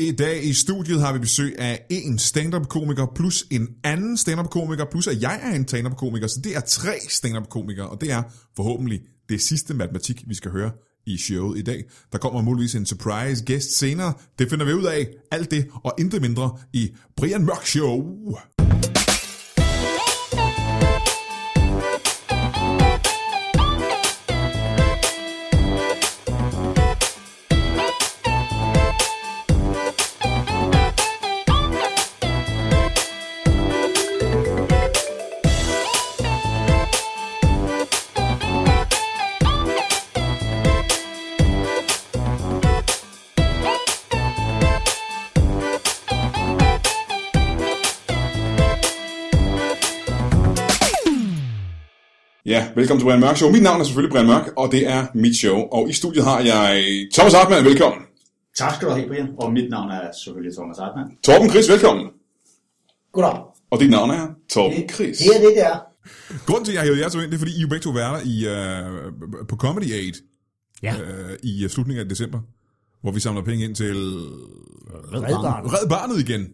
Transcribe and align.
I 0.00 0.12
dag 0.12 0.44
i 0.44 0.52
studiet 0.52 1.00
har 1.00 1.12
vi 1.12 1.18
besøg 1.18 1.58
af 1.58 1.86
en 1.90 2.18
stand-up-komiker 2.18 3.06
plus 3.14 3.46
en 3.50 3.68
anden 3.84 4.16
stand-up-komiker, 4.16 4.84
plus 4.90 5.06
at 5.06 5.22
jeg 5.22 5.40
er 5.42 5.54
en 5.56 5.68
stand-up-komiker, 5.68 6.26
så 6.26 6.40
det 6.44 6.56
er 6.56 6.60
tre 6.60 6.98
stand-up-komikere, 7.08 7.88
og 7.88 8.00
det 8.00 8.12
er 8.12 8.22
forhåbentlig 8.56 9.00
det 9.28 9.40
sidste 9.40 9.74
matematik, 9.74 10.24
vi 10.26 10.34
skal 10.34 10.50
høre 10.50 10.70
i 11.06 11.18
showet 11.18 11.58
i 11.58 11.62
dag. 11.62 11.84
Der 12.12 12.18
kommer 12.18 12.42
muligvis 12.42 12.74
en 12.74 12.86
surprise 12.86 13.44
gæst 13.44 13.78
senere. 13.78 14.12
Det 14.38 14.50
finder 14.50 14.64
vi 14.66 14.72
ud 14.72 14.84
af. 14.84 15.06
Alt 15.30 15.50
det 15.50 15.66
og 15.84 15.94
intet 15.98 16.22
mindre 16.22 16.58
i 16.72 16.90
Brian 17.16 17.44
Mørk 17.44 17.66
Show. 17.66 18.02
Velkommen 52.76 53.00
til 53.00 53.04
Brian 53.04 53.20
Mørk 53.20 53.36
Show. 53.36 53.50
Mit 53.50 53.62
navn 53.62 53.80
er 53.80 53.84
selvfølgelig 53.84 54.12
Brian 54.12 54.26
Mørk, 54.26 54.52
og 54.56 54.72
det 54.72 54.88
er 54.88 55.06
mit 55.14 55.36
show. 55.36 55.58
Og 55.72 55.90
i 55.90 55.92
studiet 55.92 56.24
har 56.24 56.40
jeg 56.40 56.84
Thomas 57.14 57.32
Hartmann, 57.34 57.64
velkommen. 57.64 58.02
Tak 58.56 58.74
skal 58.74 58.88
du 58.88 58.92
have, 58.92 59.08
Brian. 59.08 59.28
Og 59.38 59.52
mit 59.52 59.70
navn 59.70 59.90
er 59.90 60.00
selvfølgelig 60.24 60.54
Thomas 60.56 60.78
Hartmann. 60.78 61.10
Torben 61.24 61.50
Chris, 61.50 61.68
velkommen. 61.70 62.06
Goddag. 63.12 63.36
Og 63.70 63.80
dit 63.80 63.90
navn 63.90 64.10
er 64.10 64.26
Torben 64.50 64.88
Chris. 64.88 65.18
Det 65.18 65.36
er 65.36 65.40
det, 65.40 65.52
der. 65.56 65.78
Grunden 66.46 66.64
til, 66.64 66.72
at 66.72 66.76
jeg 66.76 66.84
hævet 66.84 66.98
jer 66.98 67.08
to 67.08 67.18
ind, 67.20 67.30
det 67.30 67.34
er, 67.34 67.38
fordi 67.38 67.52
I 67.58 67.60
jo 67.60 67.68
begge 67.68 67.82
to 67.82 67.90
værter 67.90 68.20
i, 68.24 68.36
uh, 68.46 69.46
på 69.48 69.56
Comedy 69.56 69.92
Aid 69.92 70.14
Ja. 70.82 70.94
uh, 70.94 71.30
i 71.42 71.64
øh, 71.64 71.70
slutningen 71.70 72.02
af 72.02 72.08
december, 72.08 72.40
hvor 73.02 73.12
vi 73.12 73.20
samler 73.20 73.42
penge 73.42 73.64
ind 73.64 73.74
til 73.74 73.94
Red 73.96 75.22
Red 75.22 75.34
Barnet. 75.42 75.72
Red 75.72 75.88
Barnet 75.88 76.20
igen. 76.28 76.46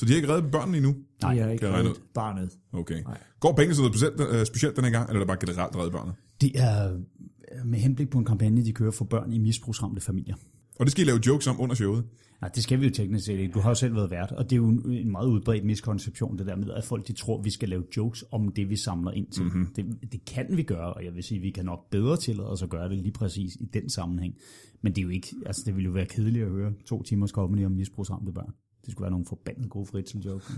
Så 0.00 0.06
de 0.06 0.10
har 0.10 0.16
ikke 0.16 0.28
reddet 0.28 0.50
børnene 0.50 0.76
endnu? 0.76 0.94
Nej, 1.22 1.36
jeg 1.36 1.44
har 1.44 1.52
ikke 1.52 1.72
reddet 1.72 2.02
barnet. 2.14 2.58
Okay. 2.72 3.02
Går 3.40 3.52
pengene 3.52 3.74
til 3.74 3.82
noget 3.82 3.94
specielt, 3.94 4.20
uh, 4.20 4.44
specielt 4.44 4.76
den 4.76 4.84
her 4.84 4.90
gang, 4.90 5.08
eller 5.08 5.20
er 5.20 5.24
det 5.24 5.26
bare 5.26 5.46
generelt 5.46 5.76
reddet 5.76 5.92
børnene? 5.92 6.14
Det 6.40 6.52
er 6.54 6.92
øh, 6.92 7.66
med 7.66 7.78
henblik 7.78 8.10
på 8.10 8.18
en 8.18 8.24
kampagne, 8.24 8.64
de 8.64 8.72
kører 8.72 8.90
for 8.90 9.04
børn 9.04 9.32
i 9.32 9.38
misbrugsramte 9.38 10.00
familier. 10.00 10.34
Og 10.78 10.86
det 10.86 10.92
skal 10.92 11.04
I 11.04 11.08
lave 11.08 11.20
jokes 11.26 11.46
om 11.46 11.60
under 11.60 11.74
showet. 11.74 12.04
Nej, 12.40 12.50
det 12.54 12.62
skal 12.62 12.80
vi 12.80 12.86
jo 12.86 12.92
teknisk 12.92 13.26
set 13.26 13.38
ikke. 13.38 13.52
Du 13.52 13.60
har 13.60 13.70
jo 13.70 13.74
selv 13.74 13.94
været 13.94 14.10
vært, 14.10 14.32
og 14.32 14.44
det 14.44 14.52
er 14.52 14.56
jo 14.56 14.68
en 14.68 15.10
meget 15.10 15.26
udbredt 15.26 15.64
miskonception, 15.64 16.38
det 16.38 16.46
der 16.46 16.56
med, 16.56 16.70
at 16.70 16.84
folk 16.84 17.08
de 17.08 17.12
tror, 17.12 17.42
vi 17.42 17.50
skal 17.50 17.68
lave 17.68 17.84
jokes 17.96 18.24
om 18.32 18.52
det, 18.52 18.70
vi 18.70 18.76
samler 18.76 19.10
ind 19.10 19.26
til. 19.26 19.44
Mm-hmm. 19.44 19.66
Det, 19.76 20.12
det 20.12 20.24
kan 20.24 20.46
vi 20.50 20.62
gøre, 20.62 20.92
og 20.94 21.04
jeg 21.04 21.14
vil 21.14 21.22
sige, 21.22 21.40
vi 21.40 21.50
kan 21.50 21.64
nok 21.64 21.90
bedre 21.90 22.16
tillade 22.16 22.48
os 22.48 22.62
at 22.62 22.68
gøre 22.68 22.88
det 22.88 22.98
lige 22.98 23.12
præcis 23.12 23.54
i 23.60 23.64
den 23.64 23.90
sammenhæng. 23.90 24.34
Men 24.82 24.92
det 24.92 24.98
er 24.98 25.02
jo 25.02 25.08
ikke, 25.08 25.34
altså 25.46 25.62
det 25.66 25.74
ville 25.74 25.86
jo 25.86 25.92
være 25.92 26.06
kedeligt 26.06 26.44
at 26.44 26.50
høre 26.50 26.72
to 26.86 27.02
timers 27.02 27.30
comedy 27.30 27.66
om 27.66 27.72
misbrugsramte 27.72 28.32
børn. 28.32 28.52
Det 28.90 28.92
skulle 28.94 29.04
være 29.04 29.10
nogle 29.10 29.26
forbandet 29.26 29.70
gode 29.70 29.86
fritzel-jokes. 29.86 30.50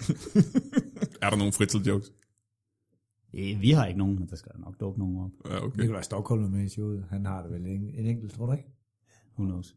Er 1.22 1.30
der 1.30 1.36
nogle 1.36 1.52
fritzel 1.52 1.80
jokes? 1.82 2.12
Eh, 3.32 3.60
Vi 3.60 3.70
har 3.70 3.86
ikke 3.86 3.98
nogen, 3.98 4.18
men 4.18 4.28
der 4.28 4.36
skal 4.36 4.52
nok 4.58 4.80
dukke 4.80 4.98
nogen 4.98 5.16
op. 5.24 5.30
Ja, 5.52 5.64
okay. 5.64 5.80
Nikolaj 5.80 6.02
Stockholm 6.02 6.44
er 6.44 6.48
med 6.48 6.64
i 6.64 6.68
showet. 6.68 7.04
Han 7.10 7.26
har 7.26 7.42
det 7.42 7.52
vel 7.52 7.66
en, 7.66 7.90
en 7.94 8.06
enkelt, 8.06 8.32
tror 8.32 8.46
du 8.46 8.52
ikke? 8.52 8.64
Who 9.38 9.44
knows? 9.46 9.76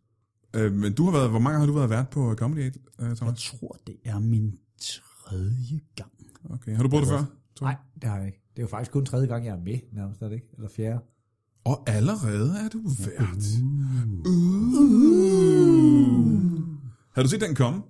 Øh, 0.56 0.74
men 0.74 0.94
du 0.94 1.04
har 1.06 1.12
været, 1.12 1.30
hvor 1.30 1.40
mange 1.40 1.60
har 1.60 1.66
du 1.66 1.74
været 1.74 1.90
vært 1.90 2.10
på 2.10 2.36
Comedy 2.38 2.60
Aid, 2.60 2.74
uh, 3.00 3.06
Jeg 3.08 3.18
Thomas? 3.18 3.44
tror, 3.44 3.78
det 3.88 3.96
er 4.06 4.20
min 4.20 4.60
tredje 4.82 5.80
gang. 5.96 6.12
Okay. 6.50 6.76
Har 6.76 6.84
du 6.84 6.90
prøvet 6.90 7.08
det 7.08 7.12
før? 7.20 7.26
Nej, 7.62 7.76
det 8.02 8.10
har 8.10 8.18
jeg 8.18 8.26
ikke. 8.28 8.42
Det 8.56 8.60
er 8.60 8.64
jo 8.64 8.68
faktisk 8.68 8.92
kun 8.92 9.06
tredje 9.06 9.28
gang, 9.28 9.46
jeg 9.46 9.56
er 9.58 9.62
med, 9.64 9.80
nærmest 9.92 10.22
er 10.22 10.28
det 10.28 10.36
ikke? 10.36 10.48
Eller 10.56 10.70
fjerde. 10.70 11.00
Og 11.66 11.90
allerede 11.90 12.52
er 12.66 12.70
du 12.70 12.82
vært. 13.06 13.46
Uh. 14.26 14.63
Har 17.16 17.24
du 17.24 17.30
set 17.30 17.42
den 17.42 17.56
komme? 17.56 17.82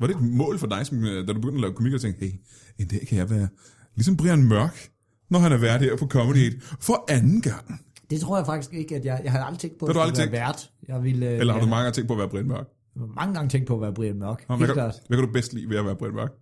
Var 0.00 0.06
det 0.06 0.16
et 0.16 0.22
mål 0.22 0.58
for 0.58 0.66
dig, 0.66 0.86
som, 0.86 1.04
øh, 1.04 1.28
da 1.28 1.32
du 1.32 1.40
begyndte 1.40 1.56
at 1.56 1.60
lave 1.60 1.72
komik, 1.72 1.92
og 1.94 2.00
tænkte, 2.00 2.20
hey, 2.26 2.32
en 2.78 2.88
dag 2.88 3.06
kan 3.08 3.18
jeg 3.18 3.30
være 3.30 3.48
ligesom 3.94 4.16
Brian 4.16 4.42
Mørk, 4.42 4.88
når 5.30 5.38
han 5.38 5.52
er 5.52 5.56
vært 5.56 5.80
her 5.80 5.96
på 5.96 6.06
Comedy 6.06 6.36
Aid 6.36 6.52
for 6.80 7.04
anden 7.08 7.40
gang? 7.40 7.80
Det 8.10 8.20
tror 8.20 8.36
jeg 8.36 8.46
faktisk 8.46 8.74
ikke, 8.74 8.96
at 8.96 9.04
jeg... 9.04 9.20
Jeg 9.24 9.32
havde 9.32 9.44
aldrig 9.44 9.58
tænkt 9.60 9.78
på, 9.78 9.86
at 9.86 9.96
har 9.96 10.04
jeg 10.04 10.14
du 10.14 10.18
være 10.20 10.32
vært. 10.32 10.70
Jeg 10.88 11.02
ville... 11.02 11.26
øh, 11.26 11.38
Eller 11.38 11.52
har 11.52 11.60
du 11.60 11.66
jeg, 11.66 11.70
mange 11.70 11.82
gange 11.82 11.94
tænkt 11.94 12.08
på 12.08 12.14
at 12.14 12.18
være 12.18 12.28
Brian 12.28 12.46
Mørk? 12.48 12.66
har 12.98 13.06
mange 13.06 13.34
gange 13.34 13.48
tænkt 13.48 13.66
på 13.66 13.74
at 13.74 13.80
være 13.80 13.94
Brian 13.94 14.18
Mørk. 14.18 14.48
Nå, 14.48 14.56
Hvad 14.56 14.66
kan, 14.66 14.74
klart. 14.74 14.94
hvad 15.08 15.18
kan 15.18 15.26
du 15.26 15.32
bedst 15.32 15.52
lide 15.52 15.68
ved 15.68 15.76
at 15.76 15.84
være 15.84 15.96
Brian 15.96 16.14
Mørk? 16.14 16.32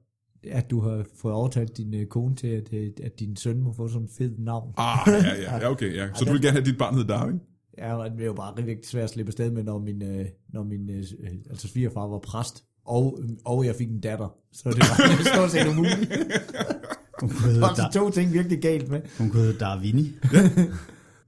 At 0.51 0.71
du 0.71 0.81
har 0.81 1.05
fået 1.21 1.35
overtalt 1.35 1.77
din 1.77 1.95
øh, 1.95 2.07
kone 2.07 2.37
til, 2.37 2.47
at, 2.47 2.75
at 3.05 3.21
din 3.21 3.37
søn 3.37 3.61
må 3.63 3.73
få 3.73 3.89
sådan 3.89 4.03
en 4.03 4.09
fed 4.19 4.33
navn. 4.39 4.73
Ah, 4.77 4.99
ja, 5.07 5.13
ja, 5.43 5.59
ja, 5.59 5.71
okay. 5.71 5.95
Ja. 5.97 6.09
Så 6.15 6.25
du 6.25 6.33
vil 6.33 6.43
gerne 6.43 6.53
have, 6.53 6.65
dit 6.65 6.79
barn 6.79 6.95
hedder 6.95 7.17
Darwin? 7.17 7.41
Ja, 7.79 7.95
og 7.97 8.11
det 8.11 8.21
er 8.21 8.25
jo 8.27 8.33
bare 8.33 8.57
rigtig 8.57 8.87
svært 8.87 9.05
at 9.05 9.11
slippe 9.11 9.29
afsted 9.31 9.51
med, 9.51 9.65
når 9.65 9.79
min, 9.79 10.03
øh, 10.03 10.27
når 10.49 10.63
min 10.63 10.91
øh, 10.91 11.05
altså 11.51 11.69
svigerfar 11.69 12.07
var 12.07 12.19
præst, 12.19 12.65
og, 12.85 13.19
og 13.45 13.65
jeg 13.67 13.75
fik 13.75 13.89
en 13.91 14.01
datter. 14.01 14.37
Så 14.53 14.71
det 14.71 14.79
var 14.79 15.25
stort 15.35 15.51
set 15.51 15.67
umuligt. 15.67 16.13
Hun 17.21 17.31
kunne 17.31 17.49
hedde, 17.53 17.61
Der 17.61 17.91
to 17.93 18.11
ting 18.11 18.33
virkelig 18.33 18.63
galt 18.63 18.89
med. 18.89 19.01
hun 19.19 19.31
kunne 19.31 19.43
hedde 19.43 19.59
Darwini. 19.59 20.03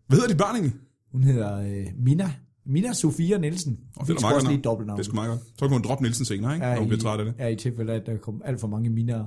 Hvad 0.07 0.17
hedder 0.19 0.29
dit 0.29 0.39
barn 0.39 0.55
egentlig? 0.55 0.75
Hun 1.13 1.23
hedder 1.25 1.61
øh, 1.61 1.87
Mina. 1.99 2.33
Mina 2.67 2.93
Sofia 2.93 3.39
Nielsen. 3.39 3.73
Vi 3.73 3.79
det 3.95 4.01
er 4.01 4.05
skal 4.05 4.21
meget 4.21 4.35
også 4.35 4.49
godt 4.49 4.65
dobbeltnavn. 4.65 4.99
Det 4.99 5.03
er 5.03 5.07
sgu 5.07 5.15
meget 5.15 5.29
godt. 5.31 5.41
Så 5.41 5.59
kan 5.67 5.69
hun 5.69 5.83
droppe 5.83 6.03
Nielsen 6.05 6.25
senere, 6.25 6.55
ikke? 6.55 6.67
Når 6.67 6.79
hun 6.79 6.89
bliver 6.89 7.01
træt 7.03 7.19
af 7.21 7.25
det. 7.27 7.35
Er 7.39 7.49
i 7.49 7.57
tilfælde, 7.57 7.93
at 7.93 8.07
der 8.07 8.17
kommer 8.17 8.45
alt 8.45 8.61
for 8.61 8.69
mange 8.69 8.91
Minaer. 8.91 9.27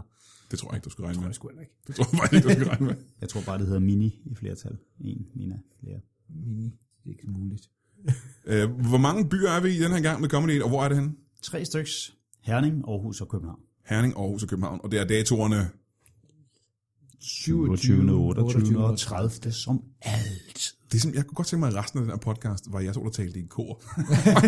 Det 0.51 0.59
tror 0.59 0.69
jeg 0.71 0.77
ikke, 0.77 0.85
du 0.85 0.89
skal 0.89 1.03
regne 1.05 1.19
med. 1.19 1.27
Det 1.27 1.35
skulle 1.35 1.53
jeg 1.55 1.61
ikke. 1.61 1.73
Det 1.87 1.95
tror 1.95 2.23
jeg 2.23 2.33
ikke, 2.33 2.47
du 2.47 2.53
skal 2.53 2.67
regne 2.67 2.85
med. 2.85 2.95
Jeg 3.21 3.29
tror 3.29 3.41
bare, 3.45 3.57
det 3.57 3.65
hedder 3.65 3.79
Mini 3.79 4.21
i 4.25 4.35
flertal. 4.35 4.77
En, 4.99 5.25
Mina, 5.35 5.59
flere. 5.79 5.99
Mini. 6.45 6.75
Det 7.09 7.15
er 7.15 7.29
ikke 7.29 7.39
muligt. 7.39 7.69
Øh, 8.45 8.69
hvor 8.71 8.97
mange 8.97 9.29
byer 9.29 9.49
er 9.49 9.59
vi 9.61 9.69
i 9.69 9.79
den 9.79 9.91
her 9.91 9.99
gang 10.01 10.21
med 10.21 10.29
Comedy 10.29 10.61
og 10.61 10.69
hvor 10.69 10.83
er 10.83 10.87
det 10.87 10.97
henne? 10.97 11.13
Tre 11.41 11.65
styks. 11.65 12.13
Herning, 12.41 12.83
Aarhus 12.87 13.21
og 13.21 13.27
København. 13.29 13.59
Herning, 13.85 14.13
Aarhus 14.17 14.43
og 14.43 14.49
København. 14.49 14.79
Og 14.83 14.91
det 14.91 14.99
er 14.99 15.03
datorerne 15.05 15.69
27. 17.19 18.11
28. 18.11 18.85
og 18.85 18.97
30. 18.99 19.51
som 19.51 19.83
alt. 20.01 20.75
Det 20.91 20.97
er 20.97 20.99
sådan, 21.01 21.15
jeg 21.15 21.25
kunne 21.25 21.35
godt 21.35 21.47
tænke 21.47 21.59
mig, 21.59 21.67
at 21.67 21.75
resten 21.75 21.99
af 21.99 22.03
den 22.05 22.11
her 22.11 22.17
podcast 22.17 22.65
var 22.71 22.79
jeg 22.79 22.93
så, 22.93 22.99
der 23.03 23.09
talte 23.09 23.39
i 23.39 23.41
en 23.41 23.47
kor. 23.47 23.81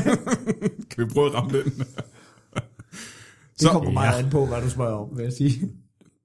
kan 0.92 1.06
vi 1.08 1.14
prøve 1.14 1.28
at 1.28 1.34
ramme 1.34 1.58
den? 1.58 1.66
Det 1.66 1.86
Så- 3.56 3.70
kommer 3.72 3.92
meget 3.92 4.24
an 4.24 4.30
på, 4.32 4.46
hvad 4.46 4.62
du 4.62 4.70
spørger 4.70 4.96
om, 4.98 5.18
vil 5.18 5.24
jeg 5.24 5.34
sige. 5.34 5.72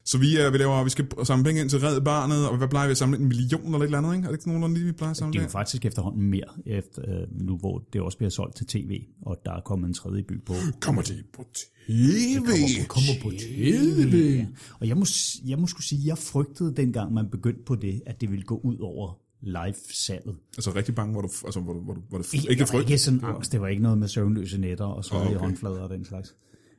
Så 0.07 0.19
vi, 0.19 0.37
er, 0.37 0.51
vi, 0.51 0.59
laver, 0.59 0.85
vi 0.85 0.91
skal 0.91 1.07
samle 1.25 1.45
penge 1.45 1.61
ind 1.61 1.71
til 1.71 1.81
Red 1.81 2.01
Barnet, 2.01 2.49
og 2.49 2.57
hvad 2.57 2.69
plejer 2.69 2.87
vi 2.87 2.91
at 2.91 2.97
samle? 2.99 3.19
En 3.19 3.25
million 3.29 3.65
eller 3.65 3.79
et 3.79 3.85
eller 3.85 3.99
andet, 3.99 4.15
ikke? 4.15 4.27
Er 4.27 4.31
det 4.31 4.39
ikke 4.39 4.49
nogenlunde 4.49 4.75
lige, 4.77 4.87
vi 4.87 4.93
plejer 4.93 5.11
at 5.11 5.17
samle 5.17 5.33
Det 5.33 5.39
er 5.39 5.43
jo 5.43 5.47
det? 5.47 5.53
faktisk 5.53 5.85
efterhånden 5.85 6.23
mere, 6.23 6.51
efter, 6.67 7.03
øh, 7.09 7.41
nu 7.47 7.57
hvor 7.57 7.85
det 7.93 8.01
også 8.01 8.19
bliver 8.19 8.31
solgt 8.31 8.57
til 8.57 8.67
tv, 8.67 9.01
og 9.23 9.37
der 9.45 9.53
er 9.53 9.61
kommet 9.61 9.89
en 9.89 9.95
tredje 9.95 10.23
by 10.23 10.45
på. 10.45 10.55
Kommer 10.81 11.03
det 11.03 11.25
på 11.33 11.45
tv? 11.55 12.87
Kommer 12.89 13.13
på 13.23 13.31
tv. 13.31 14.45
Og 14.81 14.89
jeg 14.89 14.97
må, 14.97 15.07
jeg 15.47 15.59
må 15.59 15.67
skulle 15.67 15.87
sige, 15.87 16.01
jeg 16.07 16.19
frygtede 16.19 16.75
dengang, 16.77 17.13
man 17.15 17.29
begyndte 17.31 17.63
på 17.67 17.75
det, 17.75 18.03
at 18.07 18.21
det 18.21 18.31
ville 18.31 18.45
gå 18.45 18.61
ud 18.65 18.79
over 18.79 19.19
live-salget. 19.43 20.37
Altså 20.57 20.75
rigtig 20.75 20.95
bange, 20.95 21.13
hvor 21.13 21.21
du, 21.23 21.29
altså, 21.45 21.61
hvor 21.61 21.73
du, 21.73 21.81
hvor 21.81 21.95
du, 21.95 22.01
hvor 22.09 22.19
du 22.19 22.25
Ikke, 22.51 22.67
frygt. 22.67 22.91
ikke 22.91 22.99
sådan 22.99 23.21
angst, 23.25 23.53
det 23.53 23.61
var 23.61 23.69
ikke 23.69 23.83
noget 23.83 23.99
med 23.99 24.09
søvnløse 24.09 24.59
nætter 24.61 24.85
og 24.85 25.05
Ah, 25.13 25.21
okay. 25.21 25.31
i 25.31 25.35
okay. 25.35 25.45
håndflader 25.45 25.81
og 25.81 25.91
den 25.91 26.05
slags. 26.05 26.35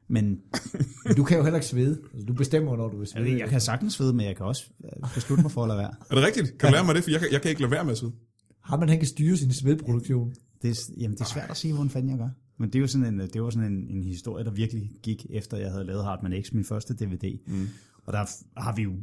Men 0.09 0.40
Men 1.06 1.16
du 1.18 1.23
kan 1.23 1.38
jo 1.38 1.44
heller 1.44 1.57
ikke 1.57 1.68
svede. 1.68 2.00
Altså, 2.13 2.25
du 2.28 2.34
bestemmer, 2.34 2.78
når 2.78 2.88
du 2.90 2.97
vil 2.97 3.07
svede. 3.07 3.25
ved, 3.25 3.38
jeg 3.38 3.50
kan 3.50 3.62
sagtens 3.62 3.94
svede, 3.94 4.13
men 4.13 4.25
jeg 4.25 4.35
kan 4.35 4.45
også 4.45 4.66
øh, 4.85 5.13
beslutte 5.16 5.41
mig 5.41 5.51
for 5.51 5.63
at 5.63 5.68
lade 5.68 5.79
være. 5.79 5.94
Er 6.12 6.16
det 6.16 6.23
rigtigt? 6.23 6.57
Kan 6.57 6.69
du 6.69 6.73
lære 6.73 6.85
mig 6.85 6.95
det? 6.95 7.03
For 7.03 7.12
jeg 7.12 7.19
kan, 7.19 7.29
jeg 7.31 7.41
kan 7.41 7.50
ikke 7.50 7.62
lade 7.62 7.72
være 7.72 7.84
med 7.84 7.91
at 7.91 7.97
sidde. 7.97 8.12
Har 8.63 8.78
man, 8.78 8.90
han 8.90 8.97
kan 8.97 9.07
styre 9.07 9.38
sin 9.38 9.53
svedproduktion. 9.53 10.34
Det, 10.62 10.69
er- 10.69 10.94
jamen, 10.97 11.16
det 11.18 11.22
er 11.22 11.25
svært 11.25 11.50
at 11.50 11.57
sige, 11.57 11.73
hvordan 11.73 11.90
fanden 11.90 12.09
jeg 12.09 12.18
gør. 12.18 12.29
Men 12.59 12.69
det 12.69 12.75
er 12.75 12.79
jo 12.79 12.88
sådan 12.88 13.13
en, 13.13 13.19
det 13.34 13.41
var 13.44 13.50
sådan 13.50 13.72
en, 13.73 13.88
en 13.90 14.03
historie, 14.03 14.45
der 14.45 14.51
virkelig 14.51 14.92
gik 15.04 15.25
efter, 15.30 15.57
jeg 15.57 15.71
havde 15.71 15.83
lavet 15.86 16.04
Hartman 16.04 16.44
X, 16.44 16.53
min 16.53 16.65
første 16.65 16.94
DVD. 16.94 17.39
Mm. 17.48 17.68
Og 18.07 18.13
der 18.13 18.25
har 18.57 18.75
vi 18.75 18.81
jo 18.81 18.94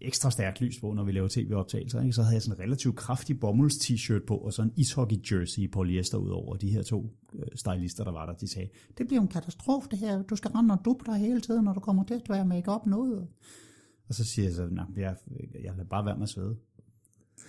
ekstra 0.00 0.30
stærkt 0.30 0.60
lys 0.60 0.80
på, 0.80 0.92
når 0.92 1.04
vi 1.04 1.12
laver 1.12 1.28
tv-optagelser. 1.28 2.00
Ikke? 2.00 2.12
Så 2.12 2.22
havde 2.22 2.34
jeg 2.34 2.42
sådan 2.42 2.58
en 2.58 2.64
relativt 2.64 2.96
kraftig 2.96 3.40
bomulds 3.40 3.74
t-shirt 3.74 4.26
på, 4.26 4.36
og 4.36 4.52
så 4.52 4.62
en 4.62 4.72
ishockey-jersey 4.76 5.60
i 5.60 5.68
polyester 5.68 6.18
ud 6.18 6.30
over. 6.30 6.56
De 6.56 6.70
her 6.70 6.82
to 6.82 7.16
øh, 7.34 7.46
stylister, 7.54 8.04
der 8.04 8.12
var 8.12 8.26
der, 8.26 8.34
de 8.34 8.48
sagde, 8.48 8.68
det 8.98 9.06
bliver 9.06 9.22
en 9.22 9.28
katastrofe 9.28 9.88
det 9.90 9.98
her. 9.98 10.22
Du 10.22 10.36
skal 10.36 10.50
rende 10.50 10.74
og 10.74 10.84
duppe 10.84 11.04
dig 11.06 11.18
hele 11.18 11.40
tiden, 11.40 11.64
når 11.64 11.72
du 11.72 11.80
kommer 11.80 12.04
til 12.04 12.14
at 12.14 12.22
være 12.28 12.46
make-up 12.46 12.86
noget. 12.86 13.28
Og 14.08 14.14
så 14.14 14.24
siger 14.24 14.46
jeg 14.46 14.54
så, 14.54 14.68
nej, 14.70 14.84
jeg, 14.96 15.16
jeg 15.64 15.72
lader 15.76 15.88
bare 15.88 16.04
være 16.04 16.16
med 16.16 16.22
at 16.22 16.28
svede. 16.28 16.56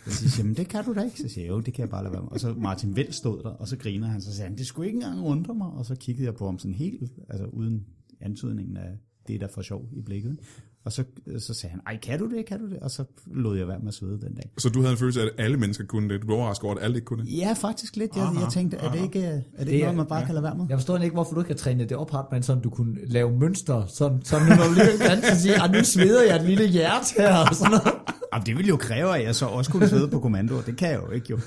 Så 0.05 0.11
siger 0.11 0.43
men 0.43 0.53
jamen 0.53 0.57
det 0.57 0.67
kan 0.67 0.83
du 0.83 0.93
da 0.93 1.03
ikke. 1.03 1.21
Så 1.21 1.27
siger 1.27 1.45
jeg, 1.45 1.51
jo, 1.51 1.59
det 1.59 1.73
kan 1.73 1.81
jeg 1.81 1.89
bare 1.89 2.03
lade 2.03 2.13
være 2.13 2.21
med. 2.21 2.31
Og 2.31 2.39
så 2.39 2.53
Martin 2.53 2.95
Vel 2.95 3.13
stod 3.13 3.43
der, 3.43 3.49
og 3.49 3.67
så 3.67 3.77
griner 3.77 4.07
han, 4.07 4.21
så 4.21 4.35
sagde 4.35 4.49
han, 4.49 4.57
det 4.57 4.67
skulle 4.67 4.87
ikke 4.87 4.97
engang 4.97 5.25
undre 5.25 5.55
mig. 5.55 5.67
Og 5.67 5.85
så 5.85 5.95
kiggede 5.95 6.25
jeg 6.25 6.35
på 6.35 6.45
ham 6.45 6.59
sådan 6.59 6.75
helt, 6.75 7.11
altså 7.29 7.45
uden 7.45 7.85
antydningen 8.21 8.77
af 8.77 8.97
det 9.27 9.35
er 9.35 9.39
da 9.39 9.45
for 9.53 9.61
sjov 9.61 9.85
i 9.91 10.01
blikket. 10.01 10.31
ikke? 10.31 10.43
Og 10.85 10.91
så, 10.91 11.03
så 11.39 11.53
sagde 11.53 11.71
han, 11.71 11.81
ej, 11.87 11.97
kan 11.97 12.19
du 12.19 12.29
det, 12.29 12.45
kan 12.45 12.59
du 12.59 12.69
det? 12.69 12.79
Og 12.79 12.91
så 12.91 13.03
lod 13.25 13.57
jeg 13.57 13.67
være 13.67 13.79
med 13.79 13.87
at 13.87 13.93
svede 13.93 14.21
den 14.21 14.33
dag. 14.35 14.51
Så 14.57 14.69
du 14.69 14.79
havde 14.79 14.91
en 14.91 14.97
følelse 14.97 15.21
af, 15.21 15.25
at 15.25 15.31
alle 15.37 15.57
mennesker 15.57 15.85
kunne 15.85 16.09
det. 16.09 16.21
Du 16.21 16.25
blev 16.27 16.37
overrasket 16.37 16.63
over, 16.65 16.75
at 16.75 16.83
alle 16.83 16.95
ikke 16.95 17.05
kunne 17.05 17.25
det. 17.25 17.37
Ja, 17.37 17.53
faktisk 17.53 17.95
lidt. 17.95 18.15
Jeg, 18.15 18.27
jeg 18.41 18.47
tænkte, 18.51 18.77
er 18.77 18.91
det 18.91 19.01
ikke, 19.01 19.19
er 19.23 19.31
det 19.31 19.43
ikke 19.59 19.71
Det 19.71 19.75
er- 19.75 19.81
noget, 19.81 19.97
man 19.97 20.05
bare 20.05 20.25
kan 20.25 20.33
lade 20.35 20.43
være 20.43 20.55
med? 20.55 20.65
Jeg 20.69 20.77
forstår 20.77 20.97
ikke, 20.97 21.13
hvorfor 21.13 21.33
du 21.33 21.41
ikke 21.41 21.51
har 21.51 21.57
trænet 21.57 21.89
det 21.89 21.97
op, 21.97 22.11
Hartmann, 22.11 22.43
sådan 22.43 22.63
du 22.63 22.69
kunne 22.69 22.97
lave 23.05 23.39
mønster, 23.39 23.85
sådan, 23.85 24.21
sådan 24.23 24.47
når 24.47 24.55
du 24.67 24.73
lige 24.73 24.97
kan 25.07 25.21
så 25.23 25.41
sige, 25.41 25.61
"Ah, 25.61 25.71
nu 25.71 25.83
sveder 25.83 26.23
jeg 26.23 26.35
et 26.35 26.45
lille 26.49 26.67
hjerte 26.67 27.05
her, 27.17 27.37
og 27.49 27.55
sådan 27.55 27.71
noget. 27.71 27.93
Jamen, 28.33 28.45
det 28.45 28.55
ville 28.57 28.69
jo 28.69 28.77
kræve, 28.77 29.17
at 29.17 29.23
jeg 29.25 29.35
så 29.35 29.45
også 29.45 29.71
kunne 29.71 29.87
svede 29.87 30.07
på 30.07 30.19
kommando, 30.19 30.57
og 30.57 30.65
det 30.65 30.77
kan 30.77 30.89
jeg 30.89 30.99
jo 31.07 31.11
ikke 31.11 31.27
jo. 31.29 31.39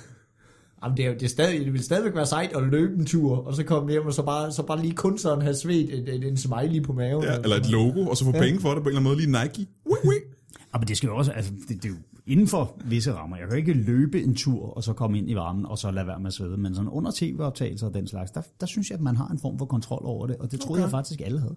Jamen, 0.85 0.97
det, 0.97 1.05
er, 1.05 1.09
jo- 1.09 1.15
det, 1.15 1.23
er 1.23 1.29
stadig, 1.29 1.65
det 1.65 1.73
vil 1.73 1.83
stadigvæk 1.85 2.15
være 2.15 2.27
sejt 2.27 2.57
at 2.57 2.63
løbe 2.63 2.95
en 3.01 3.07
tur, 3.07 3.37
og 3.47 3.55
så 3.55 3.63
komme 3.65 3.91
hjem, 3.91 4.07
og 4.07 4.13
så 4.15 4.23
bare, 4.23 4.53
så 4.53 4.63
bare 4.63 4.81
lige 4.83 4.95
kun 4.95 5.19
sådan 5.19 5.43
have 5.43 5.55
svedt 5.55 5.91
en, 5.95 6.09
en, 6.09 6.23
en 6.23 6.37
smiley 6.37 6.83
på 6.83 6.93
maven. 6.93 7.25
Ja, 7.25 7.37
eller 7.39 7.57
et 7.57 7.71
logo, 7.71 8.07
og 8.07 8.17
så 8.17 8.25
få 8.25 8.33
penge 8.33 8.61
for 8.61 8.75
det 8.75 8.83
på 8.83 8.89
en 8.89 8.97
eller 8.97 9.01
anden 9.01 9.05
måde. 9.05 9.17
Lige 9.17 9.43
Nike. 9.45 9.71
Wee, 9.91 9.99
wee. 10.09 10.21
Ja, 10.75 10.79
men 10.79 10.89
det 10.89 10.97
skal 10.97 11.07
jo 11.07 11.17
også, 11.17 11.31
altså, 11.33 11.53
det, 11.69 11.83
det 11.83 11.85
er 11.85 11.89
jo 11.89 11.95
inden 12.27 12.47
for 12.49 12.77
visse 12.85 13.13
rammer. 13.13 13.37
Jeg 13.37 13.45
kan 13.49 13.53
jo 13.53 13.57
ikke 13.59 13.73
løbe 13.73 14.23
en 14.23 14.35
tur, 14.35 14.77
og 14.77 14.83
så 14.85 14.93
komme 14.93 15.19
ind 15.19 15.31
i 15.31 15.35
varmen, 15.35 15.67
og 15.67 15.79
så 15.79 15.91
lade 15.91 16.07
være 16.07 16.19
med 16.21 16.27
at 16.27 16.33
svede. 16.33 16.57
Men 16.57 16.75
sådan 16.75 16.89
under 16.91 17.11
tv-optagelser 17.15 17.87
og 17.87 17.95
den 17.95 18.07
slags, 18.07 18.31
der, 18.31 18.43
der 18.61 18.67
synes 18.67 18.91
jeg, 18.91 18.95
at 18.97 19.03
man 19.03 19.17
har 19.17 19.29
en 19.29 19.39
form 19.39 19.59
for 19.59 19.65
kontrol 19.67 20.03
over 20.05 20.27
det, 20.27 20.37
og 20.37 20.53
det 20.53 20.61
troede 20.61 20.79
Okay. 20.81 20.83
jeg 20.83 20.91
faktisk 20.91 21.21
alle 21.21 21.41
havde. 21.41 21.55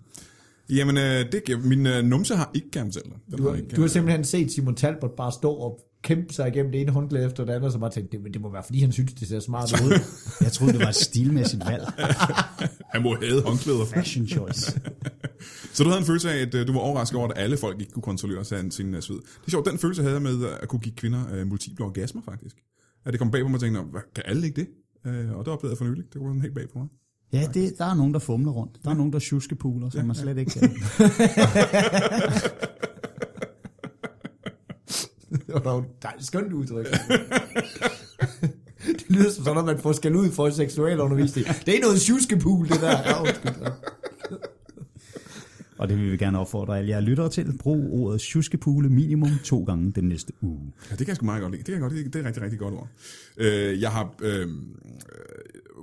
Jamen, 0.69 0.97
øh, 0.97 1.31
det, 1.31 1.43
giver- 1.45 1.59
min 1.67 1.85
øh, 1.87 2.03
numse 2.03 2.35
har 2.35 2.51
ikke 2.53 2.71
gamzeller. 2.71 3.15
Den 3.29 3.37
Du, 3.37 3.49
har 3.49 3.55
ikke, 3.55 3.67
du 3.75 3.81
har 3.81 3.87
simpelthen 3.87 4.23
set 4.23 4.51
Simon 4.51 4.75
Talbot 4.75 5.11
bare 5.15 5.31
stå 5.31 5.51
og 5.51 5.79
kæmpe 6.03 6.33
sig 6.33 6.47
igennem 6.47 6.71
det 6.71 6.81
ene 6.81 6.91
håndklæde 6.91 7.25
efter 7.25 7.45
det 7.45 7.51
andet, 7.53 7.65
og 7.65 7.71
så 7.71 7.79
bare 7.79 7.89
tænkt, 7.91 8.11
det, 8.11 8.19
det 8.33 8.41
må 8.41 8.51
være, 8.51 8.63
fordi 8.63 8.79
han 8.79 8.91
synes, 8.91 9.13
det 9.13 9.27
ser 9.27 9.39
smart 9.39 9.81
ud. 9.81 9.99
Jeg 10.41 10.51
troede, 10.51 10.73
det 10.73 10.81
var 10.81 10.89
et 10.89 10.95
stilmæssigt 10.95 11.63
valg. 11.67 11.83
Han 12.93 13.01
må 13.03 13.15
have 13.21 13.41
håndklæder. 13.43 13.85
Fashion 13.85 14.27
choice. 14.27 14.81
Så 15.73 15.83
du 15.83 15.89
havde 15.89 15.99
en 15.99 16.05
følelse 16.05 16.31
af, 16.31 16.37
at 16.41 16.55
øh, 16.55 16.67
du 16.67 16.73
var 16.73 16.79
overrasket 16.79 17.17
over, 17.19 17.27
at 17.27 17.33
alle 17.37 17.57
folk 17.57 17.79
ikke 17.81 17.91
kunne 17.91 18.03
kontrollere 18.03 18.45
sig 18.45 18.73
sin 18.73 18.93
øh, 18.95 19.01
sved. 19.01 19.15
Det 19.17 19.45
er 19.47 19.51
sjovt, 19.51 19.65
den 19.69 19.79
følelse 19.79 20.01
havde 20.01 20.13
jeg 20.13 20.21
med 20.21 20.43
øh, 20.45 20.51
at 20.61 20.67
kunne 20.69 20.79
give 20.79 20.95
kvinder 20.95 21.21
øh, 21.33 21.47
multiple 21.47 21.85
orgasmer, 21.85 22.21
faktisk. 22.25 22.55
At 23.05 23.13
det 23.13 23.19
kom 23.19 23.31
bag 23.31 23.41
på 23.41 23.47
mig 23.47 23.55
og 23.55 23.61
tænkte, 23.61 23.81
"Nå, 23.81 23.87
hvad, 23.87 24.01
kan 24.15 24.23
alle 24.27 24.47
ikke 24.47 24.61
det? 24.61 24.67
Øh, 25.11 25.31
og 25.31 25.45
det 25.45 25.53
oplevede 25.53 25.73
jeg 25.73 25.77
for 25.77 25.85
nylig. 25.85 26.03
Det 26.13 26.21
var 26.21 26.27
sådan 26.27 26.41
helt 26.41 26.55
bag 26.55 26.69
på 26.73 26.79
mig. 26.79 26.87
Ja, 27.33 27.47
det, 27.53 27.73
der 27.77 27.85
er 27.85 27.93
nogen, 27.93 28.13
der 28.13 28.19
fumler 28.19 28.51
rundt. 28.51 28.79
Der 28.83 28.89
er 28.89 28.93
nogen, 28.93 29.13
der 29.13 29.19
tjuskepuler, 29.19 29.89
som 29.89 30.05
man 30.05 30.15
slet 30.15 30.37
ikke 30.37 30.51
kan. 30.59 30.71
Det 35.49 35.55
var 35.65 35.71
dog 35.71 35.79
et 35.79 36.03
dejligt 36.03 36.27
skønt 36.27 36.53
udtryk. 36.53 36.85
det 38.99 39.09
lyder 39.09 39.31
som 39.31 39.43
sådan, 39.43 39.57
at 39.57 39.65
man 39.65 39.79
får 39.79 39.91
skal 39.91 40.15
ud 40.15 40.31
for 40.31 40.49
seksualundervisning. 40.49 41.47
Det 41.65 41.75
er 41.75 41.81
noget 41.81 42.01
tjuskepul, 42.01 42.69
det 42.69 42.81
der. 42.81 42.89
Ja. 42.89 43.71
Og 45.77 45.89
det 45.89 45.97
vil 45.97 46.11
vi 46.11 46.17
gerne 46.17 46.39
opfordre 46.39 46.77
alle 46.77 46.89
jer 46.89 46.99
lyttere 46.99 47.29
til. 47.29 47.57
Brug 47.57 47.91
ordet 47.91 48.21
tjuskepule 48.21 48.89
minimum 48.89 49.29
to 49.43 49.63
gange 49.63 49.91
den 49.91 50.03
næste 50.03 50.33
uge. 50.41 50.73
Ja, 50.89 50.89
det 50.89 50.97
kan 50.97 51.07
jeg 51.07 51.15
sgu 51.15 51.25
meget 51.25 51.41
godt 51.41 51.51
lide. 51.51 51.59
Det, 51.59 51.65
kan 51.65 51.73
jeg 51.73 51.81
godt 51.81 51.93
lide. 51.93 52.09
det 52.09 52.15
er 52.15 52.27
rigtig, 52.27 52.43
rigtig 52.43 52.59
godt 52.59 52.73
ord. 52.73 52.87
Øh, 53.37 53.81
jeg 53.81 53.91
har... 53.91 54.15
Øh, 54.21 54.41
øh, 54.41 54.47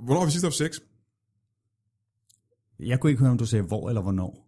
hvornår 0.03 0.19
har 0.19 0.25
vi 0.25 0.31
sidst 0.31 0.45
haft 0.45 0.55
sex? 0.55 0.79
Jeg 2.79 2.99
kunne 2.99 3.09
ikke 3.09 3.19
høre, 3.19 3.31
om 3.31 3.37
du 3.37 3.45
sagde 3.45 3.63
hvor 3.63 3.89
eller 3.89 4.01
hvornår. 4.01 4.47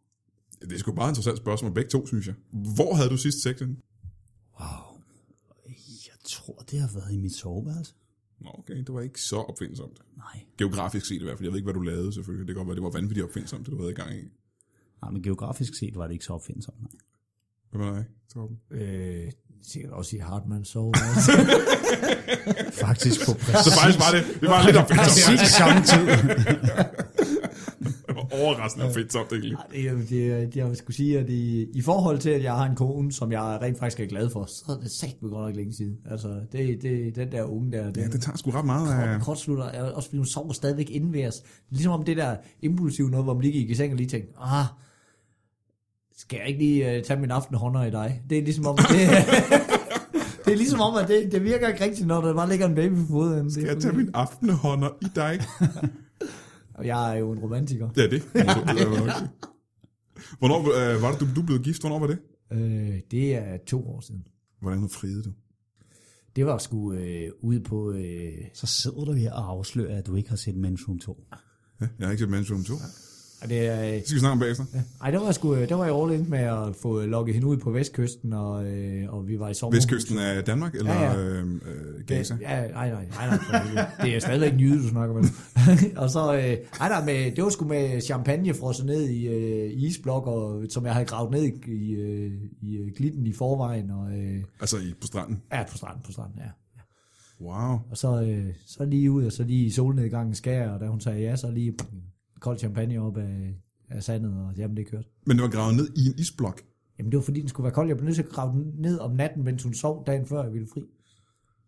Det 0.62 0.74
er 0.74 0.77
sgu 0.77 0.92
bare 0.92 1.07
et 1.07 1.12
interessant 1.12 1.38
spørgsmål, 1.38 1.74
begge 1.74 1.89
to, 1.89 2.07
synes 2.07 2.27
jeg. 2.27 2.36
Hvor 2.51 2.95
havde 2.95 3.10
du 3.10 3.18
sidst 3.18 3.44
sex? 3.44 3.62
Wow. 4.60 4.88
Jeg 6.29 6.35
tror, 6.43 6.63
det 6.71 6.79
har 6.79 6.89
været 6.93 7.13
i 7.13 7.17
mit 7.17 7.35
soveværelse. 7.35 7.93
Nå, 8.39 8.49
okay, 8.53 8.77
det 8.77 8.93
var 8.93 9.01
ikke 9.01 9.21
så 9.21 9.35
opfindsomt. 9.35 9.99
Nej. 10.17 10.43
Geografisk 10.57 11.05
set 11.05 11.21
i 11.21 11.23
hvert 11.23 11.37
fald. 11.37 11.45
Jeg 11.45 11.51
ved 11.51 11.57
ikke, 11.59 11.65
hvad 11.65 11.73
du 11.73 11.81
lavede 11.81 12.13
selvfølgelig. 12.13 12.47
Det 12.47 12.55
kan 12.55 12.59
godt 12.59 12.67
være, 12.67 12.75
det 12.75 12.83
var 12.83 12.89
vanvittigt 12.89 13.23
opfindsomt, 13.23 13.65
det 13.65 13.71
du 13.71 13.77
havde 13.77 13.91
i 13.91 13.95
gang 13.95 14.11
i. 14.15 14.21
Nej, 15.01 15.11
men 15.11 15.23
geografisk 15.23 15.75
set 15.79 15.95
var 15.95 16.07
det 16.07 16.13
ikke 16.13 16.25
så 16.25 16.33
opfindsomt. 16.33 16.81
Nej. 16.81 16.91
Hvad 17.71 17.81
med 17.85 17.95
dig, 17.97 18.05
Torben? 18.33 18.57
Øh, 18.71 19.31
sikkert 19.61 19.93
også 19.93 20.15
i 20.15 20.19
Hartmann 20.19 20.65
sove. 20.65 20.93
Faktisk 22.85 23.25
på 23.25 23.33
præcis, 23.33 23.73
Så 23.73 23.79
faktisk 23.79 23.99
var 24.05 24.11
det, 24.17 24.41
det 24.41 24.49
var 24.49 24.65
lidt 24.65 24.77
opfindsomt. 24.77 25.07
præcis 25.25 25.49
samme 25.59 25.81
tid. 25.91 26.03
Det 28.31 28.43
overraskende 28.45 28.85
opfindsomt, 28.85 29.31
egentlig. 29.31 29.57
det, 29.71 29.87
er- 29.87 29.93
det, 30.09 30.27
er- 30.31 30.37
det, 30.45 30.55
jeg 30.55 30.77
skulle 30.77 30.95
sige, 30.97 31.19
at 31.19 31.29
i, 31.29 31.65
i 31.73 31.81
forhold 31.81 32.19
til, 32.19 32.29
at 32.29 32.43
jeg 32.43 32.53
har 32.53 32.65
en 32.69 32.75
kone, 32.75 33.11
som 33.11 33.31
jeg 33.31 33.41
rent 33.61 33.79
faktisk 33.79 33.99
er 33.99 34.05
glad 34.05 34.29
for, 34.29 34.45
så 34.45 34.63
er 34.79 34.83
det 34.83 34.91
sagt 34.91 35.15
godt 35.21 35.31
nok 35.33 35.55
længe 35.55 35.73
siden. 35.73 35.97
Altså, 36.11 36.27
det, 36.51 36.81
det, 36.81 37.15
den 37.15 37.31
der 37.31 37.43
unge 37.43 37.71
der, 37.71 37.85
Ja, 37.97 38.07
det 38.07 38.21
tager 38.21 38.37
sgu 38.37 38.49
ret 38.51 38.65
meget 38.65 38.93
af... 38.93 39.07
Kort, 39.15 39.21
kortslutter, 39.25 39.63
er 39.65 39.83
også 39.91 40.09
fordi 40.09 40.17
hun 40.17 40.25
sover 40.27 40.53
stadigvæk 40.53 40.89
indværs. 40.89 41.43
Ligesom 41.69 41.93
om 41.93 42.03
det 42.03 42.17
der 42.17 42.35
impulsive 42.61 43.09
noget, 43.09 43.25
hvor 43.25 43.33
man 43.33 43.41
lige 43.41 43.51
gik 43.59 43.69
i 43.69 43.75
seng 43.75 43.91
og 43.91 43.97
lige 43.97 44.09
tænkte, 44.09 44.33
ah, 44.41 44.65
skal 46.17 46.37
jeg 46.37 46.47
ikke 46.47 46.59
lige 46.59 46.97
uh, 46.97 47.03
tage 47.03 47.19
min 47.19 47.31
aftenhånder 47.31 47.85
i 47.85 47.91
dig? 47.91 48.21
Det 48.29 48.37
er 48.37 48.41
ligesom 48.41 48.65
om, 48.67 48.77
det, 48.77 48.87
det 50.45 50.53
er 50.53 50.57
ligesom 50.57 50.79
om, 50.81 50.95
at 50.95 51.07
det, 51.07 51.31
det 51.31 51.43
virker 51.43 51.67
ikke 51.67 51.83
rigtigt, 51.83 52.07
når 52.07 52.21
der 52.21 52.33
bare 52.33 52.49
ligger 52.49 52.65
en 52.67 52.75
baby 52.75 52.93
på 52.95 53.05
foden. 53.09 53.51
Skal 53.51 53.63
jeg 53.65 53.77
tage 53.77 53.93
min 53.95 54.09
aftenhånder 54.13 54.89
i 55.01 55.05
dig? 55.15 55.39
Og 56.79 56.85
jeg 56.87 57.13
er 57.15 57.19
jo 57.19 57.31
en 57.31 57.39
romantiker. 57.39 57.89
Ja, 57.97 58.07
det. 58.07 58.23
er. 58.33 59.27
Hvornår 60.39 60.59
øh, 60.95 61.01
var 61.01 61.11
det, 61.11 61.19
du, 61.19 61.27
du 61.35 61.41
blev 61.45 61.59
gift? 61.63 61.81
Hvornår 61.81 61.99
var 61.99 62.07
det? 62.07 62.17
Øh, 62.51 62.99
det 63.11 63.35
er 63.35 63.57
to 63.67 63.87
år 63.89 64.01
siden. 64.01 64.23
Hvordan 64.61 64.89
friede 64.89 65.23
du? 65.23 65.31
Det 66.35 66.45
var 66.45 66.57
sgu 66.57 66.93
øh, 66.93 67.31
ude 67.41 67.59
på... 67.61 67.91
Øh, 67.91 68.31
Så 68.53 68.67
sidder 68.67 69.05
du 69.05 69.11
her 69.11 69.31
og 69.33 69.49
afslører, 69.49 69.97
at 69.97 70.07
du 70.07 70.15
ikke 70.15 70.29
har 70.29 70.35
set 70.37 70.53
Men's 70.55 70.87
Room 70.87 70.99
2. 70.99 71.23
Ja, 71.81 71.87
jeg 71.99 72.07
har 72.07 72.11
ikke 72.11 72.23
set 72.23 72.29
Man's 72.31 72.51
Room 72.53 72.63
2. 72.63 72.73
og 73.41 73.50
det 73.50 73.71
øh, 73.71 73.94
Det 73.94 74.03
skal 74.06 74.15
vi 74.15 74.19
snakke 74.19 74.31
om 74.31 74.39
bagefter. 74.39 74.63
ej, 75.01 75.12
der 75.12 75.19
var, 75.19 75.31
sgu, 75.31 75.56
der 75.56 75.75
var 75.75 75.86
jeg 75.86 75.95
all 75.95 76.13
in 76.19 76.30
med 76.30 76.39
at 76.39 76.75
få 76.81 77.01
lukket 77.01 77.33
hende 77.36 77.47
ud 77.47 77.57
på 77.57 77.71
vestkysten, 77.71 78.33
og, 78.33 78.65
øh, 78.65 79.13
og 79.13 79.27
vi 79.27 79.39
var 79.39 79.50
i 79.50 79.53
sommer. 79.53 79.77
Vestkysten 79.77 80.18
af 80.19 80.44
Danmark, 80.44 80.75
eller 80.75 80.94
Ja, 80.94 81.12
ja. 81.12 81.18
Øh, 81.19 81.44
øh, 81.53 82.06
Gaza? 82.07 82.38
Ja, 82.41 82.68
nej, 82.68 82.89
nej, 82.89 82.89
nej, 82.91 83.27
nej, 83.27 83.63
helvede. 83.63 83.86
det 84.03 84.15
er 84.15 84.19
stadigvæk 84.19 84.53
en 84.53 84.59
jyde, 84.59 84.83
du 84.83 84.88
snakker 84.89 85.15
med. 85.15 85.24
og 86.03 86.09
så, 86.09 86.33
øh, 86.36 86.57
nej, 86.80 86.89
nej, 86.89 87.06
med, 87.06 87.31
det 87.36 87.44
var 87.44 87.50
sgu 87.50 87.65
med 87.68 88.01
champagne 88.01 88.53
frosset 88.53 88.86
ned 88.86 89.09
i 89.09 89.27
øh, 89.27 89.71
isblok, 89.74 90.27
og, 90.27 90.63
som 90.69 90.85
jeg 90.85 90.94
havde 90.94 91.06
gravet 91.06 91.31
ned 91.31 91.44
i, 91.44 91.71
i, 91.71 91.92
øh, 91.92 92.31
i 92.62 92.77
øh, 92.77 92.92
glitten 92.97 93.27
i 93.27 93.33
forvejen, 93.33 93.92
og 93.92 94.12
øh, 94.18 94.44
Altså 94.59 94.77
i, 94.77 94.94
på 95.01 95.07
stranden. 95.07 95.42
ja, 95.53 95.63
på 95.71 95.77
stranden, 95.77 96.01
på 96.06 96.12
stranden, 96.12 96.39
ja. 96.39 96.50
Wow. 97.42 97.80
Og 97.92 97.97
så, 97.97 98.21
øh, 98.21 98.45
så 98.68 98.85
lige 98.85 99.12
ud, 99.12 99.25
og 99.25 99.31
så 99.31 99.44
lige 99.44 99.65
i 99.65 99.69
solnedgangen 99.69 100.35
skær, 100.35 100.69
og 100.69 100.80
da 100.80 100.88
hun 100.88 101.00
sagde 101.01 101.19
ja, 101.21 101.35
så 101.35 101.51
lige 101.51 101.74
kold 102.39 102.59
champagne 102.59 103.01
op 103.01 103.18
af, 103.18 103.56
af 103.89 104.03
sandet, 104.03 104.33
og 104.33 104.53
jamen, 104.57 104.77
det 104.77 104.88
kørte. 104.88 105.07
Men 105.25 105.38
det 105.38 105.44
var 105.44 105.50
gravet 105.50 105.75
ned 105.75 105.89
i 105.95 106.06
en 106.06 106.13
isblok. 106.18 106.62
Jamen, 107.00 107.12
det 107.12 107.18
var 107.18 107.24
fordi, 107.24 107.41
den 107.41 107.50
skulle 107.50 107.65
være 107.65 107.74
kold. 107.74 107.88
Jeg 107.88 107.97
blev 107.97 108.06
nødt 108.06 108.15
til 108.15 108.24
at 108.24 108.30
grave 108.30 108.51
den 108.53 108.74
ned 108.77 109.00
om 109.00 109.12
natten, 109.12 109.44
mens 109.44 109.63
hun 109.63 109.74
sov 109.74 110.03
dagen 110.07 110.25
før, 110.25 110.44
jeg 110.44 110.53
ville 110.53 110.68
fri. 110.74 110.81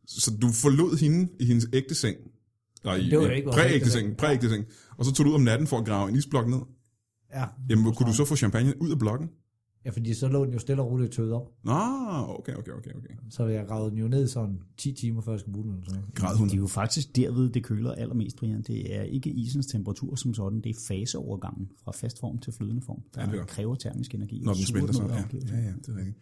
Så 0.07 0.31
du 0.41 0.47
forlod 0.47 0.97
hende 0.99 1.31
i 1.39 1.45
hendes 1.45 1.67
ægte 1.73 1.95
seng. 1.95 2.17
Nej, 2.83 2.97
Det 2.97 3.19
var 3.19 3.29
i 3.29 3.35
ikke 3.35 3.49
præægte 3.49 3.91
seng. 3.91 4.17
Præægte 4.17 4.49
seng. 4.49 4.65
Og 4.97 5.05
så 5.05 5.13
tog 5.13 5.25
du 5.25 5.29
ud 5.29 5.35
om 5.35 5.41
natten 5.41 5.67
for 5.67 5.77
at 5.77 5.85
grave 5.85 6.09
en 6.09 6.15
isblok 6.15 6.47
ned. 6.47 6.59
Ja, 7.33 7.45
Jamen, 7.69 7.95
kunne 7.95 8.09
du 8.09 8.13
så 8.13 8.25
få 8.25 8.35
champagne 8.35 8.81
ud 8.81 8.91
af 8.91 8.99
blokken? 8.99 9.29
Ja 9.85 9.89
fordi 9.89 10.13
så 10.13 10.27
lå 10.27 10.45
den 10.45 10.53
jo 10.53 10.59
stille 10.59 10.81
og 10.81 10.91
roligt 10.91 11.13
tøet 11.13 11.33
op. 11.33 11.51
Nå, 11.63 11.73
okay, 12.27 12.53
okay, 12.53 12.71
okay, 12.71 12.91
okay. 12.97 13.13
Så 13.29 13.45
jeg 13.45 13.67
gravede 13.67 13.89
den 13.91 13.97
jo 13.99 14.07
ned 14.07 14.27
sådan 14.27 14.59
10 14.77 14.93
timer, 14.93 15.21
før 15.21 15.31
jeg 15.31 15.39
skulle 15.39 15.53
bruge 15.53 15.67
den. 15.67 15.73
Eller 15.73 16.01
sådan 16.17 16.37
hun? 16.37 16.47
Det 16.47 16.53
er 16.53 16.57
jo 16.57 16.67
faktisk 16.67 17.15
derved, 17.15 17.49
det 17.49 17.63
køler 17.63 17.91
allermest, 17.91 18.37
Brian. 18.37 18.61
Det 18.61 18.95
er 18.95 19.01
ikke 19.01 19.29
isens 19.29 19.67
temperatur 19.67 20.15
som 20.15 20.33
sådan, 20.33 20.61
det 20.61 20.69
er 20.69 20.79
faseovergangen 20.87 21.69
fra 21.83 21.91
fast 21.91 22.19
form 22.19 22.37
til 22.37 22.53
flydende 22.53 22.81
form, 22.81 23.01
der 23.15 23.21
Ja, 23.21 23.41
er 23.41 23.45
kræver 23.45 23.75
termisk 23.75 24.15
energi. 24.15 24.41
Når 24.43 24.53
den 24.53 24.83
ud 24.83 24.93
sig. 24.93 25.05
Ja, 25.09 25.55
ja, 25.57 25.63
ja, 25.63 25.73
det 25.85 25.89
er 25.89 25.97
rigtigt. 25.97 26.17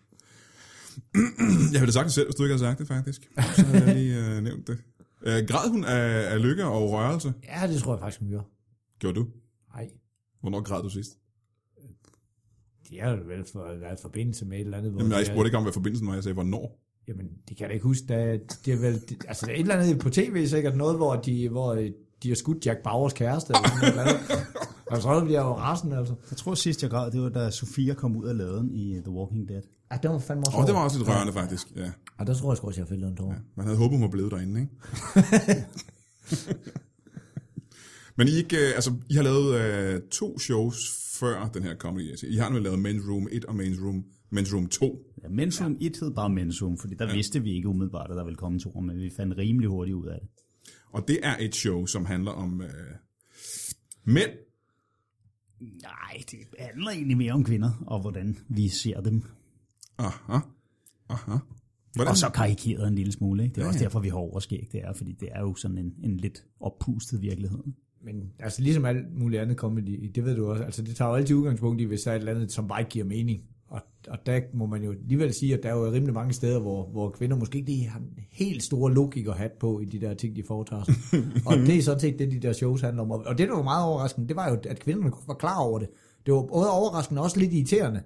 Jeg 1.73 1.81
ville 1.81 1.85
have 1.85 1.91
sagt 1.91 2.05
det 2.05 2.13
selv, 2.13 2.27
hvis 2.27 2.35
du 2.35 2.43
ikke 2.43 2.53
havde 2.53 2.59
sagt 2.59 2.79
det, 2.79 2.87
faktisk. 2.87 3.31
Så 3.55 3.65
havde 3.65 3.85
jeg 3.85 3.95
lige 3.95 4.37
øh, 4.37 4.43
nævnt 4.43 4.67
det. 4.67 4.77
Øh, 5.21 5.47
græd 5.47 5.69
hun 5.69 5.83
af, 5.83 6.33
af 6.33 6.41
lykke 6.41 6.65
og 6.65 6.91
rørelse? 6.91 7.33
Ja, 7.43 7.67
det 7.67 7.81
tror 7.81 7.93
jeg 7.93 7.99
faktisk, 7.99 8.19
hun 8.19 8.29
gjorde. 8.29 8.45
Gjorde 8.99 9.19
du? 9.19 9.27
Nej, 9.75 9.89
Hvornår 10.41 10.61
græd 10.61 10.83
du 10.83 10.89
sidst? 10.89 11.17
Det 12.89 13.01
er 13.01 13.10
jo 13.10 13.17
vel 13.25 13.46
for, 13.51 13.79
været 13.79 14.00
i 14.00 14.01
forbindelse 14.01 14.46
med 14.46 14.58
et 14.58 14.63
eller 14.63 14.77
andet. 14.77 14.91
Hvor 14.91 15.01
Jamen, 15.01 15.12
jeg 15.12 15.19
det 15.19 15.27
spurgte 15.27 15.48
ikke 15.48 15.58
om, 15.58 15.63
hvad 15.63 15.74
forbindelsen 15.74 16.08
var. 16.08 16.13
Jeg 16.13 16.24
sagde, 16.24 16.34
hvornår? 16.34 16.79
Jamen, 17.08 17.25
det 17.50 17.58
kan 17.58 17.60
jeg 17.60 17.69
da 17.69 17.74
ikke 17.74 17.84
huske. 17.84 18.05
Da, 18.08 18.39
det 18.65 18.74
er 18.74 18.77
vel, 18.77 19.01
det, 19.10 19.25
altså, 19.27 19.46
der 19.46 19.51
er 19.51 19.55
et 19.55 19.62
eller 19.62 19.75
andet 19.75 20.00
på 20.00 20.10
tv 20.10 20.48
sikkert 20.48 20.75
noget, 20.75 20.98
hvor 20.98 21.15
de, 21.15 21.50
hvor 21.50 21.74
øh, 21.74 21.91
de 22.24 22.27
har 22.27 22.36
skudt 22.36 22.65
Jack 22.65 22.79
Bauers 22.84 23.13
kæreste. 23.13 23.53
Eller 23.53 23.69
sådan 23.69 23.96
noget. 23.96 24.19
og 24.91 25.01
så 25.01 25.22
bliver 25.25 25.39
jeg 25.39 25.46
jo 25.46 25.53
rasen, 25.53 25.91
altså. 25.91 26.13
Jeg 26.31 26.38
tror 26.38 26.53
sidst 26.53 26.81
jeg 26.81 26.91
græd, 26.91 27.12
det 27.12 27.22
var 27.22 27.29
da 27.29 27.51
Sofia 27.51 27.93
kom 27.93 28.17
ud 28.17 28.27
af 28.27 28.38
laden 28.38 28.75
i 28.75 29.00
The 29.03 29.12
Walking 29.12 29.50
Dead. 29.50 29.62
Ja, 29.91 29.98
det 30.03 30.10
var 30.10 30.19
fandme 30.19 30.43
også 30.48 30.58
Åh, 30.58 30.62
oh, 30.62 30.67
det 30.67 30.75
var 30.75 30.84
også 30.84 30.98
lidt 30.98 31.10
rørende, 31.10 31.34
faktisk. 31.34 31.67
Ja. 31.75 31.91
Ja, 32.19 32.25
der 32.25 32.34
tror 32.34 32.53
jeg 32.53 32.63
også, 32.63 32.81
jeg 32.81 32.88
fældet 32.88 33.08
en 33.08 33.15
tår. 33.15 33.36
Man 33.55 33.65
havde 33.65 33.77
håbet, 33.77 33.98
hun 33.98 34.01
var 34.01 34.08
blevet 34.12 34.31
derinde, 34.31 34.62
ikke? 34.62 35.65
Men 38.19 38.27
I, 38.27 38.31
ikke, 38.31 38.57
øh, 38.57 38.75
altså, 38.75 38.91
I 39.09 39.13
har 39.13 39.23
lavet 39.23 39.49
øh, 39.61 40.01
to 40.11 40.39
shows 40.39 40.77
før 41.19 41.49
den 41.53 41.63
her 41.63 41.75
comedy. 41.75 42.09
Altså, 42.09 42.27
I 42.27 42.35
har 42.35 42.49
nu 42.49 42.59
lavet 42.59 42.77
Men's 42.77 43.11
Room 43.11 43.27
1 43.31 43.45
og 43.45 43.55
Men's 43.55 43.85
Room, 43.85 44.05
Men's 44.35 44.53
Room 44.55 44.67
2. 44.67 45.05
Ja, 45.23 45.27
Men's 45.27 45.63
Room 45.63 45.77
1 45.81 45.97
hed 45.99 46.11
bare 46.11 46.29
Men's 46.29 46.63
Room, 46.63 46.77
fordi 46.77 46.95
der 46.95 47.07
ja. 47.07 47.13
vidste 47.13 47.43
vi 47.43 47.51
ikke 47.55 47.67
umiddelbart, 47.67 48.11
at 48.11 48.17
der 48.17 48.23
ville 48.23 48.38
komme 48.38 48.59
to, 48.59 48.79
men 48.79 48.99
vi 48.99 49.09
fandt 49.09 49.38
rimelig 49.38 49.69
hurtigt 49.69 49.95
ud 49.95 50.07
af 50.07 50.19
det. 50.21 50.29
Og 50.91 51.07
det 51.07 51.19
er 51.23 51.38
et 51.39 51.55
show, 51.55 51.85
som 51.85 52.05
handler 52.05 52.31
om 52.31 52.61
øh, 52.61 52.69
mænd, 54.03 54.31
Nej, 55.81 56.23
det 56.31 56.39
handler 56.59 56.91
egentlig 56.91 57.17
mere 57.17 57.33
om 57.33 57.43
kvinder, 57.43 57.83
og 57.88 58.01
hvordan 58.01 58.38
vi 58.49 58.67
ser 58.67 59.01
dem. 59.01 59.23
Aha. 59.97 60.39
Aha. 61.09 61.38
Hvordan? 61.93 62.11
Og 62.11 62.17
så 62.17 62.29
karikeret 62.29 62.88
en 62.88 62.95
lille 62.95 63.11
smule. 63.11 63.43
Ikke? 63.43 63.55
Det 63.55 63.61
er 63.61 63.65
Ja, 63.65 63.67
også 63.67 63.79
ja. 63.79 63.83
derfor, 63.83 63.99
vi 63.99 64.09
har 64.09 64.15
overskæg. 64.15 64.69
Det 64.71 64.81
er, 64.83 64.93
fordi 64.93 65.11
det 65.11 65.29
er 65.31 65.39
jo 65.39 65.55
sådan 65.55 65.77
en, 65.77 65.93
en 66.03 66.17
lidt 66.17 66.43
oppustet 66.59 67.21
virkelighed. 67.21 67.63
Men 68.03 68.31
altså 68.39 68.61
ligesom 68.61 68.85
alt 68.85 69.17
muligt 69.19 69.41
andet 69.41 69.57
comedy, 69.57 70.11
det 70.15 70.25
ved 70.25 70.35
du 70.35 70.51
også, 70.51 70.63
altså 70.63 70.81
det 70.81 70.95
tager 70.95 71.09
jo 71.09 71.15
altid 71.15 71.35
udgangspunkt 71.35 71.81
i, 71.81 71.83
hvis 71.83 72.01
der 72.01 72.11
er 72.11 72.15
et 72.15 72.19
eller 72.19 72.33
andet, 72.33 72.51
som 72.51 72.67
bare 72.67 72.79
ikke 72.81 72.89
giver 72.89 73.05
mening. 73.05 73.41
Og, 73.67 73.81
og 74.07 74.25
der 74.25 74.39
må 74.53 74.65
man 74.65 74.83
jo 74.83 74.91
alligevel 74.91 75.33
sige, 75.33 75.53
at 75.53 75.63
der 75.63 75.69
er 75.69 75.73
jo 75.73 75.91
rimelig 75.91 76.13
mange 76.13 76.33
steder, 76.33 76.59
hvor, 76.59 76.85
hvor 76.85 77.09
kvinder 77.09 77.37
måske 77.37 77.57
ikke 77.57 77.71
lige 77.71 77.87
har 77.87 77.99
en 77.99 78.09
helt 78.31 78.63
store 78.63 78.93
logikerhat 78.93 79.51
på 79.51 79.79
i 79.79 79.85
de 79.85 80.01
der 80.01 80.13
ting, 80.13 80.35
de 80.35 80.43
foretager 80.43 80.83
sig. 80.83 80.95
og 81.47 81.57
det 81.57 81.77
er 81.77 81.81
sådan 81.81 81.99
set 81.99 82.19
det, 82.19 82.31
de 82.31 82.39
der 82.39 82.53
shows 82.53 82.81
handler 82.81 83.03
om. 83.03 83.11
Og 83.11 83.37
det, 83.37 83.47
der 83.47 83.55
var 83.55 83.63
meget 83.63 83.85
overraskende, 83.85 84.27
det 84.27 84.35
var 84.35 84.49
jo, 84.49 84.57
at 84.69 84.79
kvinderne 84.79 85.11
var 85.27 85.33
klar 85.33 85.59
over 85.59 85.79
det. 85.79 85.89
Det 86.25 86.33
var 86.33 86.41
både 86.41 86.71
overraskende 86.71 87.21
og 87.21 87.23
også 87.23 87.39
lidt 87.39 87.53
irriterende. 87.53 88.01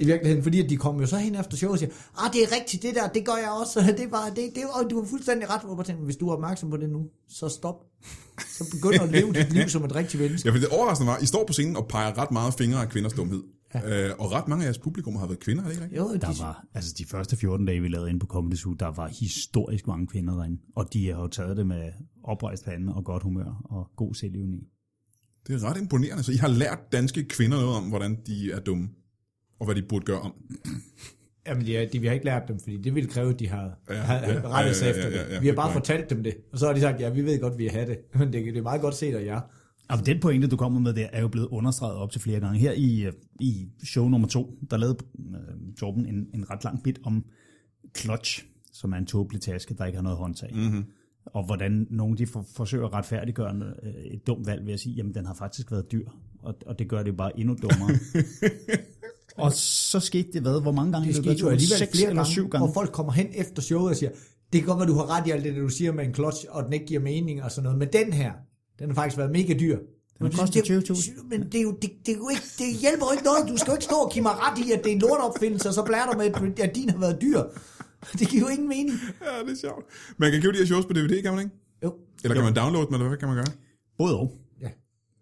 I 0.00 0.06
virkeligheden, 0.06 0.42
fordi 0.42 0.64
at 0.64 0.70
de 0.70 0.76
kom 0.76 1.00
jo 1.00 1.06
så 1.06 1.16
hen 1.16 1.34
efter 1.34 1.56
showet 1.56 1.72
og 1.72 1.78
siger, 1.78 1.90
ah, 2.18 2.32
det 2.32 2.42
er 2.42 2.56
rigtigt, 2.56 2.82
det 2.82 2.94
der, 2.94 3.08
det 3.08 3.26
gør 3.26 3.36
jeg 3.36 3.50
også, 3.60 3.80
det 4.00 4.10
var, 4.10 4.32
det, 4.36 4.44
det 4.54 4.62
var, 4.64 4.88
du 4.88 5.00
var 5.00 5.06
fuldstændig 5.06 5.50
ret, 5.50 5.62
hvor 5.62 5.76
jeg 5.76 5.86
tænkte, 5.86 6.04
hvis 6.04 6.16
du 6.16 6.28
er 6.28 6.32
opmærksom 6.32 6.70
på 6.70 6.76
det 6.76 6.90
nu, 6.90 7.06
så 7.28 7.48
stop. 7.48 7.87
Så 8.46 8.70
begynd 8.70 9.02
at 9.02 9.08
leve 9.08 9.32
dit 9.32 9.52
liv 9.52 9.68
som 9.68 9.84
et 9.84 9.94
rigtigt 9.94 10.22
menneske. 10.22 10.48
Ja, 10.48 10.54
for 10.54 10.58
det 10.58 10.68
overraskende 10.68 11.10
var, 11.10 11.18
I 11.18 11.26
står 11.26 11.44
på 11.46 11.52
scenen 11.52 11.76
og 11.76 11.88
peger 11.88 12.18
ret 12.18 12.30
meget 12.30 12.54
fingre 12.54 12.80
af 12.80 12.88
kvinders 12.88 13.12
dumhed. 13.12 13.42
Ja. 13.74 14.08
Øh, 14.08 14.14
og 14.18 14.32
ret 14.32 14.48
mange 14.48 14.62
af 14.62 14.66
jeres 14.66 14.78
publikum 14.78 15.16
har 15.16 15.26
været 15.26 15.40
kvinder, 15.40 15.62
er 15.62 15.66
det 15.66 15.74
ikke 15.74 15.84
rigtigt? 15.84 16.00
Jo, 16.00 16.14
de, 16.14 16.18
Der 16.18 16.42
var, 16.44 16.64
altså 16.74 16.94
de 16.98 17.04
første 17.04 17.36
14 17.36 17.66
dage, 17.66 17.80
vi 17.80 17.88
lavede 17.88 18.08
inde 18.08 18.20
på 18.20 18.26
Comedy 18.26 18.56
Zoo, 18.56 18.72
der 18.72 18.86
var 18.86 19.08
historisk 19.08 19.86
mange 19.86 20.06
kvinder 20.06 20.34
derinde. 20.34 20.58
Og 20.76 20.92
de 20.92 21.06
har 21.06 21.20
jo 21.20 21.28
taget 21.28 21.56
det 21.56 21.66
med 21.66 21.92
oprejst 22.24 22.64
pande 22.64 22.94
og 22.94 23.04
godt 23.04 23.22
humør 23.22 23.62
og 23.64 23.90
god 23.96 24.14
selvivning. 24.14 24.62
Det 25.46 25.54
er 25.54 25.70
ret 25.70 25.76
imponerende. 25.76 26.22
Så 26.22 26.32
I 26.32 26.36
har 26.36 26.48
lært 26.48 26.78
danske 26.92 27.24
kvinder 27.24 27.60
noget 27.60 27.76
om, 27.76 27.84
hvordan 27.84 28.18
de 28.26 28.52
er 28.52 28.60
dumme, 28.60 28.88
og 29.60 29.64
hvad 29.64 29.74
de 29.74 29.82
burde 29.82 30.04
gøre 30.04 30.20
om. 30.20 30.32
Jamen, 31.48 31.66
de, 31.66 31.76
er- 31.76 31.88
de, 31.88 31.98
vi 32.00 32.06
har 32.06 32.14
ikke 32.14 32.26
lært 32.26 32.42
dem, 32.48 32.58
fordi 32.60 32.76
det 32.76 32.94
ville 32.94 33.08
kræve, 33.10 33.32
at 33.32 33.40
de 33.40 33.48
har, 33.48 33.78
Ja, 33.88 33.94
ja, 33.94 34.00
har, 34.00 34.14
ja, 34.16 34.40
rettet 34.48 34.76
sig 34.76 34.84
ja, 34.86 34.90
ja, 34.90 34.96
efter 34.96 35.10
ja, 35.10 35.16
ja, 35.22 35.28
det. 35.28 35.34
ja, 35.34 35.40
Vi 35.40 35.46
har 35.46 35.54
bare 35.54 35.72
fortalt 35.72 36.10
dem 36.10 36.22
det, 36.22 36.34
og 36.52 36.58
så 36.58 36.66
har 36.66 36.72
de 36.74 36.80
sagt, 36.80 37.00
ja, 37.00 37.10
vi 37.10 37.22
ved 37.24 37.40
godt, 37.40 37.58
vi 37.58 37.66
har 37.66 37.84
det, 37.84 37.98
men 38.18 38.32
det, 38.32 38.44
det 38.44 38.56
er 38.56 38.62
meget 38.62 38.80
godt 38.80 38.94
set 38.94 39.14
af 39.14 39.24
jer. 39.24 39.40
Og 39.88 40.06
den 40.06 40.20
pointe, 40.20 40.48
du 40.48 40.56
kommer 40.56 40.80
med 40.80 40.92
der, 40.92 41.06
er 41.12 41.20
jo 41.20 41.28
blevet 41.28 41.46
understreget 41.46 41.96
op 41.96 42.10
til 42.10 42.20
flere 42.20 42.40
gange. 42.40 42.58
Her 42.58 42.72
i, 42.72 43.02
øh, 43.06 43.12
i 43.40 43.68
show 43.84 44.08
nummer 44.08 44.28
to, 44.28 44.58
der 44.70 44.76
lavede 44.76 44.96
øh, 45.18 45.74
Torben 45.78 46.06
en, 46.06 46.26
en 46.34 46.50
ret 46.50 46.64
lang 46.64 46.82
bit 46.82 46.98
om 47.04 47.24
clutch, 47.98 48.44
som 48.72 48.92
er 48.92 48.96
en 48.96 49.06
tåbelig 49.06 49.40
taske, 49.42 49.74
der 49.74 49.84
ikke 49.86 49.96
har 49.96 50.02
noget 50.02 50.18
håndtag. 50.18 50.50
Mm-hmm. 50.54 50.84
Og 51.26 51.46
hvordan 51.46 51.86
nogen 51.90 52.18
de 52.18 52.26
for, 52.26 52.46
forsøger 52.56 52.86
at 52.86 52.92
retfærdiggøre 52.92 53.50
en, 53.50 53.62
øh, 53.62 53.92
et 54.12 54.26
dumt 54.26 54.46
valg 54.46 54.66
ved 54.66 54.72
at 54.72 54.80
sige, 54.80 54.94
jamen 54.94 55.14
den 55.14 55.26
har 55.26 55.34
faktisk 55.34 55.70
været 55.70 55.92
dyr, 55.92 56.08
og, 56.42 56.54
og 56.66 56.78
det 56.78 56.88
gør 56.88 57.02
det 57.02 57.16
bare 57.16 57.40
endnu 57.40 57.56
dummere. 57.62 57.90
og 59.38 59.52
så 59.52 60.00
skete 60.00 60.32
det 60.32 60.42
hvad? 60.42 60.62
Hvor 60.62 60.72
mange 60.72 60.92
gange? 60.92 61.08
Det 61.08 61.16
skete 61.16 61.30
jo 61.30 61.38
turen? 61.38 61.52
alligevel 61.52 61.78
Seks 61.78 61.90
flere 61.90 62.08
eller 62.10 62.22
gange, 62.22 62.32
syv 62.32 62.48
gange. 62.48 62.66
hvor 62.66 62.74
folk 62.74 62.92
kommer 62.92 63.12
hen 63.12 63.26
efter 63.34 63.62
showet 63.62 63.90
og 63.90 63.96
siger, 63.96 64.10
det 64.52 64.60
kan 64.60 64.66
godt 64.66 64.78
være, 64.78 64.88
du 64.88 64.94
har 64.94 65.16
ret 65.16 65.26
i 65.26 65.30
alt 65.30 65.44
det, 65.44 65.56
du 65.56 65.68
siger 65.68 65.92
med 65.92 66.04
en 66.04 66.14
clutch, 66.14 66.44
og 66.48 66.64
den 66.64 66.72
ikke 66.72 66.86
giver 66.86 67.00
mening 67.00 67.42
og 67.42 67.50
sådan 67.50 67.62
noget, 67.62 67.78
men 67.78 67.88
den 67.92 68.12
her, 68.12 68.32
den 68.78 68.88
har 68.88 68.94
faktisk 68.94 69.18
været 69.18 69.30
mega 69.30 69.54
dyr. 69.60 69.78
Den 70.18 70.32
har 70.32 70.40
kostet 70.40 70.62
20.000. 70.62 71.28
Men 71.28 71.42
det, 71.52 71.54
er 71.54 71.62
jo, 71.62 71.70
det, 71.82 71.90
det, 72.06 72.12
er 72.12 72.18
jo 72.18 72.28
ikke, 72.28 72.42
det 72.58 72.66
hjælper 72.80 73.06
jo 73.06 73.12
ikke 73.12 73.24
noget. 73.24 73.48
Du 73.48 73.56
skal 73.56 73.70
jo 73.70 73.74
ikke 73.74 73.84
stå 73.84 73.94
og 73.96 74.10
give 74.12 74.22
mig 74.22 74.32
ret 74.44 74.58
i, 74.66 74.72
at 74.72 74.78
det 74.84 74.90
er 74.92 74.94
en 74.94 75.00
lortopfindelse, 75.00 75.68
og 75.68 75.74
så 75.74 75.82
blærer 75.82 76.06
du 76.12 76.18
med, 76.18 76.26
at 76.60 76.74
din 76.74 76.90
har 76.90 76.98
været 76.98 77.18
dyr. 77.20 77.42
Det 78.18 78.28
giver 78.28 78.42
jo 78.42 78.48
ingen 78.48 78.68
mening. 78.68 78.96
Ja, 79.26 79.44
det 79.46 79.52
er 79.52 79.60
sjovt. 79.60 79.84
Man 80.16 80.32
kan 80.32 80.42
købe 80.42 80.52
de 80.52 80.58
her 80.58 80.66
shows 80.66 80.86
på 80.86 80.92
DVD, 80.92 81.22
kan 81.22 81.32
man 81.34 81.40
ikke? 81.44 81.56
Jo. 81.84 81.94
Eller 82.24 82.34
kan 82.34 82.44
man 82.44 82.54
downloade 82.54 82.86
dem, 82.86 82.94
eller 82.94 83.08
hvad 83.08 83.18
kan 83.18 83.28
man 83.28 83.36
gøre? 83.36 83.52
Både 83.98 84.16
og. 84.18 84.32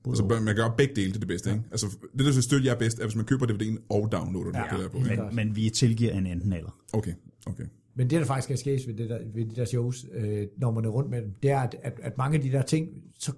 Ja. 0.07 0.11
Altså, 0.11 0.25
man 0.25 0.47
kan 0.47 0.57
gøre 0.57 0.73
begge 0.79 0.95
dele 0.95 1.13
til 1.13 1.21
det 1.21 1.29
bedste, 1.29 1.51
ikke? 1.51 1.63
Altså, 1.71 1.87
det, 2.19 2.27
der 2.27 2.33
skal 2.33 2.43
støtte 2.43 2.67
jer 2.67 2.75
bedst, 2.75 2.99
er, 2.99 3.05
hvis 3.05 3.17
man 3.17 3.25
køber 3.25 3.47
DVD'en 3.47 3.79
og 3.89 4.13
downloader 4.13 4.51
den. 4.51 4.55
Ja, 4.55 4.77
det 4.77 4.85
der 4.85 4.89
på, 4.89 4.99
ikke? 4.99 5.23
Men, 5.23 5.37
men 5.37 5.57
vi 5.57 5.71
tilgiver 5.71 6.13
en 6.13 6.27
enten 6.27 6.53
eller. 6.53 6.79
Okay, 6.93 7.13
okay. 7.47 7.65
Men 7.95 8.11
det, 8.11 8.21
der 8.21 8.27
faktisk 8.27 8.51
er 8.51 8.57
sket 8.57 8.87
ved, 8.87 8.95
det 8.95 9.11
der, 9.11 9.19
ved 9.35 9.45
de 9.45 9.57
der 9.57 9.65
shows, 9.65 10.07
øh, 10.15 10.47
når 10.59 10.71
man 10.71 10.85
er 10.85 10.89
rundt 10.89 11.11
med 11.11 11.23
dem, 11.23 11.31
det 11.43 11.51
er, 11.51 11.61
at, 11.61 11.77
at, 11.83 12.01
at 12.03 12.19
mange 12.19 12.37
af 12.37 12.43
de 12.43 12.53
der 12.53 12.63
ting, 12.63 12.89
så, 13.19 13.33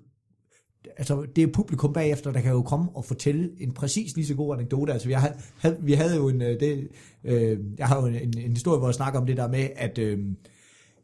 altså 0.96 1.26
det 1.36 1.44
er 1.44 1.52
publikum 1.52 1.92
bagefter, 1.92 2.32
der 2.32 2.40
kan 2.40 2.52
jo 2.52 2.62
komme 2.62 2.88
og 2.94 3.04
fortælle 3.04 3.50
en 3.58 3.72
præcis 3.72 4.16
lige 4.16 4.26
så 4.26 4.34
god 4.34 4.54
anekdote. 4.54 4.92
Altså 4.92 5.08
vi, 5.08 5.12
har, 5.12 5.36
havde, 5.58 5.76
vi 5.80 5.92
havde 5.92 6.16
jo 6.16 6.28
en, 6.28 6.42
øh, 6.42 6.60
det, 6.60 6.88
øh, 7.24 7.58
jeg 7.78 7.86
har 7.86 8.00
jo 8.00 8.06
en, 8.06 8.14
en, 8.14 8.38
en 8.38 8.52
historie, 8.52 8.78
hvor 8.78 8.88
jeg 8.88 8.94
snakker 8.94 9.20
om 9.20 9.26
det 9.26 9.36
der 9.36 9.48
med, 9.48 9.68
at, 9.76 9.98
øh, 9.98 10.18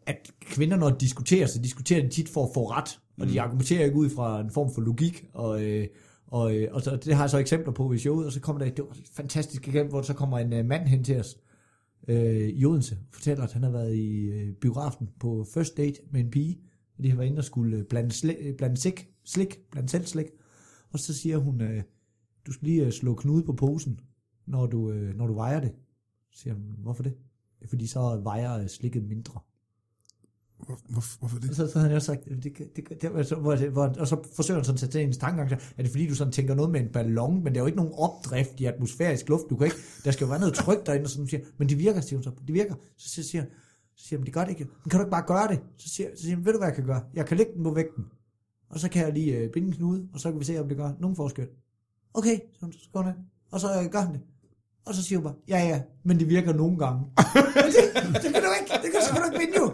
at 0.07 0.31
kvinder, 0.41 0.77
når 0.77 0.91
de 0.91 0.97
diskuterer, 1.01 1.47
så 1.47 1.59
diskuterer 1.59 2.03
de 2.03 2.09
tit 2.09 2.29
for 2.29 2.45
at 2.45 2.51
få 2.55 2.71
ret, 2.71 3.01
og 3.21 3.29
de 3.29 3.41
argumenterer 3.41 3.85
ikke 3.85 3.97
ud 3.97 4.11
fra 4.11 4.41
en 4.41 4.51
form 4.51 4.75
for 4.75 4.81
logik, 4.81 5.25
og, 5.33 5.65
øh, 5.65 5.87
og, 6.27 6.57
øh, 6.57 6.69
og 6.73 6.83
så, 6.83 6.97
det 6.97 7.15
har 7.15 7.23
jeg 7.23 7.31
så 7.31 7.39
eksempler 7.39 7.73
på 7.73 7.93
i 7.93 7.99
showet, 7.99 8.27
og 8.27 8.33
så 8.33 8.41
kommer 8.41 8.65
der, 8.65 8.83
var 8.83 8.91
et 8.91 9.11
fantastisk 9.13 9.69
eksempel, 9.69 9.91
hvor 9.91 10.03
så 10.03 10.15
kommer 10.15 10.39
en 10.39 10.53
øh, 10.53 10.65
mand 10.65 10.89
hen 10.89 11.05
til 11.05 11.21
os, 11.21 11.37
øh, 12.09 12.49
i 12.49 12.65
Odense, 12.65 12.99
fortæller, 13.13 13.45
at 13.45 13.53
han 13.53 13.63
har 13.63 13.71
været 13.71 13.95
i 13.95 14.21
øh, 14.21 14.55
biografen 14.55 15.09
på 15.21 15.47
first 15.55 15.77
date 15.77 16.01
med 16.11 16.21
en 16.21 16.31
pige, 16.31 16.59
og 16.99 17.05
de 17.05 17.11
har 17.11 17.17
været 17.17 17.29
inde 17.29 17.39
og 17.39 17.45
skulle 17.45 17.77
øh, 17.77 17.85
blande, 17.85 18.13
slik, 18.13 18.37
øh, 18.41 18.57
blande 18.57 18.77
slik, 18.77 19.09
slik, 19.25 19.59
blande 19.71 19.89
selv 19.89 20.07
slik, 20.07 20.27
og 20.91 20.99
så 20.99 21.15
siger 21.15 21.39
hun, 21.39 21.61
øh, 21.61 21.83
du 22.47 22.53
skal 22.53 22.69
lige 22.69 22.85
øh, 22.85 22.93
slå 22.93 23.15
knude 23.15 23.43
på 23.43 23.53
posen, 23.53 24.01
når 24.47 24.67
du, 24.67 24.91
øh, 24.91 25.17
når 25.17 25.27
du 25.27 25.35
vejer 25.35 25.61
det. 25.61 25.73
Så 26.33 26.41
siger 26.41 26.55
han, 26.55 26.63
hvorfor 26.79 27.03
det? 27.03 27.13
Det 27.59 27.65
er 27.65 27.69
fordi, 27.69 27.87
så 27.87 28.21
vejer 28.23 28.67
slikket 28.67 29.05
mindre. 29.05 29.41
Hvor, 30.67 30.79
hvor, 30.89 31.03
hvorfor 31.19 31.39
det? 31.39 31.51
Og 31.51 31.57
så, 31.57 31.67
så 31.67 31.79
havde 31.79 31.89
han 31.89 31.97
jo 31.97 32.01
sagt, 32.01 32.25
det, 32.25 32.45
det, 32.45 32.77
det, 32.77 33.05
altså, 33.05 33.19
det, 33.19 33.27
så, 33.27 33.35
hvor, 33.35 33.71
hvor, 33.71 33.93
og 33.99 34.09
så 34.09 34.17
forsøger 34.35 34.59
han 34.59 34.65
sådan 34.65 34.75
at 34.75 34.81
sætte 34.81 34.99
hendes 34.99 35.19
tankegang, 35.19 35.51
så 35.51 35.57
er 35.77 35.83
det 35.83 35.91
fordi, 35.91 36.09
du 36.09 36.15
sådan 36.15 36.33
tænker 36.33 36.55
noget 36.55 36.71
med 36.71 36.81
en 36.81 36.89
ballon, 36.89 37.45
men 37.45 37.55
der 37.55 37.61
er 37.61 37.63
jo 37.63 37.67
ikke 37.67 37.77
nogen 37.77 37.93
opdrift 37.97 38.61
i 38.61 38.65
atmosfærisk 38.65 39.29
luft, 39.29 39.45
du 39.51 39.57
kan 39.57 39.65
ikke, 39.65 39.77
der 40.05 40.11
skal 40.11 40.25
jo 40.25 40.31
være 40.31 40.41
noget 40.41 40.55
tryk 40.55 40.87
derinde, 40.87 41.05
og 41.05 41.11
sådan 41.11 41.27
siger, 41.27 41.43
men 41.59 41.69
det 41.69 41.79
virker, 41.79 42.01
siger 42.01 42.17
hun 42.17 42.25
så, 42.25 42.31
det 42.47 42.55
virker, 42.55 42.75
så 42.97 43.09
siger, 43.09 43.25
siger, 43.25 43.45
så 43.97 44.09
siger 44.09 44.19
han, 44.19 44.27
det 44.27 44.35
gør 44.35 44.41
det 44.41 44.51
ikke, 44.51 44.65
men 44.65 44.91
kan 44.91 45.01
du 45.01 45.05
ikke 45.05 45.11
bare 45.11 45.27
gøre 45.27 45.49
det? 45.49 45.61
Så 45.77 45.89
siger, 45.89 46.09
så 46.17 46.23
siger 46.23 46.37
han, 46.37 46.45
ved 46.45 46.53
du 46.53 46.59
hvad 46.59 46.69
jeg 46.69 46.75
kan 46.75 46.87
gøre? 46.87 47.03
Jeg 47.15 47.27
kan 47.27 47.37
lægge 47.37 47.53
den 47.55 47.65
på 47.65 47.71
vægten, 47.75 48.05
og 48.71 48.81
så 48.81 48.89
kan 48.89 49.05
jeg 49.05 49.13
lige 49.13 49.37
øh, 49.37 49.51
binde 49.51 49.69
en 49.69 49.75
knude, 49.75 50.09
og 50.15 50.21
så 50.21 50.31
kan 50.31 50.41
vi 50.41 50.45
se, 50.45 50.61
om 50.61 50.69
det 50.69 50.77
gør 50.77 50.93
nogen 51.01 51.17
forskel. 51.17 51.47
Okay, 52.15 52.39
så, 52.53 52.67
så 52.73 52.89
går 52.93 53.03
han 53.03 53.15
og 53.55 53.61
så 53.61 53.69
øh, 53.81 53.91
gør 53.91 54.01
han 54.01 54.13
det. 54.13 54.21
Og 54.87 54.95
så 54.95 55.03
siger 55.03 55.19
hun 55.19 55.25
bare, 55.25 55.35
ja 55.49 55.59
ja, 55.59 55.81
men 56.05 56.19
det 56.19 56.29
virker 56.29 56.53
nogle 56.53 56.79
gange. 56.79 57.01
Det, 57.75 58.23
det 58.23 58.33
kan 58.35 58.43
du 58.47 58.51
ikke, 58.61 58.73
det 58.83 58.91
kan 58.93 59.01
så 59.03 59.13
kan 59.13 59.23
du 59.23 59.27
ikke 59.31 59.39
binde 59.39 59.57
jo. 59.63 59.67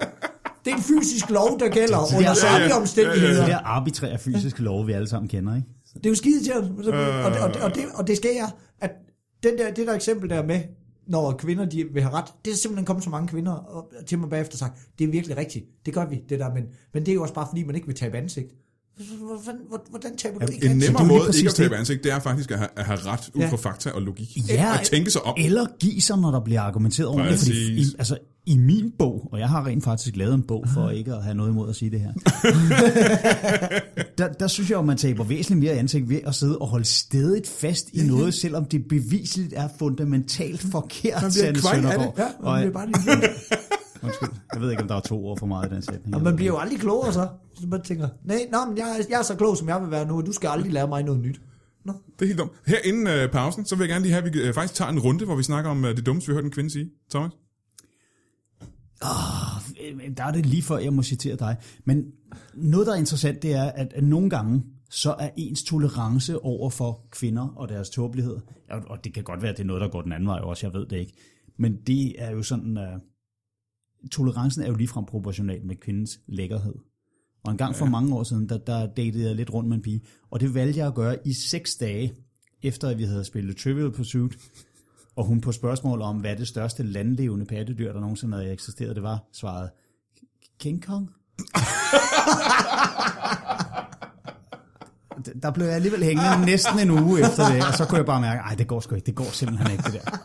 Det 0.64 0.70
er 0.72 0.76
en 0.76 0.82
fysisk 0.82 1.30
lov, 1.30 1.58
der 1.60 1.68
gælder 1.68 1.98
Det 1.98 2.12
er- 2.12 2.16
under 2.16 2.28
ja, 2.28 2.34
særlige 2.34 2.68
ja. 2.68 2.80
omstændigheder. 2.80 3.44
Det 3.44 3.52
er 3.54 3.58
arbitrære 3.58 4.18
fysiske 4.18 4.62
love, 4.62 4.86
vi 4.86 4.92
alle 4.92 5.08
sammen 5.08 5.28
kender, 5.28 5.54
ikke? 5.56 5.68
Det 5.94 6.06
er 6.06 6.10
jo 6.10 6.14
skide 6.14 6.44
til, 6.44 6.52
og, 6.52 6.62
og, 6.62 7.32
og, 7.42 7.50
og, 7.62 7.74
det, 7.74 7.84
og 7.94 8.06
det 8.06 8.16
skal 8.16 8.30
jeg, 8.34 8.50
at 8.80 8.90
den 9.42 9.58
der, 9.58 9.74
det 9.74 9.86
der 9.86 9.94
eksempel 9.94 10.30
der 10.30 10.42
med, 10.42 10.60
når 11.06 11.32
kvinder 11.32 11.64
de 11.64 11.84
vil 11.92 12.02
have 12.02 12.14
ret, 12.14 12.24
det 12.44 12.50
er 12.52 12.56
simpelthen 12.56 12.86
kommet 12.86 13.04
så 13.04 13.10
mange 13.10 13.28
kvinder 13.28 13.52
og, 13.52 13.92
til 14.06 14.18
mig 14.18 14.30
bagefter 14.30 14.54
og 14.54 14.58
sagt, 14.58 14.78
det 14.98 15.04
er 15.06 15.10
virkelig 15.10 15.36
rigtigt, 15.36 15.64
det 15.86 15.94
gør 15.94 16.06
vi, 16.06 16.22
det 16.28 16.38
der, 16.38 16.54
men, 16.54 16.64
men 16.94 17.06
det 17.06 17.12
er 17.12 17.14
jo 17.14 17.22
også 17.22 17.34
bare 17.34 17.46
fordi, 17.50 17.64
man 17.64 17.74
ikke 17.74 17.86
vil 17.86 17.96
tabe 17.96 18.16
ansigt. 18.18 18.52
Hvordan, 19.90 20.16
taber 20.16 20.38
du 20.38 20.46
ikke 20.52 20.66
En 20.66 20.76
nemmere 20.76 21.04
det 21.04 21.10
er 21.10 21.18
måde 21.18 21.30
ikke 21.38 21.48
at 21.48 21.54
tabe 21.54 21.74
det. 21.74 21.78
ansigt, 21.78 22.04
det 22.04 22.12
er 22.12 22.20
faktisk 22.20 22.50
at 22.50 22.58
have, 22.58 22.68
at 22.76 22.84
have 22.84 22.98
ret 22.98 23.30
ud 23.34 23.42
fra 23.50 23.56
fakta 23.56 23.90
og 23.90 24.02
logik. 24.02 24.36
Ja, 24.48 24.74
at 24.80 24.86
tænke 24.86 25.10
sig 25.10 25.22
om. 25.22 25.34
Eller 25.38 25.66
give 25.80 26.00
sig, 26.00 26.18
når 26.18 26.30
der 26.30 26.40
bliver 26.40 26.60
argumenteret 26.60 27.08
ordentligt. 27.08 27.38
Fordi, 27.38 27.72
i, 27.72 27.76
Præcis. 27.76 27.94
altså, 27.98 28.18
i 28.46 28.56
min 28.58 28.92
bog, 28.98 29.28
og 29.32 29.38
jeg 29.40 29.48
har 29.48 29.66
rent 29.66 29.84
faktisk 29.84 30.16
lavet 30.16 30.34
en 30.34 30.42
bog 30.42 30.64
for 30.74 30.90
ikke 30.90 31.14
at 31.14 31.22
have 31.22 31.34
noget 31.34 31.50
imod 31.50 31.68
at 31.68 31.76
sige 31.76 31.90
det 31.90 32.00
her, 32.00 32.12
der, 34.18 34.28
der 34.28 34.46
synes 34.46 34.70
jeg 34.70 34.76
jo, 34.76 34.82
man 34.82 34.96
taber 34.96 35.24
væsentligt 35.24 35.60
mere 35.60 35.72
ansigt 35.78 36.08
ved 36.08 36.20
at 36.26 36.34
sidde 36.34 36.58
og 36.58 36.68
holde 36.68 36.84
stedigt 36.84 37.48
fast 37.48 37.88
i 37.92 38.02
noget, 38.06 38.34
selvom 38.34 38.64
det 38.64 38.84
beviseligt 38.88 39.52
er 39.56 39.68
fundamentalt 39.78 40.60
forkert, 40.72 41.32
Sanne 41.32 41.54
det. 41.54 41.62
Søndergaard. 41.64 42.14
Ja, 42.18 42.24
Og- 42.38 42.58
bliver 42.58 42.72
bare 42.72 42.86
lige 42.86 43.28
Undskyld, 44.02 44.28
jeg 44.52 44.60
ved 44.60 44.70
ikke, 44.70 44.82
om 44.82 44.88
der 44.88 44.94
er 44.94 45.00
to 45.00 45.26
ord 45.26 45.38
for 45.38 45.46
meget 45.46 45.70
i 45.70 45.74
den 45.74 45.82
sætning. 45.82 46.14
Og 46.16 46.22
man 46.22 46.36
bliver 46.36 46.52
jo 46.52 46.58
aldrig 46.58 46.80
klogere 46.80 47.12
så. 47.12 47.28
Så 47.54 47.66
man 47.66 47.82
tænker, 47.82 48.08
nej, 48.24 48.48
nå, 48.52 48.58
men 48.68 48.78
jeg, 48.78 49.04
jeg 49.10 49.18
er 49.18 49.22
så 49.22 49.34
klog, 49.36 49.56
som 49.56 49.68
jeg 49.68 49.82
vil 49.82 49.90
være 49.90 50.06
nu, 50.06 50.16
og 50.16 50.26
du 50.26 50.32
skal 50.32 50.48
aldrig 50.48 50.72
lære 50.72 50.88
mig 50.88 51.02
noget 51.02 51.20
nyt. 51.20 51.40
Nå. 51.84 51.92
Det 51.92 52.22
er 52.22 52.26
helt 52.26 52.38
dumt. 52.38 52.52
Her 52.66 52.78
inden 52.84 53.06
øh, 53.06 53.30
pausen, 53.30 53.64
så 53.64 53.76
vil 53.76 53.82
jeg 53.82 53.88
gerne 53.88 54.02
lige 54.02 54.12
have, 54.12 54.26
at 54.26 54.34
vi 54.34 54.40
øh, 54.40 54.54
faktisk 54.54 54.74
tager 54.74 54.90
en 54.90 54.98
runde, 54.98 55.24
hvor 55.24 55.36
vi 55.36 55.42
snakker 55.42 55.70
om 55.70 55.84
øh, 55.84 55.96
det 55.96 56.06
dummeste, 56.06 56.28
vi 56.28 56.32
har 56.32 56.36
hørt 56.36 56.44
en 56.44 56.50
kvinde 56.50 56.70
sige. 56.70 56.90
Thomas? 57.10 57.32
Øh, 59.82 60.16
der 60.16 60.24
er 60.24 60.30
det 60.30 60.46
lige 60.46 60.62
før, 60.62 60.78
jeg 60.78 60.92
må 60.92 61.02
citere 61.02 61.36
dig. 61.36 61.56
Men 61.84 62.04
noget, 62.54 62.86
der 62.86 62.92
er 62.92 62.96
interessant, 62.96 63.42
det 63.42 63.52
er, 63.54 63.64
at, 63.64 63.92
at 63.92 64.04
nogle 64.04 64.30
gange, 64.30 64.62
så 64.90 65.14
er 65.18 65.28
ens 65.36 65.62
tolerance 65.62 66.38
over 66.38 66.70
for 66.70 67.06
kvinder 67.10 67.48
og 67.56 67.68
deres 67.68 67.90
tåbelighed, 67.90 68.36
og, 68.70 68.80
og 68.86 69.04
det 69.04 69.14
kan 69.14 69.24
godt 69.24 69.42
være, 69.42 69.50
at 69.50 69.56
det 69.56 69.62
er 69.62 69.66
noget, 69.66 69.80
der 69.80 69.88
går 69.88 70.02
den 70.02 70.12
anden 70.12 70.28
vej 70.28 70.38
også, 70.38 70.66
jeg 70.66 70.74
ved 70.74 70.86
det 70.86 70.96
ikke, 70.96 71.12
men 71.58 71.76
det 71.86 72.22
er 72.22 72.30
jo 72.30 72.42
sådan, 72.42 72.76
uh, 72.76 73.00
tolerancen 74.12 74.62
er 74.62 74.68
jo 74.68 74.74
ligefrem 74.74 75.04
proportional 75.04 75.64
med 75.64 75.76
kvindens 75.76 76.20
lækkerhed. 76.26 76.74
Og 77.44 77.52
en 77.52 77.58
gang 77.58 77.76
for 77.76 77.86
mange 77.86 78.14
år 78.14 78.22
siden, 78.22 78.48
der, 78.48 78.58
der 78.58 78.86
datede 78.86 79.26
jeg 79.26 79.34
lidt 79.34 79.52
rundt 79.52 79.68
med 79.68 79.76
en 79.76 79.82
pige, 79.82 80.00
og 80.30 80.40
det 80.40 80.54
valgte 80.54 80.78
jeg 80.78 80.86
at 80.86 80.94
gøre 80.94 81.16
i 81.24 81.32
seks 81.32 81.74
dage, 81.74 82.14
efter 82.62 82.88
at 82.88 82.98
vi 82.98 83.04
havde 83.04 83.24
spillet 83.24 83.56
Trivial 83.56 83.92
Pursuit, 83.92 84.36
og 85.16 85.24
hun 85.24 85.40
på 85.40 85.52
spørgsmål 85.52 86.02
om, 86.02 86.16
hvad 86.16 86.36
det 86.36 86.48
største 86.48 86.82
landlevende 86.82 87.46
pattedyr, 87.46 87.92
der 87.92 88.00
nogensinde 88.00 88.36
havde 88.36 88.52
eksisteret, 88.52 88.96
det 88.96 89.02
var, 89.02 89.24
svarede, 89.32 89.70
King 90.58 90.84
Kong. 90.84 91.10
der 95.42 95.50
blev 95.50 95.66
jeg 95.66 95.74
alligevel 95.74 96.04
hængende 96.04 96.46
næsten 96.46 96.78
en 96.78 96.90
uge 96.90 97.20
efter 97.20 97.52
det, 97.52 97.66
og 97.66 97.74
så 97.74 97.84
kunne 97.84 97.98
jeg 97.98 98.06
bare 98.06 98.20
mærke, 98.20 98.42
nej, 98.42 98.54
det 98.54 98.66
går 98.66 98.80
sgu 98.80 98.94
ikke, 98.94 99.06
det 99.06 99.14
går 99.14 99.24
simpelthen 99.24 99.70
ikke 99.70 99.82
det 99.82 99.92
der. 99.92 100.18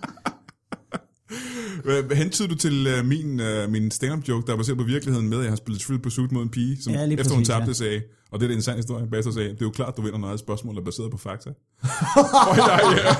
Hvad 1.85 2.15
hentede 2.15 2.47
du 2.47 2.55
til 2.55 2.87
uh, 2.99 3.05
min, 3.05 3.39
uh, 3.39 3.71
min 3.71 3.91
stand-up 3.91 4.27
joke, 4.27 4.47
der 4.47 4.53
er 4.53 4.57
baseret 4.57 4.77
på 4.77 4.83
virkeligheden 4.83 5.29
med, 5.29 5.37
at 5.37 5.43
jeg 5.43 5.51
har 5.51 5.55
spillet 5.55 5.81
Trivial 5.81 6.01
Pursuit 6.01 6.31
mod 6.31 6.43
en 6.43 6.49
pige, 6.49 6.83
som 6.83 6.93
Ja, 6.93 6.99
efter 7.07 7.29
hun 7.29 7.37
præcis, 7.37 7.47
tabte 7.47 7.67
ja. 7.67 7.73
sagde, 7.73 8.01
og 8.31 8.39
det 8.39 8.51
er 8.51 8.55
en 8.55 8.61
sand 8.61 8.75
historie, 8.75 9.07
bagefter 9.07 9.31
sagde, 9.31 9.49
det 9.49 9.61
er 9.61 9.65
jo 9.65 9.69
klart, 9.71 9.97
du 9.97 10.01
vinder, 10.01 10.17
når 10.19 10.27
et 10.27 10.39
spørgsmål 10.39 10.77
er 10.77 10.81
baseret 10.81 11.11
på 11.11 11.17
fakta. 11.17 11.49
ja, 11.49 12.87
ja. 12.97 13.13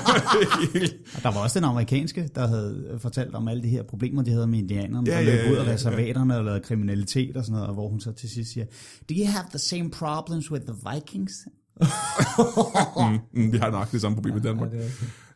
Der 1.22 1.32
var 1.34 1.40
også 1.42 1.58
den 1.58 1.64
amerikanske, 1.64 2.28
der 2.34 2.46
havde 2.46 2.98
fortalt 2.98 3.34
om 3.34 3.48
alle 3.48 3.62
de 3.62 3.68
her 3.68 3.82
problemer, 3.82 4.22
de 4.22 4.30
havde 4.30 4.46
med 4.46 4.58
indianerne, 4.58 5.10
Ja, 5.10 5.16
der 5.16 5.22
løb 5.22 5.34
ja, 5.34 5.50
ud 5.50 5.56
af 5.56 5.62
ja, 5.64 5.68
ja. 5.68 5.74
reservaterne 5.74 6.36
og 6.36 6.44
lavede 6.44 6.60
kriminalitet 6.60 7.36
og 7.36 7.44
sådan 7.44 7.52
noget, 7.52 7.68
og 7.68 7.74
hvor 7.74 7.88
hun 7.88 8.00
så 8.00 8.12
til 8.12 8.30
sidst 8.30 8.52
siger, 8.52 8.64
Do 9.08 9.14
you 9.18 9.26
have 9.26 9.44
the 9.50 9.58
same 9.58 9.90
problems 9.90 10.50
with 10.50 10.64
the 10.66 10.74
Vikings? 10.94 11.32
mm, 13.32 13.52
vi 13.52 13.58
har 13.58 13.70
nok 13.70 13.92
det 13.92 14.00
samme 14.00 14.16
problem 14.16 14.36
i 14.36 14.40
Danmark. 14.40 14.72
Ja, 14.72 14.78
det 14.78 14.86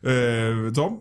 er 0.03 0.65
Øh, 0.67 0.73
Torben? 0.73 0.97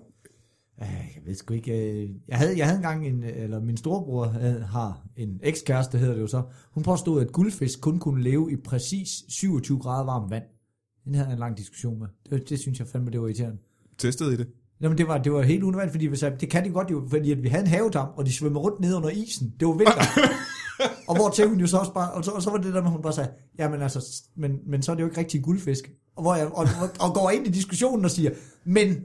Øh, 0.82 0.88
Jeg 1.16 1.22
ved 1.26 1.34
sgu 1.34 1.54
ikke. 1.54 2.02
øh, 2.02 2.10
Jeg 2.28 2.38
havde, 2.38 2.58
jeg 2.58 2.66
havde 2.66 2.76
engang 2.76 3.06
en, 3.06 3.22
eller 3.22 3.60
min 3.60 3.76
storebror 3.76 4.26
havde, 4.26 4.60
har 4.60 5.06
en 5.16 5.40
ekskæreste, 5.42 5.98
hedder 5.98 6.14
det 6.14 6.20
jo 6.20 6.26
så. 6.26 6.42
Hun 6.72 6.82
påstod, 6.84 7.20
at 7.20 7.32
guldfisk 7.32 7.80
kun 7.80 7.98
kunne 7.98 8.22
leve 8.22 8.52
i 8.52 8.56
præcis 8.56 9.08
27 9.28 9.78
grader 9.78 10.04
varmt 10.04 10.30
vand. 10.30 10.44
Den 11.04 11.14
havde 11.14 11.28
jeg 11.28 11.32
en 11.34 11.38
lang 11.40 11.58
diskussion 11.58 11.98
med. 11.98 12.06
Det, 12.30 12.48
det 12.48 12.58
synes 12.58 12.78
jeg 12.78 12.86
fandme, 12.88 13.10
det 13.10 13.20
var 13.20 13.26
irriterende. 13.26 13.58
Testede 13.98 14.34
I 14.34 14.36
det? 14.36 14.48
Jamen, 14.80 14.98
det 14.98 15.08
var, 15.08 15.18
det 15.18 15.32
var 15.32 15.42
helt 15.42 15.62
unødvendigt, 15.62 15.92
fordi 15.92 16.06
vi 16.06 16.16
sagde, 16.16 16.36
det 16.40 16.50
kan 16.50 16.64
de 16.64 16.70
godt 16.70 16.90
jo, 16.90 17.06
fordi 17.10 17.32
at 17.32 17.42
vi 17.42 17.48
havde 17.48 17.62
en 17.64 17.68
havedam, 17.70 18.08
og 18.16 18.26
de 18.26 18.32
svømmer 18.32 18.60
rundt 18.60 18.80
ned 18.80 18.94
under 18.94 19.08
isen. 19.10 19.54
Det 19.60 19.68
var 19.68 19.74
vinter. 19.74 20.02
og 21.08 21.16
hvor 21.16 21.30
til 21.30 21.48
hun 21.48 21.60
jo 21.60 21.66
så 21.66 21.78
også 21.78 21.92
bare, 21.92 22.12
og 22.12 22.24
så, 22.24 22.30
og 22.30 22.42
så 22.42 22.50
var 22.50 22.58
det 22.58 22.74
der 22.74 22.82
med, 22.82 22.90
hun 22.90 23.02
bare 23.02 23.12
sagde, 23.12 23.30
jamen 23.58 23.82
altså, 23.82 24.22
men, 24.36 24.58
men 24.66 24.82
så 24.82 24.92
er 24.92 24.96
det 24.96 25.02
jo 25.02 25.08
ikke 25.08 25.18
rigtig 25.20 25.42
guldfisk. 25.42 25.90
Og, 26.16 26.22
hvor 26.22 26.34
jeg, 26.34 26.46
og, 26.46 26.52
og, 26.82 26.88
og 27.08 27.14
går 27.14 27.30
ind 27.30 27.46
i 27.46 27.50
diskussionen 27.50 28.04
og 28.04 28.10
siger, 28.10 28.30
men 28.64 28.96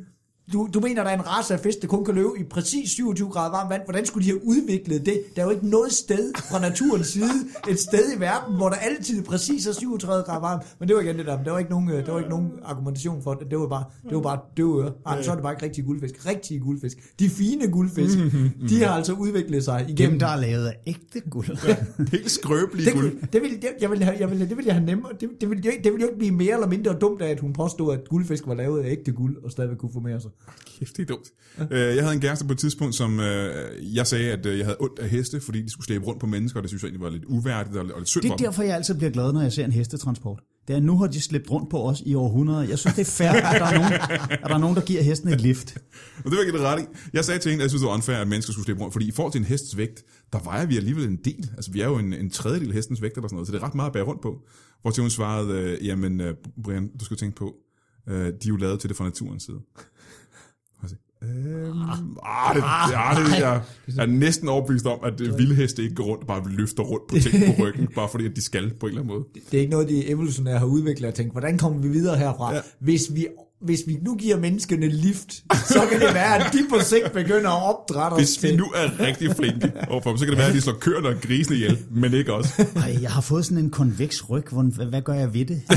du, 0.53 0.69
du 0.73 0.79
mener, 0.79 1.03
der 1.03 1.09
er 1.09 1.15
en 1.15 1.27
race 1.27 1.53
af 1.53 1.59
fisk, 1.59 1.81
der 1.81 1.87
kun 1.87 2.05
kan 2.05 2.15
løbe 2.15 2.29
i 2.39 2.43
præcis 2.43 2.89
27 2.89 3.29
grader 3.29 3.51
varmt 3.51 3.69
vand. 3.69 3.81
Hvordan 3.85 4.05
skulle 4.05 4.25
de 4.25 4.29
have 4.29 4.45
udviklet 4.45 5.05
det? 5.05 5.21
Der 5.35 5.41
er 5.41 5.45
jo 5.45 5.51
ikke 5.51 5.69
noget 5.69 5.91
sted 5.91 6.31
fra 6.49 6.59
naturens 6.59 7.07
side, 7.07 7.31
et 7.69 7.79
sted 7.79 8.17
i 8.17 8.19
verden, 8.19 8.55
hvor 8.55 8.69
der 8.69 8.75
altid 8.75 9.23
præcis 9.23 9.67
er 9.67 9.73
37 9.73 10.23
grader 10.23 10.41
varmt. 10.41 10.63
Men 10.79 10.87
det 10.87 10.95
var 10.95 11.01
igen 11.01 11.17
det 11.17 11.25
der, 11.25 11.43
der 11.43 11.51
var 11.51 11.59
ikke 11.59 11.71
nogen, 11.71 11.89
øh, 11.89 12.05
der 12.05 12.11
var 12.11 12.19
ikke 12.19 12.29
nogen 12.29 12.51
argumentation 12.63 13.21
for 13.23 13.33
det. 13.33 13.51
Det 13.51 13.59
var 13.59 13.67
bare, 13.67 13.83
det 14.03 14.15
var 14.15 14.21
bare 14.21 14.39
døve 14.57 14.83
ører. 14.83 15.21
Så 15.21 15.31
er 15.31 15.35
det 15.35 15.43
bare 15.43 15.53
ikke 15.53 15.65
rigtige 15.65 15.85
guldfisk. 15.85 16.25
Rigtige 16.25 16.59
guldfisk. 16.59 16.97
De 17.19 17.29
fine 17.29 17.67
guldfisk, 17.67 18.17
de 18.69 18.83
har 18.83 18.93
altså 18.93 19.13
udviklet 19.13 19.63
sig 19.63 19.85
igennem 19.89 20.11
Dem, 20.11 20.19
der 20.19 20.27
er 20.27 20.35
lavet 20.35 20.67
af 20.67 20.77
ægte 20.87 21.19
guld. 21.29 21.47
Helt 22.11 22.31
skrøbelige 22.31 22.85
det, 22.85 22.93
guld. 22.93 23.31
det, 23.33 23.41
ville, 23.41 23.57
det, 23.57 23.69
jeg 23.81 23.89
ville 23.89 24.05
have, 24.05 24.17
jeg 24.19 24.29
ville, 24.29 24.49
det 24.49 24.57
ville 24.57 24.67
jeg 24.67 24.75
have 24.75 24.85
nemmere. 24.85 25.11
Det, 25.19 25.29
det, 25.41 25.49
ville, 25.49 25.63
det 25.63 25.83
ville 25.83 26.01
jo 26.01 26.07
ikke 26.07 26.17
blive 26.17 26.31
mere 26.31 26.53
eller 26.53 26.67
mindre 26.67 26.93
dumt 26.93 27.21
af, 27.21 27.29
at 27.29 27.39
hun 27.39 27.53
påstod, 27.53 27.93
at 27.93 28.09
guldfisk 28.09 28.47
var 28.47 28.53
lavet 28.53 28.83
af 28.83 28.89
ægte 28.91 29.11
guld, 29.11 29.37
og 29.43 29.51
stadigvæk 29.51 29.77
kunne 29.77 29.93
formere 29.93 30.21
sig. 30.21 30.31
Kæft, 30.79 30.97
det 30.97 31.01
er 31.01 31.05
dumt. 31.05 31.27
Øh, 31.71 31.95
Jeg 31.95 32.03
havde 32.03 32.13
en 32.15 32.21
kæreste 32.21 32.45
på 32.45 32.51
et 32.51 32.59
tidspunkt, 32.59 32.95
som 32.95 33.19
øh, 33.19 33.95
jeg 33.95 34.07
sagde, 34.07 34.31
at 34.31 34.45
øh, 34.45 34.57
jeg 34.57 34.65
havde 34.65 34.77
ondt 34.79 34.99
af 34.99 35.09
heste, 35.09 35.41
fordi 35.41 35.61
de 35.61 35.69
skulle 35.69 35.85
slæbe 35.85 36.05
rundt 36.05 36.19
på 36.19 36.27
mennesker, 36.27 36.59
og 36.59 36.63
det 36.63 36.69
synes 36.69 36.83
jeg 36.83 36.87
egentlig 36.87 37.03
var 37.03 37.09
lidt 37.09 37.25
uværdigt 37.27 37.77
og 37.77 37.85
og 37.93 37.99
lidt 37.99 38.09
synd 38.09 38.23
Det 38.23 38.31
er 38.31 38.35
derfor, 38.35 38.63
jeg 38.63 38.75
altid 38.75 38.93
bliver 38.93 39.11
glad, 39.11 39.33
når 39.33 39.41
jeg 39.41 39.53
ser 39.53 39.65
en 39.65 39.71
hestetransport. 39.71 40.39
Det 40.67 40.75
er, 40.75 40.79
nu 40.79 40.97
har 40.97 41.07
de 41.07 41.21
slæbt 41.21 41.51
rundt 41.51 41.69
på 41.69 41.83
os 41.89 42.03
i 42.05 42.13
århundreder. 42.13 42.61
Jeg 42.61 42.79
synes, 42.79 42.95
det 42.95 43.01
er 43.01 43.11
fair, 43.11 43.29
at 43.29 43.59
der 43.61 43.65
er 43.65 43.73
nogen, 43.77 43.93
at 43.93 44.39
der, 44.43 44.53
er 44.53 44.57
nogen 44.57 44.75
der 44.75 44.81
giver 44.81 45.01
hesten 45.01 45.29
et 45.29 45.41
lift. 45.41 45.77
Og 46.25 46.31
det 46.31 46.37
var 46.37 46.43
ikke 46.43 46.59
ret 46.59 46.81
i. 46.81 46.85
Jeg 47.13 47.25
sagde 47.25 47.39
til 47.39 47.49
hende, 47.51 47.61
at 47.61 47.63
jeg 47.63 47.69
synes, 47.69 47.81
det 47.81 47.87
var 47.87 47.93
unfair, 47.93 48.15
at 48.17 48.27
mennesker 48.27 48.53
skulle 48.53 48.65
slæbe 48.65 48.79
rundt, 48.79 48.93
fordi 48.93 49.07
i 49.07 49.11
forhold 49.11 49.31
til 49.31 49.39
en 49.39 49.45
hestes 49.45 49.77
vægt, 49.77 50.03
der 50.33 50.39
vejer 50.43 50.65
vi 50.65 50.77
alligevel 50.77 51.03
en 51.07 51.19
del. 51.25 51.49
Altså, 51.55 51.71
vi 51.71 51.81
er 51.81 51.85
jo 51.85 51.97
en, 51.97 52.13
en 52.13 52.29
tredjedel 52.29 52.67
af 52.67 52.73
hestens 52.73 53.01
vægt 53.01 53.15
eller 53.15 53.27
sådan 53.27 53.35
noget, 53.35 53.47
så 53.47 53.53
det 53.53 53.59
er 53.61 53.63
ret 53.63 53.75
meget 53.75 53.89
at 53.89 53.93
bære 53.93 54.03
rundt 54.03 54.21
på. 54.21 54.35
Hvor 54.81 54.91
til 54.91 55.01
hun 55.01 55.09
svarede, 55.09 55.59
øh, 55.59 55.85
jamen, 55.87 56.21
øh, 56.21 56.33
Brian, 56.63 56.89
du 56.99 57.05
skal 57.05 57.17
tænke 57.17 57.35
på, 57.35 57.55
øh, 58.09 58.15
de 58.15 58.27
er 58.27 58.33
jo 58.47 58.55
lavet 58.55 58.79
til 58.79 58.89
det 58.89 58.97
fra 58.97 59.05
naturens 59.05 59.43
side. 59.43 59.57
Øhm, 61.23 61.81
ah, 62.23 62.55
det, 62.55 62.63
ja, 62.91 63.23
det, 63.23 63.39
jeg, 63.39 63.61
jeg 63.95 64.01
er 64.03 64.05
næsten 64.05 64.47
overbevist 64.49 64.85
om, 64.85 64.99
at 65.03 65.21
øh, 65.21 65.37
vilde 65.37 65.55
heste 65.55 65.83
ikke 65.83 65.95
går 65.95 66.03
rundt 66.03 66.21
og 66.21 66.27
bare 66.27 66.41
løfter 66.49 66.83
rundt 66.83 67.07
på 67.07 67.15
ting 67.19 67.45
på 67.45 67.51
ryggen, 67.63 67.87
bare 67.95 68.09
fordi 68.11 68.25
at 68.25 68.35
de 68.35 68.41
skal 68.43 68.73
på 68.79 68.85
en 68.85 68.89
eller 68.89 69.01
anden 69.01 69.15
måde. 69.15 69.25
Det 69.51 69.57
er 69.57 69.61
ikke 69.61 69.71
noget, 69.71 69.89
de 69.89 70.09
evolutionære 70.09 70.59
har 70.59 70.65
udviklet 70.65 71.07
og 71.07 71.13
tænkt, 71.15 71.31
hvordan 71.31 71.57
kommer 71.57 71.79
vi 71.81 71.87
videre 71.87 72.17
herfra? 72.17 72.53
Ja. 72.53 72.59
Hvis, 72.79 73.01
vi, 73.13 73.27
hvis 73.61 73.79
vi 73.87 73.97
nu 74.01 74.15
giver 74.15 74.37
menneskene 74.39 74.87
lift, 74.87 75.33
så 75.67 75.81
kan 75.91 75.99
det 76.01 76.13
være, 76.13 76.35
at 76.45 76.53
de 76.53 76.59
på 76.69 76.75
sigt 76.81 77.11
begynder 77.13 77.49
at 77.49 77.75
opdrætte 77.75 78.13
os 78.15 78.19
Hvis 78.19 78.43
vi 78.43 78.47
til. 78.47 78.57
nu 78.57 78.65
er 78.65 78.99
rigtig 79.05 79.35
flinke 79.35 79.71
overfor 79.89 80.09
dem, 80.09 80.17
så 80.17 80.25
kan 80.25 80.31
det 80.31 80.37
være, 80.39 80.47
at 80.49 80.53
de 80.55 80.61
slår 80.61 80.73
køerne 80.73 81.07
og 81.07 81.15
grisene 81.21 81.55
ihjel, 81.55 81.77
men 81.91 82.13
ikke 82.13 82.33
os. 82.33 82.59
Ej, 82.75 82.97
jeg 83.01 83.11
har 83.11 83.21
fået 83.21 83.45
sådan 83.45 83.63
en 83.63 83.69
konveks 83.69 84.29
ryg. 84.29 84.43
Hvordan, 84.51 84.71
hvad, 84.75 84.85
hvad 84.85 85.01
gør 85.01 85.13
jeg 85.13 85.33
ved 85.33 85.45
det? 85.45 85.61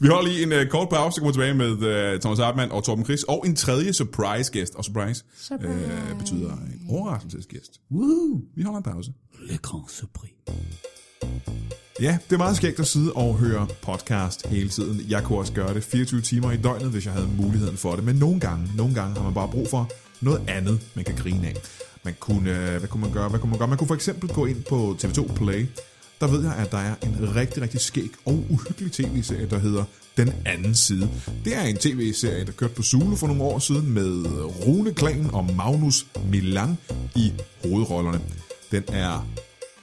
Vi 0.00 0.08
holder 0.08 0.28
lige 0.28 0.42
en 0.42 0.52
uh, 0.52 0.70
kort 0.70 0.88
pause, 0.88 1.14
så 1.14 1.20
kommer 1.20 1.32
tilbage 1.32 1.54
med 1.54 1.72
uh, 2.14 2.20
Thomas 2.20 2.38
Hartmann 2.38 2.72
og 2.72 2.84
Torben 2.84 3.04
Chris, 3.04 3.22
og 3.22 3.42
en 3.46 3.56
tredje 3.56 3.92
surprise-gæst. 3.92 4.74
Og 4.74 4.84
surprise, 4.84 5.24
surprise. 5.38 5.70
Uh, 6.12 6.18
betyder 6.18 6.52
en 6.52 6.86
overraskelsesgæst. 6.90 7.80
Woohoo! 7.90 8.40
Vi 8.56 8.62
holder 8.62 8.78
en 8.78 8.82
pause. 8.82 9.12
Le 9.48 9.58
grand 9.58 9.88
surprise. 9.88 10.34
Ja, 12.00 12.18
det 12.30 12.32
er 12.32 12.38
meget 12.38 12.56
skægt 12.56 12.80
at 12.80 12.86
sidde 12.86 13.12
og 13.12 13.34
høre 13.34 13.66
podcast 13.82 14.46
hele 14.46 14.68
tiden. 14.68 15.00
Jeg 15.08 15.22
kunne 15.22 15.38
også 15.38 15.52
gøre 15.52 15.74
det 15.74 15.84
24 15.84 16.20
timer 16.20 16.52
i 16.52 16.56
døgnet, 16.56 16.90
hvis 16.90 17.04
jeg 17.04 17.12
havde 17.12 17.28
muligheden 17.36 17.76
for 17.76 17.94
det. 17.94 18.04
Men 18.04 18.16
nogle 18.16 18.40
gange, 18.40 18.70
nogle 18.76 18.94
gange 18.94 19.16
har 19.16 19.22
man 19.22 19.34
bare 19.34 19.48
brug 19.48 19.68
for 19.70 19.90
noget 20.20 20.40
andet, 20.48 20.80
man 20.94 21.04
kan 21.04 21.16
grine 21.16 21.46
af. 21.46 21.54
Man 22.04 22.14
kunne, 22.20 22.78
hvad 22.78 22.88
kunne 22.88 23.00
man 23.00 23.12
gøre? 23.12 23.28
Hvad 23.28 23.40
kunne 23.40 23.50
man 23.50 23.58
gøre? 23.58 23.68
Man 23.68 23.78
kunne 23.78 23.88
for 23.88 23.94
eksempel 23.94 24.28
gå 24.28 24.46
ind 24.46 24.62
på 24.62 24.96
TV2 25.02 25.34
Play. 25.34 25.66
Der 26.20 26.26
ved 26.26 26.42
jeg, 26.42 26.54
at 26.54 26.72
der 26.72 26.78
er 26.78 26.94
en 27.02 27.36
rigtig, 27.36 27.62
rigtig 27.62 27.80
skæg 27.80 28.10
og 28.24 28.44
uhyggelig 28.50 28.92
tv-serie, 28.92 29.46
der 29.50 29.58
hedder 29.58 29.84
Den 30.16 30.32
Anden 30.46 30.74
Side. 30.74 31.10
Det 31.44 31.56
er 31.56 31.62
en 31.62 31.76
tv-serie, 31.76 32.44
der 32.44 32.52
kørte 32.52 32.74
på 32.74 32.82
Zulu 32.82 33.16
for 33.16 33.26
nogle 33.26 33.42
år 33.42 33.58
siden 33.58 33.90
med 33.92 34.24
Rune 34.66 34.94
Klan 34.94 35.30
og 35.32 35.54
Magnus 35.56 36.06
Milan 36.30 36.78
i 37.16 37.32
hovedrollerne. 37.64 38.20
Den 38.70 38.84
er 38.88 39.26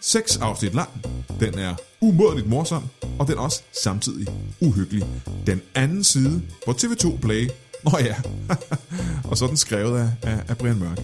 seks 0.02 0.38
afsnit 0.38 0.74
lang. 0.74 0.90
Den 1.40 1.60
er 1.60 1.76
umådeligt 2.02 2.48
morsom, 2.48 2.84
og 3.20 3.28
den 3.28 3.38
er 3.38 3.42
også 3.42 3.62
samtidig 3.84 4.28
uhyggelig. 4.62 5.04
Den 5.48 5.62
anden 5.76 6.04
side 6.04 6.42
på 6.66 6.72
TV2 6.72 7.18
Play. 7.18 7.50
Nå 7.84 7.92
ja, 8.00 8.16
og 9.30 9.38
så 9.38 9.46
er 9.46 9.48
den 9.48 9.58
skrevet 9.58 10.00
af, 10.00 10.10
af, 10.24 10.44
af 10.48 10.58
Brian 10.58 10.80
Mørk. 10.80 11.00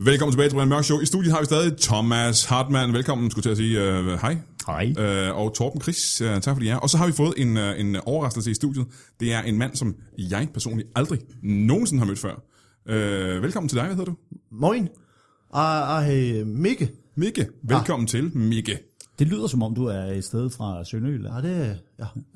Velkommen 0.00 0.32
tilbage 0.32 0.48
til 0.48 0.54
Brian 0.54 0.68
Mørk 0.68 0.84
Show. 0.84 1.00
I 1.00 1.06
studiet 1.06 1.32
har 1.32 1.40
vi 1.40 1.44
stadig 1.44 1.76
Thomas 1.78 2.44
Hartmann. 2.44 2.92
Velkommen, 2.92 3.30
skulle 3.30 3.50
jeg 3.50 3.56
til 3.56 3.62
at 3.62 3.68
sige 3.68 4.12
uh, 4.12 4.20
hej. 4.20 4.36
Hej. 4.66 5.30
Uh, 5.30 5.38
og 5.38 5.54
Torben 5.54 5.80
Chris, 5.80 6.20
uh, 6.20 6.28
tak 6.28 6.54
fordi 6.54 6.66
I 6.66 6.68
er. 6.68 6.76
Og 6.76 6.90
så 6.90 6.98
har 6.98 7.06
vi 7.06 7.12
fået 7.12 7.34
en, 7.36 7.56
uh, 7.56 7.80
en 7.80 7.96
overraskelse 7.96 8.50
i 8.50 8.54
studiet. 8.54 8.86
Det 9.20 9.32
er 9.32 9.42
en 9.42 9.58
mand, 9.58 9.76
som 9.76 9.94
jeg 10.18 10.48
personligt 10.54 10.88
aldrig 10.94 11.20
nogensinde 11.42 12.00
har 12.00 12.06
mødt 12.06 12.18
før. 12.18 12.34
Uh, 12.88 13.42
velkommen 13.42 13.68
til 13.68 13.78
dig, 13.78 13.86
hvad 13.86 13.96
hedder 13.96 14.10
du? 14.10 14.16
Moin. 14.52 14.88
Jeg 15.54 16.40
er 16.40 16.44
Mikke. 16.44 16.90
Mikke. 17.16 17.48
Velkommen 17.62 18.04
ah. 18.04 18.08
til, 18.08 18.36
Mikke. 18.36 18.78
Det 19.18 19.26
lyder 19.26 19.46
som 19.46 19.62
om, 19.62 19.74
du 19.74 19.84
er 19.84 20.04
et 20.04 20.24
sted 20.24 20.50
fra 20.50 20.84
Sønderjylland. 20.84 21.34
Ja, 21.34 21.48
det 21.48 21.66
er 21.66 21.74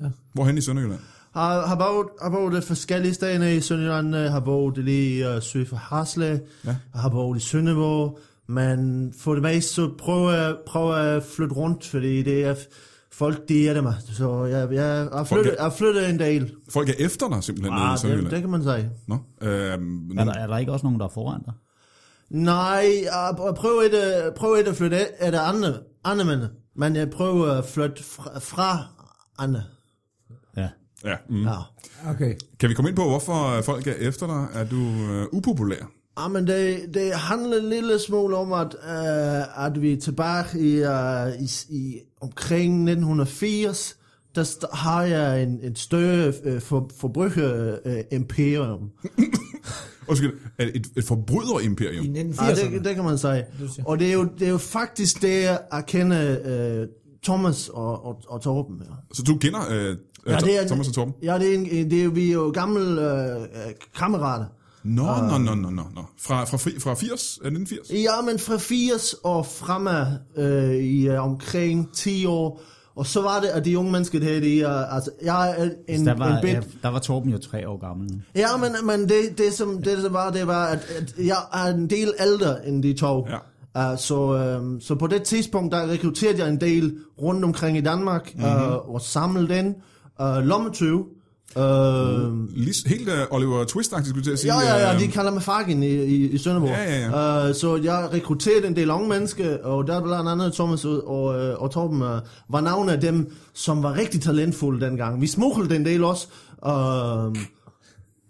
ja. 0.01 0.09
Hvorhen 0.33 0.57
i 0.57 0.61
Sønderjylland? 0.61 0.99
Jeg 1.35 1.41
har 1.67 1.75
boet, 1.75 2.07
har 2.21 2.29
boet 2.29 2.63
forskellige 2.63 3.13
steder 3.13 3.47
i 3.47 3.61
Sønderjylland. 3.61 4.15
Jeg 4.15 4.31
har 4.31 4.39
boet 4.39 4.77
lige 4.77 5.35
uh, 5.35 5.41
syd 5.41 5.65
for 5.65 5.75
Hasle. 5.75 6.25
Ja. 6.65 6.75
Jeg 6.93 7.01
har 7.01 7.09
boet 7.09 7.37
i 7.37 7.39
Sønderborg. 7.39 8.19
Men 8.47 9.13
for 9.19 9.33
det 9.33 9.43
meste 9.43 9.73
så 9.73 9.91
prøver 9.99 10.31
jeg, 10.31 10.55
prøver 10.67 10.97
jeg 10.97 11.15
at 11.15 11.23
flytte 11.23 11.55
rundt, 11.55 11.85
fordi 11.87 12.21
det 12.23 12.43
er 12.45 12.55
folk, 13.11 13.49
de 13.49 13.69
er 13.69 13.73
det 13.73 13.83
mig. 13.83 13.95
Så 14.13 14.45
jeg, 14.45 14.71
jeg, 14.71 15.07
har 15.13 15.23
flyttet, 15.23 15.47
er- 15.51 15.55
jeg 15.55 15.63
har 15.63 15.69
flyttet 15.69 16.09
en 16.09 16.19
del. 16.19 16.51
Folk 16.69 16.89
er 16.89 16.93
efter 16.99 17.29
dig 17.29 17.43
simpelthen 17.43 17.73
nede 17.73 17.83
i 17.83 17.85
Ah, 17.85 17.91
det, 17.91 17.99
Sønderjylland. 17.99 18.31
det, 18.33 18.41
kan 18.41 18.49
man 18.49 18.63
sige. 18.63 18.89
Nå, 19.07 19.17
øhm, 19.41 20.17
Er 20.17 20.23
der, 20.25 20.33
er 20.33 20.47
der 20.47 20.57
ikke 20.57 20.71
også 20.71 20.85
nogen, 20.85 20.99
der 20.99 21.05
er 21.05 21.09
foran 21.09 21.41
dig? 21.45 21.53
Nej, 22.29 22.85
jeg 23.03 23.35
prøver 23.55 23.81
ikke, 23.81 23.97
at- 24.03 24.33
prøver 24.33 24.57
ikke 24.57 24.69
at 24.69 24.75
flytte 24.75 25.21
af 25.23 25.31
det 25.31 25.39
andre, 25.39 25.73
andre 26.03 26.25
mænd. 26.25 26.41
Men 26.75 26.95
jeg 26.95 27.09
prøver 27.09 27.51
at 27.51 27.65
flytte 27.65 28.03
fra, 28.03 28.39
fra 28.39 28.77
andre. 29.37 29.61
Ja. 31.03 31.09
ja, 31.09 31.15
mm. 31.29 31.43
Ja. 31.43 31.57
Okay. 32.09 32.35
Kan 32.59 32.69
vi 32.69 32.73
komme 32.73 32.89
ind 32.89 32.95
på, 32.95 33.03
hvorfor 33.03 33.57
øh, 33.57 33.63
folk 33.63 33.87
er 33.87 33.93
efter 33.99 34.27
dig? 34.27 34.61
Er 34.61 34.65
du 34.65 34.81
øh, 35.13 35.25
upopulær? 35.31 35.91
Ja, 36.19 36.27
men 36.27 36.47
det, 36.47 36.79
det 36.93 37.13
handler 37.13 37.57
en 37.57 37.69
lille 37.69 37.99
smule 37.99 38.37
om, 38.37 38.53
at, 38.53 38.75
uh, 38.83 39.65
at 39.65 39.81
vi 39.81 39.93
er 39.93 39.99
tilbage 39.99 40.59
i, 40.59 40.83
uh, 40.83 41.43
i, 41.43 41.49
i 41.69 41.99
omkring 42.21 42.73
1980, 42.73 43.97
der 44.35 44.43
st- 44.43 44.75
har 44.77 45.03
jeg 45.03 45.43
en, 45.43 45.59
en 45.63 45.75
større 45.75 46.33
uh, 46.45 46.61
for, 46.61 46.89
forbruger-imperium. 46.99 48.89
Undskyld, 50.07 50.33
er 50.57 50.65
det 50.65 50.75
et, 50.75 50.85
et 50.85 51.03
I 51.03 51.07
forbryderimperium? 51.07 52.05
1980'erne. 52.05 52.45
Ja, 52.45 52.55
det, 52.55 52.85
det 52.85 52.95
kan 52.95 53.03
man 53.03 53.17
sige. 53.17 53.45
Og 53.85 53.99
det 53.99 54.07
er 54.07 54.13
jo, 54.13 54.27
det 54.39 54.47
er 54.47 54.51
jo 54.51 54.57
faktisk 54.57 55.21
det, 55.21 55.41
jeg 55.41 55.83
kender 55.87 56.37
uh, 56.81 56.87
Thomas 57.25 57.69
og, 57.69 58.05
og, 58.05 58.21
og 58.27 58.41
Torben. 58.41 58.77
Ja. 58.79 58.95
Så 59.13 59.23
du 59.23 59.37
kender 59.37 59.59
øh, 59.71 59.97
Ja, 60.27 60.37
det 60.37 60.63
er, 60.63 60.67
Thomas 60.67 60.87
og 60.87 60.93
Torben? 60.93 61.13
Ja, 61.23 61.39
det 61.39 61.49
er, 61.53 61.57
en, 61.57 61.89
det 61.89 62.03
er 62.03 62.09
vi 62.09 62.27
er 62.29 62.33
jo 62.33 62.51
gamle 62.53 62.81
uh, 62.81 63.45
kammerater. 63.97 64.45
Nå, 64.83 65.03
nå, 65.03 65.37
nå, 65.37 65.55
nå, 65.55 65.69
nå, 65.69 65.83
nå. 65.95 66.05
Fra, 66.19 66.43
fra, 66.45 66.57
fri- 66.57 66.79
fra 66.79 66.93
80? 66.95 67.39
Er 67.43 67.49
det 67.49 67.61
1980? 67.61 68.03
Ja, 68.03 68.21
men 68.21 68.39
fra 68.39 68.57
80 68.57 69.13
og 69.23 69.45
fremad 69.45 70.05
øh, 70.37 70.75
i 70.75 71.07
øh, 71.07 71.23
omkring 71.25 71.91
10 71.93 72.25
år. 72.25 72.61
Og 72.95 73.05
så 73.07 73.21
var 73.21 73.39
det, 73.39 73.47
at 73.47 73.65
de 73.65 73.77
unge 73.77 73.91
mennesker 73.91 74.19
her, 74.23 74.39
de, 74.39 74.65
uh, 74.65 74.95
altså, 74.95 75.11
jeg 75.21 75.55
er 75.57 75.69
en, 75.87 76.05
der, 76.05 76.15
var, 76.15 76.35
en 76.35 76.41
bit, 76.41 76.53
ja, 76.53 76.61
der 76.83 76.89
var 76.89 76.99
Torben 76.99 77.31
jo 77.31 77.37
tre 77.37 77.69
år 77.69 77.77
gammel. 77.87 78.21
Ja, 78.35 78.57
men, 78.57 78.71
men 78.83 79.09
det, 79.09 79.37
det, 79.37 79.53
som, 79.53 79.81
det, 79.81 80.01
som 80.01 80.13
var, 80.13 80.31
det 80.31 80.47
var, 80.47 80.65
at, 80.67 80.79
at 80.97 81.13
jeg 81.17 81.37
er 81.53 81.65
en 81.65 81.89
del 81.89 82.13
ældre 82.19 82.67
end 82.67 82.83
de 82.83 82.93
to. 82.93 83.27
Ja. 83.29 83.37
Uh, 83.77 83.97
så, 83.97 84.57
um, 84.61 84.81
så 84.81 84.95
på 84.95 85.07
det 85.07 85.23
tidspunkt, 85.23 85.73
der 85.73 85.87
rekrutterede 85.91 86.37
jeg 86.39 86.49
en 86.49 86.61
del 86.61 86.95
rundt 87.21 87.45
omkring 87.45 87.77
i 87.77 87.81
Danmark, 87.81 88.31
Mhm. 88.35 88.43
mm-hmm. 88.45 88.63
og 88.93 89.01
samlede 89.01 89.47
den. 89.49 89.75
Uh, 90.21 90.37
lommetyv. 90.37 91.05
Uh, 91.55 91.61
Lige, 92.55 92.89
helt 92.89 93.09
uh, 93.09 93.13
Oliver 93.35 93.63
Twist-agtigt, 93.65 94.07
skulle 94.09 94.17
jeg 94.19 94.23
til 94.23 94.31
at 94.31 94.39
sige. 94.39 94.53
Ja, 94.53 94.75
ja, 94.77 94.87
ja, 94.87 94.93
øh, 94.93 94.99
de 95.01 95.07
kalder 95.07 95.31
mig 95.31 95.41
Fagin 95.43 95.83
i, 95.83 95.87
i, 95.87 96.29
i 96.31 96.37
Sønderborg. 96.37 96.69
Ja, 96.69 96.99
ja, 97.09 97.49
Uh, 97.49 97.55
så 97.55 97.75
jeg 97.83 98.09
rekrutterede 98.13 98.67
en 98.67 98.75
del 98.75 98.89
unge 98.91 99.09
mennesker, 99.09 99.57
og 99.63 99.87
der 99.87 99.95
er 99.95 100.01
blandt 100.03 100.29
andet 100.29 100.53
Thomas 100.53 100.85
og, 100.85 101.07
og, 101.07 101.39
øh, 101.39 101.69
Torben 101.71 102.01
uh, 102.01 102.07
var 102.49 102.61
nogle 102.61 102.91
af 102.91 103.01
dem, 103.01 103.33
som 103.53 103.83
var 103.83 103.97
rigtig 103.97 104.21
talentfulde 104.21 104.85
dengang. 104.85 105.21
Vi 105.21 105.27
smuglede 105.27 105.75
en 105.75 105.85
del 105.85 106.03
også, 106.03 106.27
uh, 106.65 107.35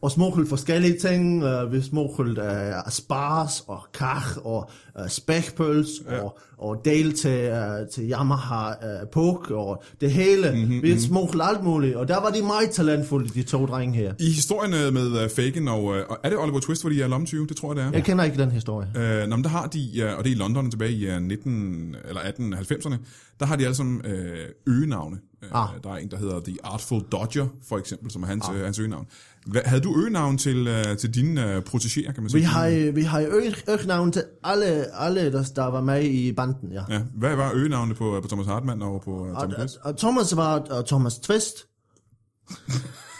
og 0.02 0.12
smuglede 0.12 0.50
forskellige 0.50 0.98
ting. 0.98 1.44
Uh, 1.44 1.74
vi 1.74 1.82
smuglede 1.82 2.42
uh, 2.86 2.92
spars 2.92 3.64
og 3.68 3.80
kach 3.94 4.38
og 4.44 4.70
uh, 5.00 5.08
spækpøls 5.08 5.90
ja. 6.10 6.24
og, 6.24 6.40
og 6.58 6.82
del 6.86 7.14
til, 7.14 7.52
uh, 7.52 7.90
til 7.94 8.12
Yamaha 8.12 8.70
uh, 8.70 9.08
Puk 9.12 9.52
og 9.52 9.84
det 10.02 10.12
hele. 10.12 10.52
Mm-hmm, 10.52 10.82
vi 10.82 11.00
smuglede 11.00 11.44
alt 11.44 11.64
muligt, 11.64 11.96
og 11.96 12.08
der 12.08 12.22
var 12.22 12.30
de 12.30 12.42
meget 12.42 12.70
talentfulde, 12.70 13.30
de 13.30 13.44
to 13.44 13.66
drenge 13.66 13.98
her. 13.98 14.14
I 14.20 14.32
historien 14.32 14.74
øh, 14.74 14.94
med 14.94 15.24
uh, 15.24 15.30
Fagin 15.30 15.68
og, 15.68 15.84
uh. 15.84 15.96
Er 16.24 16.30
det 16.30 16.38
Oliver 16.38 16.60
Twist, 16.60 16.84
hvor 16.84 16.90
de 16.90 17.02
er 17.02 17.08
lommetyve? 17.08 17.48
Det 17.48 17.58
tror 17.58 17.70
jeg, 17.70 17.76
det 17.76 17.86
er. 17.86 17.92
Jeg 17.92 18.04
kender 18.04 18.24
ikke 18.24 18.38
den 18.38 18.52
historie. 18.52 18.88
Øh, 18.96 19.28
nå, 19.28 19.36
men 19.36 19.44
der 19.44 19.50
har 19.50 19.68
de, 19.68 19.92
uh, 19.98 20.18
og 20.18 20.24
det 20.24 20.32
er 20.32 20.36
i 20.36 20.40
London 20.40 20.72
tilbage 20.72 20.92
i 20.92 21.16
uh, 21.16 21.22
19 21.22 21.96
eller 22.10 22.22
1890'erne, 22.22 22.96
der 23.40 23.46
har 23.46 23.56
de 23.56 23.64
alle 23.64 23.76
sammen 23.76 24.06
øh, 24.06 24.48
øgenavne. 24.68 25.18
Ah. 25.52 25.70
Uh, 25.70 25.84
der 25.84 25.90
er 25.90 25.98
en, 25.98 26.12
der 26.12 26.18
hedder 26.18 26.40
The 26.40 26.58
Artful 26.64 27.02
Dodger, 27.12 27.48
for 27.70 27.78
eksempel, 27.78 28.12
som 28.12 28.24
er 28.24 28.28
hans, 28.28 28.46
ah. 28.50 28.56
øh, 28.56 28.64
hans 28.64 28.80
øgenavn. 28.80 29.08
Hvad, 29.46 29.62
havde 29.66 29.82
du 29.82 30.00
øgenavn 30.00 30.38
til, 30.38 30.68
uh, 30.68 30.98
til 30.98 31.14
dine 31.16 31.42
uh, 31.42 31.64
protegéer, 31.74 32.12
kan 32.14 32.24
man 32.24 32.30
sige? 32.30 32.40
Vi 32.40 32.44
har, 32.46 32.92
vi 32.92 33.02
har 33.02 33.20
øgenavn 33.68 34.12
til 34.12 34.24
alle, 34.44 34.66
alle 35.02 35.32
der, 35.32 35.44
der 35.56 35.66
var 35.66 35.82
med 35.82 36.04
i 36.04 36.32
banden, 36.32 36.72
ja. 36.72 36.82
Ja, 36.90 37.02
hvad 37.16 37.36
var 37.36 37.52
øgenavnet 37.54 37.98
på, 37.98 38.20
på 38.22 38.28
Thomas 38.28 38.48
Hartmann 38.48 38.82
og 38.82 39.02
på 39.06 39.12
uh, 39.12 39.28
Tom 39.28 39.36
Og, 39.36 39.52
Chris? 39.52 39.76
og 39.76 39.98
Thomas 39.98 40.36
var 40.36 40.78
uh, 40.80 40.86
Thomas 40.86 41.20
Twist, 41.20 41.56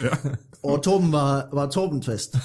Ja. 0.00 0.08
og 0.70 0.82
Torben 0.82 1.12
var, 1.12 1.48
var 1.52 1.66
Torben 1.70 2.02
Twist. 2.02 2.34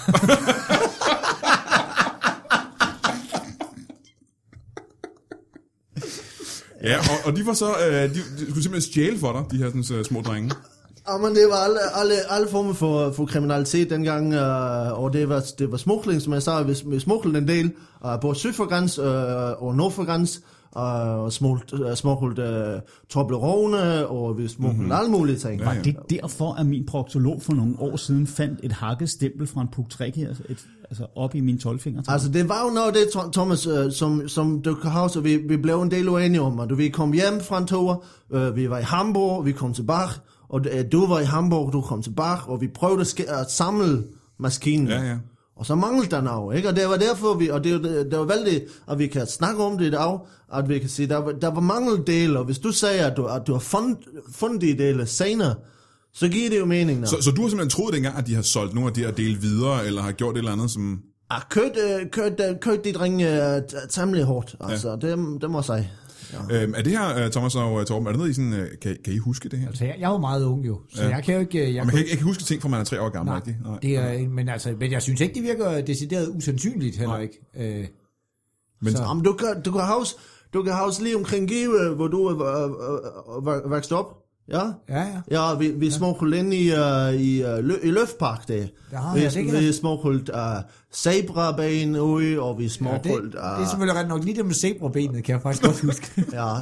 ja, 6.82 6.98
og, 6.98 7.16
og 7.24 7.36
de 7.36 7.46
var 7.46 7.52
så, 7.52 7.70
uh, 7.70 7.92
de, 7.92 8.08
de 8.14 8.22
skulle 8.48 8.62
simpelthen 8.62 8.92
stjæle 8.92 9.18
for 9.18 9.32
dig, 9.32 9.44
de 9.50 9.56
her 9.56 9.82
sådan, 9.82 9.98
uh, 9.98 10.04
små 10.04 10.20
drenge. 10.20 10.54
Ja, 11.08 11.16
men 11.18 11.34
det 11.34 11.46
var 11.50 11.56
alle, 11.56 11.78
alle, 11.94 12.14
alle 12.30 12.48
former 12.48 12.72
for, 12.72 13.12
for 13.12 13.26
kriminalitet 13.26 13.90
dengang, 13.90 14.34
uh, 14.34 15.02
og 15.02 15.12
det 15.12 15.28
var, 15.28 15.44
det 15.58 15.70
var 15.72 15.76
smugling, 15.76 16.22
som 16.22 16.32
jeg 16.32 16.42
sagde, 16.42 16.66
vi, 16.66 16.76
vi 16.86 17.00
smuglede 17.00 17.38
en 17.38 17.48
del, 17.48 17.72
uh, 18.04 18.20
både 18.20 18.34
syd 18.34 18.52
for 18.52 18.68
græns 18.68 18.98
uh, 18.98 19.06
og 19.62 19.76
nord 19.76 19.92
for 19.92 20.04
græns, 20.04 20.38
uh, 20.38 20.82
og 20.82 21.24
uh, 21.24 21.30
smuglede 21.94 22.74
uh, 22.74 22.80
Toblerone, 23.08 24.06
og 24.06 24.38
vi 24.38 24.48
smuglede 24.48 24.78
mm-hmm. 24.78 24.92
alle 24.92 25.10
mulige 25.10 25.36
ting. 25.36 25.60
Ja, 25.60 25.72
ja. 25.72 25.80
Det 25.82 25.96
er 25.96 26.02
derfor, 26.20 26.52
at 26.52 26.66
min 26.66 26.86
proktolog 26.86 27.42
for 27.42 27.52
nogle 27.52 27.74
år 27.78 27.96
siden 27.96 28.26
fandt 28.26 28.60
et 28.62 28.72
hakket 28.72 29.10
stempel 29.10 29.46
fra 29.46 29.60
en 29.60 29.68
puk 29.68 29.86
her, 29.98 30.30
et, 30.48 30.66
altså 30.90 31.06
op 31.16 31.34
i 31.34 31.40
min 31.40 31.56
12-finger. 31.56 32.02
Altså, 32.08 32.28
det 32.28 32.48
var 32.48 32.64
jo 32.64 32.74
noget 32.74 32.94
det, 32.94 33.00
Tho- 33.00 33.30
Thomas, 33.30 33.66
uh, 33.66 33.92
som, 33.92 34.28
som 34.28 34.62
du 34.62 34.74
kan 34.74 34.90
huske, 34.90 35.22
vi, 35.22 35.36
vi 35.36 35.56
blev 35.56 35.82
en 35.82 35.90
del 35.90 36.08
uenige 36.08 36.40
om, 36.40 36.58
og 36.58 36.78
vi 36.78 36.88
kom 36.88 37.12
hjem 37.12 37.40
fra 37.40 37.58
en 37.58 37.66
tur, 37.66 38.04
uh, 38.30 38.56
vi 38.56 38.70
var 38.70 38.78
i 38.78 38.82
Hamburg, 38.82 39.46
vi 39.46 39.52
kom 39.52 39.74
tilbage, 39.74 40.10
og 40.48 40.60
uh, 40.60 40.80
du 40.92 41.06
var 41.06 41.20
i 41.20 41.24
Hamburg, 41.24 41.72
du 41.72 41.80
kom 41.80 42.02
tilbage, 42.02 42.38
og 42.46 42.60
vi 42.60 42.68
prøvede 42.68 43.00
at, 43.00 43.20
at 43.20 43.50
samle 43.50 44.04
maskinen. 44.38 44.88
Ja, 44.88 45.02
ja. 45.02 45.16
Og 45.56 45.66
så 45.66 45.74
manglede 45.74 46.10
der 46.10 46.20
noget, 46.20 46.56
ikke? 46.56 46.68
Og 46.68 46.76
det 46.76 46.88
var 46.88 46.96
derfor, 46.96 47.34
vi, 47.34 47.48
og 47.48 47.64
det, 47.64 47.72
jo- 47.72 47.82
det 47.82 48.18
var 48.18 48.24
vældig, 48.24 48.62
at 48.90 48.98
vi 48.98 49.06
kan 49.06 49.26
snakke 49.26 49.62
om 49.64 49.78
det 49.78 49.86
i 49.86 49.90
dag, 49.90 50.18
at 50.54 50.68
vi 50.68 50.78
kan 50.78 50.88
sige, 50.88 51.08
der, 51.08 51.16
var- 51.16 51.32
der 51.32 51.48
var 51.50 51.60
mangeldele, 51.60 52.38
og 52.38 52.44
hvis 52.44 52.58
du 52.58 52.72
siger, 52.72 53.06
at 53.06 53.16
du, 53.16 53.24
at 53.26 53.46
du 53.46 53.52
har 53.52 53.60
fundet, 53.60 53.98
fundet 54.34 54.60
de 54.60 54.78
dele 54.84 55.06
senere, 55.06 55.54
så 56.14 56.28
giver 56.28 56.50
det 56.50 56.58
jo 56.58 56.64
mening. 56.64 57.08
Så, 57.08 57.16
så 57.20 57.30
du 57.30 57.42
har 57.42 57.48
simpelthen 57.48 57.70
troet 57.70 57.94
dengang, 57.94 58.16
at 58.18 58.26
de 58.26 58.34
har 58.34 58.42
solgt 58.42 58.74
nogle 58.74 58.88
af 58.88 58.94
de 58.94 59.00
her 59.00 59.10
dele 59.10 59.36
videre, 59.40 59.86
eller 59.86 60.02
har 60.02 60.12
gjort 60.12 60.34
et 60.34 60.38
eller 60.38 60.52
andet, 60.52 60.70
som... 60.70 61.00
Ah, 61.30 61.40
kørt, 61.50 61.72
øh, 61.84 62.10
kørt, 62.10 62.32
øh, 62.50 62.56
kørt 62.60 62.84
de 62.84 62.92
drenge 62.92 63.26
uh, 63.56 63.62
temmelig 63.90 64.24
hårdt, 64.24 64.54
altså, 64.60 64.88
ja. 64.88 64.94
det, 64.96 65.40
det 65.40 65.50
må 65.50 65.58
jeg 65.58 65.64
sige. 65.64 65.90
Ja. 66.32 66.62
Øhm, 66.62 66.74
er 66.76 66.82
det 66.82 66.92
her, 66.98 67.24
uh, 67.26 67.30
Thomas 67.32 67.54
og 67.54 67.72
uh, 67.74 67.84
Torben, 67.84 68.06
er 68.06 68.10
det 68.10 68.18
noget, 68.18 68.30
I 68.30 68.34
sådan, 68.34 68.52
uh, 68.52 68.58
kan, 68.82 68.96
kan 69.04 69.12
I 69.12 69.18
huske 69.18 69.48
det 69.48 69.58
her? 69.58 69.68
Altså, 69.68 69.84
jeg, 69.84 69.94
jeg 69.98 70.08
er 70.08 70.12
jo 70.12 70.18
meget 70.18 70.44
ung 70.44 70.66
jo, 70.66 70.80
så 70.94 71.02
Ja. 71.02 71.08
jeg 71.08 71.24
kan 71.24 71.34
jo 71.34 71.40
ikke... 71.40 71.74
Jeg 71.74 71.80
Og 71.80 71.86
man 71.86 71.90
kan 71.90 71.98
ikke, 71.98 72.10
ikke 72.10 72.24
huske 72.24 72.42
ting, 72.44 72.62
fra 72.62 72.68
man 72.68 72.80
er 72.80 72.84
tre 72.84 73.00
år 73.00 73.08
gammel, 73.08 73.30
Nej, 73.30 73.36
rigtigt? 73.36 73.56
det 73.82 73.96
er, 73.96 74.28
men, 74.28 74.48
altså, 74.48 74.74
men 74.80 74.92
jeg 74.92 75.02
synes 75.02 75.20
ikke, 75.20 75.34
det 75.34 75.42
virker 75.42 75.80
decideret 75.80 76.28
usandsynligt 76.36 76.96
heller 76.96 77.14
Nej. 77.14 77.22
ikke. 77.56 77.78
Øh, 77.80 77.86
Men, 78.82 78.92
Så- 78.92 79.02
Jamen, 79.02 79.24
du 79.24 79.32
kan, 79.32 79.62
du 79.64 79.72
kan 79.72 79.80
huske, 79.98 80.18
du 80.54 80.62
kan 80.62 80.72
huske 80.84 81.02
lige 81.02 81.16
omkring 81.16 81.48
Give, 81.48 81.94
hvor 81.94 82.06
du 82.08 82.24
er 82.26 82.64
øh, 82.64 82.70
øh, 83.48 83.64
øh, 83.64 83.70
vokset 83.70 83.92
op. 83.92 84.16
Ja? 84.48 84.62
ja, 84.88 85.00
ja. 85.00 85.20
Ja, 85.30 85.54
vi, 85.54 85.68
vi 85.68 85.90
smuglede 85.90 86.38
ind 86.38 86.54
i, 86.54 86.72
uh, 86.72 87.20
i, 87.20 87.44
uh, 87.44 87.64
lø, 87.64 87.74
i 87.82 87.90
Løftpark 87.90 88.48
der. 88.48 88.54
Ja, 88.54 89.12
vi, 89.14 89.20
ja, 89.20 89.28
det 89.28 89.52
vi 89.52 89.72
smuglede 89.72 90.32
uh, 90.34 90.62
zebraben 90.94 91.96
ude, 91.96 92.40
og 92.40 92.58
vi 92.58 92.62
ja 92.62 92.68
det, 92.68 92.72
smuglede... 92.72 93.30
det 93.32 93.38
er 93.38 93.66
selvfølgelig 93.68 94.00
ret 94.00 94.08
nok 94.08 94.24
lige 94.24 94.36
det 94.36 94.46
med 94.46 94.54
zebrabenet, 94.54 95.24
kan 95.24 95.32
jeg 95.32 95.42
faktisk 95.42 95.64
godt 95.64 95.80
huske. 95.80 96.10
Ja, 96.32 96.54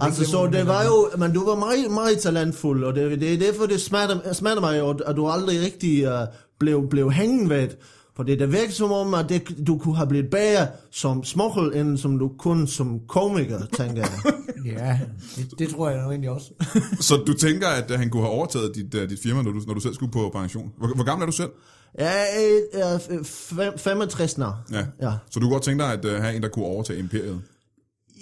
det 0.00 0.06
altså 0.06 0.24
så 0.24 0.46
det 0.46 0.66
var 0.66 0.84
jo, 0.84 1.08
men 1.18 1.32
du 1.32 1.44
var 1.44 1.54
meget, 1.54 1.90
meget 1.90 2.18
talentfuld, 2.18 2.84
og 2.84 2.94
det, 2.94 3.20
det 3.20 3.34
er 3.34 3.38
derfor, 3.38 3.66
det 3.66 3.80
smatter, 3.80 4.32
smatter 4.32 4.60
mig, 4.60 4.82
og, 4.82 5.00
at 5.06 5.16
du 5.16 5.28
aldrig 5.28 5.60
rigtig 5.60 6.12
uh, 6.12 6.28
blev, 6.58 6.88
blev 6.88 7.12
hængen 7.12 7.50
ved. 7.50 7.68
For 8.16 8.22
det, 8.22 8.38
det 8.38 8.52
virker 8.52 8.72
som 8.72 8.92
om, 8.92 9.14
at 9.14 9.28
det, 9.28 9.66
du 9.66 9.78
kunne 9.78 9.96
have 9.96 10.08
blivet 10.08 10.30
bedre 10.30 10.66
som 10.90 11.24
smuggel, 11.24 11.76
end 11.76 11.98
som 11.98 12.18
du 12.18 12.30
kunne 12.38 12.68
som 12.68 13.00
komiker, 13.08 13.60
tænker 13.76 13.96
jeg. 13.96 14.34
ja, 14.78 14.98
det, 15.36 15.58
det 15.58 15.68
tror 15.68 15.90
jeg 15.90 16.02
jo 16.04 16.10
egentlig 16.10 16.30
også. 16.30 16.50
så 17.08 17.16
du 17.26 17.32
tænker, 17.32 17.68
at 17.68 17.98
han 17.98 18.10
kunne 18.10 18.22
have 18.22 18.32
overtaget 18.32 18.74
dit, 18.74 18.94
uh, 18.94 19.00
dit 19.10 19.20
firma, 19.22 19.42
når 19.42 19.50
du, 19.50 19.60
når 19.66 19.74
du 19.74 19.80
selv 19.80 19.94
skulle 19.94 20.12
på 20.12 20.30
pension? 20.34 20.72
Hvor, 20.78 20.94
hvor 20.94 21.04
gammel 21.04 21.22
er 21.22 21.26
du 21.26 21.32
selv? 21.32 21.50
Jeg 21.98 22.26
er 22.72 22.98
øh, 23.10 23.24
fem- 23.24 23.78
65 23.78 24.38
nu. 24.38 24.44
Ja. 24.72 24.86
ja. 25.00 25.12
Så 25.30 25.40
du 25.40 25.46
kunne 25.46 25.52
godt 25.52 25.62
tænke 25.62 25.84
dig 25.84 25.92
at 25.92 26.04
uh, 26.04 26.10
have 26.10 26.36
en, 26.36 26.42
der 26.42 26.48
kunne 26.48 26.64
overtage 26.64 26.98
imperiet? 26.98 27.42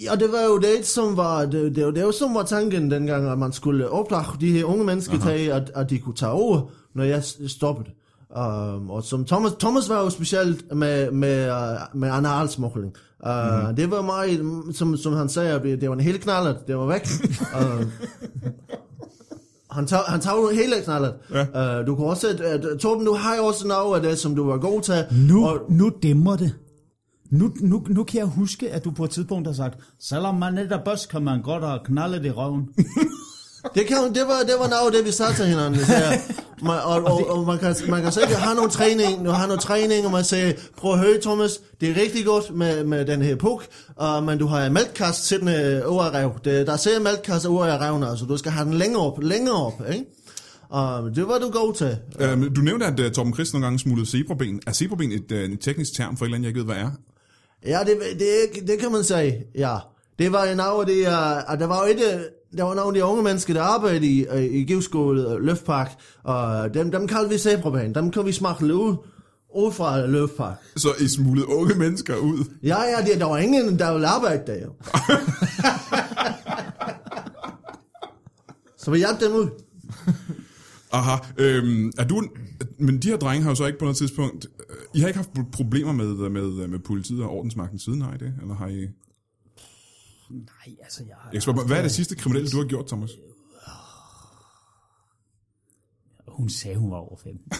Ja, 0.01 0.15
det 0.15 0.31
var 0.31 0.41
jo 0.41 0.57
det, 0.57 0.85
som 0.85 1.17
var, 1.17 1.45
det, 1.45 1.75
det, 1.75 1.95
det 1.95 2.05
var 2.05 2.11
som 2.11 2.35
var 2.35 2.43
tanken 2.43 2.91
dengang, 2.91 3.27
at 3.27 3.39
man 3.39 3.53
skulle 3.53 3.89
opdrage 3.89 4.37
de 4.41 4.51
her 4.51 4.63
unge 4.63 4.85
mennesker 4.85 5.19
til, 5.19 5.45
at, 5.45 5.71
at 5.75 5.89
de 5.89 5.99
kunne 5.99 6.15
tage 6.15 6.31
over, 6.31 6.69
når 6.95 7.03
jeg 7.03 7.23
stoppede. 7.47 7.89
Um, 8.37 8.89
og 8.89 9.03
som 9.03 9.25
Thomas, 9.25 9.51
Thomas 9.59 9.89
var 9.89 10.01
jo 10.01 10.09
specielt 10.09 10.75
med, 10.75 11.11
med, 11.11 11.51
uh, 11.51 11.99
med 11.99 12.09
analsmokling. 12.09 12.93
Uh, 13.25 13.29
mm-hmm. 13.29 13.75
Det 13.75 13.91
var 13.91 14.01
meget, 14.01 14.41
som, 14.75 14.97
som 14.97 15.13
han 15.13 15.29
sagde, 15.29 15.59
det 15.63 15.89
var 15.89 15.95
en 15.95 16.01
hel 16.01 16.19
knallet, 16.19 16.57
det 16.67 16.77
var 16.77 16.85
væk. 16.85 17.07
uh, 17.55 17.87
han 19.75 19.87
tager, 19.87 20.03
han 20.03 20.19
tager 20.19 20.37
jo 20.37 20.49
hele 20.49 20.75
knallet. 20.83 21.13
Ja. 21.33 21.79
Uh, 21.79 21.87
du 21.87 21.95
kan 21.95 22.05
også, 22.05 22.27
uh, 22.73 22.79
Torben, 22.79 23.05
du 23.05 23.13
har 23.13 23.35
jo 23.35 23.45
også 23.45 23.67
noget 23.67 23.95
af 23.95 24.01
det, 24.09 24.19
som 24.19 24.35
du 24.35 24.43
var 24.43 24.57
god 24.57 24.81
til. 24.81 25.05
Nu, 25.11 25.47
Og, 25.47 25.59
nu 25.69 25.91
dæmmer 26.03 26.35
det. 26.35 26.53
Nu, 27.31 27.51
nu, 27.61 27.85
nu 27.87 28.03
kan 28.03 28.19
jeg 28.19 28.27
huske, 28.27 28.71
at 28.71 28.85
du 28.85 28.91
på 28.91 29.03
et 29.03 29.09
tidspunkt 29.09 29.47
har 29.47 29.53
sagt, 29.53 29.79
selvom 29.99 30.35
man 30.35 30.57
er 30.57 30.67
der 30.67 30.83
bøs, 30.85 31.05
kan 31.05 31.23
man 31.23 31.41
godt 31.41 31.63
have 31.63 31.79
knaldet 31.85 32.25
i 32.25 32.31
røven. 32.31 32.69
Det, 33.75 33.87
kan, 33.87 33.97
det, 33.97 34.21
var, 34.27 34.39
det 34.47 34.55
var 34.59 34.67
noget 34.67 34.93
det, 34.93 35.05
vi 35.05 35.11
sagde 35.11 35.33
til 35.33 35.45
hinanden. 35.45 35.79
Så, 35.85 36.19
man, 36.61 36.79
og, 36.83 37.03
og, 37.03 37.29
og, 37.29 37.45
man, 37.45 37.59
kan, 37.59 37.75
man 37.89 38.01
kan 38.01 38.11
sikkert 38.11 38.37
have 38.37 38.55
nogle 38.55 38.71
træning, 38.71 39.23
nu 39.23 39.29
har 39.29 39.47
nogle 39.47 39.61
træning, 39.61 40.05
og 40.05 40.11
man 40.11 40.23
siger, 40.23 40.53
prøv 40.77 40.93
at 40.93 40.99
høre 40.99 41.21
Thomas, 41.21 41.61
det 41.81 41.89
er 41.89 42.01
rigtig 42.01 42.25
godt 42.25 42.55
med, 42.55 42.83
med 42.83 43.05
den 43.05 43.21
her 43.21 43.35
puk, 43.35 43.65
uh, 44.01 44.23
men 44.23 44.39
du 44.39 44.45
har 44.45 44.65
en 44.65 44.73
mælkkast 44.73 45.27
siddende 45.27 45.83
over 45.85 46.13
rev. 46.13 46.31
Det, 46.45 46.67
der 46.67 46.77
ser 46.77 46.99
mælkkast 46.99 47.45
over 47.45 47.65
i 47.65 47.71
revne, 47.71 48.09
altså 48.09 48.25
du 48.25 48.37
skal 48.37 48.51
have 48.51 48.65
den 48.65 48.73
længere 48.73 49.01
op, 49.01 49.21
længere 49.21 49.65
op, 49.65 49.81
ikke? 49.91 50.05
Uh, 50.73 51.15
det 51.15 51.27
var 51.27 51.37
du 51.39 51.49
god 51.49 51.73
til. 51.73 51.97
Uh, 52.15 52.55
du 52.55 52.61
nævnte, 52.61 52.85
at 52.85 52.99
uh, 52.99 53.11
Torben 53.11 53.33
Chris 53.33 53.53
nogle 53.53 53.65
gange 53.65 53.79
smuglede 53.79 54.09
zebraben. 54.09 54.61
Er 54.67 54.73
zebraben 54.73 55.11
et, 55.11 55.31
uh, 55.31 55.37
et 55.37 55.59
teknisk 55.61 55.93
term 55.93 56.17
for 56.17 56.25
et 56.25 56.27
eller 56.27 56.35
andet, 56.35 56.47
jeg 56.47 56.57
ikke 56.57 56.59
ved, 56.59 56.75
hvad 56.75 56.83
er? 56.83 56.91
Ja, 57.65 57.79
det, 57.79 57.97
det, 58.19 58.67
det 58.67 58.79
kan 58.79 58.91
man 58.91 59.03
sige, 59.03 59.45
ja. 59.55 59.75
Det 60.19 60.31
var 60.31 60.43
en 60.43 60.59
af 60.59 60.85
de, 60.85 61.01
uh, 61.01 61.59
der 61.59 61.65
var 61.65 61.87
jo 61.87 61.93
et, 61.93 62.13
øh, 62.13 62.19
der 62.57 62.63
var 62.63 62.73
nogle 62.73 62.87
af 62.87 62.93
de 62.93 63.03
unge 63.03 63.23
mennesker, 63.23 63.53
der 63.53 63.61
arbejdede 63.61 64.07
i, 64.07 64.25
øh, 64.25 64.43
i 64.43 64.63
Givskål 64.63 65.25
uh, 65.25 65.41
Løftpark, 65.41 65.91
og 66.23 66.73
dem, 66.73 66.91
dem 66.91 67.07
kaldte 67.07 67.29
vi 67.29 67.37
zebrabanen. 67.37 67.95
Dem 67.95 68.11
kan 68.11 68.25
vi 68.25 68.31
smage 68.31 68.75
ud, 68.75 68.95
ud 69.55 69.71
fra 69.71 70.05
Løftpark. 70.05 70.57
Så 70.75 70.89
I 70.99 71.07
smuglede 71.07 71.47
unge 71.47 71.75
mennesker 71.75 72.15
ud? 72.15 72.45
Ja, 72.63 72.81
ja, 72.81 73.05
det, 73.05 73.19
der 73.19 73.25
var 73.25 73.37
ingen, 73.37 73.79
der 73.79 73.93
ville 73.93 74.07
arbejde 74.07 74.43
der 74.47 74.61
jo. 74.61 74.73
Så 78.77 78.91
vi 78.91 78.97
hjalp 78.97 79.19
dem 79.19 79.31
ud. 79.31 79.49
Aha. 80.91 81.15
Øhm, 81.37 81.91
er 81.97 82.03
du 82.03 82.19
en, 82.19 82.29
men 82.79 82.97
de 82.97 83.07
her 83.07 83.17
drenge 83.17 83.43
har 83.43 83.51
jo 83.51 83.55
så 83.55 83.65
ikke 83.65 83.79
på 83.79 83.85
noget 83.85 83.97
tidspunkt... 83.97 84.47
øh, 84.69 84.75
I 84.93 84.99
har 84.99 85.07
ikke 85.07 85.17
haft 85.17 85.29
problemer 85.51 85.91
med, 85.91 86.29
med, 86.29 86.67
med 86.67 86.79
politiet 86.79 87.23
og 87.23 87.29
ordensmagten 87.29 87.79
siden, 87.79 88.01
har 88.01 88.13
I 88.13 88.17
det? 88.17 88.33
Eller 88.41 88.55
har 88.55 88.67
I... 88.67 88.87
Nej, 90.29 90.75
altså 90.81 91.03
jeg 91.07 91.15
har... 91.19 91.29
Jeg 91.33 91.41
spørger, 91.41 91.65
hvad 91.67 91.77
er 91.77 91.81
det 91.81 91.91
sidste 91.91 92.15
kriminelle, 92.15 92.49
du 92.49 92.57
har 92.57 92.65
gjort, 92.67 92.87
Thomas? 92.87 93.09
Hun 96.27 96.49
sagde, 96.49 96.77
hun 96.77 96.91
var 96.91 96.97
over 96.97 97.15
15. 97.23 97.51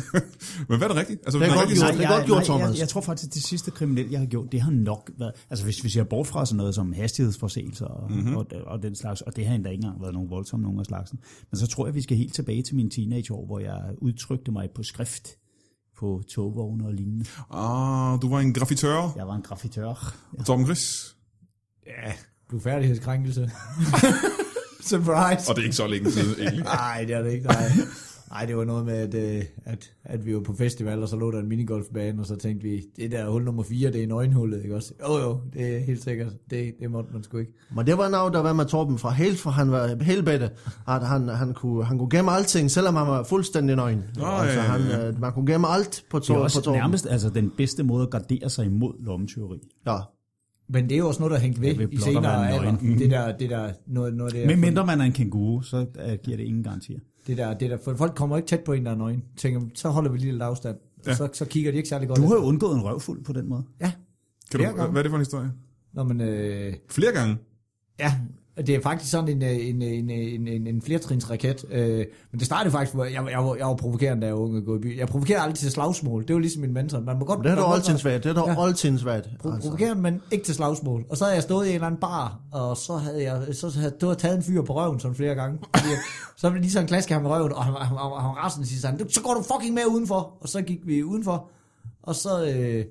Men 0.68 0.78
hvad 0.78 0.82
er 0.88 0.88
det 0.88 0.96
rigtigt? 0.96 1.20
Altså, 1.24 1.38
Det 1.38 1.46
er 1.48 1.50
godt 1.54 1.60
rigtigt? 1.60 1.80
gjort. 1.80 1.94
det 1.94 2.04
er 2.04 2.08
godt 2.16 2.26
gjort, 2.26 2.44
Thomas. 2.44 2.70
Jeg, 2.70 2.78
jeg 2.78 2.88
tror 2.88 3.00
faktisk, 3.00 3.28
at 3.28 3.34
det 3.34 3.42
sidste 3.42 3.70
kriminelle, 3.70 4.12
jeg 4.12 4.20
har 4.20 4.26
gjort, 4.26 4.52
det 4.52 4.60
har 4.60 4.70
nok 4.70 5.10
været... 5.18 5.32
Altså 5.50 5.64
hvis 5.64 5.84
vi 5.84 5.88
ser 5.88 6.04
bort 6.04 6.26
fra 6.26 6.46
sådan 6.46 6.56
noget 6.56 6.74
som 6.74 6.92
hastighedsforseelser 6.92 7.86
og, 7.86 8.10
Mhm. 8.10 8.20
mm-hmm. 8.20 8.36
og, 8.36 8.46
og 8.66 8.82
den 8.82 8.94
slags, 8.94 9.20
og 9.20 9.36
det 9.36 9.46
har 9.46 9.54
endda 9.54 9.70
ikke 9.70 9.82
engang 9.84 10.00
været 10.02 10.14
nogen 10.14 10.30
voldsomme 10.30 10.62
nogen 10.64 10.80
af 10.80 10.86
slagsen, 10.86 11.18
men 11.50 11.58
så 11.58 11.66
tror 11.66 11.86
jeg, 11.86 11.94
vi 11.94 12.02
skal 12.02 12.16
helt 12.16 12.34
tilbage 12.34 12.62
til 12.62 12.76
mine 12.76 12.90
teenageår, 12.90 13.46
hvor 13.46 13.58
jeg 13.58 13.82
udtrykte 13.98 14.52
mig 14.52 14.68
på 14.74 14.82
skrift 14.82 15.28
på 15.98 16.22
togvogne 16.34 16.86
og 16.86 16.92
lignende. 16.94 17.24
Ah, 17.50 18.22
du 18.22 18.28
var 18.28 18.40
en 18.40 18.54
graffitør. 18.54 19.12
Jeg 19.16 19.26
var 19.26 19.34
en 19.34 19.42
graffitør. 19.42 20.14
Og 20.38 20.46
Torben 20.46 20.64
Chris. 20.66 21.16
Ja, 22.06 22.12
blufærdighedskrænkelse. 22.48 23.50
Surprise. 24.90 25.50
Og 25.50 25.56
det 25.56 25.58
er 25.58 25.64
ikke 25.64 25.76
så 25.76 25.86
længe 25.86 26.10
siden, 26.10 26.40
egentlig. 26.42 26.64
Nej, 26.64 27.04
det 27.06 27.14
er 27.16 27.22
det 27.22 27.32
ikke. 27.32 27.46
Nej. 27.46 27.56
Nej, 28.30 28.44
det 28.46 28.56
var 28.56 28.64
noget 28.64 28.84
med, 28.86 28.94
at, 28.94 29.14
øh, 29.14 29.44
at, 29.64 29.90
at 30.04 30.26
vi 30.26 30.34
var 30.34 30.40
på 30.40 30.54
festival, 30.58 31.02
og 31.02 31.08
så 31.08 31.16
lå 31.16 31.30
der 31.30 31.38
en 31.38 31.48
minigolfbane, 31.48 32.20
og 32.22 32.26
så 32.26 32.36
tænkte 32.36 32.68
vi, 32.68 32.82
det 32.96 33.10
der 33.12 33.30
hul 33.30 33.44
nummer 33.44 33.62
4, 33.62 33.90
det 33.90 34.02
er 34.02 34.06
nøgenhullet, 34.06 34.62
ikke 34.62 34.76
også? 34.76 34.92
Jo, 35.08 35.18
jo, 35.18 35.40
det 35.52 35.76
er 35.76 35.78
helt 35.80 36.04
sikkert. 36.04 36.32
Det, 36.50 36.74
det 36.80 36.90
måtte 36.90 37.10
man 37.12 37.22
sgu 37.22 37.38
ikke. 37.38 37.52
Men 37.76 37.86
det 37.86 37.98
var 37.98 38.08
noget, 38.08 38.32
der 38.32 38.40
var 38.42 38.52
med 38.52 38.66
Torben 38.66 38.98
fra 38.98 39.10
helt, 39.10 39.38
for 39.38 39.50
han 39.50 39.70
var 39.70 40.02
helt 40.02 40.24
bedre, 40.24 40.48
at 40.88 41.06
han, 41.06 41.28
han, 41.28 41.54
kunne, 41.54 41.84
han 41.84 41.98
kunne 41.98 42.10
gemme 42.10 42.30
alting, 42.32 42.70
selvom 42.70 42.94
han 42.96 43.06
var 43.06 43.22
fuldstændig 43.22 43.76
nøgen. 43.76 44.04
Nå, 44.16 44.26
altså, 44.26 44.60
han, 44.60 44.80
øh, 45.00 45.20
man 45.20 45.32
kunne 45.32 45.52
gemme 45.52 45.68
alt 45.68 46.04
på, 46.10 46.18
Det 46.18 46.24
er 46.24 46.26
tor, 46.26 46.34
på 46.34 46.42
også 46.42 46.60
Torben. 46.60 46.80
nærmest 46.80 47.06
altså, 47.06 47.30
den 47.30 47.52
bedste 47.56 47.82
måde 47.82 48.02
at 48.02 48.10
gardere 48.10 48.50
sig 48.50 48.66
imod 48.66 49.04
lommetyveri. 49.04 49.58
Ja. 49.86 49.96
Men 50.68 50.84
det 50.88 50.92
er 50.92 50.98
jo 50.98 51.08
også 51.08 51.20
noget, 51.20 51.30
der 51.30 51.36
er 51.36 51.40
hængt 51.40 51.60
ved 51.60 51.88
i 51.92 51.96
senere 51.96 52.50
alder. 52.50 52.76
Det 52.80 53.10
der, 53.10 53.36
det 53.36 53.50
der, 53.50 53.72
noget, 53.86 54.14
noget 54.14 54.32
det 54.32 54.42
er, 54.42 54.46
Men 54.46 54.60
mindre 54.60 54.86
man 54.86 55.00
er 55.00 55.04
en 55.04 55.12
kænguru, 55.12 55.62
så 55.62 55.76
uh, 55.78 56.12
giver 56.24 56.36
det 56.36 56.44
ingen 56.44 56.62
garantier. 56.62 56.98
det 57.26 57.36
der, 57.36 57.54
det 57.58 57.70
der, 57.70 57.78
for 57.84 57.94
folk 57.96 58.14
kommer 58.14 58.36
ikke 58.36 58.46
tæt 58.46 58.60
på 58.60 58.72
en, 58.72 58.84
der 58.84 58.90
er 58.90 58.96
nøgen. 58.96 59.22
Tænker, 59.36 59.60
så 59.74 59.88
holder 59.88 60.10
vi 60.10 60.18
lige 60.18 60.32
lidt 60.32 60.42
afstand. 60.42 60.76
Ja. 61.06 61.14
Så, 61.14 61.28
så 61.32 61.44
kigger 61.44 61.70
de 61.70 61.76
ikke 61.76 61.88
særlig 61.88 62.08
godt 62.08 62.18
Du 62.18 62.26
har 62.26 62.34
jo 62.34 62.40
undgået 62.42 62.76
en 62.76 62.82
røvfuld 62.82 63.24
på 63.24 63.32
den 63.32 63.48
måde. 63.48 63.64
Ja, 63.80 63.92
Kan 64.50 64.60
du, 64.60 64.66
gange. 64.66 64.86
hvad 64.86 65.00
er 65.00 65.02
det 65.02 65.10
for 65.10 65.16
en 65.16 65.20
historie? 65.20 65.52
Nå, 65.92 66.02
men, 66.02 66.20
øh, 66.20 66.74
Flere 66.90 67.12
gange? 67.12 67.36
ja, 68.00 68.14
det 68.56 68.68
er 68.68 68.80
faktisk 68.80 69.10
sådan 69.10 69.28
en, 69.28 69.42
øh, 69.42 69.68
en, 69.68 69.82
en, 69.82 70.10
en, 70.10 70.48
en, 70.48 70.66
en 70.66 70.82
flertrins 70.82 71.30
raket. 71.30 71.64
Øh, 71.70 71.96
men 72.32 72.38
det 72.38 72.46
startede 72.46 72.70
faktisk, 72.72 72.94
hvor 72.94 73.04
jeg, 73.04 73.26
jeg, 73.30 73.44
var, 73.44 73.54
jeg 73.54 73.66
var 73.66 73.74
provokerende, 73.74 74.20
da 74.22 74.26
jeg 74.26 74.34
var 74.34 74.40
unge 74.40 74.58
og 74.58 74.64
gå 74.64 74.76
i 74.76 74.78
by. 74.78 74.98
Jeg 74.98 75.08
provokerer 75.08 75.40
aldrig 75.40 75.58
til 75.58 75.70
slagsmål. 75.70 76.28
Det 76.28 76.34
var 76.34 76.40
ligesom 76.40 76.60
min 76.62 76.72
mentor. 76.72 77.00
Man 77.00 77.18
må 77.18 77.24
godt, 77.24 77.38
Men 77.38 77.48
det 77.48 77.58
har 77.58 77.66
du 77.68 77.74
altid 77.74 77.98
svært. 77.98 78.24
Det 78.24 78.36
har 78.36 78.44
du 78.44 78.50
Ja. 78.60 78.66
altid 78.66 78.98
svært. 78.98 79.28
Pro- 79.42 79.52
Altså. 79.52 79.68
provokerende, 79.68 80.02
men 80.02 80.20
ikke 80.30 80.44
til 80.44 80.54
slagsmål. 80.54 81.04
Og 81.10 81.16
så 81.16 81.24
havde 81.24 81.34
jeg 81.34 81.42
stået 81.42 81.66
i 81.66 81.68
en 81.68 81.74
eller 81.74 81.86
anden 81.86 82.00
bar, 82.00 82.40
og 82.52 82.76
så 82.76 82.96
havde 82.96 83.22
jeg 83.22 83.54
så 83.54 83.70
havde, 83.78 83.94
du 84.00 84.06
havde 84.06 84.18
taget 84.18 84.36
en 84.36 84.42
fyr 84.42 84.62
på 84.62 84.74
røven 84.76 85.00
sådan 85.00 85.14
flere 85.14 85.34
gange. 85.34 85.58
Fordi, 85.76 85.88
så 86.36 86.50
blev 86.50 86.60
lige 86.60 86.72
sådan 86.72 86.84
en 86.84 86.88
klaske 86.88 87.14
ham 87.14 87.24
i 87.24 87.28
røven, 87.28 87.52
og 87.52 87.64
han, 87.64 87.74
han, 87.74 87.80
han, 87.86 87.96
han 87.96 87.96
var 88.12 88.44
rasende 88.44 88.66
siger 88.68 88.88
han, 88.88 89.08
så 89.10 89.22
går 89.22 89.34
du 89.34 89.42
fucking 89.42 89.74
med 89.74 89.82
udenfor. 89.88 90.36
Og 90.40 90.48
så 90.48 90.62
gik 90.62 90.80
vi 90.86 91.02
udenfor, 91.04 91.50
og 92.02 92.14
så, 92.14 92.44
øh, 92.46 92.84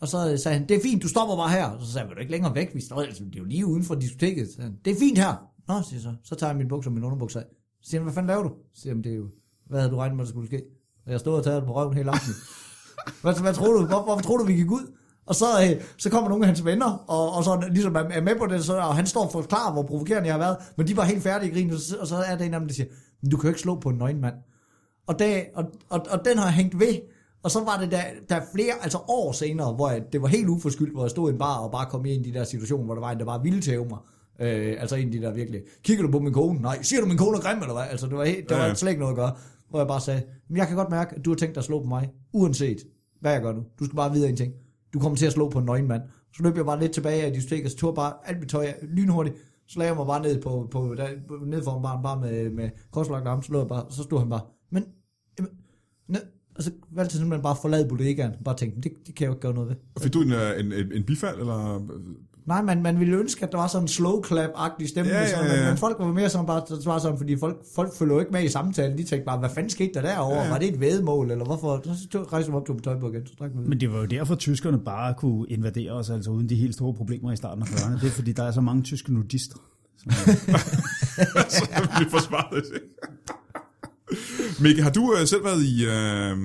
og 0.00 0.08
så 0.08 0.36
sagde 0.36 0.58
han, 0.58 0.68
det 0.68 0.76
er 0.76 0.80
fint, 0.82 1.02
du 1.02 1.08
stopper 1.08 1.36
bare 1.36 1.50
her. 1.50 1.64
Og 1.66 1.80
så 1.86 1.92
sagde 1.92 2.02
jeg, 2.02 2.08
vil 2.08 2.16
du 2.16 2.20
ikke 2.20 2.32
længere 2.32 2.54
væk? 2.54 2.74
Vi 2.74 2.80
står, 2.80 3.02
altså, 3.02 3.24
det 3.24 3.34
er 3.34 3.38
jo 3.38 3.44
lige 3.44 3.66
uden 3.66 3.84
for 3.84 3.94
diskoteket. 3.94 4.48
Så 4.56 4.62
han, 4.62 4.76
det 4.84 4.90
er 4.92 4.98
fint 4.98 5.18
her. 5.18 5.34
Nå, 5.68 5.82
siger 5.88 6.00
så. 6.00 6.14
Så 6.24 6.34
tager 6.34 6.50
jeg 6.50 6.56
min 6.58 6.68
bukser 6.68 6.90
og 6.90 6.94
min 6.94 7.04
underbukser 7.04 7.40
af. 7.40 7.46
Så 7.82 7.90
siger 7.90 8.00
han, 8.00 8.04
hvad 8.04 8.14
fanden 8.14 8.28
laver 8.28 8.42
du? 8.42 8.50
Så 8.74 8.82
siger 8.82 8.94
han, 8.94 9.04
det 9.04 9.12
er 9.12 9.16
jo, 9.16 9.28
hvad 9.66 9.80
havde 9.80 9.92
du 9.92 9.96
regnet 9.96 10.16
med, 10.16 10.24
der 10.24 10.30
skulle 10.30 10.46
ske? 10.46 10.62
Og 11.06 11.12
jeg 11.12 11.20
stod 11.20 11.34
og 11.34 11.44
taget 11.44 11.56
det 11.56 11.66
på 11.66 11.74
røven 11.76 11.94
hele 11.96 12.10
aften. 12.10 12.34
Hvad, 13.22 13.40
hvad 13.40 13.54
tror 13.54 13.72
du? 13.72 13.86
Hvor, 13.86 14.02
hvorfor 14.02 14.22
tror 14.22 14.36
du, 14.36 14.44
vi 14.44 14.52
gik 14.52 14.70
ud? 14.70 14.92
Og 15.26 15.34
så, 15.34 15.44
øh, 15.64 15.82
så 15.98 16.10
kommer 16.10 16.28
nogle 16.28 16.44
af 16.44 16.48
hans 16.48 16.64
venner, 16.64 17.04
og, 17.08 17.32
og 17.32 17.44
så 17.44 17.68
ligesom 17.70 17.94
er, 17.94 18.00
er 18.00 18.20
med 18.20 18.36
på 18.38 18.46
det, 18.46 18.64
så, 18.64 18.76
og 18.76 18.96
han 18.96 19.06
står 19.06 19.24
og 19.24 19.32
forklarer, 19.32 19.72
hvor 19.72 19.82
provokerende 19.82 20.26
jeg 20.26 20.34
har 20.34 20.38
været, 20.38 20.56
men 20.76 20.86
de 20.86 20.96
var 20.96 21.04
helt 21.04 21.22
færdige 21.22 21.50
i 21.50 21.54
grin, 21.54 21.70
og 21.70 21.78
så, 21.78 21.96
og 22.00 22.06
så 22.06 22.16
er 22.16 22.36
der 22.36 22.44
en 22.44 22.54
af 22.54 22.60
dem, 22.60 22.68
der 22.68 22.74
siger, 22.74 22.86
"Men 23.22 23.30
du 23.30 23.36
kan 23.36 23.42
jo 23.42 23.48
ikke 23.48 23.60
slå 23.60 23.80
på 23.80 23.88
en 23.88 23.96
nøgen 23.96 24.20
mand. 24.20 24.34
Og, 25.06 25.18
det, 25.18 25.44
og, 25.54 25.64
og, 25.88 26.06
og 26.10 26.24
den 26.24 26.38
har 26.38 26.50
hængt 26.50 26.78
ved, 26.78 26.94
og 27.48 27.52
så 27.52 27.64
var 27.64 27.80
det 27.80 27.90
der, 27.90 28.02
der 28.28 28.40
flere, 28.54 28.72
altså 28.82 28.98
år 29.08 29.32
senere, 29.32 29.72
hvor 29.74 29.90
jeg, 29.90 30.02
det 30.12 30.22
var 30.22 30.28
helt 30.28 30.48
uforskyldt, 30.48 30.92
hvor 30.92 31.04
jeg 31.04 31.10
stod 31.10 31.30
i 31.30 31.32
en 31.32 31.38
bar 31.38 31.58
og 31.58 31.70
bare 31.72 31.86
kom 31.90 32.06
i 32.06 32.14
en 32.14 32.18
af 32.20 32.24
de 32.24 32.32
der 32.32 32.44
situationer, 32.44 32.84
hvor 32.84 32.94
der 32.94 33.00
var 33.00 33.10
en, 33.10 33.18
der 33.18 33.24
bare 33.24 33.42
ville 33.42 33.60
tæve 33.60 33.86
mig. 33.88 33.98
Øh, 34.40 34.76
altså 34.80 34.96
en 34.96 35.06
af 35.06 35.12
de 35.12 35.20
der 35.20 35.32
virkelig, 35.32 35.60
kigger 35.82 36.04
du 36.04 36.10
på 36.10 36.18
min 36.18 36.32
kone? 36.32 36.60
Nej, 36.60 36.82
siger 36.82 37.00
du 37.00 37.06
min 37.06 37.16
kone 37.18 37.36
er 37.36 37.40
grim, 37.40 37.58
eller 37.58 37.74
hvad? 37.74 37.84
Altså 37.90 38.06
det 38.06 38.16
var, 38.16 38.24
helt, 38.24 38.50
Ja, 38.50 38.56
var 38.56 38.66
ja. 38.66 38.74
slet 38.74 38.90
ikke 38.90 39.00
noget 39.00 39.12
at 39.12 39.16
gøre. 39.16 39.32
Hvor 39.70 39.78
jeg 39.78 39.88
bare 39.88 40.00
sagde, 40.00 40.22
men 40.48 40.56
jeg 40.56 40.66
kan 40.66 40.76
godt 40.76 40.90
mærke, 40.90 41.16
at 41.16 41.24
du 41.24 41.30
har 41.30 41.36
tænkt 41.36 41.54
dig 41.54 41.60
at 41.60 41.64
slå 41.64 41.82
på 41.82 41.88
mig, 41.88 42.10
uanset 42.32 42.78
hvad 43.20 43.32
jeg 43.32 43.42
gør 43.42 43.52
nu. 43.52 43.62
Du 43.78 43.84
skal 43.84 43.96
bare 43.96 44.12
vide 44.12 44.28
en 44.28 44.36
ting. 44.36 44.52
Du 44.94 44.98
kommer 44.98 45.16
til 45.16 45.26
at 45.26 45.32
slå 45.32 45.50
på 45.50 45.58
en 45.58 45.64
nøgen 45.64 45.88
mand. 45.88 46.02
Så 46.36 46.42
løb 46.42 46.56
jeg 46.56 46.64
bare 46.64 46.80
lidt 46.80 46.92
tilbage 46.92 47.22
af 47.22 47.32
diskoteket, 47.32 47.64
og 47.64 47.70
så 47.70 47.76
tog 47.76 47.94
bare 47.94 48.12
alt 48.24 48.40
mit 48.40 48.48
tøj 48.48 48.64
af, 48.64 48.76
lynhurtigt. 48.82 49.36
Så 49.68 49.78
lagde 49.78 49.90
jeg 49.90 49.96
mig 49.96 50.06
bare 50.06 50.22
ned, 50.22 50.42
på, 50.42 50.68
på, 50.70 50.94
der, 50.94 51.08
ned 51.46 51.64
foran 51.64 51.82
baren, 51.82 52.02
bare 52.02 52.20
med, 52.20 52.50
med 52.50 52.70
korslagt 52.92 53.26
arm, 53.26 53.42
så, 53.42 53.52
lå 53.52 53.58
jeg 53.58 53.68
bare, 53.68 53.84
så 53.90 54.02
stod 54.02 54.18
han 54.18 54.28
bare, 54.28 54.40
men, 54.70 54.84
jamen, 55.38 55.52
ne, 56.58 56.64
altså 56.64 56.70
valgte 56.90 57.14
jeg 57.14 57.18
simpelthen 57.18 57.42
bare 57.42 57.50
at 57.50 57.58
forlade 57.62 57.88
bodegaen, 57.88 58.32
bare 58.44 58.56
tænkte, 58.56 58.80
det, 58.80 58.92
det 59.06 59.14
kan 59.14 59.24
jeg 59.24 59.28
jo 59.28 59.32
ikke 59.32 59.40
gøre 59.40 59.54
noget 59.54 59.68
ved. 59.68 59.76
Fik 60.02 60.12
du 60.14 60.22
en, 60.22 60.32
øh, 60.32 60.60
en, 60.60 60.72
en, 60.72 60.92
en 60.92 61.02
bifald, 61.02 61.38
eller? 61.40 61.86
Nej, 62.46 62.62
man, 62.62 62.82
man 62.82 63.00
ville 63.00 63.16
ønske, 63.16 63.44
at 63.44 63.52
der 63.52 63.58
var 63.58 63.66
sådan 63.66 63.84
en 63.84 63.88
slow 63.88 64.22
clap-agtig 64.22 64.88
stemning, 64.88 65.14
Ja, 65.14 65.22
ja, 65.22 65.44
ja, 65.44 65.54
ja. 65.54 65.60
Men, 65.60 65.68
men 65.68 65.76
folk 65.76 65.98
var 65.98 66.12
mere 66.12 66.28
sådan 66.28 66.46
bare, 66.46 66.62
det 66.68 66.86
var 66.86 66.98
sådan, 66.98 67.18
fordi 67.18 67.36
folk, 67.38 67.56
folk 67.74 67.94
følger 67.94 68.14
jo 68.14 68.20
ikke 68.20 68.32
med 68.32 68.42
i 68.42 68.48
samtalen, 68.48 68.98
de 68.98 69.04
tænkte 69.04 69.24
bare, 69.26 69.38
hvad 69.38 69.50
fanden 69.54 69.70
skete 69.70 69.90
der 69.94 70.00
derovre, 70.00 70.36
Ja, 70.36 70.44
ja, 70.44 70.50
var 70.50 70.58
det 70.58 70.68
et 70.68 70.80
vedmål, 70.80 71.30
eller 71.30 71.44
hvorfor, 71.44 71.82
så 71.84 72.18
rejste 72.18 72.36
jeg 72.36 72.50
mig 72.50 72.60
op, 72.60 72.66
tog 72.66 72.76
på 72.76 72.82
tøj 72.82 72.98
på 73.00 73.10
igen, 73.10 73.26
så 73.26 73.48
Men 73.54 73.80
det 73.80 73.92
var 73.92 73.98
jo 73.98 74.04
derfor, 74.06 74.34
at 74.34 74.40
tyskerne 74.40 74.78
bare 74.78 75.14
kunne 75.14 75.46
invadere 75.48 75.92
os, 75.92 76.10
altså 76.10 76.30
uden 76.30 76.48
de 76.48 76.54
helt 76.54 76.74
store 76.74 76.94
problemer 76.94 77.32
i 77.32 77.36
starten 77.36 77.62
af 77.62 77.66
40'erne. 77.66 78.00
Det 78.00 78.06
er 78.06 78.10
fordi, 78.10 78.32
der 78.32 78.42
er 78.42 78.50
så 78.50 78.60
mange 78.60 78.82
tyske 78.82 79.14
nudister. 79.14 79.56
så 81.48 81.66
vi 81.98 82.10
forsvaret 82.10 82.64
det. 82.72 82.80
Mikke, 84.62 84.82
har 84.82 84.90
du 84.90 85.14
øh, 85.20 85.26
selv 85.26 85.44
været 85.44 85.62
i, 85.62 85.84
øh, 85.84 86.36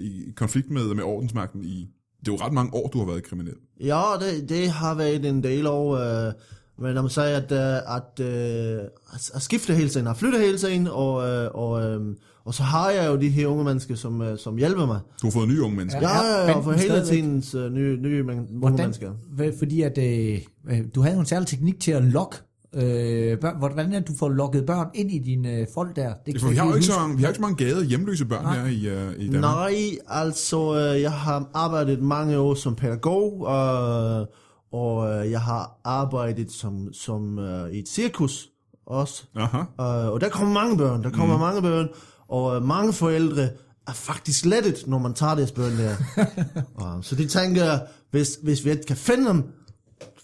i 0.00 0.32
konflikt 0.36 0.70
med, 0.70 0.94
med 0.94 1.04
ordensmagten 1.04 1.64
i... 1.64 1.88
Det 2.20 2.28
er 2.28 2.32
jo 2.32 2.38
ret 2.44 2.52
mange 2.52 2.74
år, 2.74 2.88
du 2.88 2.98
har 2.98 3.06
været 3.06 3.22
kriminel. 3.24 3.54
Ja, 3.80 4.02
det, 4.20 4.48
det 4.48 4.70
har 4.70 4.94
været 4.94 5.24
en 5.26 5.42
del 5.42 5.66
år, 5.66 5.96
øh, 5.96 6.32
men 6.78 6.94
når 6.94 7.02
man 7.02 7.10
siger, 7.10 7.26
at, 7.26 7.52
øh, 7.52 7.96
at, 7.96 8.26
øh, 8.26 8.80
at, 9.14 9.30
at 9.34 9.42
skifte 9.42 9.74
hele 9.74 9.88
tiden, 9.88 10.06
at 10.06 10.16
flytte 10.16 10.38
hele 10.38 10.58
tiden, 10.58 10.86
og, 10.86 11.28
øh, 11.28 11.50
og, 11.54 11.84
øh, 11.84 12.00
og 12.44 12.54
så 12.54 12.62
har 12.62 12.90
jeg 12.90 13.08
jo 13.08 13.16
de 13.16 13.28
her 13.28 13.46
unge 13.46 13.64
mennesker, 13.64 13.94
som, 13.94 14.36
som 14.36 14.56
hjælper 14.56 14.86
mig. 14.86 15.00
Du 15.22 15.26
har 15.26 15.30
fået 15.30 15.48
nye 15.48 15.62
unge 15.62 15.76
mennesker. 15.76 16.00
Ja, 16.00 16.26
ja, 16.26 16.46
ja, 16.46 16.56
og 16.56 16.64
for 16.64 16.72
hele 16.72 17.06
tidens 17.06 17.54
øh, 17.54 17.72
nye, 17.72 17.96
nye 17.96 18.22
men, 18.22 18.38
unge 18.38 18.58
Hvordan, 18.58 18.78
mennesker. 18.78 19.12
fordi 19.58 19.82
at 19.82 19.98
øh, 19.98 20.84
du 20.94 21.00
havde 21.00 21.16
en 21.16 21.26
særlig 21.26 21.48
teknik 21.48 21.80
til 21.80 21.92
at 21.92 22.04
lokke 22.04 22.36
øh, 22.74 23.38
børn. 23.38 23.58
Hvordan 23.58 23.92
er 23.92 24.00
du 24.00 24.12
får 24.18 24.28
lukket 24.28 24.66
børn 24.66 24.90
ind 24.94 25.10
i 25.10 25.18
dine 25.18 25.52
øh, 25.52 25.66
folk 25.74 25.96
der? 25.96 26.14
Det 26.14 26.34
Det 26.34 26.40
for 26.40 26.48
vi 26.48 26.54
jeg 26.54 26.62
har 26.62 26.70
jo 26.70 26.74
ikke 26.74 26.86
så 26.86 27.00
mange, 27.00 27.16
vi 27.16 27.22
har 27.22 27.28
ikke 27.28 27.36
så 27.36 27.42
mange 27.42 27.64
gade 27.64 27.84
hjemløse 27.84 28.24
børn 28.24 28.42
Nej. 28.42 28.58
her 28.58 28.66
i, 28.66 28.86
øh, 28.86 29.12
i 29.18 29.30
Danmark. 29.30 29.42
Nej, 29.42 29.74
altså, 30.08 30.74
øh, 30.74 31.02
jeg 31.02 31.12
har 31.12 31.50
arbejdet 31.54 32.02
mange 32.02 32.38
år 32.38 32.54
som 32.54 32.74
pædagog, 32.74 33.46
øh, 33.50 34.26
og 34.72 35.10
øh, 35.10 35.30
jeg 35.30 35.40
har 35.40 35.80
arbejdet 35.84 36.52
som, 36.52 36.92
som 36.92 37.38
øh, 37.38 37.70
i 37.70 37.78
et 37.78 37.88
cirkus 37.88 38.48
også. 38.86 39.24
Aha. 39.36 39.58
Øh, 39.58 40.12
og 40.12 40.20
der 40.20 40.28
kommer 40.28 40.54
mange 40.54 40.78
børn, 40.78 41.02
der 41.02 41.10
kommer 41.10 41.34
mm. 41.34 41.40
mange 41.40 41.62
børn, 41.62 41.88
og 42.28 42.56
øh, 42.56 42.62
mange 42.62 42.92
forældre 42.92 43.48
er 43.86 43.92
faktisk 43.92 44.44
lettet, 44.44 44.86
når 44.86 44.98
man 44.98 45.14
tager 45.14 45.34
deres 45.34 45.52
børn 45.52 45.78
der. 45.78 45.96
uh, 46.96 47.02
så 47.02 47.14
de 47.14 47.26
tænker, 47.26 47.78
hvis, 48.10 48.38
hvis 48.42 48.64
vi 48.64 48.70
ikke 48.70 48.84
kan 48.84 48.96
finde 48.96 49.28
dem, 49.28 49.44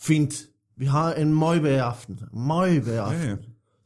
fint, 0.01 0.35
vi 0.79 0.85
har 0.85 1.13
en 1.13 1.35
møgbær 1.35 1.83
aften, 1.83 2.21
møgbær 2.33 3.03
aften. 3.03 3.23
Ja, 3.23 3.31
ja. 3.31 3.37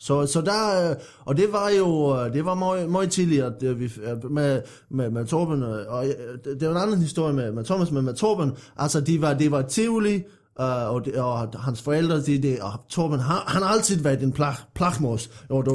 Så, 0.00 0.26
så 0.26 0.40
der, 0.40 0.90
øh, 0.90 0.96
og 1.24 1.36
det 1.36 1.52
var 1.52 1.68
jo, 1.68 2.18
øh, 2.18 2.32
det 2.32 2.44
var 2.44 2.54
meget, 2.54 2.90
meget 2.90 3.10
tidligt, 3.10 3.44
at 3.44 3.62
øh, 3.62 3.80
vi, 3.80 3.92
med, 4.30 4.62
med, 4.90 5.10
med 5.10 5.26
Torben, 5.26 5.62
og 5.62 6.04
det 6.44 6.60
det 6.60 6.68
var 6.68 6.74
en 6.74 6.82
anden 6.82 7.02
historie 7.02 7.34
med, 7.34 7.52
med 7.52 7.64
Thomas, 7.64 7.90
men 7.90 8.04
med 8.04 8.14
Torben, 8.14 8.52
altså 8.76 9.00
de 9.00 9.22
var, 9.22 9.34
det 9.34 9.50
var 9.50 9.62
Tivoli, 9.62 10.22
og, 10.56 11.04
det, 11.04 11.16
og 11.16 11.48
hans 11.58 11.82
forældre, 11.82 12.20
de, 12.20 12.42
de, 12.42 12.58
og 12.60 12.72
Torben, 12.88 13.20
han, 13.20 13.36
han 13.46 13.62
har 13.62 13.68
altid 13.68 14.02
været 14.02 14.22
en 14.22 14.32
plak, 14.32 14.56
plakmos, 14.74 15.30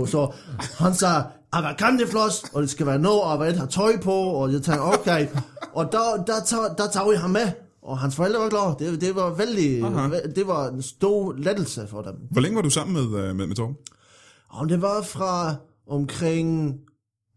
så 0.05 0.33
han 0.77 0.93
sagde, 0.93 1.23
aber 1.51 1.73
kan 1.73 1.99
det 1.99 2.07
flot, 2.07 2.31
og 2.53 2.61
det 2.61 2.69
skal 2.69 2.85
være 2.85 2.99
noget, 2.99 3.21
og 3.21 3.37
hvad 3.37 3.53
har 3.53 3.65
tøj 3.65 3.97
på, 4.01 4.11
og 4.13 4.53
jeg 4.53 4.61
tænkte, 4.61 4.81
okay, 4.81 5.27
og 5.73 5.91
der, 5.91 6.23
der, 6.27 6.33
der, 6.49 6.73
der 6.77 6.87
tager 6.91 7.09
vi 7.09 7.15
ham 7.15 7.29
med, 7.29 7.51
og 7.83 7.99
hans 7.99 8.15
forældre 8.15 8.39
var 8.39 8.49
glade, 8.49 8.91
det, 8.91 9.01
det 9.01 9.15
var 9.15 9.35
vældig, 9.35 9.83
Aha. 9.83 10.19
det 10.35 10.47
var 10.47 10.69
en 10.69 10.81
stor 10.81 11.33
lettelse 11.33 11.87
for 11.87 12.01
dem. 12.01 12.15
Hvor 12.31 12.41
længe 12.41 12.55
var 12.55 12.61
du 12.61 12.69
sammen 12.69 12.93
med, 12.93 13.19
øh, 13.19 13.35
med, 13.35 13.47
med 13.47 13.55
Torben? 13.55 13.75
Og 14.49 14.69
det 14.69 14.81
var 14.81 15.01
fra 15.01 15.55
omkring, 15.87 16.79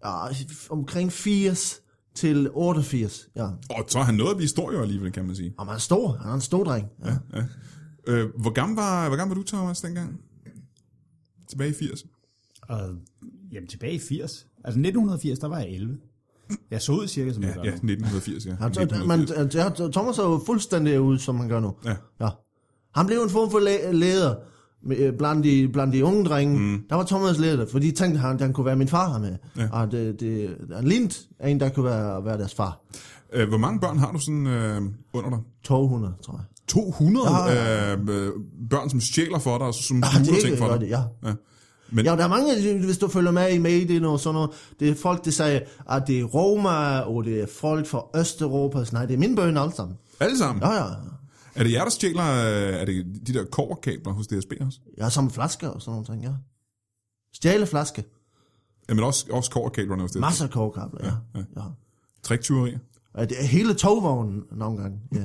ja, 0.05 0.27
omkring 0.71 1.13
80 1.13 1.81
til 2.15 2.51
88, 2.53 3.29
ja. 3.37 3.45
Og 3.71 3.85
så 3.89 4.01
han 4.01 4.15
noget 4.15 4.31
at 4.31 4.37
blive 4.37 4.49
stor 4.49 4.73
jo 4.73 4.83
alligevel, 4.83 5.13
kan 5.13 5.27
man 5.27 5.37
sige. 5.37 5.55
Og 5.59 5.67
han 5.67 5.75
er 5.75 5.79
stor, 5.79 6.13
han 6.13 6.31
er 6.31 6.35
en 6.35 6.41
stor 6.41 6.65
dreng. 6.65 6.89
Ja. 7.05 7.17
Ja. 7.35 7.45
Øh, 8.07 8.31
hvor, 8.41 8.51
gammel 8.51 8.77
var, 8.77 9.09
hvor 9.09 9.17
gammel 9.17 9.37
var 9.37 9.43
du, 9.43 9.47
Thomas, 9.49 9.81
dengang? 9.81 10.21
Tilbage 11.49 11.71
i 11.71 11.75
80. 11.75 12.07
Og, 12.63 12.81
jamen 13.53 13.69
tilbage 13.69 13.95
i 13.95 13.99
80. 13.99 14.47
Altså 14.65 14.81
1980, 14.81 15.39
der 15.39 15.49
var 15.49 15.59
jeg 15.59 15.69
11. 15.69 15.99
Jeg 16.71 16.83
så 16.83 16.93
ud 16.93 17.07
cirka 17.09 17.33
som 17.33 17.43
Ja, 17.43 17.49
jeg 17.49 17.57
gør 17.57 17.63
ja, 17.65 17.71
nu. 17.71 17.75
1980, 17.77 18.47
ja. 18.47 18.51
Han, 18.61 18.69
1980. 18.71 19.55
men 19.77 19.87
ja, 19.87 19.91
Thomas 19.93 20.19
er 20.19 20.23
jo 20.23 20.41
fuldstændig 20.47 21.01
ud, 21.01 21.19
som 21.19 21.37
han 21.41 21.49
gør 21.49 21.61
nu. 21.61 21.73
Ja. 21.85 21.95
ja. 22.21 22.29
Han 22.95 23.07
blev 23.07 23.19
en 23.23 23.31
form 23.31 23.51
for 23.51 23.59
læ- 23.59 23.93
leder, 23.93 24.35
øh, 24.87 25.13
blandt, 25.19 25.45
de, 25.45 25.69
blandt 25.73 25.95
de 25.95 26.05
unge 26.05 26.25
drenge, 26.25 26.59
mm. 26.59 26.83
der 26.91 26.97
var 26.97 27.05
Thomas 27.05 27.39
leder, 27.39 27.67
for 27.73 27.79
de 27.79 27.91
tænkte, 27.91 28.21
han, 28.21 28.41
han 28.41 28.53
kunne 28.53 28.67
være 28.67 28.77
min 28.77 28.89
far 28.89 29.13
her 29.13 29.19
med. 29.19 29.37
Ja. 29.57 29.69
Og 29.73 29.93
det, 29.93 30.21
det, 30.21 30.57
han 30.75 30.85
lignede 30.85 31.15
en, 31.45 31.61
der 31.61 31.69
kunne 31.69 31.85
være, 31.85 32.25
være 32.25 32.39
deres 32.39 32.55
far. 32.55 32.81
Øh, 33.33 33.49
hvor 33.49 33.59
mange 33.59 33.81
børn 33.81 33.99
har 33.99 34.13
du 34.13 34.19
sådan 34.19 34.47
øh, 34.47 34.83
under 35.15 35.31
dig? 35.31 35.39
200, 35.65 36.15
tror 36.25 36.35
jeg. 36.35 36.45
200 36.69 37.31
Ja, 37.31 37.53
ja, 37.53 37.93
øh, 37.95 38.01
øh, 38.27 38.33
børn, 38.71 38.91
som 38.91 39.01
stjæler 39.01 39.39
for 39.39 39.59
dig, 39.59 39.67
og 39.67 39.75
som 39.75 39.97
Ja, 39.99 40.09
smuler 40.25 40.33
det 40.35 40.43
ting 40.45 40.59
for 40.59 40.69
dig. 40.69 40.81
det, 40.81 40.89
ja. 40.89 41.01
Ja. 41.25 41.33
Men, 41.91 42.05
Ja, 42.05 42.17
der 42.17 42.25
er 42.25 42.29
mange, 42.29 42.79
hvis 42.85 42.99
du 42.99 43.09
følger 43.09 43.31
med 43.31 43.53
i 43.53 43.59
medierne 43.59 44.09
og 44.09 44.21
sådan 44.21 44.35
noget, 44.35 44.51
det 44.81 44.89
er 44.89 44.95
folk, 44.95 45.25
der 45.25 45.31
siger, 45.31 45.61
at 45.91 46.03
det 46.07 46.21
er 46.21 46.25
Roma, 46.25 46.99
og 47.01 47.25
det 47.25 47.41
er 47.41 47.47
folk 47.47 47.87
fra 47.87 48.21
Østeuropa. 48.21 48.85
Så 48.85 48.93
nej, 48.93 49.07
det 49.07 49.15
er 49.15 49.19
mine 49.19 49.37
børn 49.37 49.57
alle 49.57 49.73
sammen. 49.75 49.97
alle 50.21 50.39
sammen. 50.39 50.63
Ja, 50.63 50.73
ja. 50.73 50.85
Er 51.55 51.63
det 51.63 51.73
jer, 51.73 51.83
der 51.83 51.91
stjæler, 51.91 52.25
øh, 52.25 52.81
er 52.81 52.85
det 52.85 53.07
de 53.27 53.35
der 53.35 53.45
koverkabler 53.45 54.13
hos 54.13 54.27
DSB 54.27 54.53
også? 54.67 54.79
Har 55.01 55.09
sammen 55.09 55.31
flasker 55.31 55.69
og 55.69 55.83
sådan 55.83 55.93
nogle 55.93 56.07
ting, 56.07 56.23
ja. 56.23 56.31
Stjæle 57.35 57.67
flaske. 57.67 58.05
Jamen 58.89 59.05
også, 59.05 59.27
også 59.31 59.51
koverkablerne 59.51 60.03
hos 60.03 60.11
DSB? 60.11 60.21
Masser 60.21 60.45
af 60.45 60.51
kogekabler, 60.51 61.01
ja. 61.05 61.41
ja. 61.41 61.45
ja. 61.57 61.63
Triktyverier? 62.23 62.79
ja. 63.19 63.25
Det 63.25 63.43
er 63.43 63.47
hele 63.47 63.75
togvognen 63.75 64.43
nogle 64.53 64.83
gange. 64.83 64.99
Ja. 65.15 65.25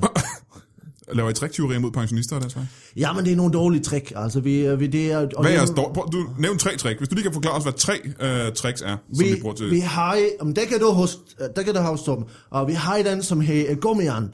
Laver 1.12 1.30
I 1.30 1.34
triktyverier 1.34 1.78
mod 1.78 1.90
pensionister 1.90 2.36
og 2.36 2.42
den 2.42 2.50
slags? 2.50 2.68
ja, 2.96 3.12
men 3.12 3.24
det 3.24 3.32
er 3.32 3.36
nogle 3.36 3.52
dårlige 3.52 3.82
trick. 3.82 4.12
Altså, 4.16 4.40
vi, 4.40 4.76
vi 4.76 4.86
det 4.86 5.12
er... 5.12 5.18
Og 5.18 5.42
Hvad 5.42 5.50
er 5.50 5.54
jeres 5.54 5.70
dår? 5.70 5.92
Prøv, 5.94 6.08
du 6.12 6.28
nævn 6.38 6.58
tre 6.58 6.76
trick. 6.76 6.98
Hvis 6.98 7.08
du 7.08 7.14
lige 7.14 7.22
kan 7.22 7.32
forklare 7.32 7.54
os, 7.54 7.62
hvad 7.62 7.72
tre 7.72 8.00
øh, 8.20 8.52
tricks 8.52 8.82
er, 8.82 8.96
som 9.14 9.24
vi, 9.24 9.32
vi, 9.32 9.40
bruger 9.40 9.54
til... 9.54 9.70
vi 9.70 9.78
har, 9.80 10.18
om 10.40 10.54
det 10.54 10.68
kan 10.68 10.80
du 10.80 10.92
huske, 10.92 11.20
det 11.56 11.64
kan 11.64 11.74
du 11.74 11.80
huske, 11.80 12.04
Torben. 12.04 12.24
og 12.50 12.68
vi 12.68 12.72
har 12.72 13.02
den, 13.02 13.22
som 13.22 13.40
hedder 13.40 13.74
gummian, 13.74 14.24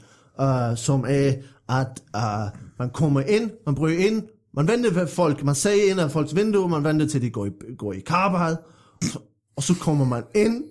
uh, 0.40 0.76
som 0.76 1.04
er, 1.08 1.32
at 1.68 2.02
uh, 2.16 2.60
man 2.78 2.90
kommer 2.90 3.20
ind, 3.20 3.50
man 3.66 3.74
bryder 3.74 4.06
ind, 4.06 4.22
man 4.54 4.68
venter 4.68 4.90
ved 4.92 5.06
folk, 5.06 5.44
man 5.44 5.54
ser 5.54 5.90
ind 5.90 6.00
af 6.00 6.10
folks 6.10 6.34
vindue, 6.34 6.68
man 6.68 6.84
venter 6.84 7.06
til 7.08 7.22
de 7.22 7.30
går 7.30 7.46
i, 7.46 7.50
går 7.78 7.92
i 7.92 8.00
karbad, 8.00 8.56
og 9.56 9.62
så, 9.62 9.74
kommer 9.74 10.04
man 10.04 10.22
ind, 10.34 10.64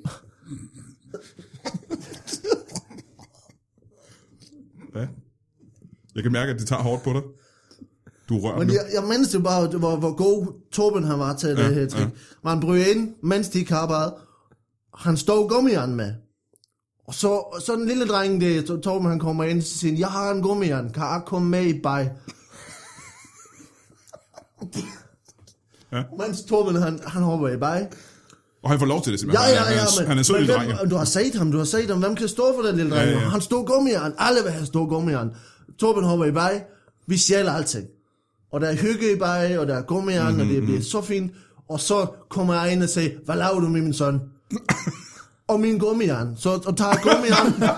Ja. 4.96 5.08
Jeg 6.18 6.24
kan 6.24 6.32
mærke, 6.32 6.52
at 6.52 6.60
det 6.60 6.68
tager 6.68 6.82
hårdt 6.82 7.04
på 7.04 7.14
dig. 7.14 7.22
Du 8.30 8.40
rører 8.40 8.58
Men 8.58 8.68
nu. 8.68 8.74
jeg, 8.74 8.82
jeg 8.94 9.04
mindes 9.04 9.34
jo 9.34 9.40
bare, 9.40 9.68
hvor, 9.68 9.96
hvor 9.96 10.16
god 10.16 10.62
Torben 10.72 11.04
han 11.04 11.20
var 11.20 11.36
til 11.36 11.50
ja, 11.50 11.56
det 11.68 11.76
her 11.76 11.88
trick. 11.88 12.04
Ja. 12.04 12.10
Man 12.44 12.60
bryder 12.60 12.86
ind, 12.86 13.14
mens 13.24 13.50
de 13.50 13.66
karbad. 13.66 14.12
Han 14.98 15.18
stod 15.18 15.50
gummian 15.50 15.96
med. 15.96 16.14
Og 17.08 17.14
så, 17.14 17.60
så 17.66 17.76
den 17.76 17.86
lille 17.88 18.08
dreng, 18.08 18.42
det, 18.42 18.66
Torben 18.84 19.10
han 19.10 19.20
kommer 19.20 19.44
ind, 19.44 19.62
så 19.62 19.78
siger 19.78 19.98
jeg 19.98 20.08
har 20.08 20.32
en 20.32 20.42
gummian, 20.42 20.90
kan 20.94 21.04
jeg 21.04 21.22
komme 21.26 21.50
med 21.50 21.64
i 21.66 21.80
bag? 21.82 22.12
Ja. 25.92 26.04
Mens 26.20 26.42
Torben 26.42 26.76
han, 26.76 27.00
han 27.08 27.24
hopper 27.24 27.48
i 27.50 27.58
bag. 27.58 27.88
Og 28.64 28.70
han 28.70 28.80
får 28.80 28.86
lov 28.86 29.02
til 29.04 29.12
det 29.14 29.18
Ja, 29.18 29.22
simpelthen. 29.22 29.50
ja, 29.50 29.56
er- 29.56 29.60
ja, 29.60 29.64
han, 29.64 29.78
er- 29.78 30.00
men, 30.02 30.08
han 30.08 30.18
er 30.18 30.24
sød 30.24 30.38
lille 30.38 30.54
dreng. 30.54 30.90
du 30.92 30.96
har 30.96 31.06
set 31.06 31.36
ham, 31.36 31.52
du 31.52 31.58
har 31.58 31.66
set 31.66 31.90
ham, 31.90 32.00
hvem 32.00 32.16
kan 32.16 32.28
stå 32.28 32.56
for 32.56 32.62
den 32.68 32.76
lille 32.76 32.92
dreng? 32.92 33.04
Ja, 33.06 33.12
Ja, 33.12 33.18
ja. 33.18 33.24
ja. 33.24 33.30
Han 33.30 33.42
stod 33.42 33.66
gummian, 33.68 34.14
alle 34.18 34.42
vil 34.44 34.52
have 34.52 34.66
stå 34.66 34.86
gummian. 34.86 35.30
Torben 35.80 36.04
hopper 36.04 36.26
i 36.26 36.32
bag, 36.32 36.64
vi 37.08 37.18
stjæler 37.18 37.52
alting. 37.52 37.88
Og 38.52 38.62
der 38.62 38.68
er 38.68 38.76
hygge 38.76 39.14
i 39.14 39.16
bag, 39.16 39.60
og 39.60 39.68
der 39.68 39.76
er 39.76 39.82
gummian, 39.82 40.26
mm-hmm. 40.26 40.40
og 40.42 40.46
det 40.48 40.64
bliver 40.64 40.82
så 40.82 41.02
fint. 41.02 41.32
Og 41.70 41.80
så 41.80 42.08
kommer 42.30 42.54
jeg 42.54 42.74
ind 42.74 42.84
og 42.84 42.90
siger, 42.90 43.10
hvad 43.26 43.36
laver 43.36 43.60
du 43.60 43.68
med 43.68 43.82
min 43.82 43.94
søn? 43.94 44.22
og 45.52 45.60
min 45.60 45.78
gummian. 45.78 46.36
Så 46.38 46.50
og 46.68 46.78
tager 46.78 46.96
gummian. 47.02 47.74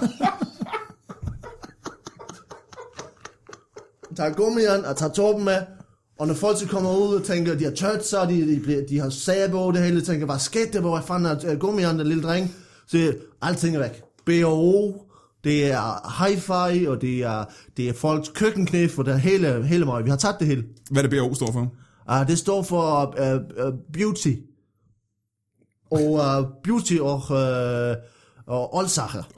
tager 4.15 4.33
gummian 4.33 4.85
og 4.85 4.97
tager 4.97 5.12
Torben 5.12 5.45
med. 5.45 5.62
Og 6.19 6.27
når 6.27 6.33
folk 6.33 6.57
så 6.59 6.67
kommer 6.67 6.97
ud 6.97 7.15
og 7.15 7.23
tænker, 7.23 7.55
de 7.55 7.63
har 7.63 7.71
tørt 7.71 8.05
sig, 8.05 8.27
de, 8.29 8.55
de, 8.55 8.59
bliver, 8.59 8.81
de 8.89 8.99
har 8.99 9.09
sager 9.09 9.51
på 9.51 9.71
det 9.71 9.83
hele, 9.83 10.01
tænker, 10.01 10.25
hvad 10.25 10.39
skete 10.39 10.73
der, 10.73 10.79
hvor 10.79 11.01
fanden 11.01 11.25
er 11.25 11.55
gummian, 11.55 11.99
den 11.99 12.07
lille 12.07 12.23
dreng? 12.23 12.55
Så 12.88 12.97
er 12.97 13.12
alting 13.41 13.75
er 13.75 13.79
væk. 13.79 14.03
B&O, 14.25 14.93
det 15.43 15.71
er 15.71 16.10
hi-fi, 16.23 16.88
og 16.89 17.02
det 17.02 17.23
er, 17.23 17.45
det 17.78 17.89
er 17.89 17.93
folks 17.93 18.30
køkkenknæf, 18.36 18.99
og 18.99 19.06
det 19.06 19.13
er 19.13 19.17
hele, 19.17 19.67
hele 19.67 19.86
mig. 19.86 20.06
Vi 20.06 20.10
har 20.10 20.17
taget 20.17 20.36
det 20.39 20.47
hele. 20.47 20.63
Hvad 20.91 21.04
er 21.04 21.08
det 21.08 21.17
BAO 21.19 21.34
står 21.34 21.52
for? 21.52 21.73
Uh, 22.21 22.28
det 22.28 22.38
står 22.38 22.63
for 22.63 23.15
uh, 23.19 23.65
uh, 23.67 23.73
beauty. 23.93 24.34
Og 25.91 26.12
uh, 26.12 26.45
beauty 26.63 26.97
og, 26.97 27.15
uh, 27.30 27.95
og 28.47 28.75
oldsager. 28.75 29.23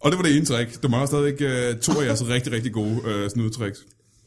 Og- 0.00 0.10
det 0.10 0.18
var 0.18 0.22
det 0.24 0.36
ene 0.36 0.44
trick. 0.46 0.82
Der 0.82 0.88
mangler 0.88 1.06
stadigvæk 1.06 1.40
uh, 1.74 1.80
to 1.80 2.00
af 2.00 2.06
jeres 2.06 2.28
rigtig, 2.28 2.52
rigtig 2.52 2.72
gode 2.72 2.94
uh, 3.24 3.30
snydtricks. 3.30 3.78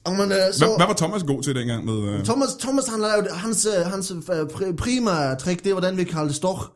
Og 0.06 0.14
man, 0.14 0.32
uh, 0.32 0.38
så, 0.54 0.66
Hvad, 0.66 0.78
hvad 0.78 0.88
var 0.88 0.94
Thomas 0.94 1.24
god 1.24 1.44
til 1.44 1.56
dengang 1.56 1.86
med... 1.86 1.94
Uh, 1.94 2.24
Thomas, 2.24 2.50
Thomas 2.60 2.88
han 2.88 3.00
lavede, 3.00 3.28
hans, 3.32 3.68
øh, 3.78 3.86
hans 3.86 4.12
øh, 4.12 4.18
pri- 4.42 4.76
primære 4.76 5.36
trick, 5.36 5.64
det 5.64 5.76
var 5.76 5.82
den, 5.82 5.98
vi 5.98 6.04
kaldte 6.04 6.34
stok. 6.34 6.72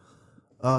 Uh, 0.65 0.69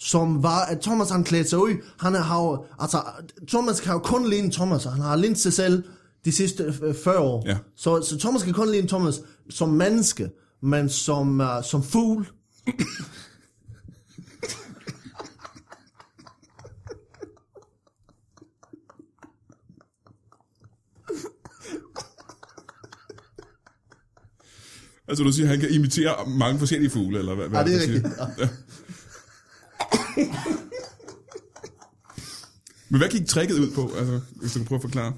som 0.00 0.42
var, 0.42 0.64
at 0.64 0.80
Thomas 0.80 1.10
han 1.10 1.24
klædte 1.24 1.50
sig 1.50 1.58
ud. 1.58 1.70
Han 2.00 2.14
har 2.14 2.42
jo, 2.42 2.64
altså, 2.78 3.02
Thomas 3.48 3.80
kan 3.80 3.92
jo 3.92 3.98
kun 3.98 4.28
ligne 4.28 4.52
Thomas, 4.52 4.84
han 4.84 5.00
har 5.00 5.16
lignet 5.16 5.38
sig 5.38 5.52
selv 5.52 5.82
de 6.24 6.32
sidste 6.32 6.74
øh, 6.82 6.94
40 7.04 7.18
år. 7.18 7.42
Ja. 7.46 7.56
Så, 7.76 8.02
så 8.02 8.18
Thomas 8.18 8.42
kan 8.42 8.52
kun 8.52 8.70
ligne 8.70 8.88
Thomas 8.88 9.20
som 9.50 9.68
menneske, 9.68 10.30
men 10.62 10.88
som, 10.88 11.40
uh, 11.40 11.46
som 11.64 11.82
fugl. 11.82 12.28
Altså 25.08 25.24
du 25.24 25.32
siger, 25.32 25.46
at 25.46 25.50
han 25.50 25.60
kan 25.60 25.70
imitere 25.70 26.14
mange 26.26 26.58
forskellige 26.58 26.90
fugle, 26.90 27.18
eller 27.18 27.34
hvad? 27.34 27.46
Ja, 27.48 27.64
det 27.64 27.74
er 27.74 27.80
rigtigt. 27.80 28.06
Ja. 28.38 28.48
Men 32.88 33.00
hvad 33.00 33.08
gik 33.08 33.26
tricket 33.26 33.58
ud 33.58 33.70
på, 33.70 33.92
altså, 33.98 34.20
hvis 34.36 34.52
du 34.52 34.58
kan 34.58 34.66
prøve 34.66 34.76
at 34.76 34.82
forklare? 34.82 35.12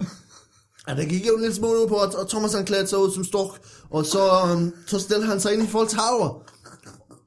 Ja, 0.89 0.95
det 0.95 1.09
gik 1.09 1.27
jo 1.27 1.35
en 1.35 1.41
lille 1.41 1.55
smule 1.55 1.83
ud 1.83 1.89
på, 1.89 1.97
at 1.97 2.29
Thomas 2.29 2.53
han 2.53 2.65
klædte 2.65 2.87
sig 2.87 2.99
ud 2.99 3.13
som 3.13 3.25
stok, 3.25 3.59
og 3.91 4.07
så, 4.07 4.31
um, 4.53 4.73
så 4.87 4.99
stillede 4.99 5.27
han 5.27 5.41
sig 5.41 5.55
ind 5.55 5.63
i 5.63 5.67
folks 5.67 5.93
haver. 5.93 6.43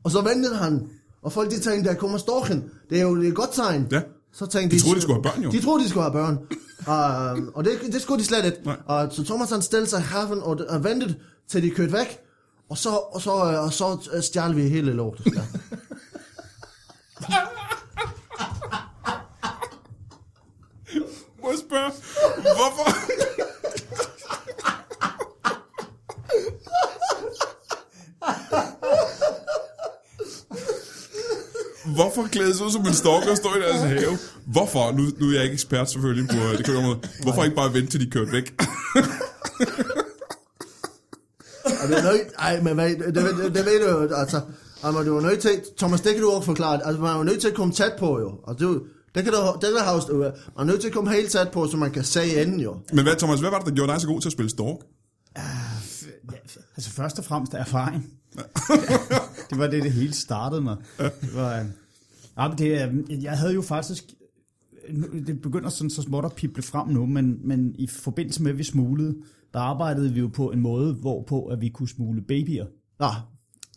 Og 0.04 0.12
så 0.12 0.22
ventede 0.22 0.56
han, 0.56 0.88
og 1.22 1.34
folk 1.34 1.52
de 1.52 1.60
tænkte, 1.60 1.90
der 1.90 1.96
kommer 1.96 2.18
storken. 2.18 2.64
Det 2.90 2.98
er 2.98 3.02
jo 3.02 3.16
et 3.16 3.36
godt 3.36 3.54
tegn. 3.54 3.88
Ja. 3.92 4.02
Så 4.34 4.46
tænkte 4.46 4.78
De 4.78 4.82
troede, 4.82 4.96
de 4.96 5.02
skulle 5.02 5.16
have 5.16 5.24
børn, 5.24 5.44
jo. 5.44 5.52
De 5.52 5.62
troede, 5.62 5.84
de 5.84 5.90
skulle 5.90 6.04
have 6.04 6.14
børn. 6.14 6.38
um, 7.38 7.52
og 7.56 7.66
det, 7.66 7.72
det 7.92 8.02
skulle 8.02 8.20
de 8.20 8.26
slet 8.28 8.46
ikke. 8.46 8.58
Nej. 8.66 9.06
Uh, 9.06 9.12
så 9.12 9.24
Thomas 9.24 9.50
han 9.50 9.62
stillede 9.62 9.90
sig 9.90 10.00
i 10.00 10.04
haven 10.04 10.40
og, 10.42 10.60
og 10.70 10.84
ventede, 10.84 11.16
til 11.50 11.64
de 11.64 11.70
kørte 11.70 11.94
væk. 11.94 12.20
Og 12.70 12.78
så, 12.78 12.90
og 12.90 13.22
så, 13.22 13.32
øh, 13.32 13.64
og 13.64 13.74
så 13.74 14.10
øh, 14.14 14.24
stjal 14.24 14.56
vi 14.56 14.70
hele 14.70 14.94
lortet. 14.94 15.26
Ja. 15.26 15.42
Må 21.42 21.50
jeg 21.50 21.60
spørge, 21.68 21.92
hvorfor... 22.42 23.14
Hvorfor 31.96 32.28
klæde 32.32 32.58
sig 32.58 32.66
ud 32.66 32.72
som 32.72 32.82
en 32.82 32.94
stalker 32.94 33.32
og 33.32 33.38
stå 33.38 33.50
i 33.56 33.62
deres 33.62 33.82
have? 33.82 34.18
Hvorfor? 34.46 34.92
Nu, 34.92 35.04
nu 35.20 35.30
er 35.30 35.34
jeg 35.34 35.44
ikke 35.44 35.54
ekspert 35.54 35.92
selvfølgelig 35.92 36.30
på 36.30 36.36
øh, 36.36 36.58
det 36.58 36.66
kan. 36.66 36.74
Hvorfor 37.24 37.44
ikke 37.44 37.56
bare 37.56 37.74
vente 37.74 37.92
til 37.92 38.00
de 38.00 38.12
kørte 38.12 38.32
væk? 38.32 38.54
Og 41.84 41.90
det 41.90 41.98
er 41.98 42.04
nødt, 42.04 42.22
ej, 42.40 42.62
men 42.62 42.74
hvad, 42.74 42.90
det, 42.90 43.16
det, 43.16 43.16
det, 43.16 43.56
det 43.56 43.66
ved 43.66 43.88
du 43.88 43.90
jo, 43.90 44.16
altså, 44.16 44.42
altså, 44.84 45.04
du 45.04 45.18
er 45.18 45.22
nødt 45.22 45.40
til, 45.40 45.62
Thomas, 45.78 46.02
det 46.02 46.14
kan 46.14 46.22
du 46.22 46.30
også 46.30 46.46
forklare, 46.46 46.86
altså, 46.86 47.02
man 47.02 47.12
er 47.14 47.18
jo 47.18 47.24
nødt 47.24 47.42
til 47.42 47.48
at 47.48 47.54
komme 47.54 47.74
tæt 47.74 47.94
på, 48.00 48.20
jo, 48.20 48.40
og 48.44 48.60
det, 48.60 48.82
det 49.16 49.24
kan 49.24 49.34
du, 49.34 49.40
det 49.62 49.70
kan 49.70 49.88
du 49.88 49.94
huske, 49.94 50.12
du, 50.12 50.18
man 50.18 50.32
er 50.58 50.64
nødt 50.64 50.82
til 50.82 50.88
at 50.88 50.94
komme 50.94 51.12
helt 51.12 51.32
tæt 51.32 51.52
på, 51.52 51.68
så 51.68 51.78
man 51.78 51.92
kan 51.92 52.04
se 52.04 52.42
enden, 52.42 52.60
jo. 52.60 52.78
Men 52.94 53.04
hvad, 53.04 53.16
Thomas, 53.16 53.40
hvad 53.40 53.50
var 53.50 53.58
det, 53.60 53.68
der 53.68 53.74
gjorde 53.74 53.92
dig 53.92 54.02
så 54.02 54.08
god 54.08 54.22
til 54.22 54.30
at 54.30 54.34
spille 54.34 54.50
stalk? 54.50 54.78
Altså 56.78 56.90
først 56.90 57.20
og 57.20 57.26
fremmest 57.26 57.54
erfaring. 57.54 58.14
det 59.50 59.58
var 59.58 59.68
det, 59.68 59.84
det 59.84 59.92
hele 59.92 60.14
startede 60.14 60.62
med. 60.62 60.76
Det 60.98 61.36
var, 61.36 61.60
øh, 61.60 61.66
ja, 62.38 62.48
men 62.48 62.58
det, 62.58 63.24
jeg 63.24 63.38
havde 63.38 63.54
jo 63.54 63.62
faktisk, 63.62 64.04
det 65.28 65.42
begynder 65.42 65.70
sådan 65.70 65.90
så 65.90 66.02
småt 66.02 66.26
at 66.26 66.34
pible 66.34 66.64
frem 66.64 66.88
nu, 66.88 67.06
men, 67.06 67.40
men 67.48 67.76
i 67.80 67.88
forbindelse 67.88 68.44
med, 68.44 68.52
at 68.52 68.58
vi 68.58 68.64
smuglede, 68.64 69.16
der 69.54 69.60
arbejdede 69.60 70.14
vi 70.14 70.20
jo 70.20 70.28
på 70.28 70.52
en 70.52 70.60
måde, 70.60 70.94
hvorpå 70.94 71.46
at 71.46 71.62
vi 71.62 71.70
kunne 71.70 71.90
smule 71.90 72.22
babyer 72.22 72.66
Nå, 73.00 73.08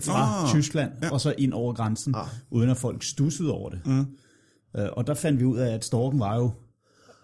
fra 0.03 0.43
Ah, 0.45 0.49
Tyskland, 0.51 0.91
ja. 1.03 1.11
og 1.11 1.21
så 1.21 1.35
ind 1.39 1.53
over 1.53 1.73
grænsen, 1.73 2.15
Ah. 2.15 2.27
uden 2.51 2.71
at 2.71 2.77
folk 2.77 3.03
stussede 3.03 3.53
over 3.53 3.71
det. 3.71 3.81
Mm. 3.87 4.01
Øh, 4.81 4.89
og 4.93 5.07
der 5.07 5.15
fandt 5.15 5.41
vi 5.41 5.45
ud 5.45 5.59
af, 5.59 5.75
at 5.75 5.85
storken 5.85 6.21
var 6.21 6.37
jo 6.37 6.51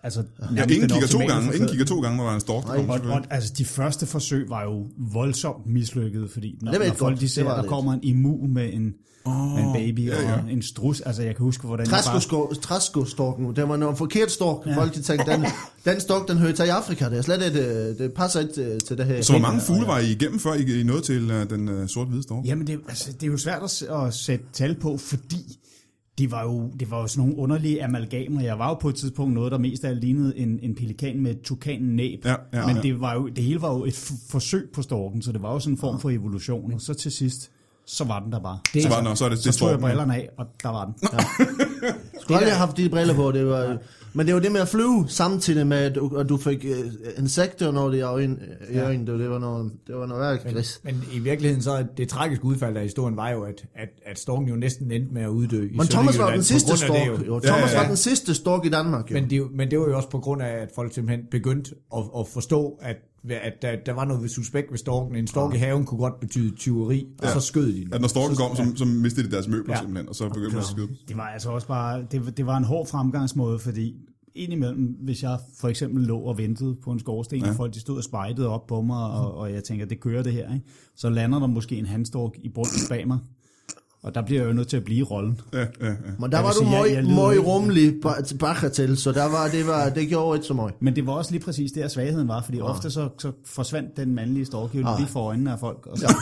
Altså, 0.04 0.22
Ja, 0.56 0.62
ingen 0.62 0.88
kigger 0.88 1.06
to 1.08 1.18
gange, 1.18 1.54
ingen 1.54 1.68
kigger 1.68 1.84
to 1.84 2.00
gange, 2.00 2.16
når 2.16 2.24
der 2.24 2.30
er 2.30 2.34
en 2.34 2.40
stork, 2.40 2.64
der 2.66 2.70
Og, 2.72 3.00
og, 3.12 3.20
altså, 3.30 3.52
de 3.58 3.64
første 3.64 4.06
forsøg 4.06 4.48
var 4.50 4.62
jo 4.62 4.86
voldsomt 5.12 5.66
mislykkede, 5.66 6.28
fordi 6.32 6.58
når, 6.62 6.72
Det 6.72 6.80
når 6.80 6.86
folk 6.94 6.98
godt. 7.14 7.20
de 7.20 7.28
ser, 7.28 7.44
der 7.44 7.62
kommer 7.62 7.92
en 7.92 8.00
imu 8.02 8.46
med 8.46 8.72
en, 8.72 8.92
Åh, 9.26 9.34
med 9.54 9.62
en 9.62 9.72
baby 9.72 10.06
ja, 10.06 10.22
ja. 10.22 10.32
og 10.42 10.52
en 10.52 10.62
strus, 10.62 11.00
altså 11.00 11.22
jeg 11.22 11.36
kan 11.36 11.44
huske, 11.44 11.66
hvordan 11.66 11.86
jeg 11.86 11.90
bare... 11.90 12.18
Træsko- 12.18 12.60
Træskostorken, 12.60 13.56
det 13.56 13.68
var 13.68 13.76
noget 13.76 13.98
forkert 13.98 14.30
stork. 14.30 14.66
Ja. 14.66 14.76
Folk 14.76 14.94
de 14.94 15.02
tænkte, 15.02 15.32
den, 15.32 15.44
den 15.84 16.00
stork, 16.00 16.28
den 16.28 16.38
hører 16.38 16.52
til 16.52 16.64
i 16.64 16.68
Afrika. 16.68 17.08
Det 17.10 17.18
er 17.18 17.22
slet 17.22 17.42
ikke, 17.42 17.86
det, 17.88 17.98
det 17.98 18.12
passer 18.12 18.40
ikke 18.40 18.52
til, 18.52 18.80
til 18.80 18.98
det 18.98 19.06
her. 19.06 19.22
Så 19.22 19.32
hvor 19.32 19.40
mange 19.40 19.60
fugle 19.60 19.86
var 19.86 19.98
I 19.98 20.10
igennem, 20.10 20.38
før 20.38 20.54
I 20.54 20.80
I 20.80 20.82
nåede 20.82 21.02
til 21.02 21.30
uh, 21.30 21.50
den 21.50 21.68
uh, 21.68 21.86
sort-hvide 21.88 22.22
stork? 22.22 22.44
Jamen, 22.46 22.66
det, 22.66 22.80
altså, 22.88 23.12
det 23.12 23.22
er 23.22 23.26
jo 23.30 23.36
svært 23.38 23.62
at, 23.62 23.70
s- 23.70 23.82
at 23.82 24.14
sætte 24.14 24.44
tal 24.52 24.74
på, 24.74 24.96
fordi 24.96 25.58
de 26.18 26.30
var 26.30 26.42
jo, 26.42 26.70
det 26.80 26.90
var 26.90 27.00
jo 27.00 27.06
sådan 27.06 27.20
nogle 27.28 27.42
underlige 27.42 27.84
amalgamer. 27.84 28.42
Jeg 28.42 28.58
var 28.58 28.68
jo 28.68 28.74
på 28.74 28.88
et 28.88 28.94
tidspunkt 28.94 29.34
noget, 29.34 29.52
der 29.52 29.58
mest 29.58 29.84
af 29.84 29.88
alt 29.88 30.00
lignede 30.00 30.38
en, 30.38 30.58
en 30.62 30.74
pelikan 30.74 31.20
med 31.20 31.30
et 31.30 31.40
tukan-næb. 31.40 32.24
Ja, 32.24 32.34
ja, 32.52 32.66
Men 32.66 32.76
ja. 32.76 32.82
det, 32.82 33.00
var 33.00 33.14
jo, 33.14 33.28
det 33.28 33.44
hele 33.44 33.62
var 33.62 33.72
jo 33.74 33.84
et 33.84 33.92
f- 33.92 34.30
forsøg 34.30 34.68
på 34.74 34.82
storken, 34.82 35.22
så 35.22 35.32
det 35.32 35.42
var 35.42 35.52
jo 35.52 35.58
sådan 35.58 35.74
en 35.74 35.78
form 35.78 36.00
for 36.00 36.10
evolution. 36.10 36.72
Og 36.72 36.80
så 36.80 36.94
til 36.94 37.12
sidst, 37.12 37.50
så 37.86 38.04
var 38.04 38.20
den 38.20 38.32
der 38.32 38.40
bare. 38.40 38.58
Det- 38.74 38.82
Så, 38.82 38.88
var 38.88 39.00
den, 39.02 39.16
så 39.16 39.24
er 39.24 39.28
det, 39.28 39.44
det 39.44 39.54
Så 39.54 39.60
tog 39.60 39.70
jeg 39.70 39.78
brillerne 39.80 40.14
af, 40.14 40.28
og 40.38 40.46
der 40.62 40.68
var 40.68 40.84
den. 40.84 40.94
skulle 42.20 42.36
aldrig 42.38 42.52
have 42.52 42.66
haft 42.66 42.76
de 42.76 42.88
briller 42.88 43.14
på. 43.14 43.32
Det 43.32 43.46
var, 43.46 43.78
men 44.14 44.26
det 44.26 44.34
var 44.34 44.40
det 44.40 44.52
med 44.52 44.60
at 44.60 44.68
flyve 44.68 45.04
samtidig 45.08 45.66
med, 45.66 45.76
at 45.76 45.94
du, 45.94 46.16
at 46.16 46.28
du 46.28 46.36
fik 46.36 46.64
uh, 46.64 47.18
insekter, 47.18 47.72
når 47.72 47.88
det 47.88 48.00
er 48.00 48.08
øjne, 48.08 48.38
i 48.70 48.78
øjnene. 48.78 49.12
Det, 49.12 49.20
det 49.20 49.30
var 49.30 49.38
noget, 49.38 49.72
det 49.86 49.96
var 49.96 50.06
noget 50.06 50.22
værk 50.22 50.54
gris. 50.54 50.80
Men 50.84 51.04
i 51.12 51.18
virkeligheden 51.18 51.62
så 51.62 51.86
det 51.96 52.08
tragiske 52.08 52.44
udfald 52.44 52.76
af 52.76 52.82
historien 52.82 53.16
var 53.16 53.30
jo, 53.30 53.42
at, 53.42 53.64
at, 53.74 53.88
at 54.06 54.18
storken 54.18 54.48
jo 54.48 54.56
næsten 54.56 54.92
endte 54.92 55.14
med 55.14 55.22
at 55.22 55.28
uddø 55.28 55.68
i 55.68 55.76
Men 55.76 55.86
Thomas 55.86 56.18
var 56.18 56.30
den 56.30 56.44
sidste 56.44 56.76
stork. 56.76 57.06
jo. 57.06 57.26
Jo. 57.26 57.40
Ja, 57.44 57.48
Thomas 57.48 57.72
ja, 57.72 57.76
ja. 57.76 57.80
var 57.80 57.88
den 57.88 57.96
sidste 57.96 58.34
stork 58.34 58.66
i 58.66 58.68
Danmark. 58.68 59.10
Jo. 59.10 59.14
Men 59.14 59.30
det, 59.30 59.50
men 59.52 59.70
det 59.70 59.78
var 59.78 59.84
jo 59.86 59.96
også 59.96 60.10
på 60.10 60.18
grund 60.18 60.42
af, 60.42 60.52
at 60.62 60.70
folk 60.74 60.94
simpelthen 60.94 61.26
begyndte 61.30 61.74
at, 61.96 62.02
at 62.18 62.28
forstå, 62.28 62.78
at, 62.82 62.96
at 63.30 63.52
der, 63.62 63.76
der 63.86 63.92
var 63.92 64.04
noget 64.04 64.30
suspekt 64.30 64.70
ved 64.70 64.78
storken. 64.78 65.16
En 65.16 65.26
stork 65.26 65.54
i 65.54 65.56
haven 65.58 65.84
kunne 65.84 65.98
godt 65.98 66.20
betyde 66.20 66.54
tyveri, 66.56 67.06
og 67.22 67.28
så 67.28 67.40
skød 67.40 67.72
de 67.72 67.84
den. 67.84 67.94
At 67.94 68.00
når 68.00 68.08
storken 68.08 68.36
kom, 68.36 68.56
så, 68.56 68.72
så 68.76 68.84
mistede 68.84 69.26
de 69.26 69.32
deres 69.32 69.48
møbler 69.48 69.74
Ja. 69.74 69.80
simpelthen, 69.80 70.08
og 70.08 70.14
så 70.14 70.28
begyndte 70.28 70.50
man 70.50 70.58
at 70.58 70.64
skyde. 70.64 70.88
Det 71.08 71.16
var 71.16 71.22
altså 71.26 71.50
også 71.50 71.66
bare, 71.66 72.06
det, 72.10 72.24
var- 72.24 72.30
det 72.32 72.46
var 72.46 72.56
en 72.56 72.64
hård 72.64 72.86
fremgangsmåde, 72.86 73.58
fordi 73.58 73.94
indimellem, 74.34 74.96
hvis 75.00 75.22
jeg 75.22 75.38
for 75.60 75.68
eksempel 75.68 76.02
lå 76.04 76.18
og 76.18 76.38
ventede 76.38 76.76
på 76.84 76.90
en 76.92 76.98
skorsten, 77.00 77.38
ja. 77.40 77.48
og 77.50 77.54
folk 77.56 77.74
de 77.74 77.80
stod 77.80 77.96
og 77.96 78.04
spejtede 78.04 78.48
op 78.48 78.66
på 78.66 78.82
mig, 78.82 79.04
og, 79.10 79.34
og 79.34 79.52
jeg 79.52 79.64
tænker, 79.64 79.86
det 79.86 80.00
kører 80.00 80.22
det 80.22 80.32
her, 80.32 80.54
ikke? 80.54 80.66
så 80.96 81.10
lander 81.10 81.38
der 81.38 81.46
måske 81.46 81.76
en 81.76 81.86
handstork 81.86 82.32
i 82.42 82.48
bunden 82.48 82.80
bag 82.88 83.06
mig, 83.08 83.18
og 84.02 84.14
der 84.14 84.22
bliver 84.22 84.40
jeg 84.42 84.48
jo 84.48 84.52
nødt 84.54 84.68
til 84.68 84.76
at 84.76 84.84
blive 84.84 84.98
i 84.98 85.02
rollen. 85.02 85.40
Ja, 85.52 85.58
ja, 85.58 85.64
ja. 85.80 85.92
Men 86.18 86.32
der 86.32 86.38
Jeg 86.38 86.44
var 86.44 86.52
du 86.52 86.64
møg, 86.64 87.04
møg 87.16 87.46
rummelig 87.46 87.94
ba- 88.06 88.36
bakker 88.36 88.68
til, 88.68 88.96
så 88.96 89.12
der 89.12 89.24
var, 89.28 89.48
det, 89.48 89.66
var, 89.66 89.88
det 89.88 90.08
gjorde 90.08 90.36
ikke 90.36 90.46
så 90.46 90.54
meget. 90.54 90.74
Men 90.80 90.96
det 90.96 91.06
var 91.06 91.12
også 91.12 91.30
lige 91.30 91.42
præcis 91.44 91.72
der 91.72 91.88
svagheden 91.88 92.28
var, 92.28 92.42
fordi 92.42 92.60
ofte 92.60 92.90
så, 92.90 93.08
så 93.18 93.32
forsvandt 93.46 93.96
den 93.96 94.14
mandlige 94.14 94.46
stork 94.46 94.74
jo 94.74 94.78
lige 94.98 95.08
for 95.08 95.20
øjnene 95.20 95.52
af 95.52 95.58
folk. 95.60 95.86
Og 95.86 95.98
så, 95.98 96.14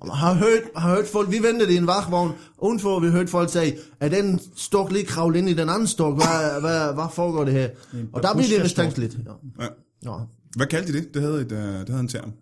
Og 0.00 0.16
Har 0.16 0.34
hørt, 0.34 0.62
har 0.76 0.94
hørt 0.94 1.06
folk, 1.06 1.30
vi 1.30 1.38
ventede 1.42 1.74
i 1.74 1.76
en 1.76 1.86
vagtvogn, 1.86 2.32
udenfor 2.58 3.00
vi 3.00 3.10
hørte 3.10 3.28
folk 3.28 3.50
sige, 3.50 3.76
at 4.00 4.10
den 4.10 4.40
stok 4.56 4.92
lige 4.92 5.04
kravlet 5.04 5.38
ind 5.38 5.48
i 5.48 5.54
den 5.54 5.68
anden 5.68 5.86
stok, 5.86 6.14
hvad, 6.14 6.60
hvad, 6.60 6.94
hvad 6.94 7.04
foregår 7.12 7.44
det 7.44 7.52
her? 7.52 7.68
Og 8.12 8.22
der 8.22 8.34
blev 8.34 8.46
det 8.46 8.62
mistænkeligt. 8.62 9.18
Ja. 9.26 9.64
ja. 9.64 9.68
Ja. 10.12 10.16
Hvad 10.56 10.66
kaldte 10.66 10.92
de 10.92 10.98
det? 10.98 11.14
Det 11.14 11.22
havde, 11.22 11.40
et, 11.40 11.52
uh, 11.52 11.58
det 11.58 11.88
havde 11.88 12.00
en 12.00 12.08
term. 12.08 12.32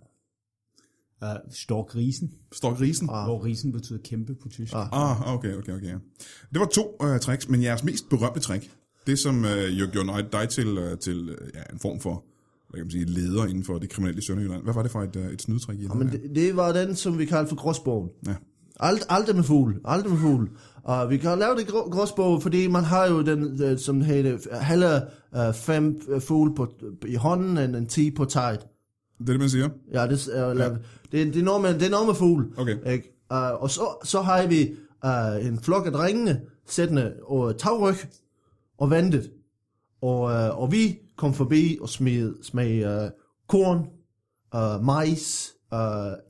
Uh, 1.22 1.28
storkrisen, 1.50 2.30
Storkrisen? 2.52 3.08
ah. 3.12 3.24
hvor 3.24 3.44
risen 3.44 3.72
betyder 3.72 3.98
kæmpe 4.04 4.34
på 4.34 4.48
tysk. 4.48 4.72
Ah. 4.74 4.88
Ah, 4.92 5.34
okay, 5.34 5.54
okay, 5.54 5.72
okay. 5.72 5.94
Det 6.52 6.60
var 6.60 6.66
to 6.66 6.96
uh, 7.00 7.18
tricks, 7.18 7.48
men 7.48 7.62
jeres 7.62 7.84
mest 7.84 8.08
berømte 8.08 8.40
trick, 8.40 8.70
det 9.06 9.18
som 9.18 9.44
uh, 9.44 9.80
jo 9.80 9.86
gjorde 9.92 10.26
dig- 10.32 10.48
til, 10.48 10.78
uh, 10.78 10.98
til 10.98 11.30
uh, 11.30 11.36
ja, 11.54 11.62
en 11.72 11.78
form 11.78 12.00
for 12.00 12.24
hvad 12.70 12.80
kan 12.80 12.86
man 12.86 12.90
sige, 12.90 13.04
leder 13.04 13.46
inden 13.46 13.64
for 13.64 13.78
det 13.78 13.90
kriminelle 13.90 14.18
i 14.18 14.22
Sønderjylland. 14.22 14.62
Hvad 14.62 14.74
var 14.74 14.82
det 14.82 14.90
for 14.90 15.02
et, 15.02 15.16
uh, 15.16 15.26
et 15.26 15.42
snydetrik? 15.42 15.80
I 15.80 15.82
Ja, 15.82 15.94
men 15.94 16.08
det, 16.08 16.22
det, 16.34 16.56
var 16.56 16.72
den, 16.72 16.96
som 16.96 17.18
vi 17.18 17.24
kaldte 17.24 17.48
for 17.48 17.56
gråsbogen. 17.56 18.08
Ja. 18.26 18.34
Alt, 18.80 19.06
alt 19.08 19.36
med 19.36 19.44
fugl, 19.44 19.80
alt 19.84 20.10
med 20.10 20.18
fugl. 20.18 20.50
Og 20.84 21.10
vi 21.10 21.16
kan 21.16 21.38
lave 21.38 21.56
det 21.56 21.66
grå, 21.66 21.90
gråsbog, 21.90 22.42
fordi 22.42 22.66
man 22.66 22.84
har 22.84 23.06
jo 23.06 23.22
den, 23.22 23.62
øh, 23.62 23.78
som 23.78 24.00
hedder, 24.00 24.60
heller 24.64 25.00
uh, 25.36 25.54
fem 25.54 26.00
øh, 26.08 26.20
fugle 26.20 26.54
på, 26.54 26.66
i 27.06 27.14
hånden, 27.14 27.58
end 27.58 27.76
en 27.76 27.86
ti 27.86 28.10
på 28.10 28.24
tight. 28.24 28.66
Det 29.18 29.28
er 29.28 29.32
det, 29.32 29.40
man 29.40 29.50
siger? 29.50 29.68
Ja, 29.92 30.06
det, 30.06 30.28
er, 30.32 30.48
ja. 30.48 30.68
det, 31.12 31.34
det, 31.34 31.36
er 31.36 31.42
noget 31.42 31.62
med, 31.62 31.74
det 31.74 31.86
er 31.86 31.90
noget 31.90 32.06
med 32.06 32.14
fugl. 32.14 32.52
Okay. 32.56 32.92
Ikke? 32.92 33.10
Uh, 33.30 33.62
og 33.62 33.70
så, 33.70 33.82
så 34.04 34.20
har 34.20 34.46
vi 34.46 34.74
uh, 35.04 35.46
en 35.46 35.60
flok 35.60 35.86
af 35.86 35.92
drengene 35.92 36.40
sættende 36.66 37.12
og 37.22 37.58
tagryg 37.58 37.96
og 38.78 38.90
ventet. 38.90 39.30
Og, 40.02 40.20
uh, 40.20 40.62
og 40.62 40.72
vi 40.72 40.98
kom 41.16 41.34
forbi 41.34 41.78
og 41.80 41.88
smed, 41.88 42.34
smed 42.42 43.02
uh, 43.04 43.10
korn, 43.48 43.78
uh, 44.54 44.84
majs, 44.84 45.52
uh, 45.72 45.78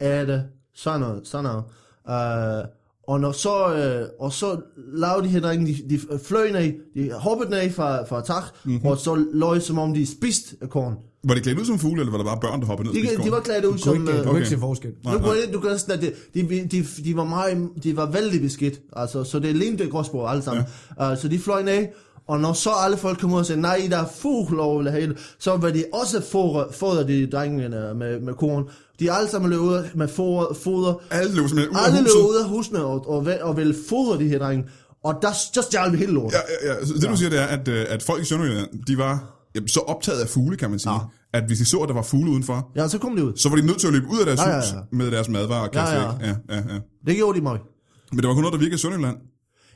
ærte, 0.00 0.44
sådan 0.74 1.00
noget. 1.00 1.26
Sådan 1.26 1.44
noget. 1.44 1.64
Uh, 2.08 2.68
og, 3.08 3.20
når 3.20 3.32
så, 3.32 3.66
uh, 3.66 4.24
og 4.24 4.32
så 4.32 4.60
lavede 4.76 5.24
de 5.24 5.28
her 5.28 5.40
drenge, 5.40 5.66
de, 5.66 5.88
de 5.90 6.18
fløj 6.24 6.50
ned, 6.50 6.72
de 6.94 7.12
hoppede 7.12 7.50
ned 7.50 7.70
fra, 7.70 8.04
fra 8.04 8.22
tag, 8.22 8.42
mm-hmm. 8.64 8.86
og 8.86 8.98
så 8.98 9.24
løg 9.32 9.62
som 9.62 9.78
om 9.78 9.94
de 9.94 10.06
spiste 10.06 10.66
korn. 10.66 10.96
Var 11.24 11.34
det 11.34 11.42
klædt 11.42 11.58
ud 11.58 11.64
som 11.64 11.78
fugle, 11.78 12.00
eller 12.00 12.10
var 12.10 12.18
det 12.18 12.26
bare 12.26 12.40
børn, 12.40 12.60
der 12.60 12.66
hoppede 12.66 12.88
ned 12.88 13.18
De, 13.18 13.24
de 13.24 13.30
var 13.30 13.40
klædt 13.40 13.64
ud 13.64 13.72
Du 13.72 13.78
som... 13.78 13.96
kunne 13.96 14.10
ikke, 14.10 14.12
du 14.12 14.18
øh, 14.18 14.26
kunne 14.26 14.38
ikke 14.38 14.46
okay. 14.46 14.54
se 14.54 14.60
forskel. 14.60 14.90
du, 15.04 15.18
kunne, 15.18 15.52
du 15.52 15.60
kan 15.60 15.78
sådan, 15.78 15.98
at 15.98 16.14
de, 16.34 16.42
de, 16.42 16.68
de, 16.70 16.86
de, 17.04 17.16
var 17.16 17.24
meget, 17.24 17.68
de 17.82 17.96
var 17.96 18.06
vældig 18.06 18.40
beskidt, 18.40 18.80
altså, 18.92 19.24
så 19.24 19.38
det 19.38 19.56
lignede 19.56 19.90
gråsbord 19.90 20.30
alle 20.30 20.42
sammen. 20.42 20.64
Ja. 21.00 21.12
Uh, 21.12 21.18
så 21.18 21.28
de 21.28 21.38
fløj 21.38 21.62
ned, 21.62 21.86
og 22.28 22.40
når 22.40 22.52
så 22.52 22.70
alle 22.70 22.96
folk 22.96 23.20
kom 23.20 23.32
ud 23.32 23.38
og 23.38 23.46
sagde, 23.46 23.60
nej, 23.60 23.86
der 23.90 23.98
er 23.98 24.06
fugle 24.16 24.62
over 24.62 24.82
det 24.82 24.92
hele, 24.92 25.16
så 25.38 25.56
var 25.56 25.70
de 25.70 25.84
også 25.92 26.22
fodre, 26.22 26.66
fodre 26.72 27.06
de 27.06 27.26
drengene 27.26 27.94
med, 27.94 28.20
med 28.20 28.34
korn. 28.34 28.64
De 29.00 29.12
alle 29.12 29.30
sammen 29.30 29.50
løb 29.50 29.60
ud 29.60 29.88
med 29.94 30.08
foder, 30.08 30.54
foder. 30.54 30.94
Alle 31.10 31.34
løb 31.34 31.48
simpelthen 31.48 31.70
ud 31.70 31.80
af 31.80 31.86
Alle 31.86 32.00
huset. 32.00 32.16
løb 32.16 32.30
ud 32.30 32.36
af 32.36 32.48
husene 32.48 32.84
og, 32.84 33.08
og, 33.08 33.26
og, 33.42 33.56
ville 33.56 33.74
fodre 33.88 34.18
de 34.18 34.28
her 34.28 34.38
drenge. 34.38 34.64
Og 35.04 35.14
der, 35.22 35.28
der 35.54 35.62
stjal 35.62 35.92
vi 35.92 35.96
hele 35.96 36.12
lorten. 36.12 36.32
Ja, 36.62 36.68
ja, 36.68 36.74
ja. 36.74 36.86
Så 36.86 36.94
det 36.94 37.08
du 37.10 37.16
siger, 37.16 37.30
det 37.30 37.38
er, 37.40 37.46
at, 37.46 37.68
øh, 37.68 37.86
at 37.88 38.02
folk 38.02 38.22
i 38.22 38.24
Sønderjylland, 38.24 38.68
de 38.86 38.98
var 38.98 39.34
så 39.66 39.80
optaget 39.80 40.20
af 40.20 40.28
fugle, 40.28 40.56
kan 40.56 40.70
man 40.70 40.78
sige, 40.78 40.92
ja. 40.92 40.98
at 41.32 41.44
hvis 41.46 41.58
de 41.58 41.64
så, 41.64 41.78
at 41.78 41.88
der 41.88 41.94
var 41.94 42.02
fugle 42.02 42.30
udenfor, 42.30 42.70
Ja, 42.76 42.88
så 42.88 42.98
kom 42.98 43.16
de 43.16 43.24
ud. 43.24 43.32
så 43.36 43.48
var 43.48 43.56
de 43.56 43.66
nødt 43.66 43.78
til 43.80 43.86
at 43.86 43.92
løbe 43.92 44.06
ud 44.12 44.18
af 44.20 44.26
deres 44.26 44.40
Ja, 44.40 44.50
ja, 44.50 44.56
hus 44.56 44.72
ja. 44.72 44.78
med 44.96 45.10
deres 45.10 45.28
madvarer 45.28 45.68
Ja, 45.74 45.90
ja. 45.94 46.02
Ja, 46.02 46.34
ja, 46.50 46.56
ja. 46.74 46.80
Det 47.06 47.16
gjorde 47.16 47.38
de 47.38 47.42
mig. 47.42 47.58
Men 48.12 48.18
det 48.18 48.28
var 48.28 48.34
kun 48.34 48.40
noget, 48.42 48.52
der 48.52 48.58
virkede 48.58 48.74
i 48.74 48.78
Sønderjylland. 48.78 49.16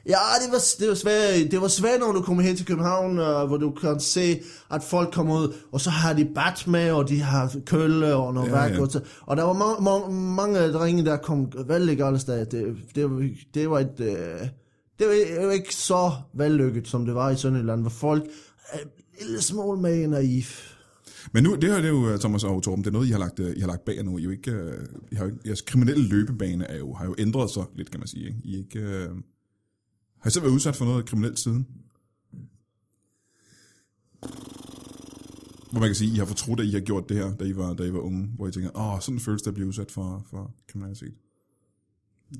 Ja, 0.06 0.18
det 0.44 0.52
var, 0.52 0.58
det 0.80 0.88
var 0.88 0.94
svært. 0.94 1.50
Det 1.50 1.60
var 1.60 1.68
svært, 1.68 2.00
når 2.00 2.12
du 2.12 2.22
kommer 2.22 2.42
hen 2.42 2.56
til 2.56 2.66
København, 2.66 3.10
uh, 3.10 3.24
hvor 3.48 3.56
du 3.56 3.70
kan 3.70 4.00
se, 4.00 4.40
at 4.70 4.82
folk 4.82 5.12
kommer 5.12 5.34
ud, 5.40 5.54
og 5.72 5.80
så 5.80 5.90
har 5.90 6.12
de 6.12 6.28
bat 6.34 6.66
med, 6.66 6.90
og 6.92 7.08
de 7.08 7.20
har 7.20 7.54
kølle 7.66 8.14
og 8.14 8.34
noget 8.34 8.48
Ja, 8.48 8.52
værk. 8.52 8.72
ja. 8.72 8.80
Og, 8.80 8.88
så, 8.90 9.00
og 9.22 9.36
der 9.36 9.42
var 9.42 9.54
ma- 9.54 9.78
ma- 10.06 10.10
mange 10.12 10.72
drenge, 10.72 11.04
der 11.04 11.16
kom 11.16 11.52
vældig 11.68 11.96
galt 11.98 12.20
sted. 12.20 12.46
Det, 12.46 12.76
det, 12.94 13.10
var, 13.10 13.28
det 13.54 13.70
var 13.70 13.78
et... 13.78 13.94
Uh, 14.00 14.48
det 14.98 15.06
var, 15.46 15.52
ikke 15.52 15.74
så 15.74 16.12
vellykket, 16.34 16.88
som 16.88 17.06
det 17.06 17.14
var 17.14 17.30
i 17.30 17.36
Sønderjylland, 17.36 17.80
hvor 17.80 17.90
folk 17.90 18.22
en 18.74 18.97
lille 19.20 19.42
smule 19.42 19.80
mere 19.80 20.08
naiv. 20.08 20.42
Men 21.32 21.44
nu, 21.44 21.54
det 21.56 21.64
her 21.70 21.76
det 21.76 21.84
er 21.84 21.88
jo, 21.88 22.16
Thomas 22.18 22.44
og 22.44 22.62
Torben, 22.62 22.84
det 22.84 22.90
er 22.90 22.92
noget, 22.92 23.06
I 23.06 23.10
har 23.10 23.18
lagt, 23.18 23.38
øh, 23.40 23.56
I 23.56 23.60
har 23.60 23.66
lagt 23.66 23.84
bag 23.84 23.96
jer 23.96 24.02
nu. 24.02 24.18
I, 24.18 24.20
er 24.20 24.24
jo 24.24 24.30
ikke, 24.30 24.50
øh, 24.50 24.86
I 25.12 25.14
har 25.14 25.24
jo 25.24 25.30
ikke, 25.30 25.40
jeres 25.46 25.60
kriminelle 25.62 26.08
løbebane 26.08 26.64
er 26.64 26.78
jo, 26.78 26.92
har 26.94 27.04
jo 27.04 27.14
ændret 27.18 27.50
sig 27.50 27.64
lidt, 27.76 27.90
kan 27.90 28.00
man 28.00 28.06
sige. 28.08 28.26
Ikke? 28.26 28.40
I 28.44 28.56
ikke, 28.58 28.78
øh, 28.80 29.08
har 30.18 30.28
I 30.28 30.32
selv 30.32 30.42
været 30.44 30.52
udsat 30.52 30.76
for 30.76 30.84
noget 30.84 31.06
kriminelt 31.06 31.38
siden? 31.38 31.66
Hvor 35.70 35.80
man 35.80 35.88
kan 35.88 35.94
sige, 35.94 36.14
I 36.14 36.18
har 36.18 36.24
fortrudt, 36.24 36.60
at 36.60 36.66
I 36.66 36.70
har 36.70 36.80
gjort 36.80 37.08
det 37.08 37.16
her, 37.16 37.36
da 37.36 37.44
I 37.44 37.56
var, 37.56 37.74
da 37.74 37.82
I 37.84 37.92
var 37.92 37.98
unge, 37.98 38.26
hvor 38.36 38.48
I 38.48 38.52
tænker, 38.52 38.70
åh, 38.76 38.94
oh, 38.94 39.00
sådan 39.00 39.20
føles 39.20 39.42
det 39.42 39.48
at 39.48 39.54
blive 39.54 39.68
udsat 39.68 39.90
for, 39.90 40.26
for 40.30 40.54
kriminalitet. 40.68 41.14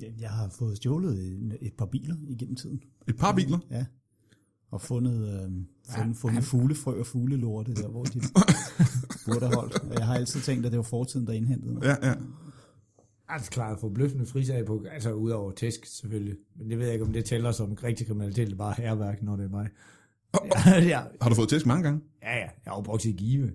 Jeg- 0.01 0.13
Jeg 0.19 0.29
har 0.29 0.49
fået 0.49 0.77
stjålet 0.77 1.33
en- 1.33 1.53
et 1.61 1.73
par 1.77 1.85
biler 1.85 2.15
igennem 2.29 2.55
tiden. 2.55 2.81
Et 3.07 3.17
par 3.17 3.35
biler? 3.35 3.59
Ja. 3.71 3.85
Og 4.71 4.81
fundet, 4.81 5.43
øh, 5.45 5.51
fundet, 5.97 6.17
fundet 6.17 6.43
fuglefrø 6.43 6.99
og 6.99 7.05
fuglelorte 7.05 7.73
der, 7.73 7.87
hvor 7.87 8.03
de 8.03 8.19
burde 9.25 9.45
have 9.45 9.55
holdt. 9.55 9.83
Og 9.83 9.93
jeg 9.93 10.05
har 10.05 10.15
altid 10.15 10.39
tænkt, 10.39 10.65
at 10.65 10.71
det 10.71 10.77
var 10.77 10.83
fortiden, 10.83 11.27
der 11.27 11.33
indhentede 11.33 11.73
mig. 11.73 11.83
Ja, 11.83 12.09
ja. 12.09 12.13
Altså 13.29 13.51
klart 13.51 13.79
forbløffende 13.79 14.25
frisag 14.25 14.65
på, 14.65 14.85
altså 14.91 15.13
udover 15.13 15.51
tæsk 15.51 15.85
selvfølgelig. 15.85 16.35
Men 16.55 16.69
det 16.69 16.77
ved 16.77 16.85
jeg 16.85 16.93
ikke, 16.93 17.05
om 17.05 17.13
det 17.13 17.25
tæller 17.25 17.51
som 17.51 17.73
rigtig 17.83 18.07
kriminalitet, 18.07 18.41
eller 18.43 18.57
bare 18.57 18.73
herværk, 18.77 19.23
når 19.23 19.35
det 19.35 19.45
er 19.45 19.49
mig. 19.49 19.67
Ja, 20.67 20.79
ja, 20.95 21.01
Har 21.21 21.29
du 21.29 21.35
fået 21.35 21.49
tæsk 21.49 21.65
mange 21.65 21.83
gange? 21.83 22.01
ja, 22.23 22.35
ja. 22.35 22.39
jeg 22.39 22.51
har 22.67 22.75
jo 22.75 22.81
brugt 22.81 23.05
i 23.05 23.11
Give. 23.11 23.51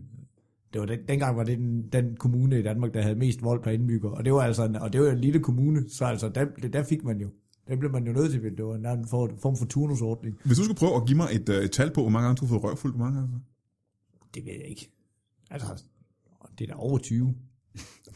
Det 0.73 0.81
var 0.81 0.87
den, 0.87 0.99
dengang 1.09 1.37
var 1.37 1.45
det 1.45 1.59
den, 1.59 1.89
den 1.93 2.17
kommune 2.17 2.59
i 2.59 2.63
Danmark, 2.63 2.95
der 2.95 3.03
havde 3.03 3.15
mest 3.15 3.43
vold 3.43 3.63
per 3.63 3.71
indbygger. 3.71 4.11
Og 4.11 4.25
det 4.25 4.33
var 4.33 4.41
altså 4.41 4.65
en, 4.65 4.77
og 4.77 4.93
det 4.93 5.01
var 5.01 5.11
en 5.11 5.19
lille 5.19 5.41
kommune, 5.41 5.85
så 5.89 6.05
altså 6.05 6.29
der, 6.29 6.45
der 6.73 6.83
fik 6.83 7.05
man 7.05 7.21
jo. 7.21 7.29
Den 7.69 7.79
blev 7.79 7.91
man 7.93 8.07
jo 8.07 8.13
nødt 8.13 8.31
til, 8.33 8.43
det 8.57 8.65
var 8.65 8.75
en 8.93 9.09
form 9.09 9.39
form 9.39 9.57
for 9.57 9.65
turnusordning. 9.67 10.39
Hvis 10.45 10.59
du 10.59 10.65
skulle 10.65 10.79
prøve 10.79 10.97
at 10.97 11.07
give 11.07 11.17
mig 11.17 11.29
et, 11.33 11.49
øh, 11.49 11.65
et 11.65 11.73
tal 11.73 11.93
på, 11.95 12.01
hvor 12.01 12.11
mange 12.11 12.27
gange 12.27 12.39
du 12.41 12.45
har 12.45 12.49
fået 12.49 12.65
røvfuld, 12.65 12.93
hvor 12.93 13.05
mange 13.05 13.19
gange? 13.21 13.41
Det 14.35 14.45
ved 14.45 14.53
jeg 14.53 14.65
ikke. 14.67 14.91
Altså, 15.51 15.83
det 16.59 16.65
er 16.71 16.75
da 16.75 16.79
over 16.79 16.99
20. 16.99 17.35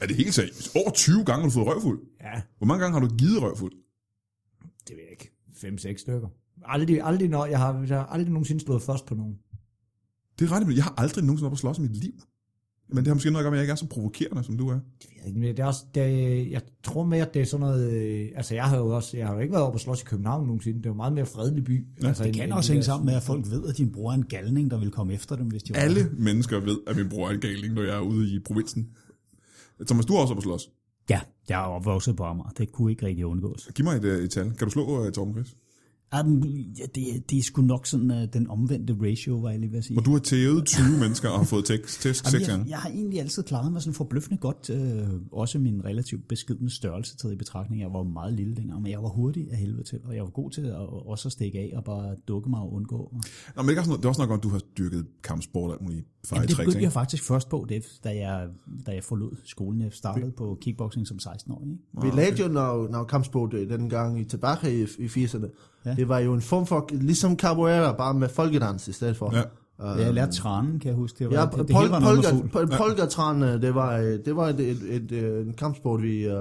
Er 0.00 0.06
det 0.06 0.16
helt 0.16 0.34
seriøst? 0.34 0.76
Over 0.76 0.90
20 0.90 1.24
gange 1.24 1.40
har 1.42 1.48
du 1.48 1.52
fået 1.52 1.66
røvfuld? 1.66 2.00
Ja, 2.20 2.42
Hvor 2.58 2.66
mange 2.66 2.82
gange 2.84 3.00
har 3.00 3.08
du 3.08 3.16
givet 3.16 3.42
røvfuld? 3.42 3.72
det 4.88 4.96
ved 4.96 5.02
jeg 5.02 5.10
ikke. 5.10 5.32
5-6 5.92 5.96
stykker. 5.98 6.28
Aldrig, 6.64 7.00
aldrig, 7.02 7.28
når, 7.28 7.46
jeg 7.46 7.58
har, 7.58 7.84
jeg 7.88 7.98
har 7.98 8.06
aldrig 8.06 8.32
nogensinde 8.32 8.60
stået 8.60 8.82
først 8.82 9.06
på 9.06 9.14
nogen. 9.14 9.38
Det 10.38 10.50
er 10.50 10.52
ret. 10.52 10.76
Jeg 10.76 10.84
har 10.84 10.94
aldrig 10.96 11.24
nogensinde 11.24 11.46
op 11.46 11.52
at 11.52 11.58
slås 11.58 11.78
i 11.78 11.80
mit 11.80 11.96
liv. 11.96 12.12
Men 12.88 12.98
det 12.98 13.06
har 13.06 13.14
måske 13.14 13.30
noget 13.30 13.42
at 13.42 13.44
gøre 13.44 13.50
med, 13.50 13.58
at 13.58 13.60
jeg 13.60 13.64
ikke 13.64 13.72
er 13.72 13.76
så 13.76 13.86
provokerende, 13.86 14.44
som 14.44 14.58
du 14.58 14.68
er. 14.68 14.72
Det 14.72 14.82
ved 15.00 15.16
jeg 15.18 15.26
ikke, 15.26 15.38
men 15.38 15.48
det 15.48 15.58
er 15.58 15.66
også, 15.66 15.84
det, 15.94 16.50
jeg 16.50 16.62
tror 16.82 17.04
mere, 17.04 17.22
at 17.26 17.34
det 17.34 17.42
er 17.42 17.46
sådan 17.46 17.66
noget, 17.66 17.92
øh, 17.92 18.28
altså 18.36 18.54
jeg 18.54 18.64
har 18.64 18.76
jo 18.76 18.88
også, 18.88 19.16
jeg 19.16 19.26
har 19.26 19.34
jo 19.34 19.40
ikke 19.40 19.52
været 19.52 19.64
oppe 19.64 19.76
og 19.76 19.80
slås 19.80 20.02
i 20.02 20.04
København 20.04 20.46
nogensinde, 20.46 20.78
det 20.78 20.86
er 20.86 20.90
jo 20.90 20.94
meget 20.94 21.12
mere 21.12 21.26
fredelig 21.26 21.64
by. 21.64 21.86
Ja, 22.02 22.08
altså, 22.08 22.24
Det 22.24 22.34
kan 22.34 22.44
end 22.44 22.52
også 22.52 22.72
hænge 22.72 22.80
der 22.80 22.84
sammen 22.84 23.06
med, 23.06 23.14
at 23.14 23.22
folk 23.22 23.50
ved, 23.50 23.68
at 23.68 23.76
din 23.76 23.92
bror 23.92 24.10
er 24.10 24.14
en 24.14 24.24
galning, 24.24 24.70
der 24.70 24.78
vil 24.78 24.90
komme 24.90 25.14
efter 25.14 25.36
dem, 25.36 25.46
hvis 25.46 25.62
de 25.62 25.74
var 25.74 25.80
Alle 25.80 26.10
mennesker 26.18 26.60
ved, 26.60 26.78
at 26.86 26.96
min 26.96 27.08
bror 27.08 27.28
er 27.28 27.32
en 27.32 27.40
galing, 27.40 27.74
når 27.74 27.82
jeg 27.82 27.96
er 27.96 28.00
ude 28.00 28.34
i 28.34 28.38
provinsen. 28.38 28.88
Thomas, 29.86 30.06
du 30.06 30.14
er 30.14 30.20
også 30.20 30.32
op 30.32 30.38
at 30.38 30.42
slås. 30.42 30.70
Ja, 31.10 31.20
jeg 31.48 31.60
er 31.60 31.66
opvokset 31.66 32.16
på 32.16 32.24
Amager. 32.24 32.50
Det 32.50 32.72
kunne 32.72 32.90
ikke 32.90 33.06
rigtig 33.06 33.26
undgås. 33.26 33.70
Giv 33.74 33.84
mig 33.84 33.96
et, 33.96 34.04
øh, 34.04 34.24
et 34.24 34.30
tal. 34.30 34.44
Kan 34.44 34.66
du 34.66 34.70
slå 34.70 35.06
uh, 35.06 35.12
Torben 35.12 35.34
Chris? 35.34 35.56
Um, 36.24 36.42
ja, 36.78 36.84
det, 36.94 37.30
det 37.30 37.38
er 37.38 37.42
sgu 37.42 37.62
nok 37.62 37.86
sådan 37.86 38.10
uh, 38.10 38.16
den 38.32 38.50
omvendte 38.50 38.96
ratio, 39.02 39.34
var 39.36 39.50
jeg 39.50 39.58
lige 39.60 39.70
ved 39.72 39.78
at 39.78 39.84
sige. 39.84 39.94
Hvor 39.94 40.02
du 40.02 40.12
har 40.12 40.18
tævet 40.18 40.66
20 40.66 40.84
mennesker 41.02 41.28
og 41.28 41.38
har 41.38 41.44
fået 41.44 41.64
tæsk, 41.64 42.00
tæsk 42.00 42.24
Jamen, 42.24 42.30
seks 42.32 42.48
jeg, 42.48 42.56
gange. 42.56 42.70
jeg 42.70 42.78
har 42.78 42.88
egentlig 42.90 43.20
altid 43.20 43.42
klaret 43.42 43.72
mig 43.72 43.82
sådan 43.82 43.94
forbløffende 43.94 44.36
godt. 44.36 44.70
Øh, 44.70 45.08
også 45.32 45.58
min 45.58 45.84
relativt 45.84 46.28
beskidende 46.28 46.70
størrelse 46.74 47.16
taget 47.16 47.34
i 47.34 47.36
betragtning. 47.36 47.82
Jeg 47.82 47.92
var 47.92 48.02
meget 48.02 48.32
lille 48.32 48.56
dengang, 48.56 48.82
men 48.82 48.92
jeg 48.92 49.02
var 49.02 49.08
hurtig 49.08 49.48
af 49.50 49.56
helvede 49.56 49.82
til. 49.82 50.00
Og 50.04 50.14
jeg 50.14 50.22
var 50.22 50.30
god 50.30 50.50
til 50.50 50.60
at, 50.62 50.74
også 51.06 51.28
at 51.28 51.32
stikke 51.32 51.58
af 51.58 51.72
og 51.76 51.84
bare 51.84 52.14
dukke 52.28 52.50
mig 52.50 52.60
og 52.60 52.72
undgå. 52.72 53.14
Nå, 53.56 53.62
men 53.62 53.68
det 53.68 53.74
er, 53.74 53.78
også, 53.78 53.90
noget- 53.90 53.98
det 54.02 54.04
er 54.04 54.08
også 54.08 54.20
nok 54.22 54.28
godt, 54.28 54.38
at 54.38 54.44
du 54.44 54.48
har 54.48 54.60
dyrket 54.78 55.06
kampsport 55.22 55.70
og 55.70 55.78
Jamen, 55.82 56.04
fejl 56.26 56.42
det 56.42 56.50
begyndte 56.50 56.70
ikke? 56.70 56.82
jeg 56.84 56.92
faktisk 56.92 57.24
først 57.24 57.48
på, 57.48 57.66
det, 57.68 57.84
da, 58.04 58.08
jeg, 58.16 58.48
da 58.86 58.92
jeg 58.92 59.04
forlod 59.04 59.36
skolen. 59.44 59.80
Jeg 59.82 59.92
startede 59.92 60.30
på 60.30 60.58
kickboxing 60.60 61.06
som 61.06 61.18
16-årig. 61.22 61.68
Ikke? 61.70 61.82
Vi 62.02 62.20
lavede 62.20 62.42
jo 62.42 62.48
noget, 62.48 62.90
noget 62.90 63.08
kampsport 63.08 63.54
øh, 63.54 63.68
den 63.70 63.88
gang 63.88 64.20
i 64.20 64.24
tilbage 64.24 64.82
i, 64.82 64.86
i 64.98 65.06
80'erne. 65.06 65.48
Ja. 65.84 65.90
Ja. 65.90 65.96
Det 65.96 66.08
var 66.08 66.18
jo 66.18 66.34
en 66.34 66.40
form 66.40 66.66
for, 66.66 66.88
ligesom 66.92 67.36
capoeira, 67.36 67.92
bare 67.92 68.14
med 68.14 68.28
folkedans 68.28 68.88
i 68.88 68.92
stedet 68.92 69.16
for. 69.16 69.36
Ja. 69.36 69.42
Uh, 69.94 70.00
jeg 70.00 70.14
lærte 70.14 70.32
tranen, 70.32 70.78
kan 70.78 70.88
jeg 70.88 70.96
huske. 70.96 71.18
Det 71.18 71.30
var, 71.30 71.36
Ja, 71.36 71.46
det, 71.46 71.68
det, 71.68 71.76
pol, 71.76 71.88
var 71.88 72.00
polka, 72.00 72.76
polkatran, 72.76 73.42
øh, 73.42 73.62
det 73.62 73.74
var, 73.74 73.96
øh, 73.96 74.18
det 74.24 74.36
var 74.36 74.48
et, 74.48 74.60
et, 74.60 74.82
et, 74.88 75.12
et, 75.12 75.46
en 75.46 75.54
kampsport, 75.58 76.02
vi 76.02 76.26
uh, 76.26 76.34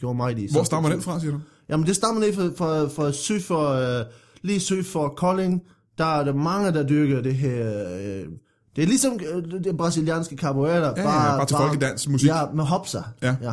gjorde 0.00 0.16
meget 0.16 0.38
i. 0.38 0.48
Hvor 0.52 0.62
stammer 0.62 0.88
den 0.88 1.00
fra, 1.02 1.20
siger 1.20 1.32
du? 1.32 1.40
Jamen, 1.68 1.86
det 1.86 1.96
stammer 1.96 2.20
lige 2.20 2.34
fra, 2.34 2.42
fra, 2.56 2.88
fra 2.88 3.12
syd 3.12 3.40
for, 3.40 3.72
uh, 3.72 4.06
lige 4.42 4.60
syd 4.60 4.84
for 4.84 5.08
Kolding. 5.08 5.62
Der 5.98 6.04
er 6.04 6.24
der 6.24 6.34
mange, 6.34 6.72
der 6.72 6.86
dyrker 6.86 7.22
det 7.22 7.34
her... 7.34 7.84
Uh, 8.26 8.32
det 8.76 8.82
er 8.82 8.86
ligesom 8.86 9.20
øh, 9.34 9.64
det 9.64 9.76
brasilianske 9.76 10.36
capoeira. 10.36 10.92
Ja, 10.96 11.02
ja, 11.02 11.36
bare 11.36 11.46
til 11.46 11.56
folkedans, 11.56 12.08
musik. 12.08 12.28
Ja, 12.28 12.40
med 12.54 12.64
hopsa. 12.64 12.98
Ja. 13.22 13.36
ja. 13.42 13.52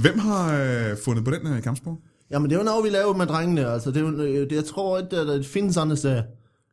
Hvem 0.00 0.18
har 0.18 0.60
øh, 0.60 0.96
fundet 1.04 1.24
på 1.24 1.30
den 1.30 1.46
her 1.46 1.60
kampsport? 1.60 1.98
Jamen, 2.30 2.50
det 2.50 2.56
er 2.56 2.60
jo 2.60 2.64
noget, 2.64 2.84
vi 2.84 2.90
laver 2.90 3.16
med 3.16 3.26
drengene. 3.26 3.66
Altså, 3.66 3.90
det 3.90 3.96
er 3.96 4.00
jo, 4.00 4.22
øh, 4.22 4.50
det, 4.50 4.52
jeg 4.52 4.64
tror 4.64 4.98
ikke, 4.98 5.16
at 5.16 5.26
det 5.26 5.46
findes 5.46 5.76
andre 5.76 5.96
steder. 5.96 6.22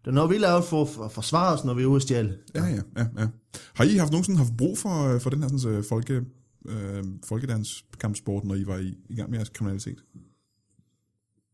Det 0.02 0.08
er 0.08 0.12
noget, 0.12 0.30
vi 0.30 0.38
laver 0.38 0.62
for 0.62 1.04
at 1.06 1.12
forsvare 1.12 1.54
os, 1.54 1.66
når 1.66 1.74
vi 1.74 1.84
er 1.84 1.88
ude 1.88 1.96
at 1.96 2.02
stjæle. 2.02 2.38
Ja, 2.56 2.66
ja, 2.66 2.82
ja, 2.98 3.06
ja. 3.20 3.28
Har 3.74 3.84
I 3.84 3.96
haft 3.96 4.12
nogensinde 4.12 4.38
haft 4.38 4.58
brug 4.58 4.78
for, 4.78 5.14
øh, 5.14 5.22
for 5.22 5.30
den 5.30 5.42
her 5.42 5.50
sådan, 5.58 5.84
folke, 5.84 6.22
øh, 6.70 7.04
folkedanskampsport, 7.26 8.44
når 8.44 8.56
I 8.56 8.68
var 8.68 8.78
i, 8.78 8.98
i 9.10 9.16
gang 9.16 9.30
med 9.30 9.38
jeres 9.38 9.50
kriminalitet? 9.50 10.04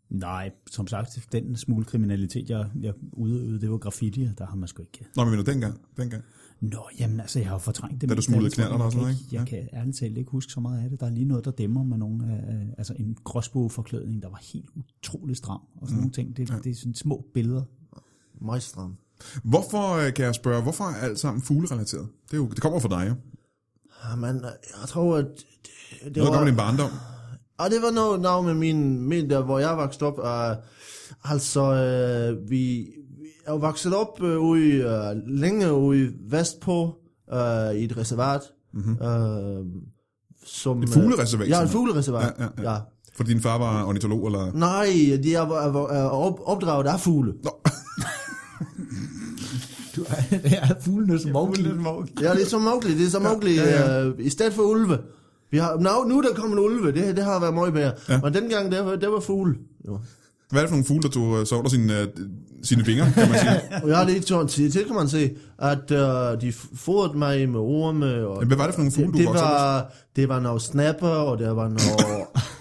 Nej, 0.10 0.52
som 0.72 0.88
sagt, 0.88 1.20
den 1.32 1.56
smule 1.56 1.86
kriminalitet, 1.86 2.50
jeg, 2.50 2.70
jeg 2.82 2.94
udøvede, 3.14 3.62
det 3.62 3.72
var 3.72 3.78
graffiti, 3.78 4.28
og 4.32 4.38
der 4.38 4.46
har 4.46 4.56
man 4.56 4.68
sgu 4.68 4.82
ikke... 4.82 5.06
Nå, 5.16 5.24
men 5.24 5.32
mener 5.32 5.44
dengang? 5.44 5.82
dengang. 5.98 6.24
Nå, 6.62 6.80
jamen 7.00 7.20
altså, 7.20 7.40
jeg 7.40 7.48
har 7.48 7.56
jo 7.56 7.60
fortrængt 7.60 8.02
det. 8.02 8.10
Da 8.10 8.16
du 8.16 8.22
smuglede 8.22 8.52
knallerter 8.56 8.86
og 8.86 8.92
sådan 8.92 9.02
noget, 9.04 9.18
kan 9.18 9.24
ikke- 9.26 9.36
Jeg 9.36 9.48
kan 9.72 9.80
ærligt 9.80 9.98
talt 9.98 10.18
ikke 10.18 10.32
huske 10.32 10.52
så 10.52 10.60
meget 10.60 10.84
af 10.84 10.90
det. 10.90 11.00
Der 11.00 11.06
er 11.06 11.10
lige 11.12 11.26
noget, 11.26 11.46
der 11.46 11.52
dæmmer 11.52 11.84
med 11.84 11.98
nogle 11.98 12.26
af, 12.26 12.54
af- 12.54 12.74
altså 12.78 12.94
en 12.98 13.18
gråsbogforklædning, 13.24 14.22
der 14.22 14.30
var 14.30 14.42
helt 14.54 14.70
utrolig 14.76 15.38
stram, 15.38 15.60
og 15.82 15.88
sådan 15.88 15.94
mm. 15.96 16.00
nogle 16.02 16.12
ting. 16.12 16.38
Det, 16.38 16.50
ja. 16.50 16.56
det 16.64 16.70
er 16.72 16.76
sådan 16.76 16.96
små 16.96 17.26
billeder. 17.34 17.64
Meget 18.42 18.64
stram. 18.64 18.96
Hvorfor, 19.44 19.96
øh, 19.96 20.14
kan 20.14 20.26
jeg 20.26 20.36
spørge, 20.36 20.62
hvorfor 20.64 20.84
er 20.84 20.96
alt 20.96 21.20
sammen 21.20 21.42
fuglerelateret? 21.42 22.08
Det, 22.26 22.34
er 22.34 22.38
jo, 22.38 22.48
det 22.50 22.62
kommer 22.62 22.80
fra 22.80 22.90
dig, 23.04 23.10
jo. 23.10 23.16
Jamen, 24.10 24.36
øh, 24.36 24.42
jeg 24.82 24.88
tror, 24.88 25.18
at 25.18 25.26
det, 25.26 25.36
det 26.06 26.16
Noget, 26.16 26.16
der 26.16 26.24
kommer 26.26 26.40
var... 26.40 26.46
din 26.46 26.56
barndom. 26.58 26.92
Og 27.58 27.70
det 27.70 27.82
var 27.82 27.92
noget, 27.92 28.22
noget 28.22 28.46
med 28.46 28.54
min, 28.54 29.02
min 29.02 29.30
der, 29.30 29.44
hvor 29.44 29.60
jeg 29.60 29.78
voksede 29.78 30.06
op. 30.06 30.18
Uh, 30.20 30.64
altså, 31.32 31.62
uh, 32.42 32.50
vi, 32.50 32.88
vi 33.48 33.52
er 33.54 33.58
vokset 33.58 33.94
op 33.94 34.22
uh, 34.22 34.40
ude, 34.40 34.86
uh, 34.86 35.40
længe 35.40 35.74
ude 35.74 36.14
vestpå 36.30 36.96
uh, 37.34 37.76
i 37.76 37.84
et 37.84 37.98
reservat. 37.98 38.42
Mm-hmm. 38.74 38.98
Uh, 39.02 39.66
som, 40.46 40.84
Et 40.84 40.90
fuglereservat, 40.90 41.50
Ja, 41.50 41.64
et 41.64 41.70
fuglereservat. 41.70 42.34
Ja, 42.40 42.44
ja, 42.44 42.64
ja. 42.64 42.72
ja. 42.72 42.80
Fordi 43.16 43.34
din 43.34 43.42
far 43.42 43.58
var 43.58 43.86
ornitolog, 43.86 44.26
eller? 44.26 44.52
Nej, 44.54 45.20
de 45.24 45.36
er, 45.36 45.42
er, 45.42 45.88
er 45.88 46.10
op, 46.10 46.40
opdraget 46.46 46.88
af 46.88 47.00
fugle. 47.00 47.34
Nå, 47.44 47.50
Du, 49.96 50.04
det 50.30 50.58
er 50.62 50.74
fuglene 50.82 51.20
som 51.20 51.32
Mowgli. 51.32 51.70
Ja, 52.22 52.34
det 52.34 52.42
er 52.42 52.46
som 52.46 52.62
Mowgli. 52.62 52.98
Det 52.98 53.06
er 53.06 53.10
som 53.10 53.22
Mowgli. 53.22 53.56
ja, 53.56 54.00
ja. 54.00 54.08
Uh, 54.08 54.14
I 54.20 54.30
stedet 54.30 54.54
for 54.54 54.64
ulve. 54.64 54.98
Vi 55.52 55.58
har, 55.58 55.78
nu, 55.78 56.10
nu 56.10 56.18
er 56.18 56.22
der 56.22 56.34
kommet 56.34 56.58
en 56.58 56.64
ulve. 56.66 56.92
Det, 56.92 57.16
det 57.16 57.24
har 57.24 57.40
været 57.40 57.54
meget 57.54 57.74
bedre. 57.74 57.92
Ja. 58.10 58.14
Ja. 58.14 58.20
Men 58.24 58.34
dengang, 58.34 58.72
det 58.72 58.86
var, 58.86 58.96
det 58.96 59.12
var 59.12 59.20
fugle. 59.20 59.56
Jo. 59.88 60.00
Hvad 60.50 60.62
er 60.62 60.64
det 60.66 60.70
for 60.70 60.76
nogle 60.76 60.86
fugle, 60.86 61.02
der 61.04 61.10
tog 61.10 61.40
øh, 61.40 61.46
sovler 61.46 61.70
sine, 61.70 62.02
øh, 62.02 62.08
sine 62.64 62.86
vinger, 62.86 63.12
kan 63.12 63.30
man 63.30 63.40
sige? 63.40 63.62
Og 63.84 63.90
jeg 63.90 63.98
har 63.98 64.06
lige 64.06 64.22
gjort 64.22 64.48
til, 64.50 64.72
til 64.72 64.86
kan 64.86 64.96
man 64.96 65.10
se, 65.10 65.36
at 65.60 65.92
uh, 65.92 66.42
de 66.42 66.54
fodrede 66.76 67.18
mig 67.18 67.50
med 67.50 67.60
orme. 67.60 68.28
Og, 68.28 68.38
Men 68.40 68.48
hvad 68.48 68.58
var 68.58 68.66
det 68.66 68.76
for 68.76 68.82
nogle 68.82 68.92
fugle, 68.92 69.08
det, 69.08 69.14
du 69.14 69.20
det 69.20 69.28
op 69.28 69.34
var, 69.36 69.94
det 70.16 70.30
var 70.30 70.40
noget 70.40 70.62
snapper, 70.62 71.08
og 71.08 71.38
det 71.38 71.56
var 71.56 71.68
noget... 71.68 72.28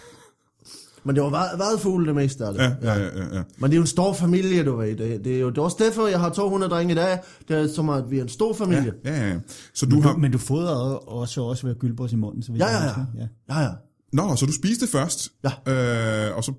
Men 1.07 1.15
det 1.17 1.23
var 1.23 1.29
hvad, 1.29 1.57
hvad 1.57 1.79
fugle 1.79 2.07
det 2.07 2.15
meste 2.15 2.45
af 2.47 2.53
det. 2.53 2.61
Ja, 2.61 2.73
ja, 2.83 2.95
ja, 2.95 3.05
ja. 3.05 3.37
ja. 3.37 3.43
Men 3.59 3.71
det 3.71 3.73
er 3.73 3.77
jo 3.77 3.81
en 3.81 3.87
stor 3.87 4.13
familie, 4.13 4.65
du 4.65 4.77
ved. 4.77 4.97
Det, 4.97 5.25
det 5.25 5.37
er 5.37 5.41
jo 5.41 5.51
det 5.51 5.59
er 5.59 5.63
også 5.63 5.77
derfor, 5.81 6.07
jeg 6.07 6.21
har 6.21 6.31
200 6.31 6.71
drenge 6.71 6.93
i 6.93 6.97
dag. 6.97 7.19
Det 7.49 7.57
er 7.57 7.69
som 7.69 7.89
at 7.89 8.11
vi 8.11 8.19
er 8.19 8.23
en 8.23 8.29
stor 8.29 8.55
familie. 8.55 8.93
Ja, 9.05 9.21
ja, 9.21 9.29
ja. 9.29 9.35
Så 9.75 9.87
du 9.87 9.97
Du, 9.97 10.01
har... 10.01 10.17
men 10.17 10.33
du 10.33 10.39
fodrede 10.39 10.99
også, 10.99 11.43
også 11.43 11.67
ved 11.67 11.75
at 11.75 11.79
gylde 11.79 12.09
i 12.13 12.17
munden. 12.17 12.43
Så 12.43 12.53
Ja, 12.53 12.67
jeg 12.67 12.93
ja, 12.97 13.21
ja. 13.21 13.29
ja. 13.55 13.55
Ja, 13.55 13.65
ja. 13.65 13.71
Nå, 14.13 14.37
så 14.37 14.47
du 14.47 14.53
spiste 14.53 14.87
først. 14.87 15.33
Ja. 15.45 16.29
Øh, 16.29 16.37
og 16.37 16.45
så... 16.45 16.53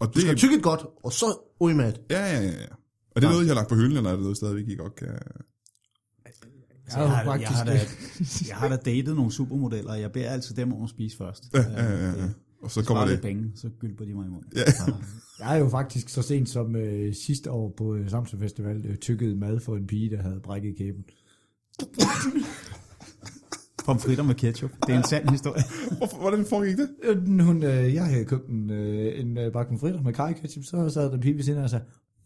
Og 0.00 0.14
det, 0.14 0.22
Det 0.22 0.30
er 0.30 0.34
tykket 0.34 0.62
godt, 0.62 0.86
og 1.04 1.12
så 1.12 1.26
det. 1.60 2.00
ja, 2.10 2.26
ja, 2.26 2.40
ja. 2.40 2.46
ja. 2.46 2.66
Er 3.16 3.20
det 3.20 3.30
noget, 3.30 3.44
I 3.44 3.48
har 3.48 3.54
lagt 3.54 3.68
på 3.68 3.74
hylden, 3.74 3.96
eller 3.96 4.10
er 4.10 4.14
det 4.14 4.22
noget 4.22 4.36
stadigvæk, 4.36 4.68
I 4.68 4.74
godt 4.74 4.94
kan... 4.94 5.08
Så 6.88 6.98
jeg, 6.98 7.10
har, 7.10 7.36
jeg, 7.36 7.48
har 7.48 7.64
da, 7.64 7.80
jeg 8.48 8.56
har 8.56 8.68
da 8.68 8.76
datet 8.76 9.16
nogle 9.16 9.32
supermodeller, 9.32 9.90
og 9.90 10.00
jeg 10.00 10.12
beder 10.12 10.30
altid 10.30 10.54
dem 10.54 10.72
om 10.72 10.82
at 10.84 10.90
spise 10.90 11.16
først. 11.16 11.44
Ja, 11.54 11.60
ja, 11.60 11.92
ja, 11.92 12.08
ja. 12.08 12.28
Og 12.62 12.70
så 12.70 12.84
kommer 12.84 13.06
det... 13.06 13.20
penge, 13.20 13.52
så 13.54 13.68
gylper 13.80 14.04
de 14.04 14.14
mig 14.14 14.26
i 14.26 14.28
munden. 14.28 14.52
Ja. 14.56 14.62
Jeg 15.38 15.54
er 15.56 15.58
jo 15.58 15.68
faktisk 15.68 16.08
så 16.08 16.22
sent 16.22 16.48
som 16.48 16.76
øh, 16.76 17.14
sidste 17.14 17.50
år 17.50 17.74
på 17.76 17.94
øh, 17.94 18.10
Samsø 18.10 18.36
Festival 18.38 18.86
øh, 18.86 18.96
tykket 18.96 19.36
mad 19.36 19.60
for 19.60 19.76
en 19.76 19.86
pige, 19.86 20.10
der 20.10 20.22
havde 20.22 20.40
brækket 20.40 20.76
kæben. 20.76 21.04
Pomfritter 23.84 24.24
med 24.24 24.34
ketchup. 24.34 24.70
Det 24.86 24.94
er 24.94 24.98
en 24.98 25.04
sand 25.04 25.28
historie. 25.30 25.62
Hvorfor, 25.98 26.16
hvordan 26.18 26.46
foregik 26.46 26.76
det? 26.76 26.88
Øh, 27.02 27.40
Hun, 27.40 27.62
øh, 27.62 27.94
jeg 27.94 28.04
havde 28.04 28.24
købt 28.24 28.48
en, 28.48 28.70
øh, 28.70 29.20
en 29.20 29.38
øh, 29.38 29.52
bakke 29.52 29.78
fritter 29.78 30.02
med 30.02 30.12
kaj 30.12 30.32
ketchup, 30.32 30.64
så 30.64 30.90
sad 30.90 31.04
der 31.04 31.12
en 31.14 31.20
pige 31.20 31.36
ved 31.36 31.42
siden 31.42 31.58
af 31.58 31.62
og 31.62 31.70
sagde, 31.70 31.84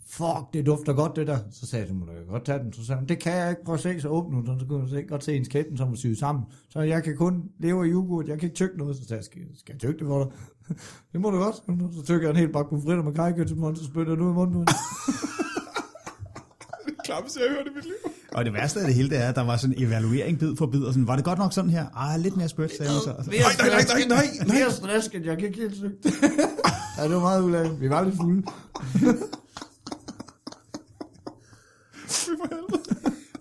fuck, 0.09 0.53
det 0.53 0.66
dufter 0.66 0.92
godt 0.92 1.16
det 1.16 1.26
der. 1.26 1.38
Så 1.50 1.66
sagde 1.66 1.86
du 1.88 1.94
må 1.94 2.07
da 2.07 2.12
godt 2.28 2.44
tage 2.44 2.59
den. 2.59 2.72
Så 2.72 2.84
sagde 2.86 2.98
hun, 2.98 3.09
det 3.09 3.18
kan 3.18 3.32
jeg 3.32 3.50
ikke. 3.50 3.64
Prøv 3.64 3.74
at 3.74 3.80
se, 3.80 4.00
så 4.00 4.09
åbne 4.09 4.36
hun, 4.36 4.46
den, 4.46 4.61
så 4.61 4.66
kunne 4.66 4.80
hun 4.80 4.88
godt 5.09 5.24
se 5.24 5.36
ens 5.36 5.48
kæben, 5.48 5.76
som 5.76 5.88
var 5.88 5.94
syet 5.96 6.18
sammen. 6.18 6.44
Så 6.68 6.80
jeg 6.80 7.05
kan 7.05 7.16
kun 7.16 7.42
leve 7.61 7.84
af 7.84 7.88
yoghurt, 7.92 8.28
jeg 8.28 8.38
kan 8.38 8.46
ikke 8.46 8.55
tykke 8.55 8.78
noget. 8.78 8.96
Så 8.96 9.03
sagde 9.05 9.18
jeg, 9.18 9.24
skal, 9.24 9.42
skal 9.59 9.72
jeg 9.72 9.80
tykke 9.80 9.98
det 9.98 10.07
for 10.07 10.24
dig? 10.24 10.32
det 11.12 11.20
må 11.20 11.30
du 11.30 11.36
godt. 11.38 11.57
Så 11.94 12.03
tykker 12.05 12.28
jeg 12.28 12.30
en 12.30 12.36
hel 12.40 12.53
bakke 12.53 12.80
fritter 12.84 13.03
med 13.05 13.12
kaj 13.14 13.32
ketchup, 13.32 13.62
og 13.62 13.76
så 13.76 13.84
spytter 13.84 14.12
jeg 14.12 14.16
den 14.18 14.26
ud 14.26 14.30
i 14.30 14.34
munden. 14.34 14.55
hende. 14.55 14.72
Klappes, 17.05 17.36
jeg 17.36 17.44
har 17.48 17.57
hørt 17.57 17.66
i 17.66 17.74
mit 17.76 17.84
liv. 17.84 18.12
Og 18.34 18.44
det 18.44 18.52
værste 18.52 18.80
af 18.80 18.86
det 18.86 18.94
hele, 18.94 19.10
det 19.10 19.18
er, 19.18 19.28
at 19.28 19.36
der 19.36 19.42
var 19.42 19.56
sådan 19.56 19.76
en 19.78 19.86
evaluering 19.86 20.38
bid 20.38 20.56
for 20.56 20.66
bid, 20.66 20.82
og 20.82 20.92
sådan, 20.92 21.06
var 21.06 21.16
det 21.16 21.24
godt 21.24 21.38
nok 21.38 21.52
sådan 21.52 21.70
her? 21.70 21.86
Ej, 21.88 22.16
lidt 22.16 22.36
mere 22.36 22.48
spødt, 22.48 22.76
sagde 22.76 22.92
så. 22.92 23.14
Nej, 23.26 23.36
nej, 23.58 23.68
nej, 23.68 23.84
nej, 23.84 24.04
nej, 24.08 24.26
nej. 24.46 24.58
Mere 24.58 24.72
stressket, 24.72 25.26
jeg 25.26 25.38
kan 25.38 25.48
ikke 25.48 25.60
helt 25.60 25.82
det. 25.82 25.92
ja, 26.98 27.04
det 27.04 27.12
var 27.12 27.20
meget 27.20 27.42
ulækkert. 27.42 27.80
Vi 27.80 27.90
var 27.90 28.04
lidt 28.04 28.16
fulde. 28.16 28.42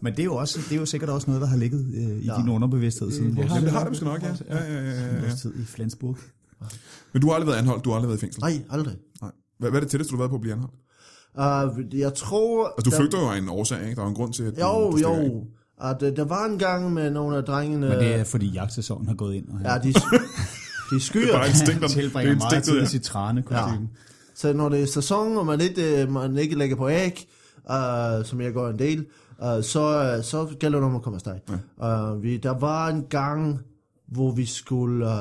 Men 0.03 0.13
det 0.13 0.19
er, 0.19 0.23
jo 0.23 0.35
også, 0.35 0.59
det 0.69 0.75
er 0.75 0.79
jo 0.79 0.85
sikkert 0.85 1.09
også 1.09 1.27
noget, 1.27 1.41
der 1.41 1.47
har 1.47 1.57
ligget 1.57 1.85
øh, 1.95 2.01
i 2.01 2.25
ja. 2.25 2.35
din 2.37 2.49
underbevidsthed 2.49 3.11
siden 3.11 3.35
vores 3.37 3.49
Jamen, 3.49 3.63
det 3.63 3.71
har 3.71 3.79
det 3.79 3.89
måske 3.89 4.05
nok, 4.05 4.21
ja. 4.21 4.27
ja, 4.49 4.63
ja, 4.63 4.73
ja, 4.73 4.91
ja, 4.91 5.25
ja. 5.25 5.35
tid 5.35 5.53
i 5.55 5.65
Flensburg. 5.65 6.17
Men 7.13 7.21
du 7.21 7.27
har 7.27 7.33
aldrig 7.33 7.47
været 7.47 7.57
anholdt, 7.57 7.85
du 7.85 7.89
har 7.89 7.95
aldrig 7.95 8.09
været 8.09 8.17
i 8.17 8.21
fængsel. 8.21 8.41
Nej, 8.41 8.63
aldrig. 8.69 8.95
Nej. 9.21 9.31
Hvad, 9.59 9.69
hvad 9.69 9.79
er 9.79 9.83
det 9.83 9.91
tætteste, 9.91 10.11
du 10.11 10.15
har 10.15 10.21
været 10.21 10.29
på 10.29 10.35
at 10.35 10.41
blive 10.41 10.53
anholdt? 10.53 10.75
Uh, 11.38 11.99
jeg 11.99 12.13
tror... 12.13 12.65
Altså, 12.67 12.82
du 12.86 12.89
der- 12.89 12.97
flygter 12.97 13.19
jo 13.21 13.29
af 13.29 13.38
en 13.38 13.49
årsag, 13.49 13.84
ikke? 13.84 13.95
Der 13.95 14.03
er 14.03 14.07
en 14.07 14.15
grund 14.15 14.34
til, 14.34 14.43
at 14.43 14.55
du, 14.55 14.61
Jo, 14.61 14.91
du 14.91 14.97
af. 14.97 15.01
jo. 15.27 15.43
At, 15.82 16.01
uh, 16.01 16.09
der 16.15 16.25
var 16.25 16.45
en 16.45 16.59
gang 16.59 16.93
med 16.93 17.11
nogle 17.11 17.38
af 17.38 17.43
drengene... 17.43 17.89
Men 17.89 17.99
det 17.99 18.15
er, 18.15 18.23
fordi 18.23 18.47
jagtsæsonen 18.49 19.07
har 19.07 19.15
gået 19.15 19.36
ind, 19.36 19.49
og 19.49 19.59
Ja, 19.63 19.77
de, 19.77 19.93
de 19.93 19.93
Det 20.89 20.95
er 20.95 20.99
skyer. 20.99 21.34
bare 21.38 21.47
instinkter. 21.47 21.88
Det 21.88 21.97
er 21.97 22.01
tilbringer 22.01 22.36
meget 22.36 22.63
tid 22.63 22.77
ja. 22.77 22.84
i 22.84 22.86
sit 22.86 23.01
tranekostyme. 23.03 23.89
Så 24.36 24.53
når 24.53 24.69
det 24.69 24.82
er 24.82 24.86
sæson, 24.86 25.38
og 25.38 25.45
man 25.45 25.61
ikke, 25.61 26.03
uh, 26.07 26.13
man 26.13 26.38
ikke 26.38 26.55
lægger 26.55 26.75
på 26.75 26.89
æg, 26.89 27.27
uh, 27.69 28.25
som 28.25 28.41
jeg 28.41 28.53
gør 28.53 28.69
en 28.69 28.79
del, 28.79 28.99
uh, 29.39 29.45
så, 29.63 30.15
uh, 30.17 30.23
så 30.23 30.47
gælder 30.59 30.79
det 30.79 30.86
om 30.88 30.95
at 30.95 31.01
komme 31.01 31.15
afsted. 31.15 31.34
Ja. 31.82 32.11
Uh, 32.13 32.23
vi, 32.23 32.38
der 32.38 32.59
var 32.59 32.88
en 32.88 33.03
gang, 33.09 33.59
hvor 34.07 34.32
vi 34.32 34.45
skulle 34.45 35.05
uh, 35.05 35.11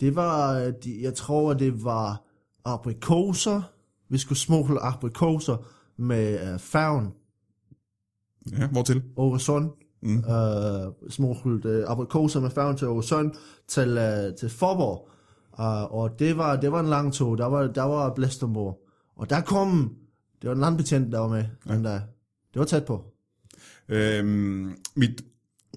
det 0.00 0.16
var, 0.16 0.58
øh, 0.58 0.72
de, 0.84 0.98
jeg 1.02 1.14
tror, 1.14 1.52
det 1.52 1.84
var 1.84 2.22
aprikoser. 2.64 3.62
Vi 4.10 4.18
skulle 4.18 4.38
smugle 4.38 4.80
aprikoser 4.80 5.56
med 5.96 6.52
uh, 6.54 6.60
færgen 6.60 7.08
Ja, 8.58 8.68
hvortil? 8.68 9.02
over 9.16 9.38
Sund. 9.38 9.70
Mm. 10.02 10.16
Uh, 10.16 11.10
smuglet 11.10 11.64
uh, 11.64 11.90
aprikoser 11.90 12.40
med 12.40 12.50
færgen 12.50 12.76
til 12.76 12.88
Åresund 12.88 13.32
til, 13.68 13.88
uh, 13.98 14.36
til 14.38 14.48
Forborg. 14.48 15.08
Uh, 15.58 15.94
og 15.94 16.18
det 16.18 16.36
var, 16.36 16.60
det 16.60 16.72
var 16.72 16.80
en 16.80 16.86
lang 16.86 17.12
tog. 17.12 17.38
Der 17.38 17.46
var, 17.46 17.66
der 17.66 17.82
var 17.82 18.14
blæstemor. 18.14 18.78
Og 19.16 19.30
der 19.30 19.40
kom, 19.40 19.94
det 20.42 20.48
var 20.48 20.54
en 20.54 20.60
landbetjent, 20.60 21.12
der 21.12 21.18
var 21.18 21.28
med. 21.28 21.44
Ja. 21.66 21.74
Den 21.74 21.84
der. 21.84 22.00
Det 22.52 22.58
var 22.60 22.64
tæt 22.64 22.84
på. 22.84 23.04
Øhm, 23.88 24.76
mit 24.96 25.24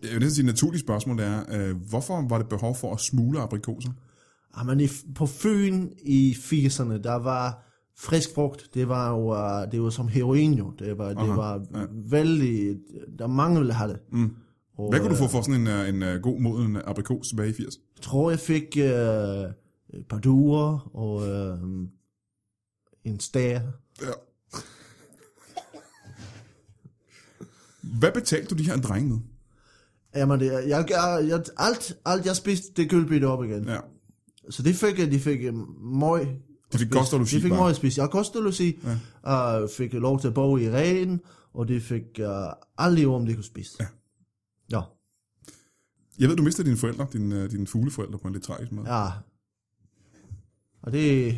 jeg 0.03 0.11
vil 0.11 0.19
næsten 0.19 0.35
sige, 0.35 0.45
naturlige 0.45 0.79
spørgsmål 0.81 1.19
er, 1.19 1.43
øh, 1.51 1.75
hvorfor 1.89 2.27
var 2.29 2.37
det 2.37 2.49
behov 2.49 2.75
for 2.75 2.93
at 2.93 2.99
smule 2.99 3.39
aprikoser? 3.39 3.89
Jamen, 4.57 4.79
i, 4.79 4.87
på 5.15 5.25
Fyn 5.25 5.89
i 6.05 6.31
80'erne, 6.31 7.01
der 7.01 7.15
var 7.15 7.72
frisk 7.97 8.33
frugt. 8.35 8.69
Det 8.73 8.89
var 8.89 9.09
jo, 9.09 9.31
uh, 9.31 9.71
det 9.71 9.81
var 9.81 9.89
som 9.89 10.07
heroin 10.07 10.53
jo. 10.53 10.73
Det 10.79 10.97
var, 10.97 11.09
det 11.09 11.17
Aha, 11.17 11.33
var 11.33 11.65
ja. 11.73 11.85
vældig, 11.91 12.77
der 13.19 13.27
mange 13.27 13.59
ville 13.59 13.73
have 13.73 13.91
det. 13.91 13.99
Mm. 14.11 14.35
Og, 14.77 14.89
Hvad 14.89 14.99
kunne 14.99 15.09
du 15.09 15.15
øh, 15.15 15.19
få 15.19 15.27
for 15.27 15.41
sådan 15.41 15.61
en, 15.61 15.67
øh, 15.67 15.89
en, 15.89 16.03
øh, 16.03 16.21
god 16.21 16.39
moden 16.39 16.75
aprikos 16.85 17.27
tilbage 17.27 17.49
i 17.49 17.53
80? 17.53 17.75
Jeg 17.95 18.01
tror, 18.01 18.29
jeg 18.29 18.39
fik 18.39 18.63
uh, 18.77 18.83
et 19.99 20.05
par 20.09 20.19
duer 20.19 20.95
og 20.95 21.15
uh, 21.15 21.87
en 23.03 23.19
stær. 23.19 23.59
Ja. 24.01 24.11
Hvad 27.81 28.11
betalte 28.11 28.55
du 28.55 28.55
de 28.55 28.65
her 28.65 28.77
drenge 28.77 29.09
med? 29.09 29.19
Jamen, 30.15 30.39
det, 30.39 30.51
jeg, 30.51 30.85
jeg, 30.89 31.25
jeg, 31.27 31.43
alt, 31.57 31.97
alt 32.05 32.25
jeg 32.25 32.35
spiste, 32.35 32.73
det 32.75 32.89
kølbidte 32.89 33.25
op 33.25 33.43
igen. 33.43 33.63
Ja. 33.63 33.79
Så 34.49 34.63
det 34.63 34.75
fik 34.75 34.99
jeg, 34.99 35.11
de 35.11 35.19
fik 35.19 35.39
møg. 35.81 36.27
De 36.73 36.77
fik 36.77 36.89
kost 36.89 37.13
og 37.13 37.19
logi 37.19 37.35
De 37.35 37.41
fik 37.41 37.51
at 37.51 37.75
spise. 37.75 38.01
Jeg 38.01 38.09
kost 38.09 38.35
og 38.35 38.43
logi. 38.43 38.79
Ja. 39.23 39.63
Uh, 39.63 39.69
fik 39.77 39.93
lov 39.93 40.19
til 40.19 40.27
at 40.27 40.33
bo 40.33 40.57
i 40.57 40.69
regen, 40.69 41.21
og 41.53 41.67
de 41.67 41.81
fik 41.81 42.03
uh, 42.19 42.25
alle 42.77 42.95
liv 42.95 43.13
om, 43.13 43.25
de 43.25 43.33
kunne 43.33 43.43
spise. 43.43 43.77
Ja. 43.79 43.85
Ja. 44.71 44.81
Jeg 46.19 46.29
ved, 46.29 46.35
du 46.35 46.43
mistede 46.43 46.67
dine 46.67 46.77
forældre, 46.77 47.07
dine, 47.13 47.43
øh, 47.43 47.51
dine 47.51 47.67
fugleforældre 47.67 48.19
på 48.19 48.27
en 48.27 48.33
lidt 48.33 48.43
tragisk 48.43 48.71
måde. 48.71 48.95
Ja. 48.95 49.09
Og 50.81 50.91
det, 50.91 51.35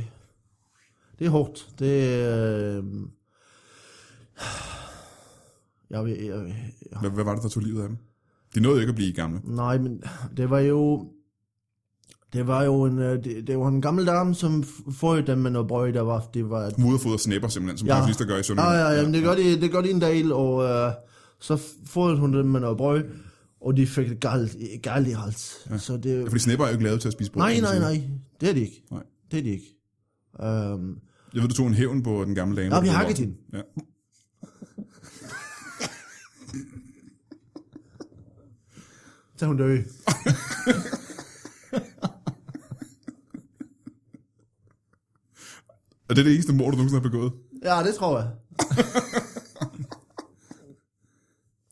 det 1.20 1.28
er 1.28 1.30
hårdt. 1.30 1.70
Det 1.80 1.86
øh, 1.86 2.84
jeg, 5.90 6.08
jeg, 6.08 6.26
jeg, 6.26 6.56
jeg, 6.92 7.00
Hvad, 7.00 7.10
hvad 7.10 7.24
var 7.24 7.34
det, 7.34 7.44
der 7.44 7.50
tog 7.50 7.64
livet 7.64 7.82
af 7.82 7.88
dem? 7.88 7.98
De 8.56 8.60
nåede 8.60 8.82
ikke 8.82 8.90
at 8.90 8.96
blive 8.96 9.14
gamle. 9.14 9.42
Nej, 9.44 9.78
men 9.78 10.04
det 10.38 10.50
var 10.50 10.60
jo... 10.60 11.12
Det 12.34 12.48
var 12.48 12.64
jo 12.64 12.84
en, 12.84 13.00
øh, 13.00 13.24
det, 13.24 13.48
det 13.48 13.58
var 13.60 13.68
en 13.68 13.82
gammel 13.82 14.06
dame, 14.08 14.36
som 14.36 14.60
f- 14.64 14.92
fødte 15.00 15.32
dem 15.32 15.38
med 15.38 15.52
noget 15.52 15.68
brød, 15.68 15.94
der 15.94 16.02
var, 16.02 16.30
det 16.34 16.50
var... 16.50 16.72
Moderfod 16.78 17.14
og 17.14 17.20
snæpper 17.20 17.48
simpelthen, 17.50 17.78
som 17.78 17.88
ja. 17.88 17.94
Ja. 17.94 18.00
pensionister 18.00 18.26
gør 18.26 18.34
i 18.34 18.38
Ja, 18.38 18.42
Sønderjylland. 18.44 18.88
ja, 18.94 18.98
jamen, 18.98 19.14
det 19.14 19.24
gør 19.24 19.36
de, 19.36 19.62
det 19.62 19.72
gør 19.72 19.82
de 19.82 19.90
en 19.92 20.02
del, 20.02 20.32
og 20.34 20.64
øh, 20.64 20.92
så 21.40 21.58
fødte 21.86 22.18
hun 22.20 22.34
dem 22.34 22.46
med 22.46 22.60
noget 22.60 22.78
brød, 22.78 23.04
og 23.62 23.78
de 23.78 23.88
fik 23.88 24.10
det 24.10 24.20
galt, 24.20 24.56
galt 24.84 25.08
i 25.08 25.12
hals. 25.12 25.68
Ja. 25.70 25.78
Så 25.78 25.98
det, 25.98 26.20
Ja, 26.22 26.24
fordi 26.28 26.40
snæpper 26.40 26.66
er 26.66 26.70
jo 26.70 26.74
ikke 26.74 26.84
lavet 26.84 27.02
til 27.02 27.08
at 27.08 27.14
spise 27.14 27.32
brød. 27.32 27.42
nej, 27.44 27.60
nej, 27.60 27.80
nej, 27.80 28.02
det 28.42 28.50
er 28.50 28.54
de 28.54 28.60
ikke. 28.62 28.84
Nej. 28.92 29.04
Det 29.32 29.40
er 29.40 29.44
de 29.44 29.50
ikke. 29.50 29.76
Um, 30.74 30.98
Jeg 31.34 31.42
ved, 31.42 31.50
du 31.50 31.56
tog 31.56 31.68
en 31.68 31.74
hævn 31.74 32.04
på 32.04 32.24
den 32.26 32.36
gamle 32.36 32.62
dame. 32.62 32.76
Ja, 32.76 32.82
vi 32.82 32.88
hakkede 32.88 33.10
voksen. 33.10 33.38
Ja. 33.54 33.62
så 39.38 39.46
hun 39.46 39.58
døde. 39.58 39.84
Og 46.10 46.16
det 46.16 46.22
er 46.22 46.24
det 46.24 46.34
eneste 46.34 46.54
mord, 46.54 46.72
du 46.72 46.78
nogensinde 46.78 47.02
har 47.02 47.10
begået. 47.10 47.34
Ja, 47.64 47.84
det 47.84 47.96
tror 47.96 48.20
jeg. 48.20 48.30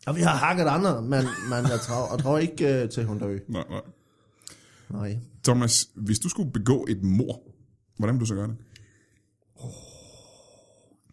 og 0.07 0.15
vi 0.15 0.21
har 0.21 0.35
hakket 0.35 0.63
andre, 0.63 1.01
men, 1.01 1.25
men 1.49 1.71
jeg, 1.71 1.79
tror, 1.81 2.15
jeg 2.15 2.23
tror 2.23 2.37
ikke 2.37 2.83
uh, 2.83 2.89
til 2.89 3.05
hun 3.05 3.19
døde. 3.19 3.41
Nej, 3.47 3.63
nej. 3.69 3.81
Nej. 4.89 5.19
Thomas, 5.43 5.89
hvis 5.95 6.19
du 6.19 6.29
skulle 6.29 6.51
begå 6.51 6.85
et 6.89 7.03
mord, 7.03 7.41
hvordan 7.97 8.15
vil 8.15 8.21
du 8.21 8.25
så 8.25 8.35
gøre 8.35 8.47
det? 8.47 8.57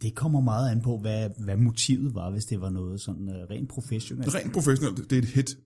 Det 0.03 0.15
kommer 0.15 0.41
meget 0.41 0.71
an 0.71 0.83
på, 0.83 0.99
hvad, 0.99 1.31
hvad 1.39 1.57
motivet 1.57 2.15
var, 2.15 2.31
hvis 2.31 2.45
det 2.45 2.61
var 2.61 2.71
noget 2.71 3.01
sådan 3.01 3.29
uh, 3.29 3.35
rent 3.51 3.69
professionelt. 3.69 4.35
Rent 4.35 4.53
professionelt, 4.53 5.11
det 5.11 5.19
er 5.19 5.23
et 5.23 5.29
hit. 5.29 5.59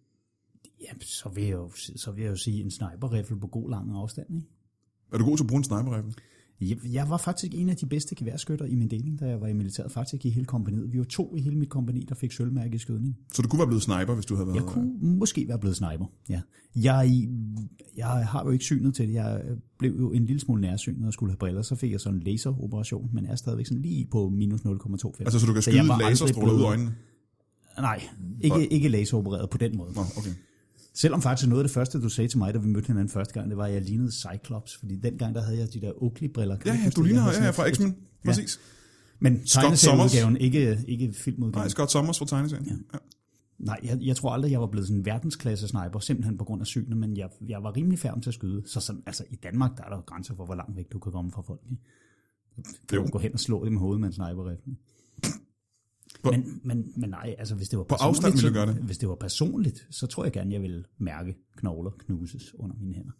Ja, 0.80 0.88
så 1.00 1.28
vil, 1.28 1.44
jeg 1.44 1.52
jo, 1.52 1.70
så 1.96 2.12
vil 2.12 2.22
jeg 2.22 2.30
jo 2.30 2.36
sige 2.36 2.64
en 2.64 2.70
sniperrifle 2.70 3.40
på 3.40 3.46
god 3.46 3.70
lang 3.70 3.96
afstand. 3.96 4.26
Ikke? 4.36 4.48
Er 5.12 5.18
du 5.18 5.24
god 5.24 5.36
til 5.36 5.44
at 5.44 5.48
bruge 5.48 5.58
en 5.58 5.64
sniper 5.64 6.02
Jeg, 6.60 7.10
var 7.10 7.16
faktisk 7.16 7.52
en 7.54 7.68
af 7.68 7.76
de 7.76 7.86
bedste 7.86 8.14
geværskytter 8.14 8.64
i 8.64 8.74
min 8.74 8.90
deling, 8.90 9.20
da 9.20 9.28
jeg 9.28 9.40
var 9.40 9.46
i 9.46 9.52
militæret. 9.52 9.92
Faktisk 9.92 10.26
i 10.26 10.30
hele 10.30 10.46
kompaniet. 10.46 10.92
Vi 10.92 10.98
var 10.98 11.04
to 11.04 11.36
i 11.36 11.40
hele 11.40 11.56
mit 11.56 11.68
kompani, 11.68 12.04
der 12.08 12.14
fik 12.14 12.32
sølvmærke 12.32 12.74
i 12.74 12.78
skydning. 12.78 13.16
Så 13.32 13.42
du 13.42 13.48
kunne 13.48 13.58
være 13.58 13.66
blevet 13.66 13.82
sniper, 13.82 14.14
hvis 14.14 14.26
du 14.26 14.34
havde 14.34 14.46
været... 14.46 14.56
Jeg 14.56 14.64
kunne 14.64 14.92
måske 15.00 15.48
være 15.48 15.58
blevet 15.58 15.76
sniper, 15.76 16.06
ja. 16.28 16.40
Jeg, 16.76 17.28
jeg 17.96 18.06
har 18.06 18.44
jo 18.44 18.50
ikke 18.50 18.64
synet 18.64 18.94
til 18.94 19.08
det. 19.08 19.14
Jeg 19.14 19.42
blev 19.78 19.96
jo 19.98 20.12
en 20.12 20.24
lille 20.24 20.40
smule 20.40 20.60
nærsynet 20.60 21.06
og 21.06 21.12
skulle 21.12 21.32
have 21.32 21.38
briller. 21.38 21.62
Så 21.62 21.74
fik 21.74 21.92
jeg 21.92 22.00
sådan 22.00 22.18
en 22.18 22.22
laseroperation, 22.22 23.10
men 23.12 23.26
er 23.26 23.36
stadigvæk 23.36 23.66
sådan 23.66 23.82
lige 23.82 24.06
på 24.10 24.28
minus 24.28 24.60
0,2 24.60 24.66
felt. 24.66 25.20
Altså, 25.20 25.38
så 25.38 25.46
du 25.46 25.52
kan 25.52 25.62
skyde 25.62 25.88
laserstråler 26.00 26.52
ud 26.52 26.62
af 26.62 26.66
øjnene? 26.66 26.94
Nej, 27.78 28.02
ikke, 28.40 28.72
ikke 28.72 28.88
laseropereret 28.88 29.50
på 29.50 29.58
den 29.58 29.76
måde. 29.76 29.92
Nå, 29.94 30.00
okay. 30.00 30.30
Selvom 30.94 31.22
faktisk 31.22 31.48
noget 31.48 31.62
af 31.62 31.68
det 31.68 31.74
første, 31.74 32.00
du 32.00 32.08
sagde 32.08 32.28
til 32.28 32.38
mig, 32.38 32.54
da 32.54 32.58
vi 32.58 32.66
mødte 32.66 32.86
hinanden 32.86 33.08
første 33.08 33.34
gang, 33.34 33.48
det 33.50 33.56
var, 33.56 33.64
at 33.66 33.72
jeg 33.72 33.82
lignede 33.82 34.12
Cyclops. 34.12 34.76
Fordi 34.76 34.96
dengang, 34.96 35.34
der 35.34 35.42
havde 35.42 35.58
jeg 35.58 35.74
de 35.74 35.80
der 35.80 35.92
Oakley-briller. 36.02 36.56
Ja, 36.66 36.70
du 36.72 36.76
ja, 36.84 36.90
du 36.90 37.02
ligner 37.02 37.22
ja, 37.24 37.44
ja, 37.44 37.50
fra 37.50 37.70
X-Men. 37.70 37.96
Præcis. 38.24 38.60
Men 39.18 39.46
Sommers. 39.46 39.80
tegneserieudgaven, 39.80 40.36
ikke, 40.36 40.78
ikke 40.88 41.12
filmudgaven. 41.12 41.62
Nej, 41.62 41.68
Scott 41.68 41.90
Summers 41.92 42.18
fra 42.18 42.26
tegneserien. 42.26 42.66
Ja. 42.66 42.72
ja. 42.92 42.98
Nej, 43.58 43.80
jeg, 43.84 43.98
jeg 44.00 44.16
tror 44.16 44.30
aldrig, 44.30 44.50
jeg 44.52 44.60
var 44.60 44.66
blevet 44.66 44.86
sådan 44.86 44.98
en 44.98 45.04
verdensklasse 45.06 45.68
sniper, 45.68 45.98
simpelthen 45.98 46.38
på 46.38 46.44
grund 46.44 46.60
af 46.60 46.66
synet, 46.66 46.96
men 46.96 47.16
jeg, 47.16 47.28
jeg 47.48 47.62
var 47.62 47.76
rimelig 47.76 47.98
færdig 47.98 48.22
til 48.22 48.30
at 48.30 48.34
skyde. 48.34 48.62
Så 48.66 48.80
sådan, 48.80 49.02
altså, 49.06 49.24
i 49.30 49.34
Danmark, 49.36 49.76
der 49.76 49.84
er 49.84 49.88
der 49.88 49.96
jo 49.96 50.02
grænser 50.06 50.34
for, 50.36 50.44
hvor 50.44 50.54
langt 50.54 50.76
væk 50.76 50.92
du 50.92 50.98
kan 50.98 51.12
komme 51.12 51.30
fra 51.32 51.42
folk. 51.42 51.60
Ikke? 51.70 51.82
Du 52.90 52.96
Jo. 52.96 53.02
kan 53.02 53.10
gå 53.10 53.18
hen 53.18 53.32
og 53.32 53.40
slå 53.40 53.64
dem 53.64 53.74
i 53.74 53.76
hovedet 53.78 54.00
med 54.00 54.08
en 54.08 54.12
sniperrifle. 54.14 54.76
På- 56.24 56.30
Men, 56.30 56.60
men, 56.64 56.92
men 56.96 57.10
nej, 57.10 57.34
altså 57.38 57.54
hvis 57.54 57.68
det 57.68 57.78
var 57.78 57.84
På 57.84 57.94
afstand 57.94 58.34
ville 58.34 58.48
du 58.48 58.54
gøre 58.54 58.66
det? 58.66 58.74
Hvis 58.74 58.98
det 58.98 59.08
var 59.08 59.14
personligt, 59.14 59.86
så 59.90 60.06
tror 60.06 60.24
jeg 60.24 60.32
gerne, 60.32 60.52
jeg 60.52 60.62
ville 60.62 60.84
mærke 60.98 61.36
knogler 61.56 61.90
knuses 61.90 62.54
under 62.54 62.76
mine 62.76 62.94
hænder. 62.94 63.12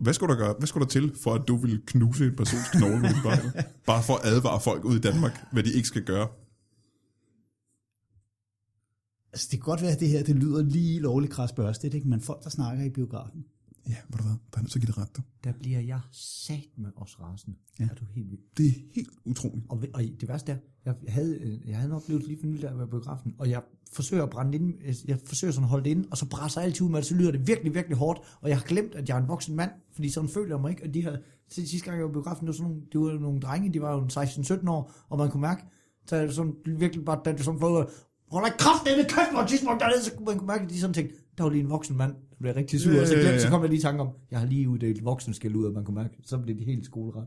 Hvad 0.00 0.12
skulle 0.14 0.34
der 0.34 0.38
gøre? 0.40 0.54
Hvad 0.58 0.66
skulle 0.66 0.84
der 0.84 0.90
til, 0.90 1.12
for 1.22 1.34
at 1.34 1.48
du 1.48 1.56
ville 1.56 1.80
knuse 1.86 2.26
en 2.26 2.36
persons 2.36 2.68
knogle 2.72 3.08
spejlet? 3.20 3.52
Bare 3.86 4.02
for 4.02 4.14
at 4.14 4.20
advare 4.24 4.60
folk 4.60 4.84
ud 4.84 4.96
i 4.96 5.00
Danmark, 5.00 5.44
hvad 5.52 5.62
de 5.62 5.72
ikke 5.72 5.88
skal 5.88 6.04
gøre. 6.04 6.28
Altså, 9.32 9.48
det 9.50 9.58
kan 9.60 9.64
godt 9.64 9.82
være, 9.82 9.92
at 9.92 10.00
det 10.00 10.08
her 10.08 10.22
det 10.22 10.36
lyder 10.36 10.62
lige 10.62 11.00
lovligt 11.00 11.32
krasbørstigt, 11.32 11.94
ikke? 11.94 12.08
men 12.08 12.20
folk, 12.20 12.44
der 12.44 12.50
snakker 12.50 12.84
i 12.84 12.90
biografen, 12.90 13.44
Ja, 13.88 13.96
ved 14.08 14.18
du 14.18 14.22
hvad? 14.22 14.36
Bare 14.52 14.62
nødt 14.62 14.72
til 14.72 14.78
at 14.78 14.84
give 14.84 14.92
det 14.92 14.98
ret, 14.98 15.16
du. 15.16 15.22
Der 15.44 15.52
bliver 15.52 15.80
jeg 15.80 16.00
sat 16.12 16.68
med 16.76 16.90
os 16.96 17.20
rasende. 17.20 17.56
Ja. 17.80 17.84
Er 17.84 17.94
du 17.94 18.04
helt 18.14 18.30
vild? 18.30 18.40
Det 18.56 18.66
er 18.66 18.72
helt 18.94 19.10
utroligt. 19.24 19.66
Og, 19.68 19.82
og 19.94 20.02
det 20.20 20.28
værste 20.28 20.52
er, 20.52 20.56
jeg 20.84 20.94
havde, 21.08 21.38
øh, 21.38 21.68
jeg 21.68 21.76
havde 21.76 21.88
en 21.90 21.96
oplevelse 21.96 22.28
lige 22.28 22.40
for 22.40 22.46
nylig, 22.46 22.62
da 22.62 22.66
jeg 22.66 22.78
var 22.78 22.84
på 22.84 22.90
biografen, 22.90 23.34
og 23.38 23.50
jeg 23.50 23.62
forsøger 23.92 24.22
at 24.22 24.30
brænde 24.30 24.58
ind, 24.58 24.74
jeg 25.08 25.18
forsøger 25.24 25.52
sådan 25.52 25.64
at 25.64 25.68
holde 25.70 25.84
det 25.84 25.90
inde, 25.90 26.08
og 26.10 26.18
så 26.18 26.26
presser 26.26 26.60
jeg 26.60 26.66
altid 26.68 26.86
ud 26.86 26.90
med 26.90 26.98
det, 26.98 27.06
så 27.06 27.14
lyder 27.14 27.30
det 27.30 27.46
virkelig, 27.46 27.74
virkelig 27.74 27.96
hårdt, 27.96 28.20
og 28.40 28.48
jeg 28.48 28.58
har 28.58 28.64
glemt, 28.64 28.94
at 28.94 29.08
jeg 29.08 29.18
er 29.18 29.22
en 29.22 29.28
voksen 29.28 29.56
mand, 29.56 29.70
fordi 29.92 30.10
sådan 30.10 30.28
føler 30.30 30.54
jeg 30.54 30.60
mig 30.60 30.70
ikke, 30.70 30.82
og 30.82 30.94
de 30.94 31.02
her, 31.02 31.16
sidste 31.48 31.84
gang 31.84 31.96
jeg 31.96 32.04
var 32.04 32.12
på 32.12 32.12
biografen, 32.12 32.40
det 32.40 32.46
var 32.46 32.52
sådan 32.52 32.70
nogle, 32.70 32.82
det 32.92 33.00
var 33.00 33.20
nogle 33.20 33.40
drenge, 33.40 33.72
de 33.72 33.82
var 33.82 33.92
jo 33.92 34.02
en 34.02 34.10
16-17 34.10 34.70
år, 34.70 34.92
og 35.08 35.18
man 35.18 35.30
kunne 35.30 35.40
mærke, 35.40 35.64
så 36.06 36.16
er 36.16 36.26
det 36.26 36.34
sådan 36.34 36.54
virkelig 36.66 37.04
bare, 37.04 37.20
da 37.24 37.32
det 37.32 37.44
sådan 37.44 37.60
for, 37.60 37.90
hold 38.30 38.44
da 38.44 38.50
kraft, 38.58 38.84
det 38.84 38.92
er 38.92 39.02
kæft, 39.02 39.32
hvor 39.32 39.44
tidspunkt 39.44 39.80
dernede, 39.80 40.04
så 40.04 40.14
kunne 40.14 40.24
man 40.24 40.38
kunne 40.38 40.46
mærke, 40.46 40.64
at 40.64 40.70
de 40.70 40.80
sådan 40.80 40.94
tænkte, 40.94 41.16
der 41.38 41.44
var 41.44 41.50
lige 41.50 41.62
en 41.62 41.70
voksen 41.70 41.96
mand, 41.96 42.14
der 42.38 42.42
blev 42.42 42.54
rigtig 42.54 42.80
sur, 42.80 43.00
og 43.00 43.06
så, 43.06 43.14
glemte, 43.14 43.40
så 43.40 43.48
kom 43.48 43.62
jeg 43.62 43.70
lige 43.70 43.78
i 43.78 43.82
tanke 43.82 44.00
om, 44.00 44.08
jeg 44.30 44.38
har 44.38 44.46
lige 44.46 44.68
uddelt 44.68 45.04
voksen 45.04 45.34
skal 45.34 45.56
ud, 45.56 45.64
og 45.64 45.72
man 45.72 45.84
kunne 45.84 45.94
mærke, 45.94 46.14
så 46.24 46.38
blev 46.38 46.58
de 46.58 46.64
helt 46.64 46.84
skoleret. 46.84 47.26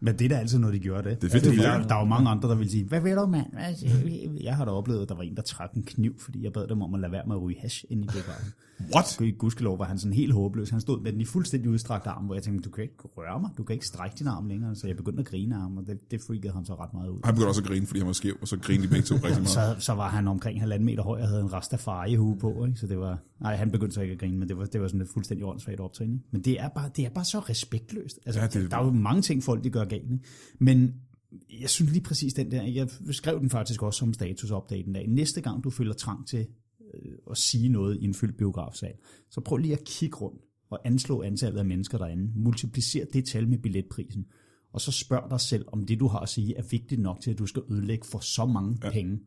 Men 0.00 0.18
det 0.18 0.24
er 0.24 0.28
da 0.28 0.34
altid, 0.34 0.58
når 0.58 0.70
de 0.70 0.78
gjorde 0.78 1.10
det. 1.10 1.22
Det 1.22 1.30
fedt, 1.32 1.44
det 1.44 1.58
der, 1.58 1.82
der 1.82 1.94
er 1.94 1.98
jo 1.98 2.04
mange 2.04 2.30
andre, 2.30 2.48
der 2.48 2.54
vil 2.54 2.70
sige, 2.70 2.84
hvad 2.84 3.00
vil 3.00 3.14
du, 3.16 3.26
mand? 3.26 3.46
Du?" 3.52 4.38
Jeg 4.42 4.56
har 4.56 4.64
da 4.64 4.70
oplevet, 4.70 5.02
at 5.02 5.08
der 5.08 5.14
var 5.14 5.22
en, 5.22 5.36
der 5.36 5.42
trak 5.42 5.72
en 5.76 5.82
kniv, 5.82 6.20
fordi 6.20 6.44
jeg 6.44 6.52
bad 6.52 6.66
dem 6.68 6.82
om 6.82 6.94
at 6.94 7.00
lade 7.00 7.12
være 7.12 7.22
med 7.26 7.36
at 7.36 7.42
ryge 7.42 7.56
hash 7.60 7.84
ind 7.88 8.04
i 8.04 8.06
biografen. 8.06 8.52
What? 8.94 9.20
I 9.20 9.30
gudskelov 9.30 9.78
var 9.78 9.84
han 9.84 9.98
sådan 9.98 10.12
helt 10.12 10.32
håbløs. 10.32 10.70
Han 10.70 10.80
stod 10.80 11.00
med 11.02 11.12
den 11.12 11.20
i 11.20 11.24
fuldstændig 11.24 11.70
udstrakt 11.70 12.06
arm, 12.06 12.24
hvor 12.24 12.34
jeg 12.34 12.42
tænkte, 12.42 12.62
du 12.62 12.70
kan 12.70 12.82
ikke 12.82 12.94
røre 13.16 13.40
mig, 13.40 13.50
du 13.58 13.62
kan 13.62 13.74
ikke 13.74 13.86
strække 13.86 14.16
din 14.18 14.26
arm 14.26 14.46
længere. 14.46 14.74
Så 14.74 14.86
jeg 14.86 14.96
begyndte 14.96 15.20
at 15.20 15.26
grine 15.26 15.54
af 15.54 15.60
ham, 15.60 15.76
og 15.76 15.86
det, 15.86 16.10
det 16.10 16.20
freakede 16.26 16.52
ham 16.52 16.64
så 16.64 16.74
ret 16.74 16.94
meget 16.94 17.08
ud. 17.08 17.18
Han 17.24 17.34
begyndte 17.34 17.48
også 17.48 17.60
at 17.60 17.66
grine, 17.66 17.86
fordi 17.86 18.00
han 18.00 18.06
var 18.06 18.12
skæv, 18.12 18.34
og 18.40 18.48
så 18.48 18.56
grinede 18.56 18.86
de 18.86 18.88
begge 18.90 19.04
to 19.04 19.14
rigtig 19.14 19.30
meget. 19.30 19.48
Så, 19.48 19.76
så 19.78 19.92
var 19.92 20.08
han 20.08 20.28
omkring 20.28 20.60
halvanden 20.60 20.86
meter 20.86 21.02
høj 21.02 21.20
og 21.22 21.28
havde 21.28 21.40
en 21.40 21.52
Rastafari-hue 21.52 22.38
på, 22.38 22.64
ikke? 22.66 22.78
så 22.78 22.86
det 22.86 22.98
var, 22.98 23.18
nej, 23.40 23.56
han 23.56 23.70
begyndte 23.70 23.94
så 23.94 24.00
ikke 24.00 24.12
at 24.12 24.18
grine, 24.20 24.38
men 24.38 24.48
det 24.48 24.58
var, 24.58 24.64
det 24.64 24.80
var 24.80 24.88
sådan 24.88 25.00
et 25.00 25.08
fuldstændig 25.12 25.46
åndssvagt 25.46 25.80
optrin. 25.80 26.22
Men 26.30 26.40
det 26.42 26.60
er, 26.60 26.68
bare, 26.68 26.90
det 26.96 27.04
er 27.04 27.10
bare 27.10 27.24
så 27.24 27.38
respektløst. 27.38 28.18
Altså, 28.26 28.40
Ja, 28.40 28.46
det, 28.46 28.70
der 28.70 28.76
er 28.78 28.84
jo 28.84 28.90
mange 28.90 29.22
ting, 29.22 29.42
folk 29.42 29.64
de 29.64 29.70
gør 29.70 29.84
galt, 29.88 30.10
ikke? 30.12 30.24
men 30.58 30.94
jeg 31.60 31.70
synes 31.70 31.92
lige 31.92 32.02
præcis 32.02 32.34
den 32.34 32.50
der, 32.50 32.62
jeg 32.62 32.88
skrev 33.10 33.40
den 33.40 33.50
faktisk 33.50 33.82
også 33.82 33.98
som 33.98 34.12
statusupdate 34.12 34.82
den 34.84 34.92
dag. 34.92 35.08
Næste 35.08 35.40
gang 35.40 35.64
du 35.64 35.70
føler 35.70 35.94
trang 35.94 36.26
til 36.26 36.46
øh, 36.94 37.12
at 37.30 37.36
sige 37.36 37.68
noget 37.68 37.98
i 38.00 38.04
en 38.04 38.14
fyldt 38.14 38.36
biografsal, 38.36 38.92
så 39.30 39.40
prøv 39.40 39.56
lige 39.56 39.72
at 39.72 39.84
kigge 39.84 40.16
rundt 40.16 40.42
og 40.70 40.80
anslå 40.84 41.22
antallet 41.22 41.58
af 41.58 41.64
mennesker 41.64 41.98
derinde. 41.98 42.32
Multiplicer 42.34 43.04
det 43.12 43.24
tal 43.24 43.48
med 43.48 43.58
billetprisen. 43.58 44.26
Og 44.72 44.80
så 44.80 44.92
spørg 44.92 45.30
dig 45.30 45.40
selv, 45.40 45.64
om 45.72 45.86
det 45.86 46.00
du 46.00 46.06
har 46.06 46.18
at 46.18 46.28
sige 46.28 46.56
er 46.56 46.62
vigtigt 46.70 47.00
nok 47.00 47.20
til, 47.20 47.30
at 47.30 47.38
du 47.38 47.46
skal 47.46 47.62
ødelægge 47.70 48.06
for 48.06 48.18
så 48.18 48.46
mange 48.46 48.78
ja. 48.84 48.90
penge 48.90 49.18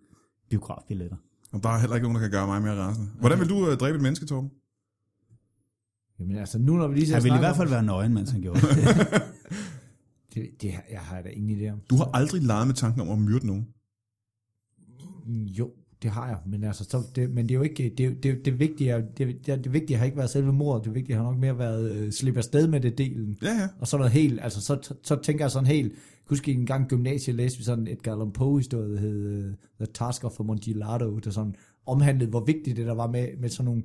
biografbilletter. 0.49 1.17
Og 1.51 1.63
der 1.63 1.69
er 1.69 1.79
heller 1.79 1.95
ikke 1.95 2.07
nogen, 2.07 2.15
der 2.15 2.21
kan 2.21 2.31
gøre 2.31 2.47
mig 2.47 2.61
mere 2.61 2.75
rasende. 2.75 3.07
Hvordan 3.19 3.39
vil 3.39 3.49
du 3.49 3.55
uh, 3.55 3.73
dræbe 3.73 3.95
et 3.95 4.01
menneske, 4.01 4.25
Torben? 4.25 4.51
Jamen 6.19 6.37
altså, 6.37 6.59
nu 6.59 6.77
når 6.77 6.87
vi 6.87 6.95
lige 6.95 7.07
så 7.07 7.13
Han 7.13 7.23
ville 7.23 7.37
i 7.37 7.39
hvert 7.39 7.55
fald 7.55 7.69
være 7.69 7.83
nøgen, 7.83 8.13
mens 8.13 8.29
han 8.29 8.41
gjorde 8.41 8.59
det. 8.61 8.67
Det, 10.39 10.61
det, 10.61 10.73
jeg 10.91 10.99
har 10.99 11.21
da 11.21 11.29
ingen 11.29 11.59
idé 11.59 11.71
om. 11.73 11.79
Du 11.89 11.95
har 11.95 12.09
aldrig 12.13 12.41
leget 12.43 12.67
med 12.67 12.75
tanken 12.75 13.01
om 13.01 13.09
at 13.09 13.17
myrde 13.19 13.47
nogen. 13.47 13.67
Jo, 15.27 15.71
det 16.01 16.11
har 16.11 16.27
jeg, 16.27 16.37
men 16.45 16.63
altså, 16.63 16.83
så, 16.83 17.03
det, 17.15 17.29
men 17.29 17.45
det 17.49 17.51
er 17.51 17.55
jo 17.55 17.61
ikke, 17.63 17.93
det, 17.97 18.23
det, 18.23 18.45
det 18.45 18.59
vigtige 18.59 18.89
er, 18.89 19.01
det, 19.17 19.45
det, 19.45 19.63
det 19.63 19.73
vigtige 19.73 19.97
har 19.97 20.05
ikke 20.05 20.17
været 20.17 20.29
selve 20.29 20.53
mordet, 20.53 20.85
det 20.85 20.95
vigtige 20.95 21.15
har 21.15 21.23
nok 21.23 21.37
mere 21.37 21.57
været 21.57 21.91
øh, 21.91 22.11
slippe 22.11 22.37
afsted 22.37 22.67
med 22.67 22.81
det 22.81 22.97
delen, 22.97 23.37
Ja, 23.41 23.47
ja. 23.47 23.67
og 23.79 23.87
så 23.87 23.97
noget 23.97 24.11
helt, 24.11 24.39
altså 24.41 24.61
så, 24.61 24.77
så, 24.81 24.93
så 25.03 25.15
tænker 25.23 25.43
jeg 25.45 25.51
sådan 25.51 25.67
helt, 25.67 25.93
husker 26.25 26.53
en 26.53 26.65
gang 26.65 26.85
i 26.85 26.87
gymnasiet 26.87 27.35
læste 27.35 27.57
vi 27.57 27.63
sådan 27.63 27.87
et 27.87 28.07
Allan 28.07 28.31
Poe 28.31 28.59
historie, 28.59 28.93
der 28.93 28.99
hed 28.99 29.47
uh, 29.49 29.53
The 29.79 29.93
Tasker 29.93 30.29
for 30.29 30.43
Montilardo, 30.43 31.17
der 31.19 31.31
sådan 31.31 31.55
omhandlede, 31.85 32.29
hvor 32.29 32.45
vigtigt 32.45 32.77
det 32.77 32.85
der 32.87 32.93
var 32.95 33.07
med, 33.07 33.27
med 33.39 33.49
sådan 33.49 33.65
nogle, 33.65 33.83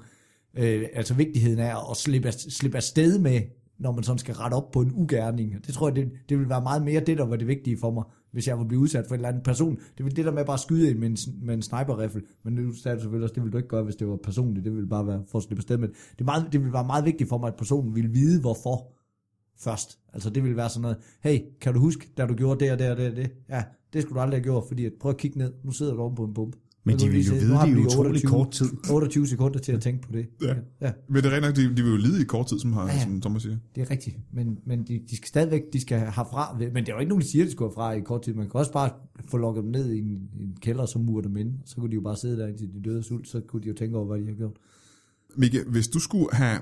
øh, 0.55 0.89
altså 0.95 1.15
vigtigheden 1.15 1.59
af 1.59 1.91
at 1.91 1.97
slippe, 1.97 2.29
af- 2.29 2.35
slippe 2.35 2.77
afsted 2.77 3.19
med, 3.19 3.41
når 3.85 3.93
man 3.93 4.05
sådan 4.05 4.19
skal 4.19 4.35
rette 4.35 4.55
op 4.55 4.71
på 4.71 4.81
en 4.81 4.93
ugerning. 4.93 5.67
Det 5.67 5.75
tror 5.75 5.89
jeg, 5.89 5.97
det, 5.97 6.11
det 6.29 6.39
vil 6.39 6.49
være 6.49 6.63
meget 6.63 6.85
mere 6.85 7.01
det, 7.01 7.19
der 7.19 7.27
var 7.27 7.37
det 7.37 7.47
vigtige 7.47 7.79
for 7.79 7.91
mig, 7.91 8.05
hvis 8.33 8.49
jeg 8.49 8.59
var 8.59 8.65
blive 8.65 8.81
udsat 8.81 9.05
for 9.09 9.15
en 9.15 9.19
eller 9.19 9.29
anden 9.29 9.43
person. 9.43 9.79
Det 9.99 10.05
vil 10.05 10.17
det 10.17 10.25
der 10.25 10.33
med 10.33 10.45
bare 10.45 10.55
at 10.55 10.61
skyde 10.61 10.91
ind 10.91 10.99
med 10.99 11.09
en, 11.09 11.17
med 11.43 11.55
en 11.55 11.63
sniper-riffel, 11.63 12.23
men 12.45 12.55
nu 12.55 12.73
sagde 12.73 12.97
du 12.97 13.01
selvfølgelig 13.01 13.25
også, 13.25 13.35
det 13.35 13.43
ville 13.43 13.53
du 13.53 13.57
ikke 13.57 13.69
gøre, 13.69 13.83
hvis 13.83 13.97
det 13.97 14.09
var 14.09 14.17
personligt. 14.17 14.65
Det 14.65 14.73
ville 14.75 14.89
bare 14.89 15.07
være 15.07 15.23
for 15.31 15.39
at 15.39 15.45
slippe 15.45 15.63
sted 15.63 15.79
med 15.79 15.89
det. 15.89 16.21
Er 16.21 16.25
meget, 16.25 16.49
det 16.53 16.61
ville 16.61 16.73
være 16.73 16.87
meget 16.87 17.05
vigtigt 17.05 17.29
for 17.29 17.39
mig, 17.39 17.49
at 17.49 17.57
personen 17.57 17.95
ville 17.95 18.11
vide, 18.11 18.41
hvorfor 18.41 18.93
først. 19.59 19.99
Altså 20.13 20.31
det 20.31 20.43
ville 20.43 20.57
være 20.57 20.69
sådan 20.69 20.83
noget, 20.83 20.97
hey, 21.23 21.39
kan 21.61 21.75
du 21.75 21.81
huske, 21.81 22.09
da 22.17 22.27
du 22.27 22.35
gjorde 22.35 22.65
det 22.65 22.73
og 22.73 22.79
det 22.79 22.91
og 22.91 22.97
det 22.97 23.11
og 23.11 23.17
det? 23.17 23.31
Ja, 23.49 23.65
det 23.93 24.03
skulle 24.03 24.17
du 24.17 24.21
aldrig 24.21 24.39
have 24.39 24.45
gjort, 24.45 24.65
fordi 24.69 24.85
at, 24.85 24.93
prøv 25.01 25.11
at 25.11 25.17
kigge 25.17 25.39
ned, 25.39 25.53
nu 25.65 25.73
sidder 25.73 25.95
du 25.95 26.01
oven 26.01 26.15
på 26.15 26.25
en 26.25 26.35
bombe. 26.35 26.59
Men 26.87 26.99
de 26.99 27.09
vil 27.09 27.27
jo 27.27 27.35
vide 27.35 27.55
det 27.55 27.69
i 27.69 27.75
utrolig 27.75 28.11
28 28.11 28.31
kort 28.31 28.51
tid. 28.51 28.67
28 28.91 29.27
sekunder 29.27 29.59
til 29.59 29.73
at 29.73 29.81
tænke 29.81 30.03
på 30.07 30.13
det. 30.13 30.27
Ja. 30.43 30.55
ja. 30.81 30.93
Men 31.09 31.23
det 31.23 31.33
er 31.33 31.37
rent 31.37 31.43
nok, 31.47 31.57
de, 31.57 31.63
de 31.77 31.83
vil 31.83 31.91
jo 31.91 31.97
lide 31.97 32.23
i 32.23 32.25
kort 32.25 32.47
tid, 32.47 32.59
som, 32.59 32.73
har, 32.73 32.81
ja, 32.83 32.87
Ja, 32.87 32.93
ja. 32.93 32.99
ja. 32.99 33.05
som 33.05 33.21
Thomas 33.21 33.43
siger. 33.43 33.57
Det 33.75 33.81
er 33.83 33.91
rigtigt, 33.91 34.17
men, 34.33 34.59
men 34.67 34.85
de, 34.87 35.01
de 35.11 35.17
skal 35.17 35.29
stadigvæk, 35.29 35.63
de 35.73 35.81
skal 35.81 35.99
have 35.99 36.27
fra, 36.31 36.57
men 36.59 36.77
det 36.77 36.89
er 36.89 36.93
jo 36.93 36.99
ikke 37.01 37.09
nogen, 37.09 37.23
der 37.23 37.29
siger, 37.29 37.45
at 37.45 37.47
de 37.47 37.53
skulle 37.53 37.69
have 37.69 37.75
fra 37.75 37.93
i 37.93 38.01
kort 38.01 38.23
tid. 38.23 38.35
Man 38.35 38.51
kan 38.51 38.61
også 38.61 38.73
bare 38.73 38.91
få 39.29 39.37
lukket 39.37 39.65
dem 39.65 39.71
ned 39.71 39.91
i 39.91 39.99
en, 39.99 40.31
en 40.41 40.57
kælder, 40.61 40.87
så 40.87 40.99
mure 40.99 41.23
dem 41.23 41.37
ind, 41.37 41.55
så 41.65 41.77
kunne 41.77 41.91
de 41.91 41.95
jo 41.95 42.01
bare 42.01 42.17
sidde 42.17 42.39
der 42.39 42.47
indtil 42.47 42.75
de 42.75 42.83
døde 42.83 42.99
af 42.99 43.05
sult, 43.05 43.29
så 43.29 43.41
kunne 43.41 43.63
de 43.63 43.69
jo 43.69 43.75
tænke 43.75 43.97
over, 43.97 44.07
hvad 44.07 44.19
de 44.19 44.27
har 44.27 44.35
gjort. 44.35 44.57
Mikke, 45.37 45.65
hvis 45.69 45.89
du 45.89 45.99
skulle 45.99 46.29
have... 46.33 46.61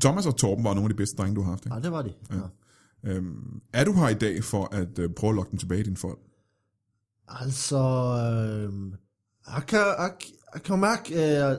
Thomas 0.00 0.26
og 0.26 0.36
Torben 0.36 0.64
var 0.64 0.74
nogle 0.74 0.84
af 0.84 0.90
de 0.90 0.96
bedste 0.96 1.16
drenge, 1.16 1.34
du 1.34 1.42
har 1.42 1.50
haft. 1.50 1.66
Ikke? 1.66 1.74
Ja, 1.74 1.80
det 1.80 1.92
var 1.92 2.02
de. 2.02 2.12
Ja. 2.30 2.40
Øhm, 3.04 3.60
er 3.72 3.84
du 3.84 3.92
her 3.92 4.08
i 4.08 4.14
dag 4.14 4.44
for 4.44 4.74
at 4.74 4.98
øh, 4.98 5.10
prøve 5.10 5.30
at 5.30 5.34
lokke 5.36 5.50
dem 5.50 5.58
tilbage 5.58 5.80
i 5.80 5.84
din 5.84 5.96
folk? 5.96 6.18
Altså, 7.28 7.78
øh, 7.78 8.92
øh, 11.12 11.56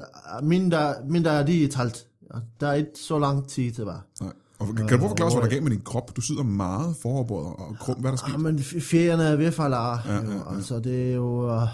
der, 0.72 1.06
min 1.10 1.24
der 1.26 1.32
er 1.32 1.46
lige 1.46 1.64
et 1.66 1.76
halvt. 1.76 2.08
Ja, 2.34 2.40
Der 2.60 2.68
er 2.68 2.74
ikke 2.74 2.92
så 2.96 3.20
lang 3.20 3.48
tid 3.48 3.72
tilbage. 3.72 4.00
Nej. 4.22 4.34
Og 4.60 4.68
kan, 4.68 4.76
kan 4.76 4.86
du 4.88 4.88
prøve 4.98 5.04
at 5.04 5.10
forklare 5.10 5.28
os, 5.28 5.34
hvad 5.34 5.42
der 5.42 5.48
er 5.48 5.52
galt 5.52 5.64
med 5.64 5.72
din 5.72 5.82
krop? 5.82 6.16
Du 6.16 6.22
sidder 6.22 6.44
meget 6.44 6.96
foroverbøjet 7.02 7.48
og 7.56 7.76
krum. 7.80 8.00
Hvad 8.00 8.12
er 8.12 8.16
der 8.16 8.24
Ja, 8.28 8.32
sket? 8.32 8.40
men 8.42 8.60
fjerne 8.60 9.24
er 9.24 9.36
ved 9.36 9.46
at 9.46 9.54
falde 9.54 9.76
af. 9.76 10.06
Ja, 10.06 10.14
Ja, 10.14 10.32
ja. 10.36 10.56
Altså, 10.56 10.80
det 10.80 11.12
er 11.12 11.16
jo, 11.16 11.56
uh, 11.56 11.68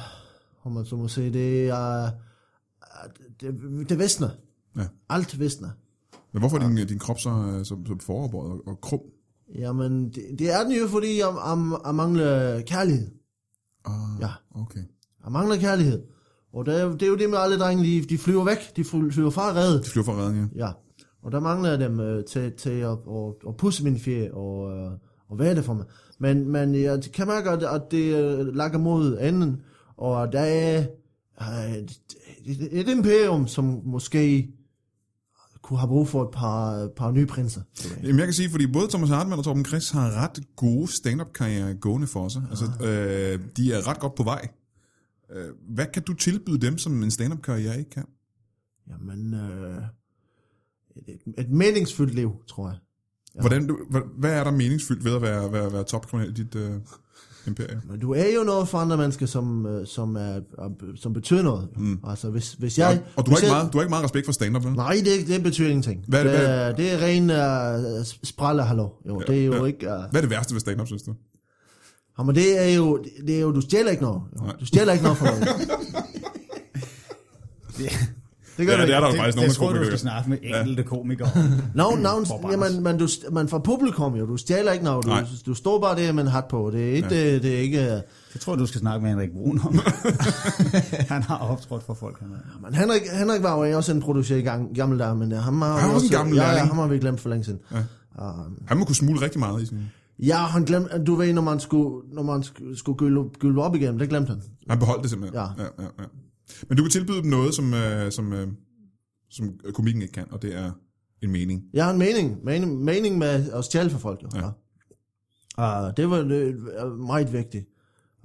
om 0.64 0.72
man 0.72 0.86
så 0.86 0.96
må 0.96 1.08
sige, 1.08 1.34
det 1.34 1.68
er, 1.70 2.04
uh, 2.04 2.10
det, 3.42 3.90
det 3.90 4.00
visner. 4.00 4.30
Ja. 4.78 4.84
Alt 5.10 5.40
visner. 5.40 5.70
Men 6.34 6.40
hvorfor 6.40 6.58
er 6.60 6.68
din, 6.68 6.88
din 6.88 7.00
krop 7.00 7.20
så, 7.20 7.30
øh, 7.30 7.66
så, 7.66 7.78
så 7.88 7.96
foroverbøjet 8.06 8.52
og, 8.52 8.62
og 8.68 8.82
krum? 8.82 9.00
Jamen, 9.56 10.10
det, 10.10 10.24
det 10.40 10.54
er 10.54 10.64
den 10.64 10.72
jo, 10.72 10.88
fordi 10.88 11.20
jeg, 11.20 11.28
jeg, 11.48 11.80
jeg 11.86 11.96
mangler 11.96 12.62
kærlighed. 12.62 13.08
Ah, 13.86 13.94
Ja. 14.22 14.30
okay. 14.56 14.80
Jeg 15.28 15.32
mangler 15.34 15.58
kærlighed. 15.58 16.02
Og 16.54 16.66
det 16.66 16.82
er, 16.82 16.92
det 16.92 17.02
er 17.02 17.08
jo 17.08 17.16
det 17.16 17.30
med 17.30 17.38
alle 17.38 17.60
drenge, 17.60 17.84
de, 17.84 18.06
de 18.10 18.18
flyver 18.18 18.46
væk. 18.46 18.76
De 18.76 18.84
fly- 18.84 19.12
flyver 19.12 19.30
fra 19.30 19.56
reddet. 19.56 19.86
De 19.86 19.90
flyver 19.90 20.06
fra 20.06 20.14
redden, 20.14 20.52
ja. 20.56 20.66
Ja. 20.66 20.72
Og 21.24 21.32
der 21.32 21.40
mangler 21.40 21.70
jeg 21.70 21.80
dem 21.80 22.00
øh, 22.00 22.26
til, 22.26 22.52
til 22.52 22.70
at, 22.70 22.90
at, 22.92 23.34
at 23.48 23.58
pusse 23.58 23.84
min 23.84 24.00
fjer 24.00 24.32
og, 24.32 24.72
øh, 24.78 24.92
og 25.30 25.40
være 25.40 25.56
det 25.56 25.66
for 25.66 25.74
mig. 25.74 25.86
Men, 26.20 26.50
men 26.50 26.76
jeg 26.76 27.02
kan 27.14 27.28
mærke, 27.28 27.50
at, 27.50 27.64
at 27.64 27.82
det 27.92 28.16
øh, 28.16 28.56
lakker 28.56 28.80
mod 28.80 29.18
enden, 29.22 29.62
og 29.98 30.32
der 30.32 30.40
er 30.40 30.86
øh, 31.42 31.76
et, 32.46 32.70
et 32.72 32.90
imperium, 32.90 33.48
som 33.48 33.82
måske 33.86 34.50
kunne 35.62 35.80
have 35.80 35.88
brug 35.88 36.08
for 36.08 36.24
et 36.24 36.32
par, 36.34 36.88
par 36.96 37.12
nye 37.12 37.26
prinser. 37.26 37.62
Jamen, 38.04 38.18
jeg 38.20 38.28
kan 38.28 38.34
sige, 38.34 38.50
fordi 38.50 38.68
både 38.68 38.88
Thomas 38.90 39.10
Hartmann 39.10 39.40
og 39.40 39.46
Torben 39.46 39.66
Chris 39.66 39.90
har 39.90 40.24
ret 40.24 40.40
gode 40.56 40.92
stand-up-karriere 40.92 41.74
gående 41.74 42.08
for 42.08 42.28
sig. 42.28 42.42
Altså, 42.50 42.66
øh, 42.66 43.40
de 43.58 43.74
er 43.74 43.88
ret 43.88 44.00
godt 44.00 44.16
på 44.16 44.24
vej. 44.24 44.48
Øh, 45.36 45.46
hvad 45.70 45.86
kan 45.94 46.04
du 46.04 46.14
tilbyde 46.14 46.58
dem, 46.58 46.78
som 46.78 47.04
en 47.04 47.12
stand-up-karriere 47.12 47.80
ikke 47.80 47.90
kan? 47.90 48.06
Jamen, 48.90 49.34
øh, 49.34 49.78
et, 51.08 51.20
et 51.38 51.50
meningsfyldt 51.50 52.16
liv, 52.16 52.32
tror 52.48 52.68
jeg. 52.70 52.78
Ja. 53.36 53.42
Hvordan, 53.42 53.68
du, 53.68 53.78
hvad, 54.18 54.32
er 54.34 54.44
der 54.44 54.52
meningsfyldt 54.52 55.04
ved 55.04 55.16
at 55.16 55.22
være, 55.22 55.52
være, 55.52 55.74
være 55.74 55.84
topkriminel 55.84 56.30
i 56.32 56.34
dit 56.44 56.56
øh, 56.56 56.72
imperium? 57.48 57.82
Men 57.90 58.00
du 58.00 58.14
er 58.14 58.26
jo 58.38 58.44
noget 58.44 58.68
for 58.68 58.78
andre 58.78 58.98
mennesker, 58.98 59.26
som, 59.26 59.66
øh, 59.66 59.88
som, 59.88 60.16
er, 60.16 60.20
er, 60.20 60.94
som 60.96 61.14
betyder 61.14 61.42
noget. 61.42 61.70
Mm. 61.78 62.00
Altså, 62.04 62.30
hvis, 62.30 62.54
hvis 62.54 62.78
jeg... 62.80 62.88
Og, 63.06 63.12
og 63.16 63.26
du, 63.26 63.32
har 63.32 63.36
hvis 63.36 63.44
ikke 63.44 63.54
jeg, 63.54 63.62
meget, 63.62 63.74
du 63.74 63.78
har 63.78 63.84
ikke 63.84 63.90
meget 63.90 64.04
respekt 64.04 64.26
for 64.26 64.32
stand-up, 64.34 64.64
vel? 64.66 64.74
Nej, 64.74 65.02
det, 65.06 65.28
det 65.28 65.44
betyder 65.44 65.68
ingenting. 65.70 66.04
Hvad 66.08 66.20
er 66.20 66.24
det- 66.24 66.32
det, 66.34 66.42
hvad 66.42 66.70
er, 66.72 66.76
det 66.76 66.92
er 66.94 66.98
ren 67.06 68.00
uh, 68.00 68.06
spralle, 68.24 68.64
hallo. 68.64 68.90
Jo, 69.08 69.20
det 69.28 69.42
er 69.42 69.46
jo 69.46 69.54
ja. 69.56 69.66
ikke... 69.66 69.88
Uh, 69.88 69.94
Hvad 70.12 70.16
er 70.16 70.22
det 70.22 70.30
værste 70.30 70.54
ved 70.54 70.60
stand-up, 70.60 70.88
synes 70.88 71.04
du? 71.04 71.16
Jamen, 72.20 72.36
det 72.36 72.64
er 72.70 72.76
jo, 72.76 73.04
det 73.28 73.36
er 73.36 73.40
jo, 73.42 73.52
du 73.52 73.62
stjæler 73.62 73.92
ikke 73.92 74.04
noget. 74.04 74.22
Jo. 74.40 74.52
Du 74.60 74.66
stjæler 74.66 74.94
ikke 74.94 75.04
noget 75.04 75.18
for 75.18 75.26
noget. 75.26 75.48
det 78.58 78.68
gør 78.68 78.74
Ja, 78.74 78.82
du 78.82 78.88
det 78.88 78.96
er 78.96 79.00
der 79.00 79.08
jo 79.08 79.16
faktisk 79.18 79.36
nogen, 79.36 79.50
det 79.50 79.56
der 79.58 79.64
tror 79.64 79.66
jeg, 79.66 79.76
du 79.76 79.80
komikere. 79.80 79.86
skal 79.86 80.00
snakke 80.00 80.30
med 80.30 80.38
enkelte 80.44 80.84
komikere. 80.84 81.30
No, 81.76 81.90
no, 81.96 82.10
Bob 82.28 82.52
jamen, 82.52 82.84
men 82.84 82.98
du, 82.98 83.08
man 83.32 83.48
får 83.48 83.60
publikum 83.60 84.16
jo, 84.16 84.26
du 84.26 84.38
stjæler 84.38 84.72
ikke 84.72 84.86
noget. 84.86 85.06
Du, 85.06 85.10
Nej. 85.10 85.26
du 85.46 85.54
står 85.54 85.82
bare 85.82 85.96
der 85.96 86.12
med 86.12 86.24
en 86.24 86.30
hat 86.30 86.46
på. 86.46 86.70
Det 86.74 86.90
er 86.90 86.94
ikke... 86.94 87.16
Ja. 87.16 87.34
Det, 87.34 87.44
det 87.44 87.54
er 87.56 87.60
ikke 87.60 87.80
Det 88.34 88.42
tror 88.42 88.54
jeg, 88.54 88.60
du 88.60 88.66
skal 88.66 88.82
snakke 88.82 89.02
med 89.02 89.10
Henrik 89.10 89.30
Brun 89.32 89.62
om. 89.66 89.80
han 91.14 91.24
har 91.24 91.38
optrådt 91.38 91.84
for 91.84 91.94
folk. 91.94 92.20
Han 92.20 92.30
er. 92.32 92.60
men 92.66 92.74
Henrik, 92.76 93.02
Henrik 93.14 93.44
var 93.44 93.66
jo 93.66 93.78
også 93.78 93.92
en 93.92 94.02
producer 94.02 94.36
i 94.36 94.42
gang, 94.42 94.76
gammel 94.76 95.00
der, 95.00 95.14
men 95.14 95.32
ham 95.32 95.62
har 95.62 95.78
Han 95.78 95.82
var 95.84 95.90
vi 95.90 95.96
også 95.96 96.06
en 96.08 96.12
gammel 96.12 96.36
ja, 96.36 96.52
ja, 96.52 96.58
ham 96.66 96.78
har 96.78 96.88
vi 96.88 96.98
glemt 97.00 97.20
for 97.22 97.30
længe 97.30 97.44
siden. 97.46 97.60
Ja. 97.72 97.78
Um, 98.30 98.58
Han 98.68 98.78
må 98.78 98.86
kunne 98.86 98.96
smule 98.96 99.22
rigtig 99.22 99.40
meget 99.40 99.62
i 99.62 99.66
sin... 99.66 99.78
ja, 100.20 100.38
han 100.38 100.64
glemte, 100.64 101.04
du 101.04 101.16
ved, 101.16 101.34
når 101.34 101.42
man 101.42 101.60
skulle, 101.60 102.10
når 102.14 102.24
man 102.24 102.44
skulle, 102.76 102.98
gylde, 102.98 103.30
gylde 103.40 103.62
op 103.62 103.76
igen, 103.76 104.00
det 104.00 104.10
glemte 104.10 104.30
han. 104.30 104.42
Han 104.70 104.80
beholdt 104.80 105.02
det 105.02 105.10
simpelthen. 105.10 105.40
Ja. 105.40 105.64
Ja, 105.64 105.70
ja, 105.80 105.90
ja. 106.00 106.06
Men 106.70 106.78
du 106.78 106.84
kan 106.84 106.92
tilbyde 106.92 107.18
dem 107.18 107.30
noget, 107.30 107.56
som, 107.56 107.74
øh, 107.74 108.12
som, 108.12 108.34
øh, 108.34 108.48
som 109.30 109.60
komikken 109.74 110.02
ikke 110.02 110.12
kan, 110.12 110.26
og 110.32 110.42
det 110.42 110.56
er 110.56 110.72
en 111.22 111.32
mening. 111.32 111.64
Har 111.76 111.92
en 111.92 112.00
mening, 112.00 112.44
mening, 112.44 112.84
mening 112.84 113.18
med 113.18 113.52
at 113.52 113.66
stjæle 113.66 113.90
for 113.90 114.00
folk. 114.00 114.24
Jo. 114.24 114.30
Ja. 114.36 114.50
Ja. 115.58 115.88
Uh, 115.88 115.94
det 115.98 116.10
var 116.10 116.18
er 116.18 116.96
meget 116.96 117.34
vigtigt. 117.34 117.66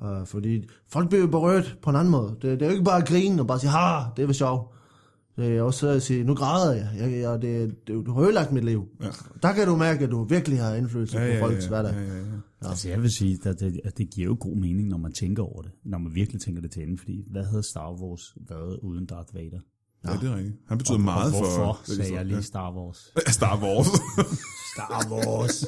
Uh, 0.03 0.27
fordi 0.27 0.69
folk 0.89 1.09
bliver 1.09 1.27
berørt 1.27 1.79
på 1.83 1.91
en 1.91 1.97
anden 1.97 2.11
måde. 2.11 2.31
Det, 2.31 2.43
det 2.43 2.63
er 2.63 2.67
jo 2.67 2.73
ikke 2.73 2.85
bare 2.85 3.03
at 3.03 3.09
grine 3.09 3.43
og 3.43 3.47
bare 3.47 3.61
sige, 3.61 3.71
ha, 3.71 4.03
det 4.17 4.27
var 4.27 4.33
sjovt. 4.33 4.75
Det 5.37 5.57
er 5.57 5.63
også 5.63 5.89
at 5.89 6.03
sige, 6.03 6.25
nu 6.25 6.35
græder 6.35 6.75
jeg. 6.75 6.89
jeg, 6.99 7.21
jeg 7.21 7.43
det, 7.43 7.75
det, 7.87 8.07
du 8.07 8.13
har 8.13 8.23
ødelagt 8.23 8.53
mit 8.53 8.65
liv. 8.65 8.89
Ja. 9.03 9.09
Der 9.43 9.53
kan 9.53 9.67
du 9.67 9.77
mærke, 9.77 10.05
at 10.05 10.11
du 10.11 10.25
virkelig 10.25 10.61
har 10.61 10.75
indflydelse 10.75 11.19
Ja, 11.19 11.27
ja, 11.35 11.41
på 11.41 11.47
folks 11.47 11.65
ja, 11.65 11.69
hverdag. 11.69 11.93
ja, 11.95 12.01
ja, 12.01 12.17
ja. 12.17 12.23
Altså 12.69 12.89
jeg 12.89 13.03
vil 13.03 13.11
sige, 13.11 13.39
at 13.45 13.61
det, 13.61 13.81
at 13.85 13.99
det 13.99 14.11
giver 14.11 14.27
jo 14.27 14.37
god 14.41 14.57
mening, 14.57 14.89
når 14.89 14.97
man 14.99 15.13
tænker 15.13 15.43
over 15.43 15.63
det. 15.63 15.71
Når 15.85 15.99
man 15.99 16.15
virkelig 16.15 16.41
tænker 16.43 16.63
det 16.63 16.71
til 16.71 16.83
ende. 16.83 16.99
Fordi 16.99 17.25
hvad 17.31 17.45
havde 17.45 17.63
Star 17.63 17.93
Wars 17.93 18.35
været 18.49 18.79
uden 18.83 19.07
Darth 19.07 19.35
Vader? 19.35 19.61
Ja, 20.07 20.13
det 20.13 20.31
er 20.33 20.37
rigtigt. 20.37 20.57
Han 20.69 20.79
betyder 20.79 20.95
og, 20.99 21.01
meget 21.01 21.33
og 21.35 21.39
hvorfor 21.41 21.81
for... 21.85 21.93
sagde 21.95 22.15
jeg 22.15 22.25
lige 22.27 22.43
Star 22.43 22.73
Wars? 22.77 23.13
Ja. 23.27 23.33
Star 23.33 23.63
Wars. 23.63 23.87
Star 24.75 25.07
Wars. 25.11 25.65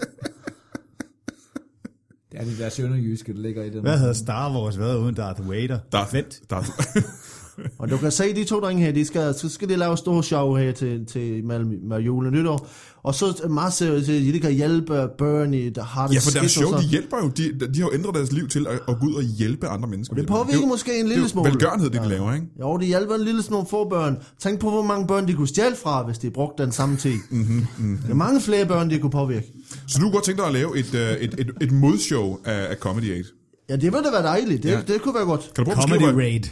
Det 2.32 2.40
er 2.40 2.44
det 2.44 2.58
der 2.58 2.68
sønderjyske, 2.68 3.34
der 3.34 3.40
ligger 3.40 3.62
i 3.64 3.70
den. 3.70 3.80
Hvad 3.80 3.98
havde 3.98 4.14
Star 4.14 4.52
Wars 4.52 4.78
været 4.78 4.98
uden 4.98 5.14
Darth 5.14 5.48
Vader? 5.50 5.78
Darth, 5.92 6.10
Fedt. 6.10 6.50
Darth, 6.50 6.68
Og 7.78 7.90
du 7.90 7.96
kan 7.96 8.10
se, 8.10 8.34
de 8.34 8.44
to 8.44 8.60
drenge 8.60 8.84
her, 8.84 8.92
de 8.92 9.04
skal, 9.04 9.34
så 9.34 9.48
skal 9.48 9.68
de 9.68 9.76
lave 9.76 9.96
store 9.96 10.22
show 10.24 10.54
her 10.54 10.72
til, 10.72 11.06
til 11.06 11.44
mellem 11.44 11.80
med 11.88 11.98
jul 11.98 12.26
og 12.26 12.32
nytår. 12.32 12.68
Og 13.02 13.14
så 13.14 13.46
masser 13.50 13.94
af, 13.94 14.02
de 14.02 14.40
kan 14.40 14.52
hjælpe 14.52 15.08
Bernie, 15.18 15.70
der 15.70 15.84
har 15.84 16.06
det 16.06 16.14
ja, 16.14 16.20
for 16.20 16.30
deres 16.30 16.52
show, 16.52 16.72
de 16.78 16.82
hjælper 16.82 17.16
jo, 17.22 17.28
de, 17.28 17.52
de 17.74 17.80
har 17.80 17.88
jo 17.88 17.94
ændret 17.94 18.14
deres 18.14 18.32
liv 18.32 18.48
til 18.48 18.66
at, 18.66 18.74
at 18.88 19.00
gå 19.00 19.06
ud 19.06 19.14
og 19.14 19.22
hjælpe 19.22 19.68
andre 19.68 19.88
mennesker. 19.88 20.16
Det 20.16 20.26
påvirker 20.26 20.58
er 20.58 20.60
jo- 20.62 20.66
måske 20.66 20.92
en 20.94 20.98
det 21.00 21.08
lille 21.08 21.22
jo 21.22 21.28
smule. 21.28 21.50
velgørenhed, 21.50 21.90
det 21.90 22.02
de 22.02 22.08
laver, 22.08 22.34
ikke? 22.34 22.46
Jo, 22.60 22.76
det 22.76 22.86
hjælper 22.86 23.14
en 23.14 23.20
lille 23.24 23.42
smule 23.42 23.66
få 23.70 23.88
børn. 23.88 24.16
Tænk 24.38 24.60
på, 24.60 24.70
hvor 24.70 24.82
mange 24.82 25.06
børn 25.06 25.28
de 25.28 25.34
kunne 25.34 25.48
stjæle 25.48 25.76
fra, 25.76 26.02
hvis 26.06 26.18
de 26.18 26.30
brugte 26.30 26.62
den 26.62 26.72
samme 26.72 26.96
tid. 26.96 27.14
Mm-hmm, 27.30 27.66
mm-hmm. 27.78 27.98
Der 27.98 28.10
er 28.10 28.14
mange 28.14 28.40
flere 28.40 28.66
børn, 28.66 28.90
de 28.90 28.98
kunne 28.98 29.10
påvirke. 29.10 29.46
Så 29.88 29.98
du 29.98 30.02
kunne 30.02 30.12
godt 30.12 30.24
tænke 30.24 30.38
dig 30.38 30.46
at 30.46 30.52
lave 30.52 30.78
et, 30.78 30.94
øh, 30.94 31.10
et, 31.12 31.34
et, 31.38 31.50
et 31.60 31.72
modshow 31.72 32.36
af, 32.44 32.66
af 32.70 32.76
Comedy 32.76 33.18
8. 33.18 33.24
Ja, 33.68 33.74
det 33.76 33.82
ville 33.82 34.04
da 34.04 34.10
være 34.10 34.22
dejligt. 34.22 34.62
Det, 34.62 34.68
Ja. 34.70 34.80
det 34.86 35.02
kunne 35.02 35.14
være 35.14 35.24
godt. 35.24 35.50
Kan 35.54 35.64
du 35.64 35.70
prøve 35.70 35.82
at 35.82 35.88
Comedy 36.00 36.16
Raid. 36.16 36.42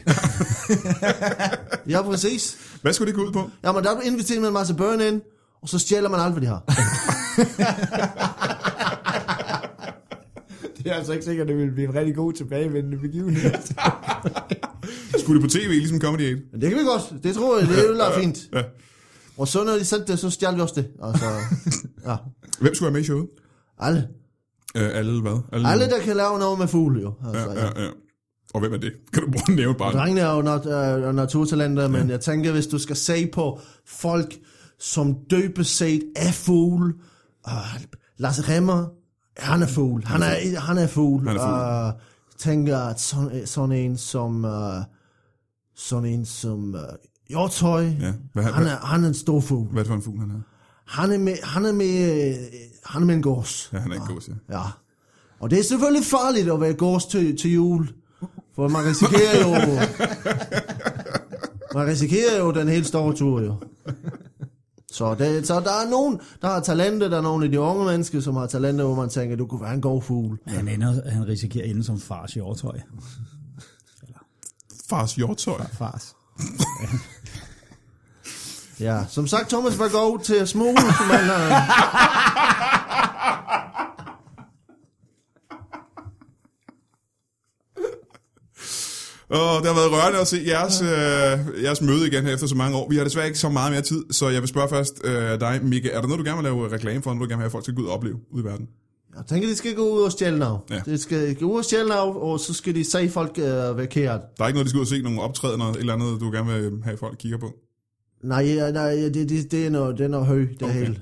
Ja, 1.92 2.02
præcis. 2.02 2.56
hvad 2.82 2.92
skulle 2.92 3.06
det 3.12 3.14
gå 3.16 3.26
ud 3.26 3.32
på? 3.32 3.50
Ja, 3.64 3.72
men 3.72 3.84
der 3.84 4.00
inviterer 4.00 4.40
man 4.40 4.46
en 4.48 4.52
masse 4.54 4.74
børn 4.74 5.00
ind, 5.00 5.20
og 5.62 5.68
så 5.68 5.78
stjæler 5.78 6.08
man 6.08 6.20
alt, 6.20 6.32
hvad 6.32 6.42
de 6.42 6.46
har. 6.46 6.62
Det 10.78 10.86
er 10.90 10.94
altså 10.94 11.12
ikke 11.12 11.24
sikkert, 11.24 11.44
at 11.44 11.48
det 11.48 11.56
vil 11.66 11.70
blive 11.72 11.88
en 11.88 11.94
rigtig 11.94 12.14
god 12.14 12.32
tilbagevendende 12.32 12.98
begivenhed. 12.98 13.50
Skulle 15.22 15.42
det 15.42 15.50
på 15.50 15.58
tv, 15.58 15.68
ligesom 15.68 16.00
Comedy 16.00 16.32
8? 16.34 16.42
Men 16.52 16.60
det 16.60 16.70
kan 16.70 16.78
vi 16.78 16.84
godt. 16.84 17.14
Det 17.22 17.34
tror 17.34 17.58
jeg, 17.58 17.68
det 17.68 17.78
er 17.78 18.14
jo 18.14 18.20
fint. 18.20 18.38
Ja. 18.54 18.62
Og 19.38 19.48
så 19.48 19.64
når 19.64 19.72
de 19.72 19.84
sendte 19.84 20.12
det, 20.12 20.18
så 20.20 20.30
stjal 20.30 20.56
vi 20.56 20.60
også 20.60 20.74
det. 20.76 20.88
Altså, 21.02 21.24
ja. 22.06 22.16
Hvem 22.60 22.74
skulle 22.74 22.86
være 22.86 22.92
med 22.92 23.00
i 23.00 23.04
showet? 23.04 23.26
Alle. 23.78 24.08
Øh, 24.74 24.90
alle 24.94 25.20
hvad? 25.20 25.40
Alle, 25.52 25.86
der 25.90 26.00
kan 26.04 26.16
lave 26.16 26.38
noget 26.38 26.58
med 26.58 26.66
fugle, 26.68 27.00
jo. 27.02 27.14
Altså, 27.26 27.50
Ja, 27.52 27.60
ja, 27.64 27.82
ja. 27.84 27.90
Og 28.54 28.60
hvem 28.60 28.72
er 28.72 28.76
det? 28.78 28.92
Kan 29.12 29.22
du 29.22 29.30
bruge 29.30 29.56
nævne 29.56 29.78
bare? 29.78 29.92
Drengene 29.92 30.20
er 30.20 30.34
jo 30.34 30.42
nat, 30.42 31.06
uh, 31.08 31.14
naturtalenter, 31.14 31.88
men 31.88 32.10
jeg 32.10 32.20
tænker, 32.20 32.52
hvis 32.52 32.66
du 32.66 32.78
skal 32.78 32.96
se 32.96 33.26
på 33.26 33.60
folk, 33.86 34.34
som 34.78 35.16
dybest 35.30 35.76
set 35.76 36.02
er 36.16 36.32
fugl, 36.32 36.94
uh, 37.46 37.52
Lasse 38.18 38.42
Remmer, 38.48 38.86
han 39.36 39.62
er 39.62 39.66
fugl, 39.66 40.04
han 40.04 40.22
er, 40.22 40.60
han 40.60 40.78
er 40.78 40.86
fugl. 40.86 41.28
Han 41.28 41.36
er 41.36 41.40
fugl. 41.40 41.94
Uh, 41.94 42.00
tænker, 42.38 42.78
at 42.78 43.00
sådan, 43.00 43.46
sådan 43.46 43.72
en 43.72 43.96
som, 43.96 44.44
uh, 44.44 44.50
sådan 45.76 46.08
en 46.08 46.24
som 46.24 46.74
uh, 46.74 46.80
Hjortøj, 47.28 47.84
Ja. 47.84 48.12
Hvad, 48.32 48.44
han, 48.44 48.62
hvad, 48.62 48.72
er, 48.72 48.76
han 48.86 49.04
er 49.04 49.08
en 49.08 49.14
stor 49.14 49.40
fugl. 49.40 49.68
hvad 49.72 49.82
er 49.82 49.86
for 49.86 49.94
en 49.94 50.02
fugl, 50.02 50.18
han 50.20 50.30
er? 50.30 50.40
Han 50.92 51.12
er 51.12 51.18
med, 51.18 51.36
han 51.42 51.64
er 51.64 51.72
med, 51.72 52.28
øh, 52.28 52.34
han 52.84 53.02
er 53.02 53.06
med 53.06 53.14
en 53.14 53.22
gås. 53.22 53.70
Ja, 53.72 53.78
han 53.78 53.90
er 53.90 53.94
ikke 53.94 54.06
god, 54.06 54.20
ja. 54.28 54.34
Ja. 54.58 54.64
Og 55.40 55.50
det 55.50 55.58
er 55.58 55.62
selvfølgelig 55.62 56.06
farligt 56.06 56.50
at 56.50 56.60
være 56.60 56.74
gås 56.74 57.06
til, 57.06 57.38
til 57.38 57.52
jul. 57.52 57.88
For 58.54 58.68
man 58.68 58.84
risikerer 58.84 59.40
jo... 59.40 59.50
man 61.78 61.86
risikerer 61.86 62.38
jo 62.38 62.50
den 62.50 62.68
helt 62.68 62.86
store 62.86 63.14
tur, 63.14 63.40
jo. 63.40 63.56
Så, 64.92 65.14
det, 65.14 65.46
så 65.46 65.60
der 65.60 65.70
er 65.70 65.90
nogen, 65.90 66.20
der 66.42 66.48
har 66.48 66.60
talenter, 66.60 67.08
der 67.08 67.16
er 67.16 67.22
nogle 67.22 67.44
af 67.44 67.50
de 67.50 67.60
unge 67.60 67.84
mennesker, 67.84 68.20
som 68.20 68.36
har 68.36 68.46
talenter, 68.46 68.84
hvor 68.84 68.94
man 68.94 69.08
tænker, 69.08 69.36
du 69.36 69.46
kunne 69.46 69.60
være 69.60 69.74
en 69.74 69.80
god 69.80 70.02
fugl. 70.02 70.38
Han, 70.46 70.68
ender, 70.68 71.10
han 71.10 71.28
risikerer 71.28 71.64
at 71.64 71.70
ende 71.70 71.84
som 71.84 72.00
fars 72.00 72.36
i 72.36 72.40
overtøj. 72.40 72.80
Fars 74.88 75.14
hjortøj. 75.14 75.66
Fars. 75.72 76.14
Ja, 78.82 79.04
som 79.10 79.26
sagt, 79.26 79.48
Thomas 79.48 79.78
var 79.78 79.88
god 79.88 80.18
til 80.18 80.58
har... 80.58 80.72
Og 89.28 89.62
det 89.62 89.66
har 89.66 89.74
været 89.74 89.92
rørende 89.92 90.20
at 90.20 90.26
se 90.26 90.42
jeres, 90.46 90.82
øh, 90.82 91.62
jeres 91.62 91.80
møde 91.80 92.06
igen 92.06 92.24
her 92.24 92.34
efter 92.34 92.46
så 92.46 92.54
mange 92.54 92.76
år. 92.76 92.88
Vi 92.88 92.96
har 92.96 93.04
desværre 93.04 93.26
ikke 93.26 93.38
så 93.38 93.48
meget 93.48 93.72
mere 93.72 93.82
tid, 93.82 94.04
så 94.10 94.28
jeg 94.28 94.40
vil 94.40 94.48
spørge 94.48 94.68
først 94.68 95.00
øh, 95.04 95.40
dig, 95.40 95.60
Mikke. 95.62 95.90
Er 95.90 96.00
der 96.00 96.08
noget, 96.08 96.18
du 96.18 96.24
gerne 96.24 96.36
vil 96.36 96.44
lave 96.44 96.72
reklame 96.72 97.02
for, 97.02 97.14
noget 97.14 97.28
du 97.28 97.32
gerne 97.32 97.38
vil 97.38 97.42
have, 97.42 97.46
at 97.46 97.52
folk 97.52 97.64
skal 97.64 97.74
gå 97.74 97.82
ud 97.82 97.86
og 97.86 97.94
opleve 97.94 98.16
ude 98.30 98.42
i 98.42 98.44
verden? 98.44 98.68
Jeg 99.16 99.24
tænker, 99.28 99.48
de 99.48 99.56
skal 99.56 99.74
gå 99.74 99.88
ud 99.90 100.02
og 100.02 100.12
stjæle 100.12 100.38
noget. 100.38 100.60
Ja. 100.70 100.80
De 100.86 100.98
skal 100.98 101.34
gå 101.34 101.46
ud 101.52 101.58
og 101.58 101.64
stjæle 101.64 101.88
noget, 101.88 102.16
og 102.16 102.40
så 102.40 102.54
skal 102.54 102.74
de 102.74 102.90
se 102.90 103.10
folk 103.10 103.38
øh, 103.38 103.76
være 103.76 103.86
kært. 103.86 104.20
Der 104.38 104.44
er 104.44 104.48
ikke 104.48 104.56
noget, 104.56 104.64
de 104.66 104.70
skal 104.70 104.78
ud 104.78 104.84
og 104.84 104.88
se 104.88 105.02
nogle 105.02 105.20
optrædener, 105.20 105.72
eller 105.72 105.92
andet, 105.92 106.20
du 106.20 106.30
gerne 106.30 106.52
vil 106.52 106.80
have, 106.84 106.92
at 106.92 106.98
folk 106.98 107.16
kigger 107.18 107.38
på? 107.38 107.52
Nej, 108.22 108.44
ja, 108.44 108.70
nej 108.70 108.90
det, 108.94 109.14
det, 109.28 109.50
det, 109.50 109.66
er 109.66 109.70
noget, 109.70 109.98
det 109.98 110.04
er 110.04 110.08
noget 110.08 110.26
høj, 110.26 110.38
det 110.38 110.62
Okay. 110.62 110.74
hele. 110.74 111.00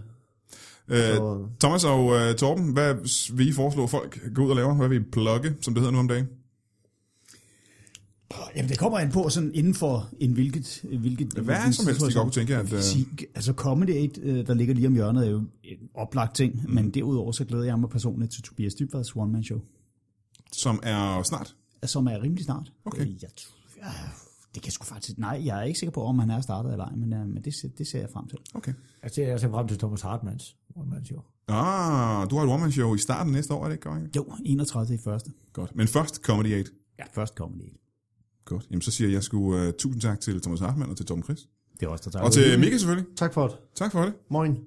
Øh, 0.89 0.97
Så- 1.16 1.47
Thomas 1.61 1.85
og 1.85 2.14
øh, 2.16 2.35
Torben, 2.35 2.73
hvad 2.73 2.95
vil 3.37 3.49
I 3.49 3.53
foreslå, 3.53 3.87
folk 3.87 4.21
går 4.35 4.45
ud 4.45 4.51
og 4.51 4.57
laver? 4.57 4.75
Hvad 4.75 4.89
vil 4.89 5.01
I 5.01 5.05
plugge, 5.12 5.55
som 5.61 5.75
det 5.75 5.81
hedder 5.81 5.93
nu 5.93 5.99
om 5.99 6.09
dagen? 6.09 6.27
Jamen, 8.57 8.68
det 8.68 8.79
kommer 8.79 8.99
an 8.99 9.11
på 9.12 9.29
sådan 9.29 9.51
inden 9.55 9.75
for 9.75 10.09
en 10.21 10.33
hvilket... 10.33 10.81
hvilket 11.01 11.33
Hvad 11.33 11.45
hvilken 11.45 11.73
som 11.73 11.87
helst, 11.87 12.01
de 12.01 12.12
godt 12.14 12.23
kunne 12.25 12.31
tænke, 12.33 12.57
at... 12.57 12.85
Sig- 12.85 13.07
Altså 13.35 13.53
Comedy 13.53 14.03
8, 14.09 14.21
øh, 14.21 14.47
der 14.47 14.55
ligger 14.55 14.75
lige 14.75 14.87
om 14.87 14.95
hjørnet, 14.95 15.27
er 15.27 15.31
jo 15.31 15.39
en 15.64 15.79
oplagt 15.95 16.37
ting, 16.37 16.62
mm. 16.68 16.75
men 16.75 16.91
derudover 16.91 17.33
så 17.33 17.45
glæder 17.45 17.64
jeg 17.64 17.79
mig 17.79 17.91
personligt 17.91 18.33
til 18.33 18.43
Tobias 18.43 18.75
Dybvads 18.75 19.16
one-man-show, 19.16 19.61
som 20.53 20.81
er 20.83 21.23
snart. 21.23 21.55
som 21.85 22.07
er 22.07 22.23
rimelig 22.23 22.45
snart. 22.45 22.73
Okay. 22.85 23.07
Jeg, 23.23 23.31
ja, 23.77 23.85
det 24.55 24.62
kan 24.62 24.72
sgu 24.72 24.84
faktisk... 24.84 25.18
Nej, 25.18 25.42
jeg 25.44 25.59
er 25.59 25.62
ikke 25.62 25.78
sikker 25.78 25.92
på, 25.92 26.03
om 26.03 26.18
han 26.18 26.30
er 26.30 26.40
startet 26.40 26.72
eller 26.72 26.84
ej, 26.84 26.94
men, 26.94 27.12
øh, 27.12 27.26
men 27.28 27.44
det, 27.44 27.55
ser- 27.55 27.68
det 27.78 27.86
ser 27.86 28.01
jeg 28.01 28.09
frem 28.12 28.28
til. 28.28 28.38
Okay. 28.55 28.72
Jeg 29.03 29.11
ser, 29.11 29.26
jeg 29.28 29.40
ser 29.40 29.51
frem 29.51 29.68
til 29.68 29.78
Thomas 29.78 30.01
Hartmanns 30.01 30.57
one-man 30.76 31.05
show. 31.05 31.20
Ah, 31.48 32.30
du 32.30 32.36
har 32.36 32.44
et 32.44 32.51
one-man-show 32.51 32.94
i 32.94 32.98
starten 32.98 33.32
næste 33.32 33.55
år, 33.55 33.61
er 33.64 33.68
det 33.68 33.74
ikke 33.74 33.82
korrekt? 33.82 34.16
Jo, 34.16 34.26
31. 34.44 34.94
i 34.94 34.98
første. 35.05 35.30
Godt. 35.53 35.76
Men 35.76 35.88
først 35.88 36.16
Comedy 36.16 36.59
8. 36.59 36.70
Ja, 36.98 37.05
først 37.12 37.34
Comedy 37.34 37.62
8. 37.62 37.76
Godt. 38.44 38.66
Jamen, 38.70 38.82
så 38.82 38.90
siger 38.90 39.11
jeg 39.11 39.22
sgu 39.22 39.38
uh, 39.57 39.70
tusind 39.78 40.01
tak 40.03 40.20
til 40.20 40.40
Thomas 40.40 40.61
Hartmann 40.61 40.90
og 40.90 40.96
til 40.96 41.07
Tom 41.07 41.22
Chris. 41.22 41.48
Det 41.80 41.86
er 41.86 41.90
også 41.90 42.11
der 42.11 42.20
Og 42.20 42.32
til 42.32 42.61
Mikke 42.61 42.78
selvfølgelig. 42.78 43.16
Tak 43.16 43.34
for 43.34 43.46
det. 43.48 43.57
Tak 43.74 43.92
for 43.92 44.03
det. 44.03 44.14
Moin. 44.30 44.59